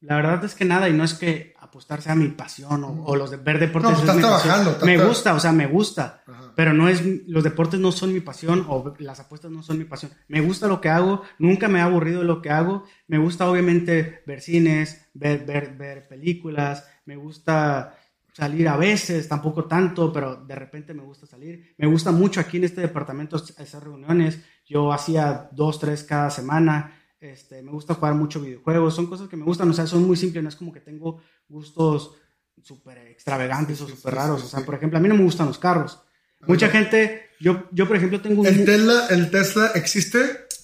La 0.00 0.16
verdad 0.16 0.44
es 0.44 0.56
que 0.56 0.64
nada, 0.64 0.88
y 0.88 0.92
no 0.92 1.04
es 1.04 1.14
que 1.14 1.54
apostar 1.68 2.02
sea 2.02 2.14
mi 2.14 2.28
pasión 2.28 2.82
o, 2.84 3.04
o 3.04 3.16
los 3.16 3.30
de 3.30 3.36
ver 3.36 3.58
deportes. 3.58 3.90
No, 3.90 3.96
pues 3.96 4.08
es 4.08 4.16
estás 4.16 4.42
trabajando, 4.42 4.70
estás 4.72 4.84
Me 4.86 4.98
tra- 4.98 5.06
gusta, 5.06 5.34
o 5.34 5.40
sea, 5.40 5.52
me 5.52 5.66
gusta. 5.66 6.22
Ajá. 6.26 6.52
Pero 6.56 6.72
no 6.72 6.88
es, 6.88 7.02
los 7.28 7.44
deportes 7.44 7.78
no 7.78 7.92
son 7.92 8.12
mi 8.12 8.20
pasión 8.20 8.66
o 8.68 8.94
las 8.98 9.20
apuestas 9.20 9.50
no 9.50 9.62
son 9.62 9.78
mi 9.78 9.84
pasión. 9.84 10.10
Me 10.26 10.40
gusta 10.40 10.66
lo 10.66 10.80
que 10.80 10.88
hago, 10.88 11.22
nunca 11.38 11.68
me 11.68 11.80
ha 11.80 11.84
aburrido 11.84 12.24
lo 12.24 12.42
que 12.42 12.50
hago. 12.50 12.84
Me 13.06 13.18
gusta 13.18 13.48
obviamente 13.48 14.22
ver 14.26 14.40
cines, 14.40 15.08
ver, 15.14 15.46
ver, 15.46 15.76
ver 15.76 16.08
películas, 16.08 16.84
me 17.06 17.16
gusta 17.16 17.94
salir 18.32 18.68
a 18.68 18.76
veces, 18.76 19.28
tampoco 19.28 19.64
tanto, 19.64 20.12
pero 20.12 20.36
de 20.36 20.54
repente 20.54 20.94
me 20.94 21.02
gusta 21.02 21.26
salir. 21.26 21.74
Me 21.76 21.86
gusta 21.88 22.12
mucho 22.12 22.38
aquí 22.40 22.56
en 22.58 22.64
este 22.64 22.80
departamento 22.80 23.36
hacer 23.36 23.82
reuniones. 23.82 24.40
Yo 24.64 24.92
hacía 24.92 25.48
dos, 25.52 25.78
tres 25.80 26.04
cada 26.04 26.30
semana. 26.30 26.92
Este, 27.20 27.62
me 27.62 27.72
gusta 27.72 27.94
jugar 27.94 28.14
mucho 28.14 28.40
videojuegos. 28.40 28.94
Son 28.94 29.06
cosas 29.06 29.28
que 29.28 29.36
me 29.36 29.44
gustan, 29.44 29.68
o 29.70 29.72
sea, 29.72 29.86
son 29.86 30.06
muy 30.06 30.16
simples. 30.16 30.42
No 30.42 30.48
es 30.48 30.56
como 30.56 30.72
que 30.72 30.80
tengo 30.80 31.20
gustos 31.48 32.14
súper 32.62 32.98
extravagantes 33.08 33.80
o 33.80 33.86
Sí, 33.86 33.94
súper 33.96 34.12
sí, 34.12 34.16
raros. 34.18 34.40
sí, 34.40 34.46
o 34.46 34.50
sea, 34.50 34.64
por 34.64 34.74
ejemplo, 34.74 34.98
a 34.98 35.02
mí 35.02 35.08
no 35.08 35.14
me 35.16 35.24
gustan 35.24 35.46
los 35.46 35.58
carros. 35.58 36.00
Mucha 36.46 36.68
gente, 36.68 37.30
yo, 37.40 37.68
yo 37.72 37.88
por 37.88 37.96
ejemplo 37.96 38.20
tengo 38.20 38.42
un... 38.42 38.46
¿El 38.46 38.64
Tesla, 38.64 39.06
¿El 39.10 39.30
Tesla 39.30 39.72
existe? 39.74 40.18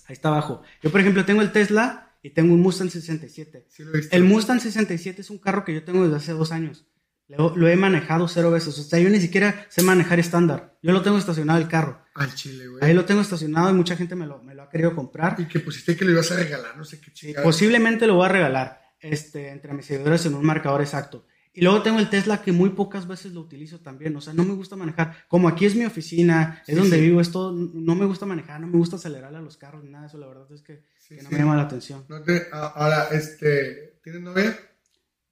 Ahí 0.07 0.13
está 0.13 0.29
abajo. 0.29 0.63
Yo 0.83 0.91
por 0.93 1.01
ejemplo 1.01 1.25
tengo 1.25 1.43
el 1.43 1.51
Tesla 1.51 2.13
y 2.23 2.31
tengo 2.31 2.55
un 2.55 2.61
Mustang 2.61 2.91
67. 2.91 3.67
Sí, 3.69 3.83
lo 3.83 3.93
he 3.93 3.97
visto. 3.99 4.15
El 4.17 4.25
Mustang 4.25 4.61
67 4.61 5.21
es 5.23 5.31
un 5.31 5.39
carro 5.39 5.65
que 5.65 5.75
yo 5.75 5.83
tengo 5.83 6.05
desde 6.05 6.17
hace 6.17 6.33
dos 6.33 6.53
años. 6.53 6.87
Lo, 7.27 7.57
lo 7.57 7.69
he 7.69 7.75
manejado 7.77 8.29
cero 8.29 8.51
veces. 8.51 8.79
O 8.79 8.83
sea, 8.83 9.01
yo 9.01 9.09
ni 9.11 9.21
siquiera 9.21 9.67
sé 9.69 9.83
manejar 9.83 10.21
estándar. 10.21 10.77
Yo 10.83 10.93
lo 10.93 11.03
tengo 11.03 11.19
estacionado 11.19 11.59
el 11.59 11.69
carro. 11.69 12.04
Al 12.15 12.35
chile, 12.35 12.69
güey. 12.69 12.85
Ahí 12.85 12.95
lo 12.95 13.05
tengo 13.05 13.21
estacionado 13.21 13.71
y 13.71 13.75
mucha 13.75 13.97
gente 13.97 14.15
me 14.15 14.27
lo, 14.27 14.41
me 14.43 14.55
lo 14.55 14.63
ha 14.63 14.71
querido 14.71 14.95
comprar. 14.95 15.35
Y 15.39 15.47
que 15.47 15.61
pusiste 15.61 15.97
que 15.97 16.05
lo 16.05 16.13
ibas 16.13 16.31
a 16.31 16.37
regalar, 16.37 16.77
no 16.77 16.85
sé 16.85 17.01
qué 17.01 17.07
Sí, 17.13 17.29
chica. 17.29 17.43
posiblemente 17.43 18.07
lo 18.07 18.15
voy 18.15 18.27
a 18.27 18.29
regalar 18.29 18.81
este, 19.01 19.49
entre 19.51 19.73
mis 19.75 19.87
seguidores 19.87 20.25
en 20.27 20.35
un 20.35 20.45
marcador 20.47 20.81
exacto. 20.81 21.27
Y 21.57 21.63
luego 21.63 21.83
tengo 21.83 22.01
el 22.01 22.11
Tesla 22.11 22.43
que 22.43 22.51
muy 22.51 22.71
pocas 22.71 23.07
veces 23.07 23.33
lo 23.33 23.41
utilizo 23.41 23.79
también. 23.81 24.17
O 24.17 24.21
sea, 24.21 24.33
no 24.33 24.43
me 24.45 24.55
gusta 24.55 24.75
manejar. 24.75 25.25
Como 25.29 25.47
aquí 25.49 25.67
es 25.67 25.77
mi 25.77 25.85
oficina, 25.85 26.61
es 26.67 26.75
Sí, 26.75 26.81
donde 26.81 26.97
sí. 26.97 27.03
vivo, 27.03 27.21
es 27.21 27.31
todo, 27.31 27.53
no 27.53 27.95
me 27.95 28.07
gusta 28.07 28.27
manejar, 28.27 28.61
no 28.61 28.67
me 28.67 28.77
gusta 28.79 28.97
acelerarle 28.97 29.39
a 29.39 29.43
los 29.43 29.57
carros, 29.57 29.85
ni 29.85 29.91
nada 29.91 30.03
de 30.03 30.09
eso. 30.09 30.19
La 30.19 30.27
verdad 30.27 30.47
es 30.53 30.63
que, 30.63 30.83
Sí, 30.99 31.15
que 31.17 31.23
no 31.23 31.29
sí. 31.29 31.35
me 31.35 31.41
llama 31.41 31.57
la 31.57 31.63
atención. 31.63 32.05
No 32.09 32.23
te- 32.23 32.47
a- 32.53 32.67
ahora, 32.69 33.09
este, 33.13 33.99
¿tienes 34.03 34.23
novia? 34.23 34.57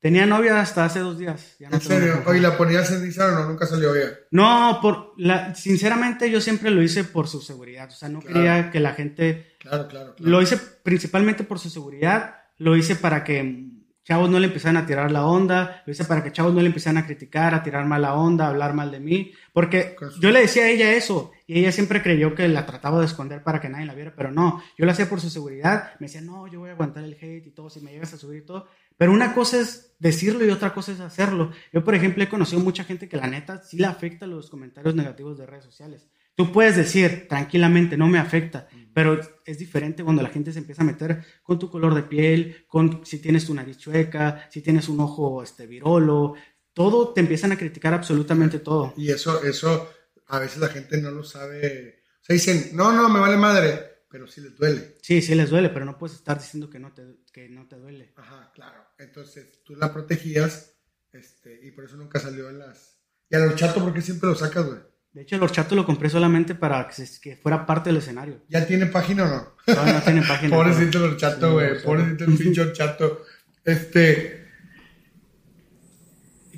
Tenía 0.02 0.26
novia 0.26 0.60
hasta 0.60 0.84
hace 0.84 0.98
dos 0.98 1.16
días. 1.16 1.54
ya 1.60 1.70
no 1.70 1.76
¿En 1.76 1.80
serio? 1.80 2.22
Oye, 2.26 2.40
¿la 2.40 2.58
ponías 2.58 2.90
en 2.90 3.04
Instagram 3.04 3.36
o 3.38 3.42
no? 3.44 3.48
Nunca 3.50 3.66
salió 3.66 3.92
bien. 3.92 4.10
No, 4.32 4.80
por 4.82 5.12
la, 5.16 5.54
sinceramente 5.54 6.28
yo 6.28 6.40
siempre 6.40 6.70
lo 6.72 6.82
hice 6.82 7.04
por 7.04 7.28
su 7.28 7.40
seguridad. 7.40 7.88
O 7.88 7.92
sea, 7.94 8.08
no 8.08 8.18
Claro. 8.20 8.34
quería 8.34 8.70
que 8.72 8.80
la 8.80 8.94
gente 8.94 9.54
Claro, 9.60 9.86
claro. 9.86 10.14
claro. 10.16 10.30
Lo 10.30 10.42
hice 10.42 10.56
principalmente 10.82 11.44
por 11.44 11.60
su 11.60 11.70
seguridad, 11.70 12.34
lo 12.58 12.76
hice 12.76 12.96
para 12.96 13.22
que 13.22 13.68
chavos 14.04 14.28
no 14.28 14.40
le 14.40 14.48
empezaran 14.48 14.76
a 14.76 14.84
tirar 14.86 15.12
la 15.12 15.24
onda, 15.24 15.84
lo 15.86 15.92
hice 15.92 16.04
para 16.04 16.24
que 16.24 16.32
chavos 16.32 16.52
no 16.52 16.60
le 16.60 16.66
empezaran 16.66 16.96
a 17.00 17.06
criticar, 17.06 17.54
a 17.54 17.62
tirar 17.62 17.86
mala 17.86 18.14
onda, 18.14 18.46
a 18.46 18.48
hablar 18.48 18.74
mal 18.74 18.90
de 18.90 18.98
mí, 18.98 19.30
porque 19.52 19.94
Con 19.94 20.10
su- 20.10 20.20
yo 20.20 20.32
le 20.32 20.40
decía 20.40 20.64
a 20.64 20.68
ella 20.68 20.92
eso 20.94 21.30
y 21.46 21.60
ella 21.60 21.70
siempre 21.70 22.02
creyó 22.02 22.34
que 22.34 22.48
la 22.48 22.66
trataba 22.66 22.98
de 22.98 23.06
esconder 23.06 23.44
para 23.44 23.60
que 23.60 23.68
nadie 23.68 23.86
la 23.86 23.94
viera, 23.94 24.12
pero 24.16 24.32
no, 24.32 24.60
yo 24.76 24.84
lo 24.86 24.90
hacía 24.90 25.08
por 25.08 25.20
su 25.20 25.30
seguridad, 25.30 25.92
me 26.00 26.08
decía, 26.08 26.20
no, 26.20 26.48
yo 26.48 26.58
voy 26.58 26.70
a 26.70 26.72
aguantar 26.72 27.04
el 27.04 27.12
hate 27.14 27.46
y 27.46 27.50
todo, 27.52 27.70
si 27.70 27.80
me 27.80 27.92
llegas 27.92 28.12
a 28.12 28.18
subir 28.18 28.42
y 28.42 28.44
todo, 28.44 28.66
pero 28.96 29.12
una 29.12 29.34
cosa 29.34 29.60
es 29.60 29.94
decirlo 29.98 30.44
y 30.44 30.50
otra 30.50 30.74
cosa 30.74 30.92
es 30.92 31.00
hacerlo. 31.00 31.52
Yo, 31.72 31.84
por 31.84 31.94
ejemplo, 31.94 32.22
he 32.24 32.28
conocido 32.28 32.60
mucha 32.60 32.84
gente 32.84 33.08
que 33.08 33.16
la 33.16 33.28
neta 33.28 33.62
sí 33.62 33.76
le 33.78 33.86
afecta 33.86 34.26
los 34.26 34.50
comentarios 34.50 34.94
negativos 34.94 35.38
de 35.38 35.46
redes 35.46 35.64
sociales. 35.64 36.08
Tú 36.34 36.50
puedes 36.50 36.76
decir 36.76 37.28
tranquilamente, 37.28 37.96
no 37.96 38.08
me 38.08 38.18
afecta, 38.18 38.66
pero 38.94 39.20
es 39.44 39.58
diferente 39.58 40.02
cuando 40.02 40.22
la 40.22 40.30
gente 40.30 40.52
se 40.52 40.60
empieza 40.60 40.82
a 40.82 40.86
meter 40.86 41.24
con 41.42 41.58
tu 41.58 41.70
color 41.70 41.94
de 41.94 42.02
piel, 42.02 42.64
con 42.66 43.04
si 43.04 43.18
tienes 43.18 43.46
tu 43.46 43.54
nariz 43.54 43.78
chueca, 43.78 44.48
si 44.50 44.62
tienes 44.62 44.88
un 44.88 44.98
ojo 45.00 45.42
este, 45.42 45.66
virolo, 45.66 46.34
todo 46.72 47.12
te 47.12 47.20
empiezan 47.20 47.52
a 47.52 47.58
criticar 47.58 47.92
absolutamente 47.92 48.58
todo. 48.58 48.94
Y 48.96 49.10
eso, 49.10 49.42
eso, 49.44 49.90
a 50.26 50.38
veces 50.38 50.58
la 50.58 50.68
gente 50.68 51.00
no 51.00 51.10
lo 51.10 51.22
sabe. 51.22 52.02
O 52.22 52.24
sea, 52.24 52.34
dicen, 52.34 52.70
no, 52.72 52.92
no, 52.92 53.08
me 53.10 53.20
vale 53.20 53.36
madre, 53.36 53.91
pero 54.12 54.28
sí 54.28 54.40
les 54.42 54.54
duele. 54.54 54.96
Sí, 55.02 55.20
sí 55.22 55.34
les 55.34 55.50
duele, 55.50 55.70
pero 55.70 55.84
no 55.86 55.98
puedes 55.98 56.16
estar 56.16 56.38
diciendo 56.38 56.68
que 56.70 56.78
no 56.78 56.92
te, 56.92 57.02
que 57.32 57.48
no 57.48 57.66
te 57.66 57.76
duele. 57.76 58.12
Ajá, 58.16 58.52
claro. 58.54 58.84
Entonces, 58.98 59.62
tú 59.64 59.74
la 59.74 59.92
protegías, 59.92 60.74
este, 61.12 61.58
y 61.66 61.70
por 61.72 61.84
eso 61.86 61.96
nunca 61.96 62.20
salió 62.20 62.48
en 62.50 62.58
las... 62.60 62.98
Y 63.30 63.34
a 63.34 63.38
los 63.40 63.56
chatos, 63.56 63.82
¿por 63.82 63.92
qué 63.94 64.02
siempre 64.02 64.28
lo 64.28 64.34
sacas, 64.36 64.66
güey? 64.66 64.78
De 65.14 65.22
hecho, 65.22 65.36
el 65.36 65.42
horchato 65.42 65.74
lo 65.74 65.84
compré 65.84 66.08
solamente 66.08 66.54
para 66.54 66.86
que, 66.88 66.94
se- 67.06 67.20
que 67.20 67.36
fuera 67.36 67.66
parte 67.66 67.90
del 67.90 67.98
escenario. 67.98 68.42
¿Ya 68.48 68.66
tiene 68.66 68.86
página 68.86 69.24
o 69.24 69.28
no? 69.28 69.56
Todavía 69.66 69.92
no 69.94 70.02
tiene 70.02 70.22
página. 70.28 70.56
Pobrecito 70.56 70.98
el 70.98 71.04
Sí, 71.04 71.14
horchato, 71.14 71.52
güey. 71.54 71.66
horchato. 71.70 71.84
Pobrecito 71.86 72.24
el 72.24 72.36
pinche 72.38 72.60
horchato. 72.62 73.24
Este. 73.64 74.48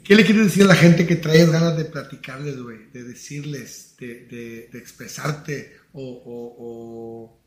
¿Qué 0.05 0.15
le 0.15 0.25
quieres 0.25 0.45
decir 0.45 0.65
a 0.65 0.67
la 0.69 0.75
gente 0.75 1.07
que 1.07 1.17
traes 1.17 1.51
ganas 1.51 1.77
de 1.77 1.87
platicarles, 1.87 2.61
güey? 2.61 2.91
De 2.93 3.05
decirles, 3.05 3.97
de, 3.99 4.27
de- 4.27 4.69
de 4.73 4.79
expresarte, 4.79 5.77
o, 5.93 6.03
o, 6.03 6.55
o, 6.59 7.44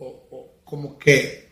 o- 0.00 0.28
o 0.30 0.64
como 0.64 0.98
que 0.98 1.50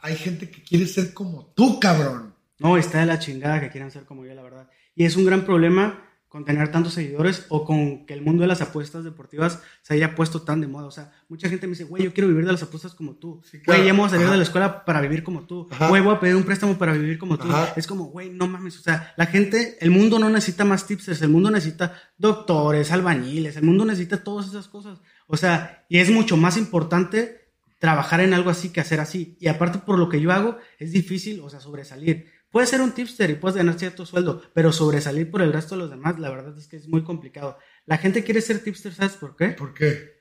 hay 0.00 0.16
gente 0.16 0.50
que 0.50 0.62
quiere 0.62 0.86
ser 0.86 1.12
como 1.14 1.46
tú, 1.54 1.80
cabrón. 1.80 2.34
No, 2.58 2.76
está 2.76 3.00
de 3.00 3.06
la 3.06 3.18
chingada 3.18 3.60
que 3.60 3.70
quieran 3.70 3.90
ser 3.90 4.04
como 4.04 4.24
yo, 4.24 4.34
la 4.34 4.42
verdad. 4.42 4.68
Y 4.94 5.04
es 5.04 5.16
un 5.16 5.24
gran 5.24 5.44
problema 5.44 6.04
con 6.28 6.44
tener 6.44 6.70
tantos 6.70 6.92
seguidores 6.92 7.46
o 7.48 7.64
con 7.64 8.04
que 8.04 8.12
el 8.12 8.20
mundo 8.20 8.42
de 8.42 8.48
las 8.48 8.60
apuestas 8.60 9.02
deportivas 9.02 9.62
se 9.80 9.94
haya 9.94 10.14
puesto 10.14 10.42
tan 10.42 10.60
de 10.60 10.66
moda. 10.66 10.86
O 10.86 10.90
sea, 10.90 11.10
mucha 11.28 11.48
gente 11.48 11.66
me 11.66 11.70
dice, 11.70 11.84
güey, 11.84 12.02
yo 12.04 12.12
quiero 12.12 12.28
vivir 12.28 12.44
de 12.44 12.52
las 12.52 12.62
apuestas 12.62 12.94
como 12.94 13.14
tú. 13.14 13.40
Sí, 13.50 13.60
Güey, 13.64 13.84
ya 13.84 13.90
hemos 13.90 14.10
salido 14.10 14.26
Ajá. 14.28 14.32
de 14.32 14.38
la 14.38 14.42
escuela 14.44 14.84
para 14.84 15.00
vivir 15.00 15.22
como 15.22 15.46
tú. 15.46 15.68
Ajá. 15.70 15.88
Güey, 15.88 16.02
voy 16.02 16.14
a 16.14 16.20
pedir 16.20 16.36
un 16.36 16.42
préstamo 16.42 16.76
para 16.76 16.92
vivir 16.92 17.16
como 17.18 17.38
tú. 17.38 17.48
Ajá. 17.50 17.72
Es 17.76 17.86
como, 17.86 18.06
güey, 18.06 18.28
no 18.30 18.46
mames. 18.46 18.78
O 18.78 18.82
sea, 18.82 19.14
la 19.16 19.24
gente, 19.26 19.78
el 19.80 19.90
mundo 19.90 20.18
no 20.18 20.28
necesita 20.28 20.64
más 20.66 20.86
tipsters, 20.86 21.22
el 21.22 21.30
mundo 21.30 21.50
necesita 21.50 21.94
doctores, 22.18 22.90
albañiles, 22.92 23.56
el 23.56 23.62
mundo 23.64 23.84
necesita 23.86 24.22
todas 24.22 24.48
esas 24.48 24.68
cosas. 24.68 25.00
O 25.28 25.36
sea, 25.36 25.84
y 25.88 25.98
es 25.98 26.10
mucho 26.10 26.36
más 26.36 26.56
importante 26.56 27.52
trabajar 27.78 28.20
en 28.20 28.34
algo 28.34 28.50
así 28.50 28.70
que 28.70 28.80
hacer 28.80 28.98
así. 28.98 29.36
Y 29.38 29.48
aparte 29.48 29.78
por 29.78 29.98
lo 29.98 30.08
que 30.08 30.20
yo 30.20 30.32
hago, 30.32 30.58
es 30.78 30.90
difícil, 30.90 31.40
o 31.40 31.48
sea, 31.48 31.60
sobresalir. 31.60 32.26
Puedes 32.50 32.70
ser 32.70 32.80
un 32.80 32.92
tipster 32.92 33.28
y 33.28 33.34
puedes 33.34 33.56
ganar 33.56 33.78
cierto 33.78 34.06
sueldo, 34.06 34.42
pero 34.54 34.72
sobresalir 34.72 35.30
por 35.30 35.42
el 35.42 35.52
resto 35.52 35.74
de 35.74 35.82
los 35.82 35.90
demás, 35.90 36.18
la 36.18 36.30
verdad 36.30 36.56
es 36.58 36.66
que 36.66 36.78
es 36.78 36.88
muy 36.88 37.04
complicado. 37.04 37.58
La 37.84 37.98
gente 37.98 38.24
quiere 38.24 38.40
ser 38.40 38.60
tipster, 38.60 38.94
¿sabes 38.94 39.12
por 39.12 39.36
qué? 39.36 39.48
¿Por 39.48 39.74
qué? 39.74 40.18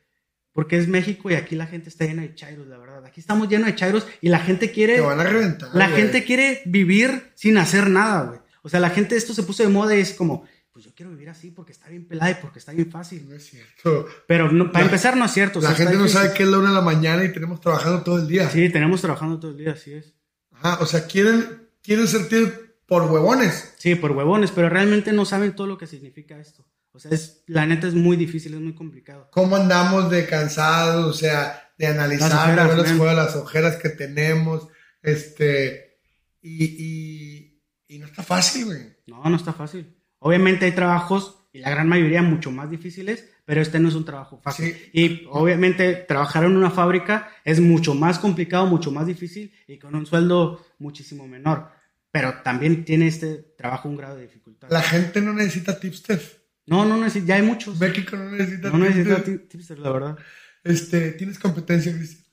Porque 0.51 0.77
es 0.77 0.89
México 0.89 1.31
y 1.31 1.35
aquí 1.35 1.55
la 1.55 1.67
gente 1.67 1.87
está 1.87 2.05
llena 2.05 2.23
de 2.23 2.35
chairos, 2.35 2.67
la 2.67 2.77
verdad. 2.77 3.05
Aquí 3.05 3.21
estamos 3.21 3.47
llenos 3.47 3.67
de 3.67 3.75
chairos 3.75 4.05
y 4.19 4.27
la 4.27 4.39
gente 4.39 4.71
quiere... 4.71 4.95
Te 4.95 5.01
van 5.01 5.21
a 5.21 5.23
reventar. 5.23 5.69
La 5.73 5.87
güey. 5.87 6.01
gente 6.01 6.25
quiere 6.25 6.61
vivir 6.65 7.31
sin 7.35 7.57
hacer 7.57 7.89
nada, 7.89 8.23
güey. 8.23 8.39
O 8.61 8.69
sea, 8.69 8.81
la 8.81 8.89
gente, 8.89 9.15
esto 9.15 9.33
se 9.33 9.43
puso 9.43 9.63
de 9.63 9.69
moda 9.69 9.95
y 9.95 10.01
es 10.01 10.13
como, 10.13 10.45
pues 10.77 10.85
yo 10.85 10.93
quiero 10.93 11.09
vivir 11.09 11.27
así 11.27 11.49
porque 11.49 11.71
está 11.71 11.89
bien 11.89 12.07
pelada 12.07 12.29
y 12.29 12.35
porque 12.35 12.59
está 12.59 12.71
bien 12.71 12.91
fácil. 12.91 13.27
No 13.27 13.33
es 13.35 13.49
cierto. 13.49 14.05
Pero 14.27 14.51
no, 14.51 14.71
para 14.71 14.85
La- 14.85 14.91
empezar 14.91 15.17
no 15.17 15.25
es 15.25 15.31
cierto. 15.31 15.57
o 15.57 15.61
la 15.63 15.69
sea, 15.69 15.77
gente 15.87 15.97
no 15.97 16.07
sabe 16.07 16.35
que 16.35 16.43
es 16.43 16.49
la 16.49 16.59
una 16.59 16.69
de 16.69 16.75
la 16.75 16.81
mañana 16.81 17.23
y 17.23 17.33
tenemos 17.33 17.59
trabajando 17.59 18.03
todo 18.03 18.19
el 18.19 18.27
día. 18.27 18.47
Sí, 18.51 18.69
tenemos 18.69 19.01
trabajando 19.01 19.39
todo 19.39 19.49
el 19.49 19.57
día, 19.57 19.71
así 19.71 19.93
es. 19.93 20.13
Ajá, 20.51 20.77
o 20.79 20.85
sea, 20.85 21.07
quieren, 21.07 21.67
quieren 21.81 22.07
sentir 22.07 22.75
por 22.85 23.11
huevones. 23.11 23.73
Sí, 23.79 23.95
por 23.95 24.11
huevones, 24.11 24.51
pero 24.51 24.69
realmente 24.69 25.11
no 25.13 25.25
saben 25.25 25.55
todo 25.55 25.65
lo 25.65 25.79
que 25.79 25.87
significa 25.87 26.37
esto. 26.39 26.63
O 26.91 26.99
sea, 26.99 27.09
es, 27.09 27.41
la 27.47 27.65
neta 27.65 27.87
es 27.87 27.95
muy 27.95 28.15
difícil, 28.15 28.53
es 28.53 28.59
muy 28.59 28.75
complicado. 28.75 29.29
cómo 29.31 29.55
andamos 29.55 30.11
de 30.11 30.27
cansados, 30.27 31.07
o 31.07 31.17
sea, 31.17 31.71
de 31.79 31.87
analizar, 31.87 32.29
Las 32.29 32.37
de 32.37 32.43
ojeras, 32.53 32.99
ver 32.99 33.15
las, 33.15 33.35
ojeras 33.35 33.75
que 33.77 33.89
tenemos, 33.89 34.67
este, 35.01 35.99
y, 36.39 36.65
y, 36.65 37.63
y 37.87 37.97
no 37.97 38.05
está 38.05 38.21
fácil, 38.21 38.65
güey. 38.65 38.95
No, 39.07 39.23
no 39.27 39.35
está 39.37 39.53
fácil. 39.53 39.96
Obviamente 40.19 40.65
hay 40.65 40.71
trabajos, 40.71 41.35
y 41.53 41.59
la 41.59 41.69
gran 41.69 41.87
mayoría 41.87 42.21
mucho 42.21 42.51
más 42.51 42.69
difíciles, 42.69 43.29
pero 43.45 43.61
este 43.61 43.79
no 43.79 43.87
es 43.89 43.95
un 43.95 44.05
trabajo 44.05 44.39
fácil. 44.43 44.73
Sí. 44.73 44.89
Y 44.93 45.27
obviamente 45.29 45.93
trabajar 45.95 46.43
en 46.43 46.55
una 46.55 46.69
fábrica 46.69 47.29
es 47.45 47.59
mucho 47.59 47.93
más 47.95 48.19
complicado, 48.19 48.65
mucho 48.67 48.91
más 48.91 49.07
difícil 49.07 49.51
y 49.67 49.77
con 49.79 49.95
un 49.95 50.05
sueldo 50.05 50.65
muchísimo 50.79 51.27
menor. 51.27 51.69
Pero 52.11 52.35
también 52.43 52.83
tiene 52.85 53.07
este 53.07 53.35
trabajo 53.57 53.89
un 53.89 53.97
grado 53.97 54.15
de 54.17 54.23
dificultad. 54.23 54.69
La 54.71 54.81
gente 54.81 55.21
no 55.21 55.33
necesita 55.33 55.79
tipsters. 55.79 56.37
No, 56.65 56.83
no 56.85 56.97
necesita, 56.97 57.27
ya 57.27 57.35
hay 57.35 57.41
muchos. 57.43 57.79
México 57.79 58.17
no 58.17 58.29
necesita 58.31 58.69
No 58.69 58.77
necesita 58.79 59.15
tipsters. 59.15 59.41
ti- 59.41 59.47
tipsters, 59.47 59.79
la 59.79 59.91
verdad. 59.91 60.17
Este, 60.63 61.11
¿tienes 61.13 61.39
competencia, 61.39 61.93
Cristian? 61.93 62.25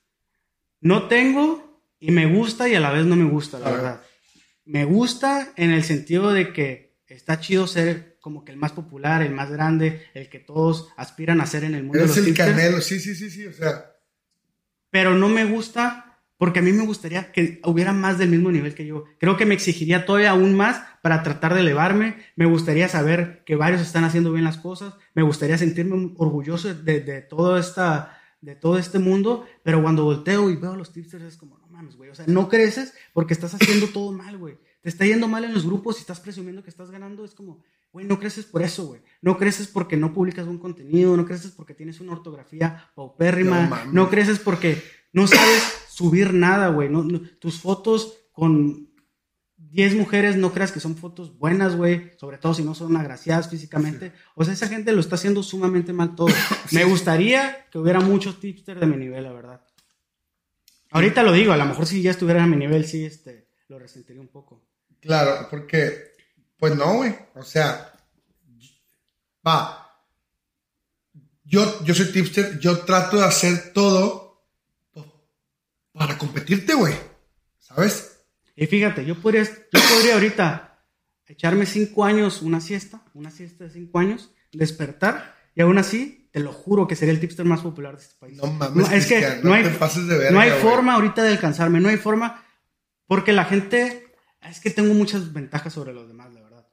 No 0.81 1.07
tengo 1.07 1.81
y 1.99 2.11
me 2.11 2.25
gusta 2.25 2.67
y 2.67 2.75
a 2.75 2.79
la 2.79 2.91
vez 2.91 3.05
no 3.05 3.15
me 3.15 3.25
gusta, 3.29 3.59
la 3.59 3.71
verdad. 3.71 4.01
Me 4.65 4.83
gusta 4.85 5.53
en 5.55 5.71
el 5.71 5.83
sentido 5.83 6.33
de 6.33 6.51
que 6.51 6.84
está 7.07 7.39
chido 7.39 7.67
ser 7.67 8.17
como 8.21 8.43
que 8.43 8.51
el 8.51 8.57
más 8.57 8.71
popular, 8.71 9.21
el 9.21 9.33
más 9.33 9.51
grande, 9.51 10.07
el 10.13 10.29
que 10.29 10.39
todos 10.39 10.89
aspiran 10.97 11.41
a 11.41 11.45
ser 11.45 11.63
en 11.63 11.75
el 11.75 11.83
mundo. 11.83 11.99
Eres 11.99 12.17
el 12.17 12.33
canelo, 12.33 12.81
sí, 12.81 12.99
sí, 12.99 13.13
sí, 13.15 13.29
sí, 13.29 13.45
o 13.45 13.53
sea. 13.53 13.91
Pero 14.89 15.15
no 15.15 15.29
me 15.29 15.45
gusta 15.45 16.21
porque 16.37 16.59
a 16.59 16.61
mí 16.61 16.71
me 16.71 16.85
gustaría 16.85 17.31
que 17.31 17.61
hubiera 17.63 17.93
más 17.93 18.17
del 18.17 18.29
mismo 18.29 18.51
nivel 18.51 18.75
que 18.75 18.85
yo. 18.85 19.05
Creo 19.19 19.37
que 19.37 19.45
me 19.45 19.53
exigiría 19.53 20.05
todavía 20.05 20.31
aún 20.31 20.55
más 20.55 20.81
para 21.01 21.23
tratar 21.23 21.53
de 21.53 21.61
elevarme. 21.61 22.17
Me 22.35 22.45
gustaría 22.45 22.89
saber 22.89 23.43
que 23.45 23.55
varios 23.55 23.81
están 23.81 24.03
haciendo 24.03 24.31
bien 24.31 24.43
las 24.43 24.57
cosas. 24.57 24.95
Me 25.13 25.21
gustaría 25.21 25.57
sentirme 25.57 26.13
orgulloso 26.17 26.73
de, 26.73 26.99
de 27.01 27.21
todo 27.21 27.57
esta 27.57 28.19
de 28.45 28.55
todo 28.55 28.77
este 28.77 28.99
mundo, 28.99 29.47
pero 29.63 29.81
cuando 29.81 30.03
volteo 30.03 30.51
y 30.51 30.55
veo 30.55 30.73
a 30.73 30.77
los 30.77 30.93
tipsters 30.93 31.23
es 31.23 31.35
como, 31.35 31.57
no 31.57 31.67
mames, 31.67 31.95
güey, 31.95 32.11
o 32.11 32.15
sea, 32.15 32.25
no 32.27 32.47
creces 32.47 32.93
porque 33.11 33.33
estás 33.33 33.55
haciendo 33.55 33.87
todo 33.87 34.11
mal, 34.11 34.37
güey. 34.37 34.59
Te 34.85 34.89
está 34.89 35.03
yendo 35.03 35.27
mal 35.27 35.43
en 35.43 35.51
los 35.51 35.65
grupos 35.65 35.97
y 35.97 36.01
estás 36.01 36.19
presumiendo 36.19 36.61
que 36.61 36.69
estás 36.69 36.91
ganando, 36.91 37.25
es 37.25 37.33
como, 37.33 37.63
güey, 37.91 38.05
no 38.05 38.19
creces 38.19 38.45
por 38.45 38.61
eso, 38.61 38.85
güey. 38.85 39.01
No 39.19 39.35
creces 39.35 39.65
porque 39.65 39.97
no 39.97 40.13
publicas 40.13 40.45
un 40.45 40.59
contenido, 40.59 41.17
no 41.17 41.25
creces 41.25 41.49
porque 41.49 41.73
tienes 41.73 42.01
una 42.01 42.11
ortografía 42.11 42.91
paupérrima, 42.93 43.87
no, 43.91 44.11
creces 44.11 44.37
porque 44.37 44.83
no 45.11 45.25
sabes 45.25 45.87
subir 45.89 46.35
nada, 46.35 46.67
güey. 46.67 46.91
tus 47.39 47.59
fotos 47.59 48.15
con 48.31 48.91
10 49.57 49.95
mujeres 49.95 50.35
no 50.35 50.53
creas 50.53 50.71
que 50.71 50.79
son 50.79 50.95
fotos 50.95 51.35
buenas, 51.35 51.75
güey, 51.75 52.11
sobre 52.19 52.37
todo 52.37 52.53
si 52.53 52.61
no 52.61 52.75
son 52.75 52.95
agraciadas 52.95 53.49
físicamente. 53.49 54.11
O 54.35 54.45
sea, 54.45 54.53
esa 54.53 54.67
gente 54.67 54.91
lo 54.91 54.99
está 54.99 55.15
haciendo 55.15 55.41
sumamente 55.41 55.93
mal 55.93 56.13
todo. 56.13 56.27
Me 56.71 56.83
gustaría 56.83 57.65
que 57.71 57.79
hubiera 57.79 58.01
muchos 58.01 58.39
tipsters 58.39 58.79
de 58.79 58.85
mi 58.85 58.97
nivel, 58.97 59.23
la 59.23 59.33
verdad. 59.33 59.65
Ahorita 60.91 61.23
lo 61.23 61.31
digo, 61.31 61.53
a 61.53 61.57
lo 61.57 61.65
mejor 61.65 61.87
si 61.87 62.03
ya 62.03 62.11
estuvieran 62.11 62.43
a 62.43 62.47
mi 62.47 62.57
nivel, 62.57 62.85
sí, 62.85 63.03
este, 63.03 63.47
lo 63.67 63.79
resentiría 63.79 64.21
un 64.21 64.27
poco. 64.27 64.74
Claro, 65.01 65.47
porque, 65.49 66.13
pues 66.57 66.75
no, 66.75 66.95
güey. 66.95 67.15
O 67.35 67.43
sea, 67.43 67.93
va. 69.45 69.81
Yo, 71.43 71.83
yo 71.83 71.93
soy 71.93 72.11
tipster, 72.11 72.59
yo 72.59 72.79
trato 72.79 73.17
de 73.17 73.25
hacer 73.25 73.71
todo 73.73 74.43
para 75.91 76.17
competirte, 76.17 76.73
güey. 76.73 76.95
¿Sabes? 77.59 78.25
Y 78.55 78.67
fíjate, 78.67 79.05
yo 79.05 79.19
podría, 79.21 79.43
yo 79.43 79.79
podría 79.93 80.13
ahorita 80.15 80.79
echarme 81.27 81.65
cinco 81.65 82.05
años 82.05 82.41
una 82.41 82.61
siesta, 82.61 83.01
una 83.13 83.31
siesta 83.31 83.65
de 83.65 83.69
cinco 83.69 83.99
años, 83.99 84.31
despertar, 84.51 85.35
y 85.55 85.61
aún 85.61 85.77
así, 85.77 86.29
te 86.31 86.39
lo 86.39 86.51
juro 86.51 86.87
que 86.87 86.95
sería 86.95 87.13
el 87.13 87.19
tipster 87.19 87.45
más 87.45 87.61
popular 87.61 87.95
de 87.95 88.03
este 88.03 88.15
país. 88.19 88.37
No 88.37 88.47
mames, 88.51 88.91
es 88.91 89.07
que 89.07 89.39
no, 89.41 89.53
hay, 89.53 89.63
de 89.63 90.31
no 90.31 90.39
hay 90.39 90.51
forma 90.51 90.93
ahorita 90.95 91.23
de 91.23 91.29
alcanzarme, 91.29 91.79
no 91.79 91.89
hay 91.89 91.97
forma, 91.97 92.43
porque 93.07 93.33
la 93.33 93.45
gente, 93.45 94.04
es 94.49 94.59
que 94.59 94.69
tengo 94.69 94.93
muchas 94.93 95.33
ventajas 95.33 95.73
sobre 95.73 95.93
los 95.93 96.07
demás, 96.07 96.33
la 96.33 96.41
verdad. 96.41 96.65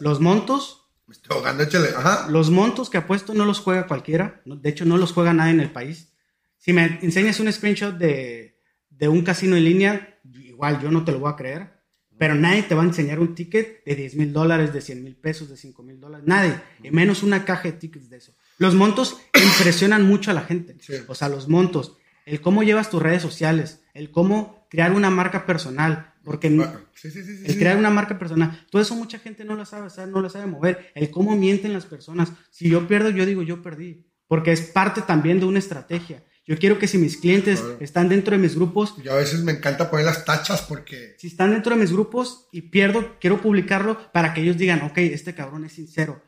Los 0.00 0.20
montos. 0.20 0.84
Me 1.06 1.14
estoy 1.14 1.36
ahogando, 1.36 1.62
échale. 1.62 1.88
Ajá. 1.96 2.28
Los 2.28 2.50
montos 2.50 2.90
que 2.90 2.98
apuesto 2.98 3.34
no 3.34 3.44
los 3.44 3.60
juega 3.60 3.86
cualquiera, 3.86 4.42
de 4.44 4.68
hecho 4.68 4.84
no 4.84 4.98
los 4.98 5.12
juega 5.12 5.32
nadie 5.32 5.52
en 5.52 5.60
el 5.60 5.72
país. 5.72 6.12
Si 6.58 6.72
me 6.72 6.98
enseñas 7.02 7.40
un 7.40 7.50
screenshot 7.50 7.96
de, 7.96 8.60
de 8.90 9.08
un 9.08 9.22
casino 9.22 9.56
en 9.56 9.64
línea, 9.64 10.20
igual 10.34 10.80
yo 10.82 10.90
no 10.90 11.04
te 11.04 11.12
lo 11.12 11.20
voy 11.20 11.32
a 11.32 11.36
creer, 11.36 11.78
pero 12.18 12.34
nadie 12.34 12.64
te 12.64 12.74
va 12.74 12.82
a 12.82 12.86
enseñar 12.86 13.20
un 13.20 13.34
ticket 13.34 13.84
de 13.84 13.94
10 13.94 14.16
mil 14.16 14.32
dólares, 14.32 14.72
de 14.72 14.80
100 14.80 15.02
mil 15.02 15.16
pesos, 15.16 15.48
de 15.48 15.56
5 15.56 15.82
mil 15.82 16.00
dólares, 16.00 16.26
nadie, 16.26 16.60
y 16.82 16.90
menos 16.90 17.22
una 17.22 17.44
caja 17.44 17.64
de 17.64 17.72
tickets 17.72 18.10
de 18.10 18.18
eso. 18.18 18.34
Los 18.58 18.74
montos 18.74 19.16
impresionan 19.34 20.02
mucho 20.02 20.32
a 20.32 20.34
la 20.34 20.42
gente, 20.42 20.76
o 21.06 21.14
sea, 21.14 21.28
los 21.28 21.48
montos, 21.48 21.96
el 22.26 22.40
cómo 22.40 22.64
llevas 22.64 22.90
tus 22.90 23.00
redes 23.00 23.22
sociales, 23.22 23.82
el 23.94 24.10
cómo 24.10 24.66
crear 24.68 24.92
una 24.92 25.10
marca 25.10 25.46
personal, 25.46 26.07
porque 26.28 26.48
el 26.48 27.58
crear 27.58 27.78
una 27.78 27.88
marca 27.88 28.18
personal, 28.18 28.66
todo 28.70 28.82
eso 28.82 28.94
mucha 28.94 29.18
gente 29.18 29.46
no 29.46 29.54
lo 29.54 29.64
sabe, 29.64 29.88
no 30.08 30.20
lo 30.20 30.28
sabe 30.28 30.44
mover, 30.44 30.92
el 30.94 31.10
cómo 31.10 31.34
mienten 31.36 31.72
las 31.72 31.86
personas. 31.86 32.34
Si 32.50 32.68
yo 32.68 32.86
pierdo, 32.86 33.08
yo 33.08 33.24
digo 33.24 33.42
yo 33.42 33.62
perdí, 33.62 34.06
porque 34.26 34.52
es 34.52 34.60
parte 34.60 35.00
también 35.00 35.40
de 35.40 35.46
una 35.46 35.58
estrategia. 35.58 36.22
Yo 36.46 36.58
quiero 36.58 36.78
que 36.78 36.86
si 36.86 36.98
mis 36.98 37.16
clientes 37.16 37.64
están 37.80 38.10
dentro 38.10 38.36
de 38.36 38.42
mis 38.42 38.56
grupos... 38.56 38.94
Yo 39.02 39.12
a 39.12 39.16
veces 39.16 39.42
me 39.42 39.52
encanta 39.52 39.90
poner 39.90 40.04
las 40.04 40.26
tachas 40.26 40.60
porque... 40.60 41.14
Si 41.16 41.28
están 41.28 41.52
dentro 41.52 41.74
de 41.74 41.80
mis 41.80 41.92
grupos 41.92 42.46
y 42.52 42.60
pierdo, 42.62 43.16
quiero 43.18 43.40
publicarlo 43.40 44.12
para 44.12 44.34
que 44.34 44.42
ellos 44.42 44.58
digan, 44.58 44.82
ok, 44.82 44.98
este 44.98 45.34
cabrón 45.34 45.64
es 45.64 45.72
sincero. 45.72 46.22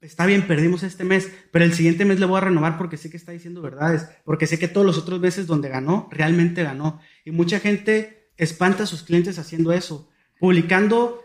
Está 0.00 0.26
bien, 0.26 0.46
perdimos 0.46 0.84
este 0.84 1.02
mes, 1.02 1.28
pero 1.50 1.64
el 1.64 1.72
siguiente 1.72 2.04
mes 2.04 2.20
le 2.20 2.26
voy 2.26 2.38
a 2.38 2.42
renovar 2.42 2.78
porque 2.78 2.96
sé 2.96 3.10
que 3.10 3.16
está 3.16 3.32
diciendo 3.32 3.62
verdades, 3.62 4.06
porque 4.24 4.46
sé 4.46 4.60
que 4.60 4.68
todos 4.68 4.86
los 4.86 4.96
otros 4.96 5.18
meses 5.18 5.48
donde 5.48 5.70
ganó, 5.70 6.08
realmente 6.12 6.62
ganó. 6.62 7.00
Y 7.24 7.32
mucha 7.32 7.58
gente 7.58 8.23
espanta 8.36 8.84
a 8.84 8.86
sus 8.86 9.02
clientes 9.02 9.38
haciendo 9.38 9.72
eso, 9.72 10.08
publicando 10.38 11.24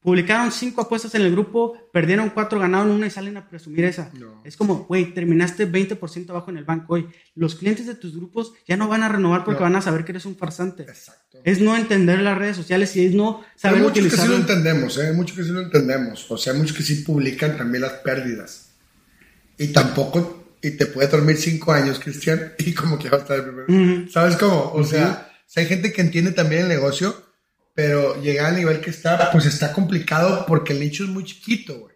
Publicaron 0.00 0.52
cinco 0.52 0.80
apuestas 0.80 1.14
en 1.16 1.22
el 1.22 1.32
grupo, 1.32 1.90
perdieron 1.92 2.30
cuatro, 2.30 2.60
ganaron 2.60 2.90
una 2.90 3.08
y 3.08 3.10
salen 3.10 3.36
a 3.36 3.48
presumir 3.48 3.84
esa. 3.84 4.12
Es 4.44 4.56
como, 4.56 4.84
güey, 4.84 5.12
terminaste 5.12 5.70
20% 5.70 6.30
abajo 6.30 6.50
en 6.50 6.56
el 6.56 6.64
banco 6.64 6.94
hoy. 6.94 7.08
Los 7.34 7.56
clientes 7.56 7.86
de 7.86 7.96
tus 7.96 8.14
grupos 8.16 8.52
ya 8.66 8.76
no 8.76 8.86
van 8.86 9.02
a 9.02 9.08
renovar 9.08 9.44
porque 9.44 9.62
van 9.62 9.74
a 9.74 9.82
saber 9.82 10.04
que 10.04 10.12
eres 10.12 10.24
un 10.24 10.36
farsante. 10.36 10.84
Exacto. 10.84 11.40
Es 11.42 11.60
no 11.60 11.76
entender 11.76 12.20
las 12.20 12.38
redes 12.38 12.56
sociales 12.56 12.94
y 12.94 13.06
es 13.06 13.14
no 13.14 13.44
saber 13.56 13.78
Hay 13.80 13.84
muchos 13.88 14.04
que 14.04 14.16
sí 14.16 14.28
lo 14.28 14.36
entendemos, 14.36 14.98
¿eh? 14.98 15.08
Hay 15.08 15.16
muchos 15.16 15.36
que 15.36 15.42
sí 15.42 15.50
lo 15.50 15.60
entendemos. 15.62 16.30
O 16.30 16.38
sea, 16.38 16.52
hay 16.52 16.60
muchos 16.60 16.76
que 16.76 16.84
sí 16.84 17.02
publican 17.02 17.56
también 17.56 17.82
las 17.82 17.94
pérdidas. 17.94 18.70
Y 19.58 19.72
tampoco, 19.72 20.56
y 20.62 20.70
te 20.70 20.86
puede 20.86 21.08
dormir 21.08 21.36
cinco 21.36 21.72
años, 21.72 21.98
Cristian, 21.98 22.52
y 22.58 22.72
como 22.72 23.00
que 23.00 23.10
va 23.10 23.18
a 23.18 23.20
estar 23.20 23.36
el 23.36 23.44
primero. 23.44 24.10
¿Sabes 24.10 24.36
cómo? 24.36 24.72
O 24.72 24.84
sea, 24.84 25.27
si 25.48 25.58
hay 25.58 25.66
gente 25.66 25.92
que 25.92 26.02
entiende 26.02 26.30
también 26.30 26.62
el 26.62 26.68
negocio 26.68 27.28
pero 27.78 28.20
llegar 28.20 28.46
al 28.46 28.56
nivel 28.56 28.80
que 28.80 28.90
está, 28.90 29.30
pues 29.30 29.46
está 29.46 29.72
complicado 29.72 30.46
porque 30.48 30.72
el 30.72 30.80
nicho 30.80 31.04
es 31.04 31.10
muy 31.10 31.22
chiquito, 31.22 31.78
güey. 31.78 31.94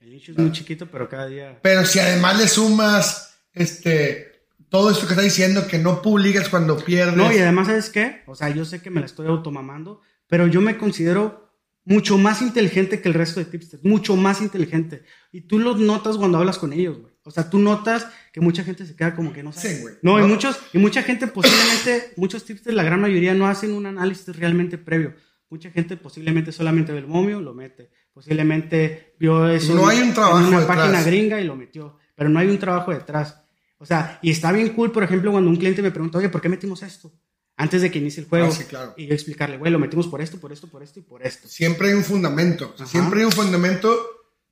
El 0.00 0.10
nicho 0.10 0.32
es 0.32 0.38
muy 0.38 0.50
chiquito, 0.50 0.90
pero 0.90 1.08
cada 1.08 1.28
día. 1.28 1.60
Pero 1.62 1.84
si 1.84 2.00
además 2.00 2.36
le 2.36 2.48
sumas, 2.48 3.38
este, 3.52 4.42
todo 4.68 4.90
esto 4.90 5.06
que 5.06 5.12
está 5.12 5.22
diciendo, 5.22 5.68
que 5.68 5.78
no 5.78 6.02
publicas 6.02 6.48
cuando 6.48 6.76
pierdes. 6.76 7.14
No, 7.14 7.30
y 7.30 7.38
además, 7.38 7.68
¿sabes 7.68 7.90
qué? 7.90 8.22
O 8.26 8.34
sea, 8.34 8.48
yo 8.48 8.64
sé 8.64 8.82
que 8.82 8.90
me 8.90 8.98
la 8.98 9.06
estoy 9.06 9.28
automamando, 9.28 10.00
pero 10.26 10.48
yo 10.48 10.60
me 10.60 10.76
considero 10.76 11.54
mucho 11.84 12.18
más 12.18 12.42
inteligente 12.42 13.00
que 13.00 13.08
el 13.08 13.14
resto 13.14 13.38
de 13.38 13.46
tipsters, 13.46 13.84
mucho 13.84 14.16
más 14.16 14.40
inteligente. 14.40 15.04
Y 15.30 15.42
tú 15.42 15.60
lo 15.60 15.76
notas 15.76 16.16
cuando 16.16 16.38
hablas 16.38 16.58
con 16.58 16.72
ellos, 16.72 16.98
güey. 16.98 17.14
O 17.22 17.30
sea, 17.30 17.48
tú 17.48 17.60
notas 17.60 18.08
que 18.32 18.40
mucha 18.40 18.62
gente 18.64 18.86
se 18.86 18.94
queda 18.94 19.14
como 19.14 19.32
que 19.32 19.42
no 19.42 19.52
sabe. 19.52 19.74
Sí, 19.74 19.82
güey. 19.82 19.94
No, 20.02 20.18
y 20.18 20.28
muchos, 20.28 20.58
y 20.72 20.78
mucha 20.78 21.02
gente 21.02 21.26
posiblemente, 21.26 22.12
muchos 22.16 22.44
tipsters, 22.44 22.76
la 22.76 22.84
gran 22.84 23.00
mayoría 23.00 23.34
no 23.34 23.46
hacen 23.46 23.72
un 23.72 23.86
análisis 23.86 24.36
realmente 24.36 24.78
previo. 24.78 25.14
Mucha 25.48 25.70
gente 25.70 25.96
posiblemente 25.96 26.52
solamente 26.52 26.92
ve 26.92 26.98
el 26.98 27.08
momio, 27.08 27.40
lo 27.40 27.54
mete. 27.54 27.90
Posiblemente 28.12 29.14
vio 29.18 29.48
eso 29.48 29.74
no 29.74 29.88
hay 29.88 30.00
un 30.00 30.14
trabajo 30.14 30.38
en 30.38 30.46
una 30.46 30.66
página 30.66 31.02
gringa 31.02 31.40
y 31.40 31.44
lo 31.44 31.56
metió. 31.56 31.96
Pero 32.14 32.30
no 32.30 32.38
hay 32.38 32.48
un 32.48 32.58
trabajo 32.58 32.92
detrás. 32.92 33.42
O 33.78 33.86
sea, 33.86 34.18
y 34.22 34.30
está 34.30 34.52
bien 34.52 34.70
cool, 34.70 34.92
por 34.92 35.02
ejemplo, 35.02 35.32
cuando 35.32 35.50
un 35.50 35.56
cliente 35.56 35.82
me 35.82 35.90
pregunta, 35.90 36.18
oye, 36.18 36.28
¿por 36.28 36.40
qué 36.40 36.48
metimos 36.48 36.82
esto? 36.82 37.10
Antes 37.56 37.82
de 37.82 37.90
que 37.90 37.98
inicie 37.98 38.22
el 38.22 38.28
juego. 38.28 38.46
Ah, 38.46 38.52
sí, 38.52 38.64
claro. 38.64 38.94
Y 38.96 39.06
yo 39.06 39.14
explicarle, 39.14 39.56
güey, 39.56 39.72
lo 39.72 39.78
metimos 39.78 40.06
por 40.06 40.20
esto, 40.20 40.38
por 40.38 40.52
esto, 40.52 40.68
por 40.68 40.82
esto 40.82 41.00
y 41.00 41.02
por 41.02 41.26
esto. 41.26 41.48
Siempre 41.48 41.88
hay 41.88 41.94
un 41.94 42.04
fundamento. 42.04 42.74
Siempre 42.86 43.20
hay 43.20 43.26
un 43.26 43.32
fundamento. 43.32 43.98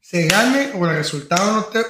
Se 0.00 0.26
gane 0.26 0.72
o 0.74 0.86
el 0.86 0.96
resultado 0.96 1.52
no 1.52 1.64
te 1.64 1.80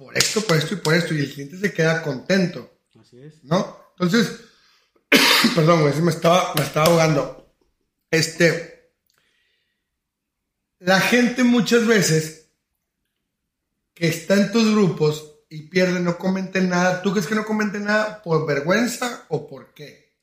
por 0.00 0.16
esto, 0.16 0.40
por 0.40 0.56
esto 0.56 0.74
y 0.74 0.76
por 0.78 0.94
esto, 0.94 1.12
y 1.12 1.20
el 1.20 1.30
cliente 1.30 1.58
se 1.58 1.74
queda 1.74 2.02
contento. 2.02 2.72
Así 2.98 3.20
es. 3.20 3.44
¿No? 3.44 3.76
Entonces, 3.98 4.40
perdón, 5.54 5.82
güey, 5.82 5.94
me 6.00 6.10
estaba, 6.10 6.54
me 6.54 6.62
estaba 6.62 6.86
ahogando. 6.86 7.54
Este, 8.10 8.94
la 10.78 11.00
gente 11.00 11.44
muchas 11.44 11.86
veces 11.86 12.46
que 13.92 14.08
está 14.08 14.34
en 14.34 14.50
tus 14.50 14.70
grupos 14.70 15.34
y 15.50 15.68
pierde, 15.68 16.00
no 16.00 16.16
comenten 16.16 16.70
nada. 16.70 17.02
¿Tú 17.02 17.12
crees 17.12 17.26
que 17.26 17.34
no 17.34 17.44
comenten 17.44 17.84
nada 17.84 18.22
por 18.22 18.46
vergüenza 18.46 19.26
o 19.28 19.46
por 19.46 19.74
qué? 19.74 20.14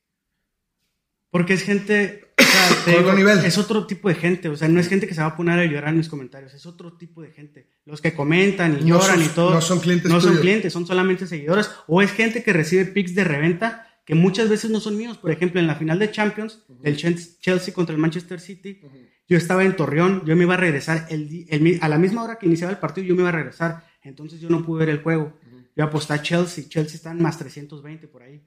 Porque 1.29 1.53
es 1.53 1.61
gente 1.61 2.26
sea, 2.47 3.13
nivel. 3.15 3.39
Es 3.45 3.57
otro 3.57 3.85
tipo 3.85 4.09
de 4.09 4.15
gente, 4.15 4.49
o 4.49 4.55
sea, 4.55 4.67
no 4.67 4.79
es 4.79 4.87
gente 4.87 5.07
que 5.07 5.13
se 5.13 5.21
va 5.21 5.27
a 5.27 5.35
poner 5.35 5.59
a 5.59 5.65
llorar 5.65 5.89
en 5.89 5.97
mis 5.97 6.09
comentarios, 6.09 6.53
es 6.53 6.65
otro 6.65 6.93
tipo 6.93 7.21
de 7.21 7.31
gente. 7.31 7.69
Los 7.85 8.01
que 8.01 8.13
comentan 8.13 8.79
y 8.81 8.85
lloran 8.85 9.21
y 9.21 9.27
todo. 9.27 9.53
No 9.53 9.61
son 9.61 9.79
clientes. 9.79 10.11
No 10.11 10.19
son 10.21 10.37
clientes, 10.37 10.73
son 10.73 10.85
solamente 10.85 11.27
seguidores. 11.27 11.69
O 11.87 12.01
es 12.01 12.11
gente 12.11 12.43
que 12.43 12.53
recibe 12.53 12.85
pics 12.85 13.15
de 13.15 13.23
reventa 13.23 13.87
que 14.05 14.15
muchas 14.15 14.47
veces 14.47 14.71
no 14.71 14.79
son 14.79 14.97
míos. 14.97 15.17
Por 15.17 15.31
ejemplo, 15.31 15.59
en 15.59 15.67
la 15.67 15.75
final 15.75 15.99
de 15.99 16.09
Champions, 16.11 16.63
del 16.81 16.95
Chelsea 16.95 17.73
contra 17.73 17.93
el 17.93 18.01
Manchester 18.01 18.39
City, 18.39 18.79
yo 19.27 19.37
estaba 19.37 19.65
en 19.65 19.75
Torreón, 19.75 20.23
yo 20.25 20.35
me 20.37 20.43
iba 20.43 20.53
a 20.53 20.57
regresar 20.57 21.07
el, 21.09 21.77
a 21.81 21.89
la 21.89 21.97
misma 21.97 22.23
hora 22.23 22.37
que 22.37 22.45
iniciaba 22.45 22.71
el 22.71 22.79
partido, 22.79 23.05
yo 23.05 23.15
me 23.15 23.21
iba 23.21 23.29
a 23.29 23.33
regresar. 23.33 23.83
Entonces 24.01 24.39
yo 24.39 24.49
no 24.49 24.65
pude 24.65 24.85
ver 24.85 24.89
el 24.89 25.03
juego. 25.03 25.37
Yo 25.75 25.83
aposté 25.83 26.13
a 26.13 26.21
Chelsea, 26.21 26.63
Chelsea 26.69 26.95
está 26.95 27.11
en 27.11 27.21
más 27.21 27.37
320 27.37 28.07
por 28.07 28.23
ahí. 28.23 28.41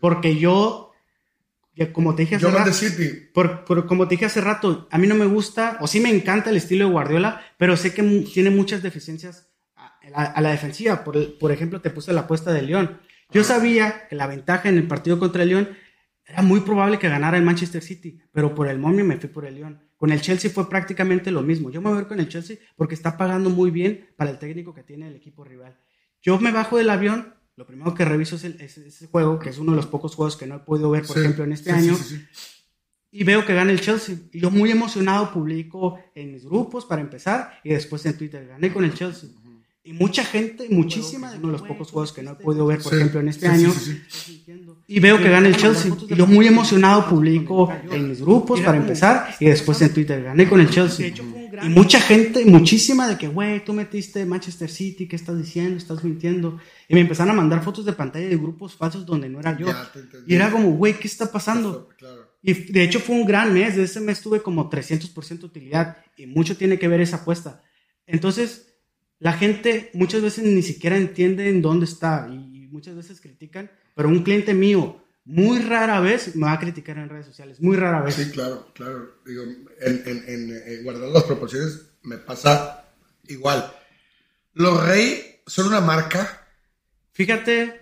Porque 0.00 0.36
yo 0.36 0.93
como 1.92 2.14
te 2.14 2.22
dije 2.22 2.36
hace 2.36 2.50
rato, 2.50 2.70
por, 3.32 3.86
como 3.86 4.06
te 4.06 4.14
dije 4.14 4.26
hace 4.26 4.40
rato, 4.40 4.88
a 4.90 4.98
mí 4.98 5.06
no 5.06 5.14
me 5.14 5.26
gusta, 5.26 5.78
o 5.80 5.86
sí 5.86 6.00
me 6.00 6.10
encanta 6.10 6.50
el 6.50 6.56
estilo 6.56 6.86
de 6.86 6.92
Guardiola, 6.92 7.42
pero 7.56 7.76
sé 7.76 7.92
que 7.92 8.02
tiene 8.32 8.50
muchas 8.50 8.82
deficiencias 8.82 9.50
a, 10.14 10.40
la, 10.40 10.50
defensiva. 10.50 11.02
Por, 11.02 11.38
por, 11.38 11.52
ejemplo, 11.52 11.80
te 11.80 11.90
puse 11.90 12.12
la 12.12 12.22
apuesta 12.22 12.52
de 12.52 12.62
León. 12.62 13.00
Yo 13.30 13.42
sabía 13.42 14.06
que 14.08 14.16
la 14.16 14.26
ventaja 14.26 14.68
en 14.68 14.76
el 14.76 14.86
partido 14.86 15.18
contra 15.18 15.42
el 15.42 15.48
León 15.48 15.68
era 16.26 16.42
muy 16.42 16.60
probable 16.60 16.98
que 16.98 17.08
ganara 17.08 17.36
el 17.36 17.42
Manchester 17.42 17.82
City, 17.82 18.20
pero 18.32 18.54
por 18.54 18.68
el 18.68 18.78
momio 18.78 19.04
me 19.04 19.16
fui 19.16 19.28
por 19.28 19.44
el 19.44 19.56
León. 19.56 19.80
Con 19.96 20.12
el 20.12 20.20
Chelsea 20.20 20.50
fue 20.50 20.68
prácticamente 20.68 21.30
lo 21.30 21.42
mismo. 21.42 21.70
Yo 21.70 21.80
me 21.80 21.88
voy 21.88 21.96
a 21.96 22.00
ver 22.00 22.08
con 22.08 22.20
el 22.20 22.28
Chelsea 22.28 22.56
porque 22.76 22.94
está 22.94 23.16
pagando 23.16 23.50
muy 23.50 23.70
bien 23.70 24.10
para 24.16 24.30
el 24.30 24.38
técnico 24.38 24.74
que 24.74 24.82
tiene 24.82 25.08
el 25.08 25.16
equipo 25.16 25.44
rival. 25.44 25.78
Yo 26.22 26.38
me 26.38 26.52
bajo 26.52 26.78
del 26.78 26.90
avión, 26.90 27.34
lo 27.56 27.66
primero 27.66 27.94
que 27.94 28.04
reviso 28.04 28.36
es, 28.36 28.44
ese 28.44 29.06
juego, 29.06 29.38
que 29.38 29.50
es 29.50 29.58
uno 29.58 29.72
de 29.72 29.76
los 29.76 29.86
pocos 29.86 30.14
juegos 30.14 30.36
que 30.36 30.46
no 30.46 30.56
he 30.56 30.58
podido 30.60 30.90
ver, 30.90 31.06
por 31.06 31.18
ejemplo, 31.18 31.44
en 31.44 31.52
este 31.52 31.70
año. 31.70 31.96
y 33.12 33.22
veo 33.22 33.46
que 33.46 33.54
gana 33.54 33.70
el 33.70 33.80
Chelsea. 33.80 34.16
Y 34.32 34.40
yo 34.40 34.50
muy 34.50 34.70
emocionado 34.70 35.32
publico 35.32 35.98
en 36.14 36.32
mis 36.32 36.44
grupos 36.44 36.84
para 36.84 37.00
empezar 37.00 37.60
y 37.62 37.70
después 37.70 38.04
en 38.06 38.18
Twitter, 38.18 38.46
gané 38.46 38.72
con 38.72 38.84
el 38.84 38.94
Chelsea. 38.94 39.30
Y 39.86 39.92
mucha 39.92 40.24
gente, 40.24 40.66
muchísima, 40.70 41.30
de 41.30 41.38
uno 41.38 41.48
de 41.48 41.52
los 41.52 41.62
pocos 41.62 41.90
juegos 41.90 42.12
que 42.12 42.22
no 42.22 42.32
he 42.32 42.36
podido 42.36 42.66
ver, 42.66 42.80
por 42.82 42.94
ejemplo, 42.94 43.20
en 43.20 43.28
este 43.28 43.46
año. 43.46 43.72
Y 44.86 45.00
veo 45.00 45.18
que 45.18 45.30
gana 45.30 45.48
el 45.48 45.56
Chelsea. 45.56 45.92
Y 46.08 46.14
yo 46.14 46.26
muy 46.26 46.46
emocionado 46.46 47.08
publico 47.08 47.72
en 47.90 48.08
mis 48.08 48.20
grupos 48.20 48.60
para 48.60 48.76
empezar 48.76 49.34
y 49.40 49.46
después 49.46 49.80
en 49.82 49.92
Twitter, 49.92 50.22
gané 50.22 50.48
con 50.48 50.60
el 50.60 50.68
Chelsea. 50.68 51.12
Y 51.62 51.68
mucha 51.68 52.00
gente, 52.00 52.44
muchísima 52.44 53.08
de 53.08 53.16
que, 53.16 53.28
güey, 53.28 53.64
tú 53.64 53.72
metiste 53.72 54.24
Manchester 54.26 54.68
City, 54.68 55.06
¿qué 55.06 55.16
estás 55.16 55.38
diciendo? 55.38 55.76
Estás 55.76 56.04
mintiendo. 56.04 56.58
Y 56.88 56.94
me 56.94 57.00
empezaron 57.00 57.30
a 57.30 57.34
mandar 57.34 57.62
fotos 57.62 57.84
de 57.84 57.92
pantalla 57.92 58.28
de 58.28 58.36
grupos 58.36 58.74
falsos 58.74 59.06
donde 59.06 59.28
no 59.28 59.40
era 59.40 59.56
yo. 59.56 59.68
Y 60.26 60.34
era 60.34 60.50
como, 60.50 60.72
güey, 60.72 60.94
¿qué 60.94 61.08
está 61.08 61.30
pasando? 61.30 61.88
Y 62.42 62.52
de 62.52 62.82
hecho 62.82 63.00
fue 63.00 63.16
un 63.16 63.24
gran 63.24 63.54
mes. 63.54 63.76
De 63.76 63.84
ese 63.84 64.00
mes 64.00 64.20
tuve 64.20 64.42
como 64.42 64.68
300% 64.68 65.44
utilidad. 65.44 65.96
Y 66.16 66.26
mucho 66.26 66.56
tiene 66.56 66.78
que 66.78 66.88
ver 66.88 67.00
esa 67.00 67.16
apuesta. 67.16 67.62
Entonces, 68.06 68.74
la 69.18 69.32
gente 69.32 69.90
muchas 69.94 70.20
veces 70.20 70.44
ni 70.44 70.62
siquiera 70.62 70.96
entiende 70.96 71.48
en 71.48 71.62
dónde 71.62 71.86
está 71.86 72.28
y 72.30 72.53
muchas 72.74 72.96
veces 72.96 73.20
critican, 73.20 73.70
pero 73.94 74.08
un 74.08 74.24
cliente 74.24 74.52
mío 74.52 75.00
muy 75.24 75.60
rara 75.60 76.00
vez 76.00 76.34
me 76.34 76.46
va 76.46 76.52
a 76.52 76.58
criticar 76.58 76.98
en 76.98 77.08
redes 77.08 77.24
sociales, 77.24 77.60
muy 77.60 77.76
rara 77.76 78.02
vez. 78.02 78.16
Sí, 78.16 78.30
claro, 78.30 78.68
claro. 78.74 79.20
Digo, 79.24 79.44
en, 79.44 80.24
en, 80.26 80.82
guardando 80.82 81.14
las 81.14 81.22
proporciones 81.22 81.86
me 82.02 82.18
pasa 82.18 82.84
igual. 83.28 83.72
Los 84.52 84.86
Rey 84.86 85.40
son 85.46 85.68
una 85.68 85.80
marca. 85.80 86.46
Fíjate 87.12 87.80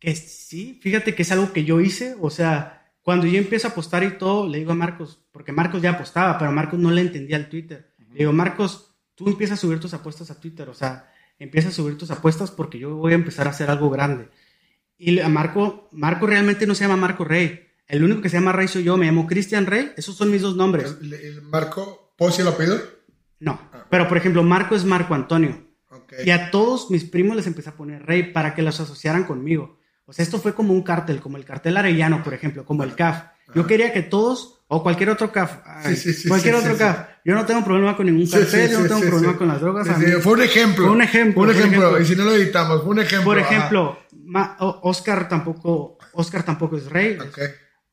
que 0.00 0.16
sí, 0.16 0.80
fíjate 0.82 1.14
que 1.14 1.22
es 1.22 1.30
algo 1.30 1.52
que 1.52 1.64
yo 1.64 1.80
hice, 1.80 2.16
o 2.20 2.30
sea, 2.30 2.90
cuando 3.02 3.26
yo 3.26 3.38
empiezo 3.38 3.68
a 3.68 3.70
apostar 3.72 4.02
y 4.02 4.16
todo, 4.16 4.48
le 4.48 4.58
digo 4.58 4.72
a 4.72 4.76
Marcos, 4.76 5.20
porque 5.30 5.52
Marcos 5.52 5.82
ya 5.82 5.90
apostaba, 5.90 6.38
pero 6.38 6.50
Marcos 6.52 6.80
no 6.80 6.90
le 6.90 7.02
entendía 7.02 7.36
el 7.36 7.50
Twitter. 7.50 7.92
Le 8.12 8.20
digo, 8.20 8.32
Marcos, 8.32 8.94
tú 9.14 9.28
empiezas 9.28 9.58
a 9.58 9.60
subir 9.60 9.78
tus 9.78 9.92
apuestas 9.92 10.30
a 10.30 10.40
Twitter, 10.40 10.68
o 10.70 10.74
sea, 10.74 11.12
empiezas 11.38 11.72
a 11.72 11.76
subir 11.76 11.98
tus 11.98 12.10
apuestas 12.10 12.50
porque 12.50 12.78
yo 12.78 12.96
voy 12.96 13.12
a 13.12 13.16
empezar 13.16 13.46
a 13.46 13.50
hacer 13.50 13.70
algo 13.70 13.90
grande. 13.90 14.28
Y 14.96 15.18
a 15.20 15.28
Marco, 15.28 15.88
Marco 15.92 16.26
realmente 16.26 16.66
no 16.66 16.74
se 16.74 16.84
llama 16.84 16.96
Marco 16.96 17.24
Rey. 17.24 17.68
El 17.86 18.02
único 18.02 18.22
que 18.22 18.28
se 18.28 18.38
llama 18.38 18.52
Rey 18.52 18.68
soy 18.68 18.84
yo, 18.84 18.96
me 18.96 19.06
llamo 19.06 19.26
Cristian 19.26 19.66
Rey, 19.66 19.92
esos 19.96 20.16
son 20.16 20.30
mis 20.30 20.42
dos 20.42 20.56
nombres. 20.56 20.96
¿El, 21.00 21.42
Marco 21.42 22.14
Posi 22.16 22.42
lo 22.42 22.50
apellido? 22.50 22.80
No, 23.40 23.60
ah. 23.72 23.86
pero 23.90 24.08
por 24.08 24.16
ejemplo, 24.16 24.42
Marco 24.42 24.74
es 24.74 24.84
Marco 24.84 25.14
Antonio. 25.14 25.64
Y 26.24 26.30
a 26.30 26.50
todos 26.50 26.90
mis 26.90 27.04
primos 27.04 27.36
les 27.36 27.46
empecé 27.46 27.70
a 27.70 27.76
poner 27.76 28.04
Rey 28.04 28.32
para 28.32 28.54
que 28.54 28.62
los 28.62 28.78
asociaran 28.78 29.24
conmigo. 29.24 29.78
O 30.06 30.12
sea, 30.12 30.22
esto 30.22 30.38
fue 30.38 30.54
como 30.54 30.72
un 30.72 30.82
cartel, 30.82 31.20
como 31.20 31.36
el 31.36 31.44
cartel 31.44 31.76
arellano, 31.76 32.22
por 32.22 32.34
ejemplo, 32.34 32.64
como 32.64 32.84
el 32.84 32.94
CAF. 32.94 33.24
Yo 33.54 33.66
quería 33.66 33.92
que 33.92 34.02
todos, 34.02 34.64
o 34.68 34.82
cualquier 34.82 35.10
otro 35.10 35.30
CAF, 35.30 35.58
cualquier 36.28 36.54
otro 36.54 36.76
CAF, 36.76 37.08
yo 37.24 37.34
no 37.34 37.46
tengo 37.46 37.64
problema 37.64 37.96
con 37.96 38.06
ningún 38.06 38.28
cartel, 38.28 38.70
yo 38.70 38.80
no 38.80 38.86
tengo 38.86 39.00
problema 39.00 39.36
con 39.36 39.48
las 39.48 39.60
drogas. 39.60 39.88
fue 40.22 40.32
un 40.32 40.42
ejemplo. 40.42 40.86
Fue 40.86 40.94
un 40.94 41.02
ejemplo. 41.02 41.42
un 41.42 41.50
ejemplo, 41.50 42.00
y 42.00 42.04
si 42.04 42.16
no 42.16 42.24
lo 42.24 42.32
editamos, 42.32 42.82
fue 42.82 42.90
un 42.90 43.00
ejemplo. 43.00 43.24
Por 43.24 43.38
ejemplo, 43.38 43.98
Oscar 44.82 45.28
tampoco, 45.28 45.98
Oscar 46.12 46.42
tampoco 46.42 46.76
es 46.76 46.86
rey. 46.86 47.18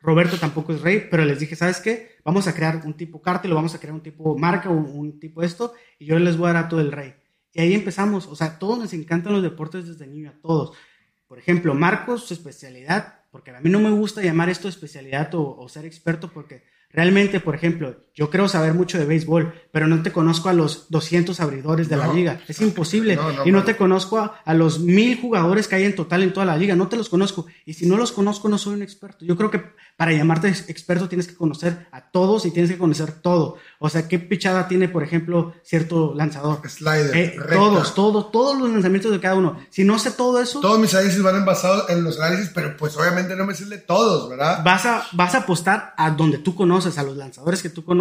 Roberto 0.03 0.38
tampoco 0.38 0.73
es 0.73 0.81
rey, 0.81 1.07
pero 1.11 1.23
les 1.25 1.39
dije, 1.39 1.55
¿sabes 1.55 1.77
qué? 1.77 2.17
Vamos 2.25 2.47
a 2.47 2.55
crear 2.55 2.81
un 2.85 2.95
tipo 2.95 3.21
cartel, 3.21 3.53
vamos 3.53 3.75
a 3.75 3.79
crear 3.79 3.93
un 3.93 4.01
tipo 4.01 4.35
marca, 4.35 4.67
un, 4.67 4.85
un 4.85 5.19
tipo 5.19 5.43
esto, 5.43 5.75
y 5.99 6.05
yo 6.05 6.17
les 6.17 6.38
voy 6.38 6.49
a 6.49 6.53
dar 6.53 6.65
a 6.65 6.69
todo 6.69 6.81
el 6.81 6.91
rey. 6.91 7.13
Y 7.53 7.61
ahí 7.61 7.73
empezamos, 7.73 8.27
o 8.27 8.35
sea, 8.35 8.57
todos 8.57 8.79
nos 8.79 8.93
encantan 8.93 9.33
los 9.33 9.43
deportes 9.43 9.88
desde 9.88 10.07
niño, 10.07 10.31
a 10.31 10.41
todos. 10.41 10.75
Por 11.27 11.38
ejemplo, 11.38 11.73
Marcos, 11.73 12.25
su 12.25 12.33
especialidad, 12.33 13.20
porque 13.31 13.51
a 13.51 13.61
mí 13.61 13.69
no 13.69 13.79
me 13.79 13.89
gusta 13.91 14.21
llamar 14.21 14.49
esto 14.49 14.67
especialidad 14.67 15.33
o, 15.35 15.57
o 15.57 15.69
ser 15.69 15.85
experto, 15.85 16.31
porque 16.31 16.63
Realmente, 16.93 17.39
por 17.39 17.55
ejemplo, 17.55 17.95
yo 18.13 18.29
creo 18.29 18.47
saber 18.47 18.73
mucho 18.73 18.97
de 18.97 19.05
béisbol, 19.05 19.53
pero 19.71 19.88
no 19.88 20.01
te 20.03 20.11
conozco 20.11 20.49
a 20.49 20.53
los 20.53 20.88
200 20.89 21.39
abridores 21.39 21.88
de 21.88 21.97
la 21.97 22.11
liga. 22.11 22.41
Es 22.47 22.59
imposible. 22.61 23.17
y 23.45 23.51
no 23.51 23.63
te 23.63 23.77
conozco 23.77 24.17
a, 24.17 24.41
a, 24.43 24.53
los 24.53 24.79
mil 24.79 25.19
jugadores 25.19 25.67
que 25.67 25.75
hay 25.75 25.85
en 25.85 25.95
total 25.95 26.23
en 26.23 26.33
toda 26.33 26.45
la 26.45 26.57
liga. 26.57 26.75
No 26.75 26.88
te 26.88 26.97
los 26.97 27.07
conozco. 27.07 27.45
Y 27.65 27.73
si 27.73 27.85
no 27.85 27.95
los 27.95 28.11
conozco, 28.11 28.49
no 28.49 28.57
soy 28.57 28.73
un 28.73 28.81
experto. 28.81 29.23
Yo 29.23 29.38
creo 29.38 29.49
que 29.49 29.63
para 29.95 30.13
llamarte 30.13 30.47
experto 30.47 31.07
tienes 31.07 31.27
que 31.27 31.35
conocer 31.35 31.88
a 31.91 32.09
todos 32.09 32.45
y 32.45 32.51
tienes 32.51 32.71
que 32.71 32.77
conocer 32.77 33.11
todo. 33.11 33.57
O 33.79 33.88
sea, 33.88 34.07
qué 34.07 34.19
pichada 34.19 34.67
tiene, 34.67 34.89
por 34.89 35.03
ejemplo, 35.03 35.53
cierto 35.63 36.13
lanzador. 36.15 36.67
Slider. 36.67 37.15
Eh, 37.15 37.35
todos, 37.49 37.93
todos, 37.95 38.31
todos 38.31 38.59
los 38.59 38.69
lanzamientos 38.71 39.11
de 39.11 39.19
cada 39.19 39.35
uno. 39.35 39.57
Si 39.69 39.83
no 39.83 39.99
sé 39.99 40.11
todo 40.11 40.41
eso. 40.41 40.59
Todos 40.59 40.79
mis 40.79 40.93
análisis 40.93 41.21
van 41.21 41.45
basados 41.45 41.89
en 41.89 42.03
los 42.03 42.19
análisis, 42.19 42.51
pero 42.53 42.75
pues 42.75 42.97
obviamente 42.97 43.35
no 43.35 43.45
me 43.45 43.53
sé 43.53 43.65
de 43.65 43.77
todos, 43.77 44.29
¿verdad? 44.29 44.63
Vas 44.65 44.85
a, 44.85 45.03
vas 45.13 45.35
a 45.35 45.39
apostar 45.39 45.93
a 45.97 46.09
donde 46.09 46.39
tú 46.39 46.55
conoces, 46.55 46.97
a 46.97 47.03
los 47.03 47.15
lanzadores 47.15 47.61
que 47.61 47.69
tú 47.69 47.85
conoces, 47.85 48.01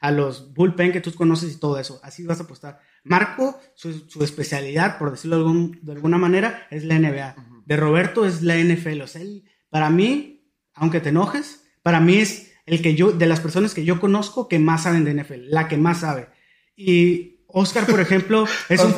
a 0.00 0.10
los 0.10 0.54
bullpen 0.54 0.92
que 0.92 1.00
tú 1.00 1.14
conoces 1.14 1.52
y 1.52 1.58
todo 1.58 1.78
eso. 1.78 2.00
Así 2.02 2.24
vas 2.24 2.40
a 2.40 2.44
apostar. 2.44 2.80
Marco, 3.04 3.60
su, 3.74 4.08
su 4.08 4.24
especialidad, 4.24 4.98
por 4.98 5.10
decirlo 5.10 5.36
de, 5.36 5.42
algún, 5.42 5.78
de, 5.82 5.92
alguna 5.92 6.18
manera, 6.18 6.66
es 6.70 6.84
la 6.84 6.98
NBA. 6.98 7.36
De 7.64 7.76
Roberto 7.76 8.26
es 8.26 8.42
la 8.42 8.56
NFL. 8.56 9.02
O 9.02 9.06
sea, 9.06 9.22
él, 9.22 9.44
para 9.70 9.90
mí, 9.90 10.50
aunque 10.74 11.00
te 11.00 11.10
enojes, 11.10 11.64
para 11.82 12.00
mí 12.00 12.16
es 12.16 12.52
el 12.66 12.82
que 12.82 12.94
yo, 12.94 13.12
de 13.12 13.26
las 13.26 13.40
personas 13.40 13.74
que 13.74 13.84
yo 13.84 14.00
conozco 14.00 14.48
que 14.48 14.58
más 14.58 14.82
saben 14.82 15.04
de 15.04 15.14
NFL, 15.14 15.50
la 15.50 15.68
que 15.68 15.76
más 15.76 16.00
sabe. 16.00 16.28
Y 16.76 17.36
Oscar, 17.46 17.86
por 17.86 18.00
ejemplo, 18.00 18.44
es, 18.68 18.84
un, 18.84 18.94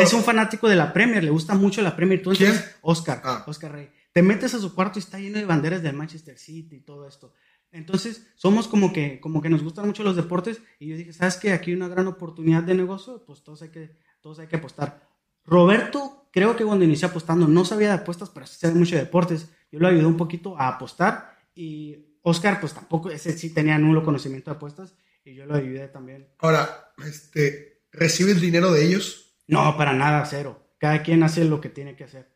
es, 0.00 0.12
un 0.12 0.22
fanático 0.22 0.68
de 0.68 0.76
la 0.76 0.92
Premier, 0.92 1.22
le 1.24 1.30
gusta 1.30 1.54
mucho 1.54 1.82
la 1.82 1.96
Premier. 1.96 2.22
¿Quién? 2.22 2.54
Oscar, 2.80 3.20
ah. 3.24 3.44
Oscar 3.46 3.72
Rey. 3.72 3.90
Te 4.12 4.22
metes 4.22 4.54
a 4.54 4.60
su 4.60 4.74
cuarto 4.74 4.98
y 4.98 5.02
está 5.02 5.18
lleno 5.18 5.38
de 5.38 5.44
banderas 5.44 5.82
del 5.82 5.96
Manchester 5.96 6.38
City 6.38 6.76
y 6.76 6.80
todo 6.80 7.08
esto. 7.08 7.34
Entonces, 7.74 8.28
somos 8.36 8.68
como 8.68 8.92
que, 8.92 9.18
como 9.20 9.42
que 9.42 9.50
nos 9.50 9.64
gustan 9.64 9.86
mucho 9.86 10.04
los 10.04 10.14
deportes 10.14 10.62
y 10.78 10.86
yo 10.86 10.96
dije, 10.96 11.12
¿sabes 11.12 11.36
qué? 11.36 11.52
Aquí 11.52 11.72
hay 11.72 11.76
una 11.76 11.88
gran 11.88 12.06
oportunidad 12.06 12.62
de 12.62 12.72
negocio, 12.72 13.24
pues 13.26 13.42
todos 13.42 13.62
hay 13.62 13.70
que, 13.70 13.96
todos 14.20 14.38
hay 14.38 14.46
que 14.46 14.56
apostar. 14.56 15.08
Roberto, 15.44 16.28
creo 16.32 16.54
que 16.54 16.64
cuando 16.64 16.84
inició 16.84 17.08
apostando 17.08 17.48
no 17.48 17.64
sabía 17.64 17.88
de 17.88 17.94
apuestas, 17.94 18.30
pero 18.30 18.46
sí 18.46 18.64
mucho 18.68 18.94
de 18.94 19.02
deportes. 19.02 19.50
Yo 19.72 19.80
lo 19.80 19.88
ayudé 19.88 20.06
un 20.06 20.16
poquito 20.16 20.56
a 20.56 20.68
apostar 20.68 21.36
y 21.52 22.18
Oscar 22.22 22.60
pues 22.60 22.72
tampoco, 22.72 23.10
ese 23.10 23.36
sí 23.36 23.52
tenía 23.52 23.76
nulo 23.76 24.04
conocimiento 24.04 24.52
de 24.52 24.56
apuestas 24.56 24.94
y 25.24 25.34
yo 25.34 25.44
lo 25.44 25.56
ayudé 25.56 25.88
también. 25.88 26.28
Ahora, 26.38 26.92
este, 27.04 27.82
¿recibes 27.90 28.40
dinero 28.40 28.72
de 28.72 28.86
ellos? 28.86 29.34
No, 29.48 29.76
para 29.76 29.94
nada, 29.94 30.24
cero. 30.26 30.64
Cada 30.78 31.02
quien 31.02 31.24
hace 31.24 31.44
lo 31.44 31.60
que 31.60 31.70
tiene 31.70 31.96
que 31.96 32.04
hacer. 32.04 32.33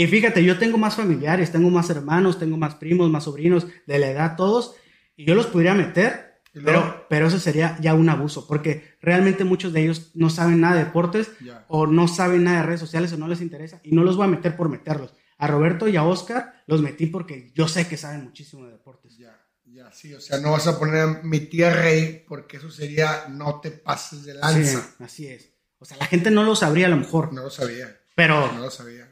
Y 0.00 0.06
fíjate, 0.06 0.42
yo 0.42 0.58
tengo 0.58 0.78
más 0.78 0.96
familiares, 0.96 1.52
tengo 1.52 1.68
más 1.68 1.90
hermanos, 1.90 2.38
tengo 2.38 2.56
más 2.56 2.74
primos, 2.76 3.10
más 3.10 3.24
sobrinos 3.24 3.66
de 3.86 3.98
la 3.98 4.10
edad, 4.10 4.34
todos, 4.34 4.74
y 5.14 5.26
yo 5.26 5.34
los 5.34 5.44
podría 5.44 5.74
meter, 5.74 6.40
pero, 6.54 7.04
pero 7.10 7.26
eso 7.26 7.38
sería 7.38 7.76
ya 7.82 7.92
un 7.92 8.08
abuso, 8.08 8.46
porque 8.46 8.96
realmente 9.02 9.44
muchos 9.44 9.74
de 9.74 9.82
ellos 9.82 10.12
no 10.14 10.30
saben 10.30 10.62
nada 10.62 10.76
de 10.76 10.84
deportes 10.84 11.30
o 11.68 11.86
no 11.86 12.08
saben 12.08 12.44
nada 12.44 12.60
de 12.60 12.66
redes 12.68 12.80
sociales 12.80 13.12
o 13.12 13.18
no 13.18 13.28
les 13.28 13.42
interesa, 13.42 13.82
y 13.84 13.94
no 13.94 14.02
los 14.02 14.16
voy 14.16 14.24
a 14.24 14.30
meter 14.30 14.56
por 14.56 14.70
meterlos 14.70 15.12
a 15.36 15.46
Roberto 15.46 15.86
y 15.86 15.98
a 15.98 16.04
Oscar 16.04 16.54
los 16.66 16.80
metí 16.80 17.04
porque 17.04 17.52
yo 17.54 17.68
sé 17.68 17.86
que 17.86 17.98
saben 17.98 18.24
muchísimo 18.24 18.64
de 18.64 18.72
deportes. 18.72 19.18
Ya, 19.18 19.38
ya, 19.66 19.92
sí, 19.92 20.14
o 20.14 20.20
sea, 20.22 20.38
no 20.38 20.52
vas 20.52 20.66
a 20.66 20.78
poner 20.78 21.00
a 21.02 21.20
mi 21.24 21.40
tía 21.40 21.74
Rey 21.74 22.24
porque 22.26 22.56
eso 22.56 22.70
sería 22.70 23.26
no 23.28 23.60
te 23.60 23.70
pases 23.70 24.24
de 24.24 24.32
lanza. 24.32 24.80
Sí, 24.80 25.04
así 25.04 25.26
es. 25.26 25.50
O 25.78 25.84
sea, 25.84 25.98
la 25.98 26.06
gente 26.06 26.30
no 26.30 26.42
lo 26.42 26.56
sabría 26.56 26.86
a 26.86 26.90
lo 26.90 26.96
mejor. 26.96 27.34
No 27.34 27.42
lo 27.42 27.50
sabía. 27.50 28.00
Pero. 28.14 28.52
No 28.52 28.60
lo 28.60 28.70
sabía, 28.70 29.09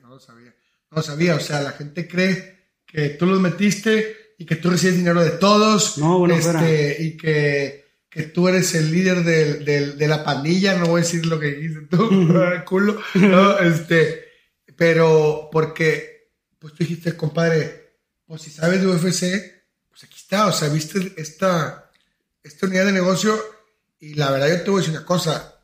no 0.91 1.03
sabía. 1.03 1.37
O 1.37 1.41
sea, 1.41 1.61
la 1.61 1.73
gente 1.73 2.09
cree 2.09 2.59
que 2.87 3.11
tú 3.11 3.27
los 3.27 3.41
metiste 3.41 4.35
y 4.39 4.47
que 4.47 4.57
tú 4.57 4.71
recibes 4.71 4.97
dinero 4.97 5.23
de 5.23 5.33
todos. 5.33 5.99
No, 5.99 6.19
bueno, 6.21 6.37
este, 6.37 7.03
Y 7.03 7.17
que, 7.17 7.85
que, 8.09 8.25
tú 8.25 8.49
eres 8.49 8.75
el 8.75 8.91
líder 8.91 9.25
de, 9.25 9.95
de 9.95 10.09
la 10.09 10.25
pandilla, 10.25 10.77
no 10.77 10.87
voy 10.87 11.01
a 11.01 11.05
decir 11.05 11.27
lo 11.27 11.39
que 11.39 11.55
dijiste 11.55 11.87
tú, 11.91 12.09
culo. 12.67 13.01
No, 13.15 13.59
este, 13.61 14.25
pero 14.77 15.49
porque 15.51 16.19
pues 16.59 16.73
tú 16.75 16.85
dijiste, 16.85 17.17
compadre, 17.17 17.97
pues 18.27 18.43
si 18.43 18.51
sabes 18.51 18.81
de 18.81 18.87
UFC, 18.89 19.59
pues 19.89 20.05
aquí 20.05 20.17
está, 20.17 20.47
o 20.47 20.53
sea, 20.53 20.69
viste 20.69 21.15
esta, 21.17 21.91
esta 22.43 22.67
unidad 22.67 22.87
de 22.87 22.93
negocio 22.93 23.37
y 24.01 24.15
la 24.15 24.31
verdad 24.31 24.49
yo 24.49 24.63
te 24.63 24.71
voy 24.71 24.79
a 24.79 24.83
decir 24.83 24.97
una 24.97 25.07
cosa, 25.07 25.61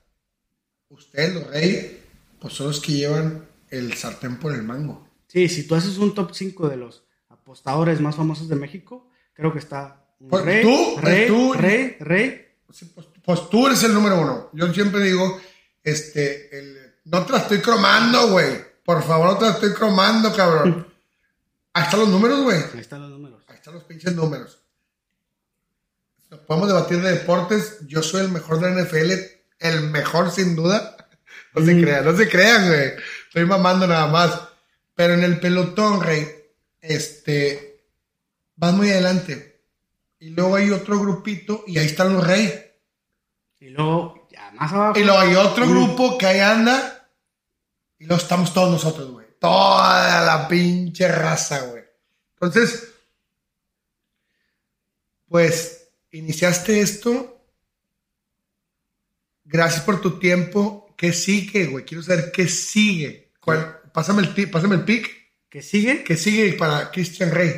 ustedes, 0.89 1.35
los 1.35 1.47
reyes, 1.49 1.93
pues 2.41 2.55
son 2.55 2.69
los 2.69 2.81
que 2.81 2.93
llevan 2.93 3.49
el 3.71 3.95
sartén 3.95 4.39
por 4.39 4.55
el 4.55 4.63
mango. 4.63 5.04
Sí, 5.35 5.48
si 5.48 5.66
tú 5.66 5.74
haces 5.74 5.98
un 5.98 6.15
top 6.15 6.31
5 6.32 6.69
de 6.69 6.77
los 6.77 7.02
apostadores 7.28 8.01
más 8.01 8.15
famosos 8.15 8.48
de 8.48 8.55
México, 8.55 9.11
creo 9.32 9.52
que 9.52 9.59
está 9.59 10.06
pues 10.28 10.44
rey, 10.44 10.62
tú, 10.62 10.97
rey, 11.01 11.27
tú, 11.27 11.52
rey, 11.55 11.97
rey. 11.98 12.55
Pues, 12.65 12.85
pues, 13.24 13.51
tú 13.51 13.66
eres 13.66 13.82
el 13.82 13.94
número 13.94 14.20
uno. 14.20 14.51
Yo 14.52 14.73
siempre 14.73 15.01
digo, 15.01 15.40
este, 15.82 16.56
el, 16.56 16.94
no 17.06 17.27
te 17.27 17.32
la 17.32 17.39
estoy 17.39 17.59
cromando, 17.59 18.31
güey. 18.31 18.65
Por 18.85 19.02
favor, 19.02 19.32
no 19.32 19.39
te 19.39 19.48
estoy 19.48 19.73
cromando, 19.73 20.32
cabrón. 20.32 20.86
Ahí 21.73 21.82
están 21.82 21.98
los 21.98 22.11
números, 22.11 22.40
güey. 22.44 22.59
Ahí 22.73 22.81
están 22.81 23.01
los 23.02 23.11
números. 23.11 23.43
Ahí 23.48 23.56
están 23.56 23.74
los 23.74 23.82
pinches 23.82 24.15
números. 24.15 24.61
podemos 26.47 26.69
debatir 26.69 27.02
de 27.02 27.11
deportes. 27.11 27.78
Yo 27.89 28.05
soy 28.05 28.20
el 28.20 28.31
mejor 28.31 28.61
de 28.61 28.70
la 28.70 28.82
NFL, 28.85 29.11
el 29.59 29.90
mejor 29.90 30.31
sin 30.31 30.55
duda. 30.55 30.97
No 31.56 31.65
se 31.65 31.81
crean, 31.81 32.05
no 32.05 32.16
se 32.16 32.28
crean, 32.28 32.66
güey. 32.66 32.93
Estoy 33.28 33.47
mamando 33.47 33.86
nada 33.86 34.09
más. 34.09 34.54
Pero 34.95 35.15
en 35.15 35.25
el 35.25 35.41
pelotón, 35.41 36.03
rey, 36.03 36.27
este, 36.81 37.85
vas 38.57 38.75
muy 38.75 38.91
adelante. 38.91 39.62
Y 40.21 40.31
luego 40.31 40.57
hay 40.57 40.71
otro 40.71 40.99
grupito 40.99 41.65
y 41.66 41.79
ahí 41.79 41.87
están 41.87 42.12
los 42.12 42.27
reyes. 42.27 42.65
Y 43.61 43.71
luego, 43.71 44.29
ya 44.31 44.51
más 44.53 44.73
abajo. 44.73 44.99
Y 44.99 45.05
luego 45.05 45.19
hay 45.19 45.35
otro 45.35 45.69
grupo 45.69 46.16
que 46.16 46.27
ahí 46.27 46.41
anda. 46.41 47.11
Y 47.99 48.07
luego 48.07 48.23
estamos 48.23 48.53
todos 48.53 48.71
nosotros, 48.71 49.11
güey. 49.11 49.27
Toda 49.41 50.25
la 50.25 50.49
pinche 50.49 51.09
raza, 51.09 51.61
güey. 51.66 51.85
Entonces, 52.35 52.93
pues, 55.29 55.89
iniciaste 56.12 56.81
esto. 56.81 57.43
Gracias 59.45 59.83
por 59.83 60.01
tu 60.01 60.19
tiempo. 60.19 60.95
¿Qué 60.97 61.12
sigue, 61.12 61.66
güey? 61.66 61.85
Quiero 61.85 62.03
saber 62.03 62.31
qué 62.33 62.49
sigue. 62.49 63.33
¿Cuál? 63.41 63.81
Pásame 63.95 64.23
el, 64.23 64.51
pásame 64.51 64.75
el 64.75 64.83
pic. 64.83 65.09
¿Qué 65.49 65.62
sigue? 65.62 66.03
¿Qué 66.03 66.16
sigue 66.16 66.55
para 66.55 66.91
Christian 66.91 67.31
Rey? 67.31 67.53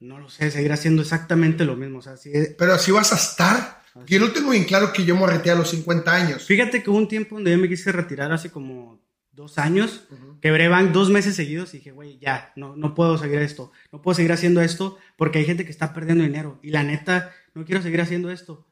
No 0.00 0.18
lo 0.18 0.30
sé, 0.30 0.50
seguir 0.50 0.72
haciendo 0.72 1.02
exactamente 1.02 1.66
lo 1.66 1.76
mismo. 1.76 1.98
O 1.98 2.02
sea, 2.02 2.14
Pero 2.56 2.72
así 2.72 2.90
vas 2.90 3.12
a 3.12 3.16
estar. 3.16 3.82
Yo 4.06 4.18
no 4.18 4.32
tengo 4.32 4.52
bien 4.52 4.64
claro 4.64 4.90
que 4.90 5.04
yo 5.04 5.14
me 5.14 5.26
retiré 5.26 5.50
a 5.50 5.54
los 5.54 5.68
50 5.68 6.10
años. 6.10 6.46
Fíjate 6.46 6.82
que 6.82 6.88
hubo 6.88 6.96
un 6.96 7.08
tiempo 7.08 7.34
donde 7.34 7.50
yo 7.50 7.58
me 7.58 7.68
quise 7.68 7.92
retirar 7.92 8.32
hace 8.32 8.50
como 8.50 9.02
dos 9.32 9.58
años. 9.58 10.08
Quebré 10.40 10.68
van 10.68 10.94
dos 10.94 11.10
meses 11.10 11.36
seguidos 11.36 11.74
y 11.74 11.76
dije, 11.76 11.90
güey, 11.90 12.18
ya, 12.18 12.54
no, 12.56 12.74
no 12.74 12.94
puedo 12.94 13.18
seguir 13.18 13.40
esto. 13.40 13.70
No 13.92 14.00
puedo 14.00 14.14
seguir 14.14 14.32
haciendo 14.32 14.62
esto 14.62 14.96
porque 15.18 15.40
hay 15.40 15.44
gente 15.44 15.66
que 15.66 15.70
está 15.70 15.92
perdiendo 15.92 16.24
dinero. 16.24 16.58
Y 16.62 16.70
la 16.70 16.84
neta, 16.84 17.32
no 17.52 17.66
quiero 17.66 17.82
seguir 17.82 18.00
haciendo 18.00 18.30
esto. 18.30 18.66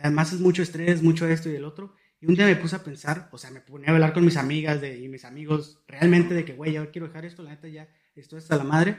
Además 0.00 0.32
es 0.32 0.40
mucho 0.40 0.62
estrés, 0.62 1.02
mucho 1.02 1.28
esto 1.28 1.50
y 1.50 1.56
el 1.56 1.66
otro. 1.66 1.94
Y 2.22 2.26
un 2.26 2.36
día 2.36 2.46
me 2.46 2.54
puse 2.54 2.76
a 2.76 2.84
pensar, 2.84 3.28
o 3.32 3.36
sea, 3.36 3.50
me 3.50 3.60
ponía 3.60 3.88
a 3.88 3.94
hablar 3.94 4.12
con 4.12 4.24
mis 4.24 4.36
amigas 4.36 4.80
de, 4.80 4.96
y 4.96 5.08
mis 5.08 5.24
amigos 5.24 5.82
realmente 5.88 6.34
de 6.34 6.44
que, 6.44 6.52
güey, 6.52 6.74
ya 6.74 6.86
quiero 6.86 7.08
dejar 7.08 7.24
esto, 7.24 7.42
la 7.42 7.50
neta 7.50 7.66
ya, 7.66 7.88
esto 8.14 8.38
es 8.38 8.48
a 8.52 8.56
la 8.56 8.62
madre. 8.62 8.96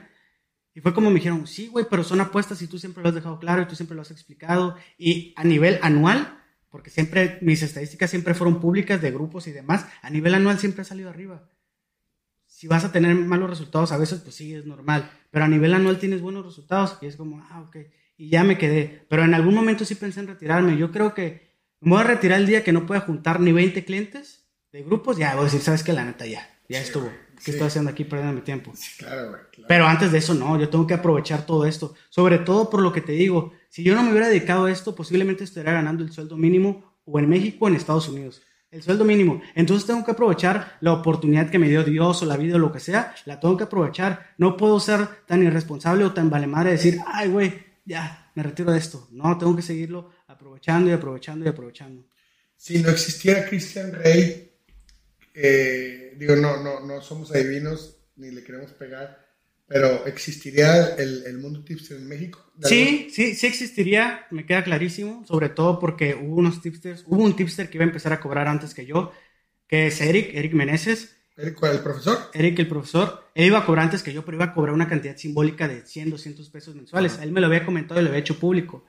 Y 0.74 0.80
fue 0.80 0.92
como 0.92 1.08
me 1.08 1.16
dijeron, 1.16 1.46
sí, 1.46 1.68
güey, 1.68 1.86
pero 1.88 2.04
son 2.04 2.20
apuestas 2.20 2.60
y 2.60 2.66
tú 2.66 2.78
siempre 2.78 3.02
lo 3.02 3.08
has 3.08 3.14
dejado 3.14 3.38
claro 3.38 3.62
y 3.62 3.66
tú 3.66 3.76
siempre 3.76 3.96
lo 3.96 4.02
has 4.02 4.10
explicado. 4.10 4.76
Y 4.98 5.32
a 5.36 5.44
nivel 5.44 5.78
anual, 5.80 6.38
porque 6.68 6.90
siempre 6.90 7.38
mis 7.40 7.62
estadísticas 7.62 8.10
siempre 8.10 8.34
fueron 8.34 8.60
públicas 8.60 9.00
de 9.00 9.10
grupos 9.10 9.46
y 9.46 9.52
demás, 9.52 9.86
a 10.02 10.10
nivel 10.10 10.34
anual 10.34 10.58
siempre 10.58 10.82
ha 10.82 10.84
salido 10.84 11.08
arriba. 11.08 11.48
Si 12.44 12.68
vas 12.68 12.84
a 12.84 12.92
tener 12.92 13.14
malos 13.14 13.48
resultados 13.48 13.90
a 13.92 13.96
veces, 13.96 14.20
pues 14.20 14.34
sí, 14.34 14.54
es 14.54 14.66
normal. 14.66 15.10
Pero 15.30 15.46
a 15.46 15.48
nivel 15.48 15.72
anual 15.72 15.98
tienes 15.98 16.20
buenos 16.20 16.44
resultados 16.44 16.98
y 17.00 17.06
es 17.06 17.16
como, 17.16 17.40
ah, 17.48 17.62
ok. 17.62 17.76
Y 18.18 18.28
ya 18.28 18.44
me 18.44 18.58
quedé. 18.58 19.06
Pero 19.08 19.24
en 19.24 19.32
algún 19.32 19.54
momento 19.54 19.86
sí 19.86 19.94
pensé 19.94 20.20
en 20.20 20.26
retirarme. 20.26 20.76
Yo 20.76 20.92
creo 20.92 21.14
que 21.14 21.43
me 21.84 21.90
voy 21.90 22.00
a 22.00 22.04
retirar 22.04 22.40
el 22.40 22.46
día 22.46 22.64
que 22.64 22.72
no 22.72 22.86
pueda 22.86 23.00
juntar 23.00 23.40
ni 23.40 23.52
20 23.52 23.84
clientes 23.84 24.44
de 24.72 24.82
grupos. 24.82 25.16
Ya 25.16 25.34
voy 25.34 25.42
a 25.42 25.44
decir, 25.44 25.60
¿sabes 25.60 25.82
qué? 25.82 25.92
La 25.92 26.04
neta 26.04 26.26
ya, 26.26 26.48
ya 26.68 26.80
estuvo. 26.80 27.10
¿Qué 27.44 27.50
estoy 27.50 27.66
haciendo 27.66 27.90
aquí 27.90 28.04
perdiendo 28.04 28.34
mi 28.34 28.40
tiempo? 28.40 28.72
claro, 28.98 29.30
güey. 29.30 29.42
Pero 29.68 29.86
antes 29.86 30.12
de 30.12 30.18
eso, 30.18 30.34
no, 30.34 30.58
yo 30.58 30.68
tengo 30.68 30.86
que 30.86 30.94
aprovechar 30.94 31.44
todo 31.44 31.66
esto. 31.66 31.94
Sobre 32.08 32.38
todo 32.38 32.70
por 32.70 32.80
lo 32.80 32.92
que 32.92 33.00
te 33.00 33.12
digo, 33.12 33.52
si 33.68 33.82
yo 33.82 33.94
no 33.94 34.02
me 34.02 34.10
hubiera 34.10 34.28
dedicado 34.28 34.64
a 34.64 34.72
esto, 34.72 34.94
posiblemente 34.94 35.44
estaría 35.44 35.72
ganando 35.72 36.02
el 36.02 36.12
sueldo 36.12 36.36
mínimo 36.36 36.94
o 37.04 37.18
en 37.18 37.28
México 37.28 37.64
o 37.64 37.68
en 37.68 37.74
Estados 37.74 38.08
Unidos. 38.08 38.40
El 38.70 38.82
sueldo 38.82 39.04
mínimo. 39.04 39.42
Entonces 39.54 39.86
tengo 39.86 40.04
que 40.04 40.12
aprovechar 40.12 40.78
la 40.80 40.92
oportunidad 40.92 41.50
que 41.50 41.58
me 41.58 41.68
dio 41.68 41.84
Dios 41.84 42.22
o 42.22 42.26
la 42.26 42.36
vida 42.36 42.56
o 42.56 42.58
lo 42.58 42.72
que 42.72 42.80
sea. 42.80 43.14
La 43.24 43.38
tengo 43.38 43.56
que 43.56 43.64
aprovechar. 43.64 44.34
No 44.38 44.56
puedo 44.56 44.80
ser 44.80 45.06
tan 45.26 45.42
irresponsable 45.42 46.04
o 46.04 46.12
tan 46.12 46.30
vale 46.30 46.46
madre 46.46 46.70
de 46.70 46.76
decir, 46.76 46.98
ay, 47.06 47.28
güey, 47.28 47.52
ya, 47.84 48.30
me 48.34 48.42
retiro 48.42 48.72
de 48.72 48.78
esto. 48.78 49.06
No, 49.12 49.36
tengo 49.38 49.54
que 49.54 49.62
seguirlo 49.62 50.10
aprovechando 50.44 50.90
y 50.90 50.92
aprovechando 50.92 51.44
y 51.44 51.48
aprovechando. 51.48 52.06
Si 52.56 52.78
no 52.78 52.90
existiera 52.90 53.46
Christian 53.46 53.92
Rey, 53.92 54.52
eh, 55.34 56.14
digo, 56.16 56.36
no, 56.36 56.62
no, 56.62 56.80
no 56.80 57.00
somos 57.00 57.32
adivinos 57.32 57.96
ni 58.16 58.30
le 58.30 58.44
queremos 58.44 58.72
pegar, 58.72 59.26
pero 59.66 60.06
¿existiría 60.06 60.94
el, 60.96 61.24
el 61.26 61.38
mundo 61.38 61.64
tipster 61.64 61.96
en 61.96 62.06
México? 62.06 62.52
Sí, 62.62 63.08
sí, 63.10 63.34
sí 63.34 63.46
existiría, 63.46 64.26
me 64.30 64.46
queda 64.46 64.62
clarísimo, 64.62 65.24
sobre 65.26 65.48
todo 65.48 65.80
porque 65.80 66.14
hubo 66.14 66.36
unos 66.36 66.60
tipsters, 66.60 67.04
hubo 67.06 67.22
un 67.22 67.34
tipster 67.34 67.68
que 67.68 67.78
iba 67.78 67.84
a 67.84 67.88
empezar 67.88 68.12
a 68.12 68.20
cobrar 68.20 68.46
antes 68.46 68.74
que 68.74 68.86
yo, 68.86 69.12
que 69.66 69.86
es 69.86 70.00
Eric, 70.00 70.30
Eric 70.34 70.52
Meneses. 70.52 71.16
¿Eric 71.36 71.60
el 71.64 71.80
profesor? 71.80 72.18
Eric 72.32 72.58
el 72.60 72.68
profesor, 72.68 73.24
él 73.34 73.46
iba 73.46 73.58
a 73.58 73.66
cobrar 73.66 73.86
antes 73.86 74.02
que 74.02 74.12
yo, 74.12 74.24
pero 74.24 74.36
iba 74.36 74.44
a 74.44 74.54
cobrar 74.54 74.74
una 74.74 74.88
cantidad 74.88 75.16
simbólica 75.16 75.66
de 75.66 75.84
100, 75.84 76.10
200 76.10 76.48
pesos 76.50 76.76
mensuales. 76.76 77.18
Él 77.20 77.32
me 77.32 77.40
lo 77.40 77.48
había 77.48 77.64
comentado 77.64 78.00
y 78.00 78.04
lo 78.04 78.10
había 78.10 78.20
hecho 78.20 78.38
público. 78.38 78.84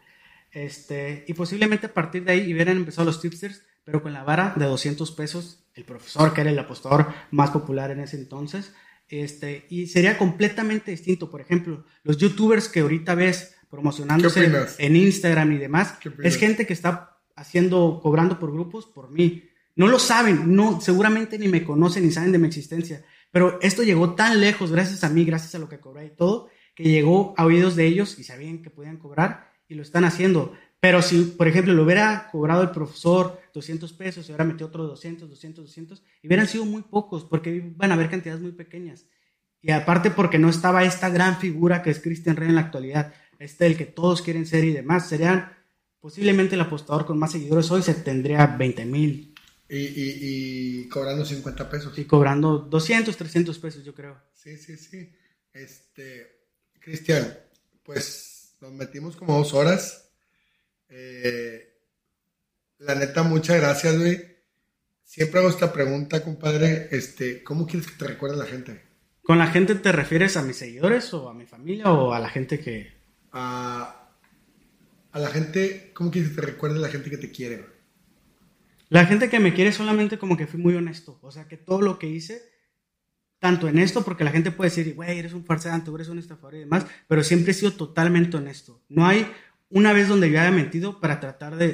Este, 0.56 1.26
y 1.27 1.34
posiblemente 1.34 1.88
a 1.88 1.94
partir 1.94 2.23
de 2.23 2.32
ahí 2.32 2.53
hubieran 2.53 2.77
empezado 2.77 3.03
los 3.03 3.19
tipsters, 3.19 3.61
pero 3.84 4.02
con 4.02 4.14
la 4.14 4.23
vara 4.23 4.53
de 4.56 4.64
200 4.64 5.11
pesos, 5.11 5.65
el 5.73 5.84
profesor, 5.84 6.34
que 6.34 6.40
era 6.40 6.49
el 6.49 6.57
apostador 6.57 7.07
más 7.30 7.49
popular 7.49 7.91
en 7.91 7.99
ese 7.99 8.15
entonces, 8.15 8.73
este, 9.10 9.65
y 9.69 9.88
sería 9.88 10.18
completamente 10.18 10.91
distinto. 10.91 11.30
Por 11.30 11.41
ejemplo, 11.41 11.84
los 12.03 12.15
youtubers 12.15 12.69
que 12.69 12.80
ahorita 12.80 13.15
ves 13.15 13.57
promocionándose 13.69 14.49
en 14.77 14.95
Instagram 14.95 15.52
y 15.52 15.57
demás, 15.57 15.95
es 16.23 16.38
gente 16.38 16.65
que 16.65 16.72
está 16.72 17.18
haciendo, 17.36 17.99
cobrando 18.02 18.40
por 18.40 18.53
grupos 18.53 18.86
por 18.86 19.11
mí. 19.11 19.44
No 19.76 19.90
lo 19.90 19.99
saben, 19.99 20.56
no, 20.56 20.80
seguramente 20.80 21.38
ni 21.38 21.49
me 21.49 21.65
conocen 21.65 22.06
ni 22.06 22.11
saben 22.11 22.32
de 22.32 22.38
mi 22.38 22.48
existencia, 22.48 23.03
pero 23.30 23.60
esto 23.61 23.84
llegó 23.84 24.15
tan 24.15 24.40
lejos 24.40 24.72
gracias 24.72 25.03
a 25.03 25.10
mí, 25.10 25.26
gracias 25.26 25.53
a 25.56 25.60
lo 25.60 25.68
que 25.68 25.82
cobré 25.82 26.06
y 26.06 26.15
todo, 26.15 26.48
que 26.73 26.84
llegó 26.84 27.34
a 27.36 27.44
oídos 27.44 27.76
de 27.76 27.88
ellos 27.88 28.18
y 28.19 28.23
sabían 28.23 28.61
que 28.61 28.69
podían 28.69 28.95
cobrar 28.95 29.55
y 29.68 29.76
lo 29.76 29.82
están 29.82 30.06
haciendo. 30.06 30.54
Pero 30.80 31.02
si, 31.02 31.22
por 31.24 31.48
ejemplo, 31.48 31.74
lo 31.74 31.84
hubiera 31.84 32.30
cobrado 32.32 32.62
el 32.62 32.70
profesor 32.70 33.42
200 33.54 33.94
pesos, 33.94 34.26
se 34.26 34.32
hubiera 34.32 34.46
metido 34.46 34.68
otros 34.68 34.88
200, 34.90 35.30
200, 35.30 35.66
200, 35.66 36.04
y 36.22 36.28
hubieran 36.28 36.48
sido 36.48 36.66
muy 36.66 36.84
pocos, 36.84 37.24
porque 37.24 37.74
van 37.76 37.92
a 37.92 37.96
haber 37.96 38.10
cantidades 38.10 38.42
muy 38.42 38.52
pequeñas. 38.52 39.06
Y 39.62 39.72
aparte 39.72 40.12
porque 40.12 40.38
no 40.38 40.48
estaba 40.48 40.84
esta 40.84 41.10
gran 41.10 41.40
figura 41.40 41.82
que 41.82 41.90
es 41.90 42.00
Christian 42.00 42.36
Rey 42.36 42.50
en 42.50 42.56
la 42.56 42.62
actualidad, 42.62 43.14
este 43.40 43.66
el 43.66 43.78
que 43.78 43.86
todos 43.86 44.22
quieren 44.22 44.46
ser 44.46 44.64
y 44.64 44.74
demás, 44.74 45.10
serían 45.10 45.52
posiblemente 46.00 46.54
el 46.54 46.62
apostador 46.62 47.06
con 47.06 47.18
más 47.18 47.32
seguidores 47.32 47.72
hoy 47.72 47.82
se 47.82 47.96
tendría 47.96 48.46
20 48.46 48.86
mil. 48.86 49.34
Y, 49.68 49.78
y, 49.78 50.18
y, 50.84 50.90
cobrando 50.90 51.26
50 51.26 51.68
pesos. 51.68 51.98
Y 51.98 52.06
cobrando 52.06 52.60
200, 52.60 53.18
300 53.18 53.58
pesos, 53.58 53.84
yo 53.84 53.96
creo. 53.96 54.22
Sí, 54.36 54.56
sí, 54.58 54.78
sí. 54.78 55.12
Este, 55.52 56.44
Cristian, 56.80 57.36
pues 57.84 58.35
nos 58.61 58.72
metimos 58.72 59.15
como 59.15 59.38
dos 59.38 59.53
horas. 59.53 60.11
Eh, 60.90 61.73
la 62.80 62.95
neta, 62.95 63.23
muchas 63.23 63.57
gracias, 63.57 63.98
güey. 63.98 64.36
Siempre 65.03 65.40
hago 65.40 65.49
esta 65.49 65.72
pregunta, 65.72 66.23
compadre. 66.23 66.90
Este, 66.91 67.44
¿Cómo 67.44 67.68
quieres 67.68 67.90
que 67.90 67.98
te 67.98 68.07
recuerde 68.07 68.38
la 68.38 68.45
gente? 68.45 68.82
¿Con 69.22 69.38
la 69.38 69.48
gente 69.48 69.76
te 69.76 69.91
refieres 69.91 70.38
a 70.38 70.44
mis 70.44 70.57
seguidores 70.57 71.14
o 71.14 71.30
a 71.30 71.34
mi 71.34 71.45
familia 71.45 71.91
o 71.91 72.14
a 72.14 72.19
la 72.19 72.30
gente 72.30 72.60
que... 72.60 72.94
A, 73.32 74.10
a 75.11 75.19
la 75.19 75.30
gente, 75.30 75.91
¿cómo 75.94 76.11
quieres 76.11 76.32
que 76.32 76.41
te 76.41 76.48
recuerde 76.48 76.80
la 76.80 76.90
gente 76.90 77.10
que 77.10 77.18
te 77.18 77.32
quiere? 77.32 77.65
La 78.90 79.06
gente 79.06 79.30
que 79.30 79.40
me 79.40 79.53
quiere 79.53 79.72
solamente 79.72 80.18
como 80.18 80.38
que 80.38 80.48
fui 80.48 80.60
muy 80.60 80.76
honesto. 80.76 81.19
O 81.22 81.32
sea, 81.32 81.48
que 81.48 81.57
todo 81.57 81.82
lo 81.82 81.98
que 81.98 82.07
hice 82.07 82.55
tanto 83.40 83.68
en 83.68 83.78
esto, 83.80 84.03
porque 84.03 84.24
la 84.24 84.32
gente 84.32 84.52
puede 84.52 84.70
decir, 84.70 84.95
güey, 84.95 85.20
eres 85.20 85.34
un 85.34 85.45
farsante, 85.45 85.91
eres 85.94 86.10
un 86.10 86.20
estafador 86.20 86.56
y 86.56 86.60
demás, 86.60 86.86
pero 87.07 87.24
siempre 87.24 87.52
he 87.52 87.53
sido 87.53 87.72
totalmente 87.72 88.38
honesto. 88.38 88.82
No 88.90 89.06
hay 89.06 89.28
una 89.70 89.94
vez 89.94 90.07
donde 90.07 90.32
yo 90.32 90.40
haya 90.40 90.52
mentido 90.52 90.99
para 90.99 91.20
tratar 91.20 91.56
de, 91.56 91.74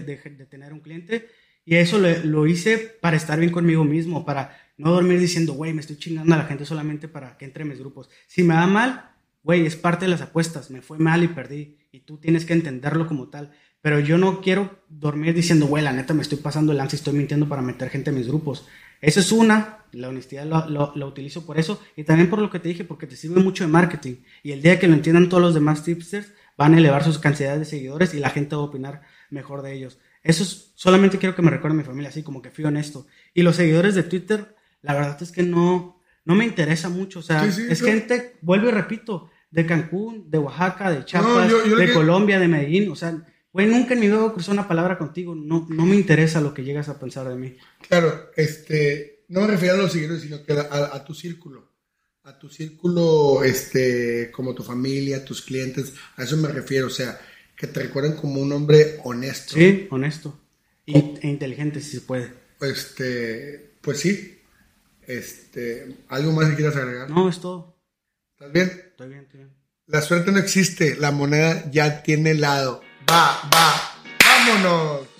tener 0.49 0.73
un 0.73 0.79
cliente 0.79 1.27
y 1.63 1.75
eso 1.75 1.99
lo, 1.99 2.09
lo, 2.23 2.47
hice 2.47 2.77
para 2.77 3.17
estar 3.17 3.39
bien 3.39 3.51
conmigo 3.51 3.83
mismo, 3.83 4.25
para 4.25 4.57
no 4.77 4.91
dormir 4.91 5.19
diciendo, 5.19 5.53
güey, 5.53 5.73
me 5.73 5.81
estoy 5.81 5.97
chingando 5.97 6.33
a 6.33 6.37
la 6.37 6.45
gente 6.45 6.65
solamente 6.65 7.07
para 7.07 7.37
que 7.37 7.45
entre 7.45 7.63
en 7.63 7.69
mis 7.69 7.79
grupos. 7.79 8.09
Si 8.27 8.43
me 8.43 8.55
va 8.55 8.65
mal, 8.65 9.11
güey, 9.43 9.65
es 9.65 9.75
parte 9.75 10.05
de 10.05 10.11
las 10.11 10.21
apuestas, 10.21 10.71
me 10.71 10.81
fue 10.81 10.97
mal 10.97 11.23
y 11.23 11.27
perdí 11.27 11.77
y 11.91 12.01
tú 12.01 12.17
tienes 12.17 12.45
que 12.45 12.53
entenderlo 12.53 13.07
como 13.07 13.29
tal. 13.29 13.51
Pero 13.81 13.99
yo 13.99 14.17
no 14.17 14.41
quiero 14.41 14.83
dormir 14.89 15.33
diciendo, 15.33 15.65
güey, 15.65 15.83
la 15.83 15.91
neta 15.91 16.13
me 16.13 16.21
estoy 16.21 16.37
pasando 16.37 16.71
el 16.71 16.77
lance 16.77 16.95
y 16.95 16.99
estoy 16.99 17.13
mintiendo 17.13 17.47
para 17.47 17.61
meter 17.61 17.89
gente 17.89 18.11
en 18.11 18.17
mis 18.17 18.27
grupos. 18.27 18.67
Esa 19.01 19.19
es 19.19 19.31
una, 19.31 19.80
la 19.91 20.09
honestidad 20.09 20.45
lo, 20.45 21.07
utilizo 21.07 21.45
por 21.45 21.59
eso 21.59 21.81
y 21.95 22.03
también 22.03 22.29
por 22.29 22.39
lo 22.39 22.49
que 22.49 22.59
te 22.59 22.69
dije, 22.69 22.83
porque 22.83 23.07
te 23.07 23.15
sirve 23.15 23.41
mucho 23.41 23.63
de 23.63 23.69
marketing. 23.71 24.15
Y 24.43 24.51
el 24.51 24.61
día 24.61 24.79
que 24.79 24.87
lo 24.87 24.93
entiendan 24.93 25.29
todos 25.29 25.43
los 25.43 25.53
demás 25.53 25.83
tipsters, 25.83 26.33
van 26.57 26.73
a 26.73 26.77
elevar 26.77 27.03
sus 27.03 27.19
cantidades 27.19 27.59
de 27.59 27.65
seguidores 27.65 28.13
y 28.13 28.19
la 28.19 28.29
gente 28.29 28.55
va 28.55 28.61
a 28.61 28.65
opinar 28.65 29.01
mejor 29.29 29.61
de 29.61 29.73
ellos. 29.73 29.99
Eso 30.23 30.43
es, 30.43 30.71
solamente 30.75 31.17
quiero 31.17 31.35
que 31.35 31.41
me 31.41 31.49
recuerde 31.49 31.77
mi 31.77 31.83
familia, 31.83 32.09
así 32.09 32.23
como 32.23 32.41
que 32.41 32.51
fui 32.51 32.63
honesto. 32.65 33.07
Y 33.33 33.41
los 33.41 33.55
seguidores 33.55 33.95
de 33.95 34.03
Twitter, 34.03 34.55
la 34.81 34.93
verdad 34.93 35.17
es 35.21 35.31
que 35.31 35.43
no, 35.43 35.99
no 36.25 36.35
me 36.35 36.45
interesa 36.45 36.89
mucho. 36.89 37.19
O 37.19 37.23
sea, 37.23 37.45
es 37.45 37.81
gente, 37.81 38.37
vuelvo 38.41 38.69
y 38.69 38.71
repito, 38.71 39.29
de 39.49 39.65
Cancún, 39.65 40.29
de 40.29 40.37
Oaxaca, 40.37 40.91
de 40.91 41.05
Chiapas, 41.05 41.51
de 41.51 41.93
Colombia, 41.93 42.39
de 42.39 42.47
Medellín. 42.47 42.91
O 42.91 42.95
sea, 42.95 43.21
güey, 43.51 43.67
nunca 43.67 43.93
en 43.93 43.99
mi 43.99 44.07
vida 44.07 44.31
cruzó 44.31 44.51
una 44.51 44.67
palabra 44.67 44.97
contigo. 44.97 45.35
No, 45.35 45.67
no 45.69 45.85
me 45.85 45.95
interesa 45.95 46.41
lo 46.41 46.53
que 46.53 46.63
llegas 46.63 46.89
a 46.89 46.99
pensar 46.99 47.27
de 47.27 47.35
mí. 47.35 47.57
Claro, 47.87 48.31
este, 48.35 49.10
no 49.31 49.41
me 49.41 49.47
refiero 49.47 49.75
a 49.75 49.77
los 49.77 49.93
seguidores, 49.93 50.23
sino 50.23 50.43
que 50.43 50.51
a, 50.51 51.05
tu 51.05 51.13
círculo. 51.13 51.71
A 52.23 52.37
tu 52.37 52.49
círculo, 52.49 53.43
este, 53.45 54.29
como 54.29 54.53
tu 54.53 54.61
familia, 54.61 55.23
tus 55.23 55.41
clientes, 55.41 55.93
a 56.17 56.23
eso 56.23 56.35
me 56.35 56.49
refiero. 56.49 56.87
O 56.87 56.89
sea, 56.91 57.17
que 57.55 57.67
te 57.67 57.79
recuerden 57.79 58.13
como 58.17 58.41
un 58.41 58.51
hombre 58.51 58.99
honesto. 59.05 59.53
Sí, 59.55 59.87
honesto. 59.89 60.37
Y, 60.85 60.97
e 60.97 61.29
inteligente, 61.29 61.79
si 61.79 61.91
se 61.91 62.01
puede. 62.01 62.33
Este, 62.59 63.77
pues 63.79 64.01
sí. 64.01 64.41
Este, 65.07 66.03
¿algo 66.09 66.33
más 66.33 66.49
que 66.49 66.55
quieras 66.57 66.75
agregar? 66.75 67.09
No, 67.09 67.29
es 67.29 67.39
todo. 67.39 67.77
¿Estás 68.33 68.51
bien? 68.51 68.67
Estoy 68.67 69.07
bien, 69.07 69.21
estoy 69.21 69.39
bien. 69.39 69.53
La 69.87 70.01
suerte 70.01 70.33
no 70.33 70.39
existe, 70.39 70.97
la 70.97 71.11
moneda 71.11 71.71
ya 71.71 72.03
tiene 72.03 72.33
lado. 72.33 72.81
Va, 73.09 73.49
va, 73.53 74.03
vámonos. 74.25 75.10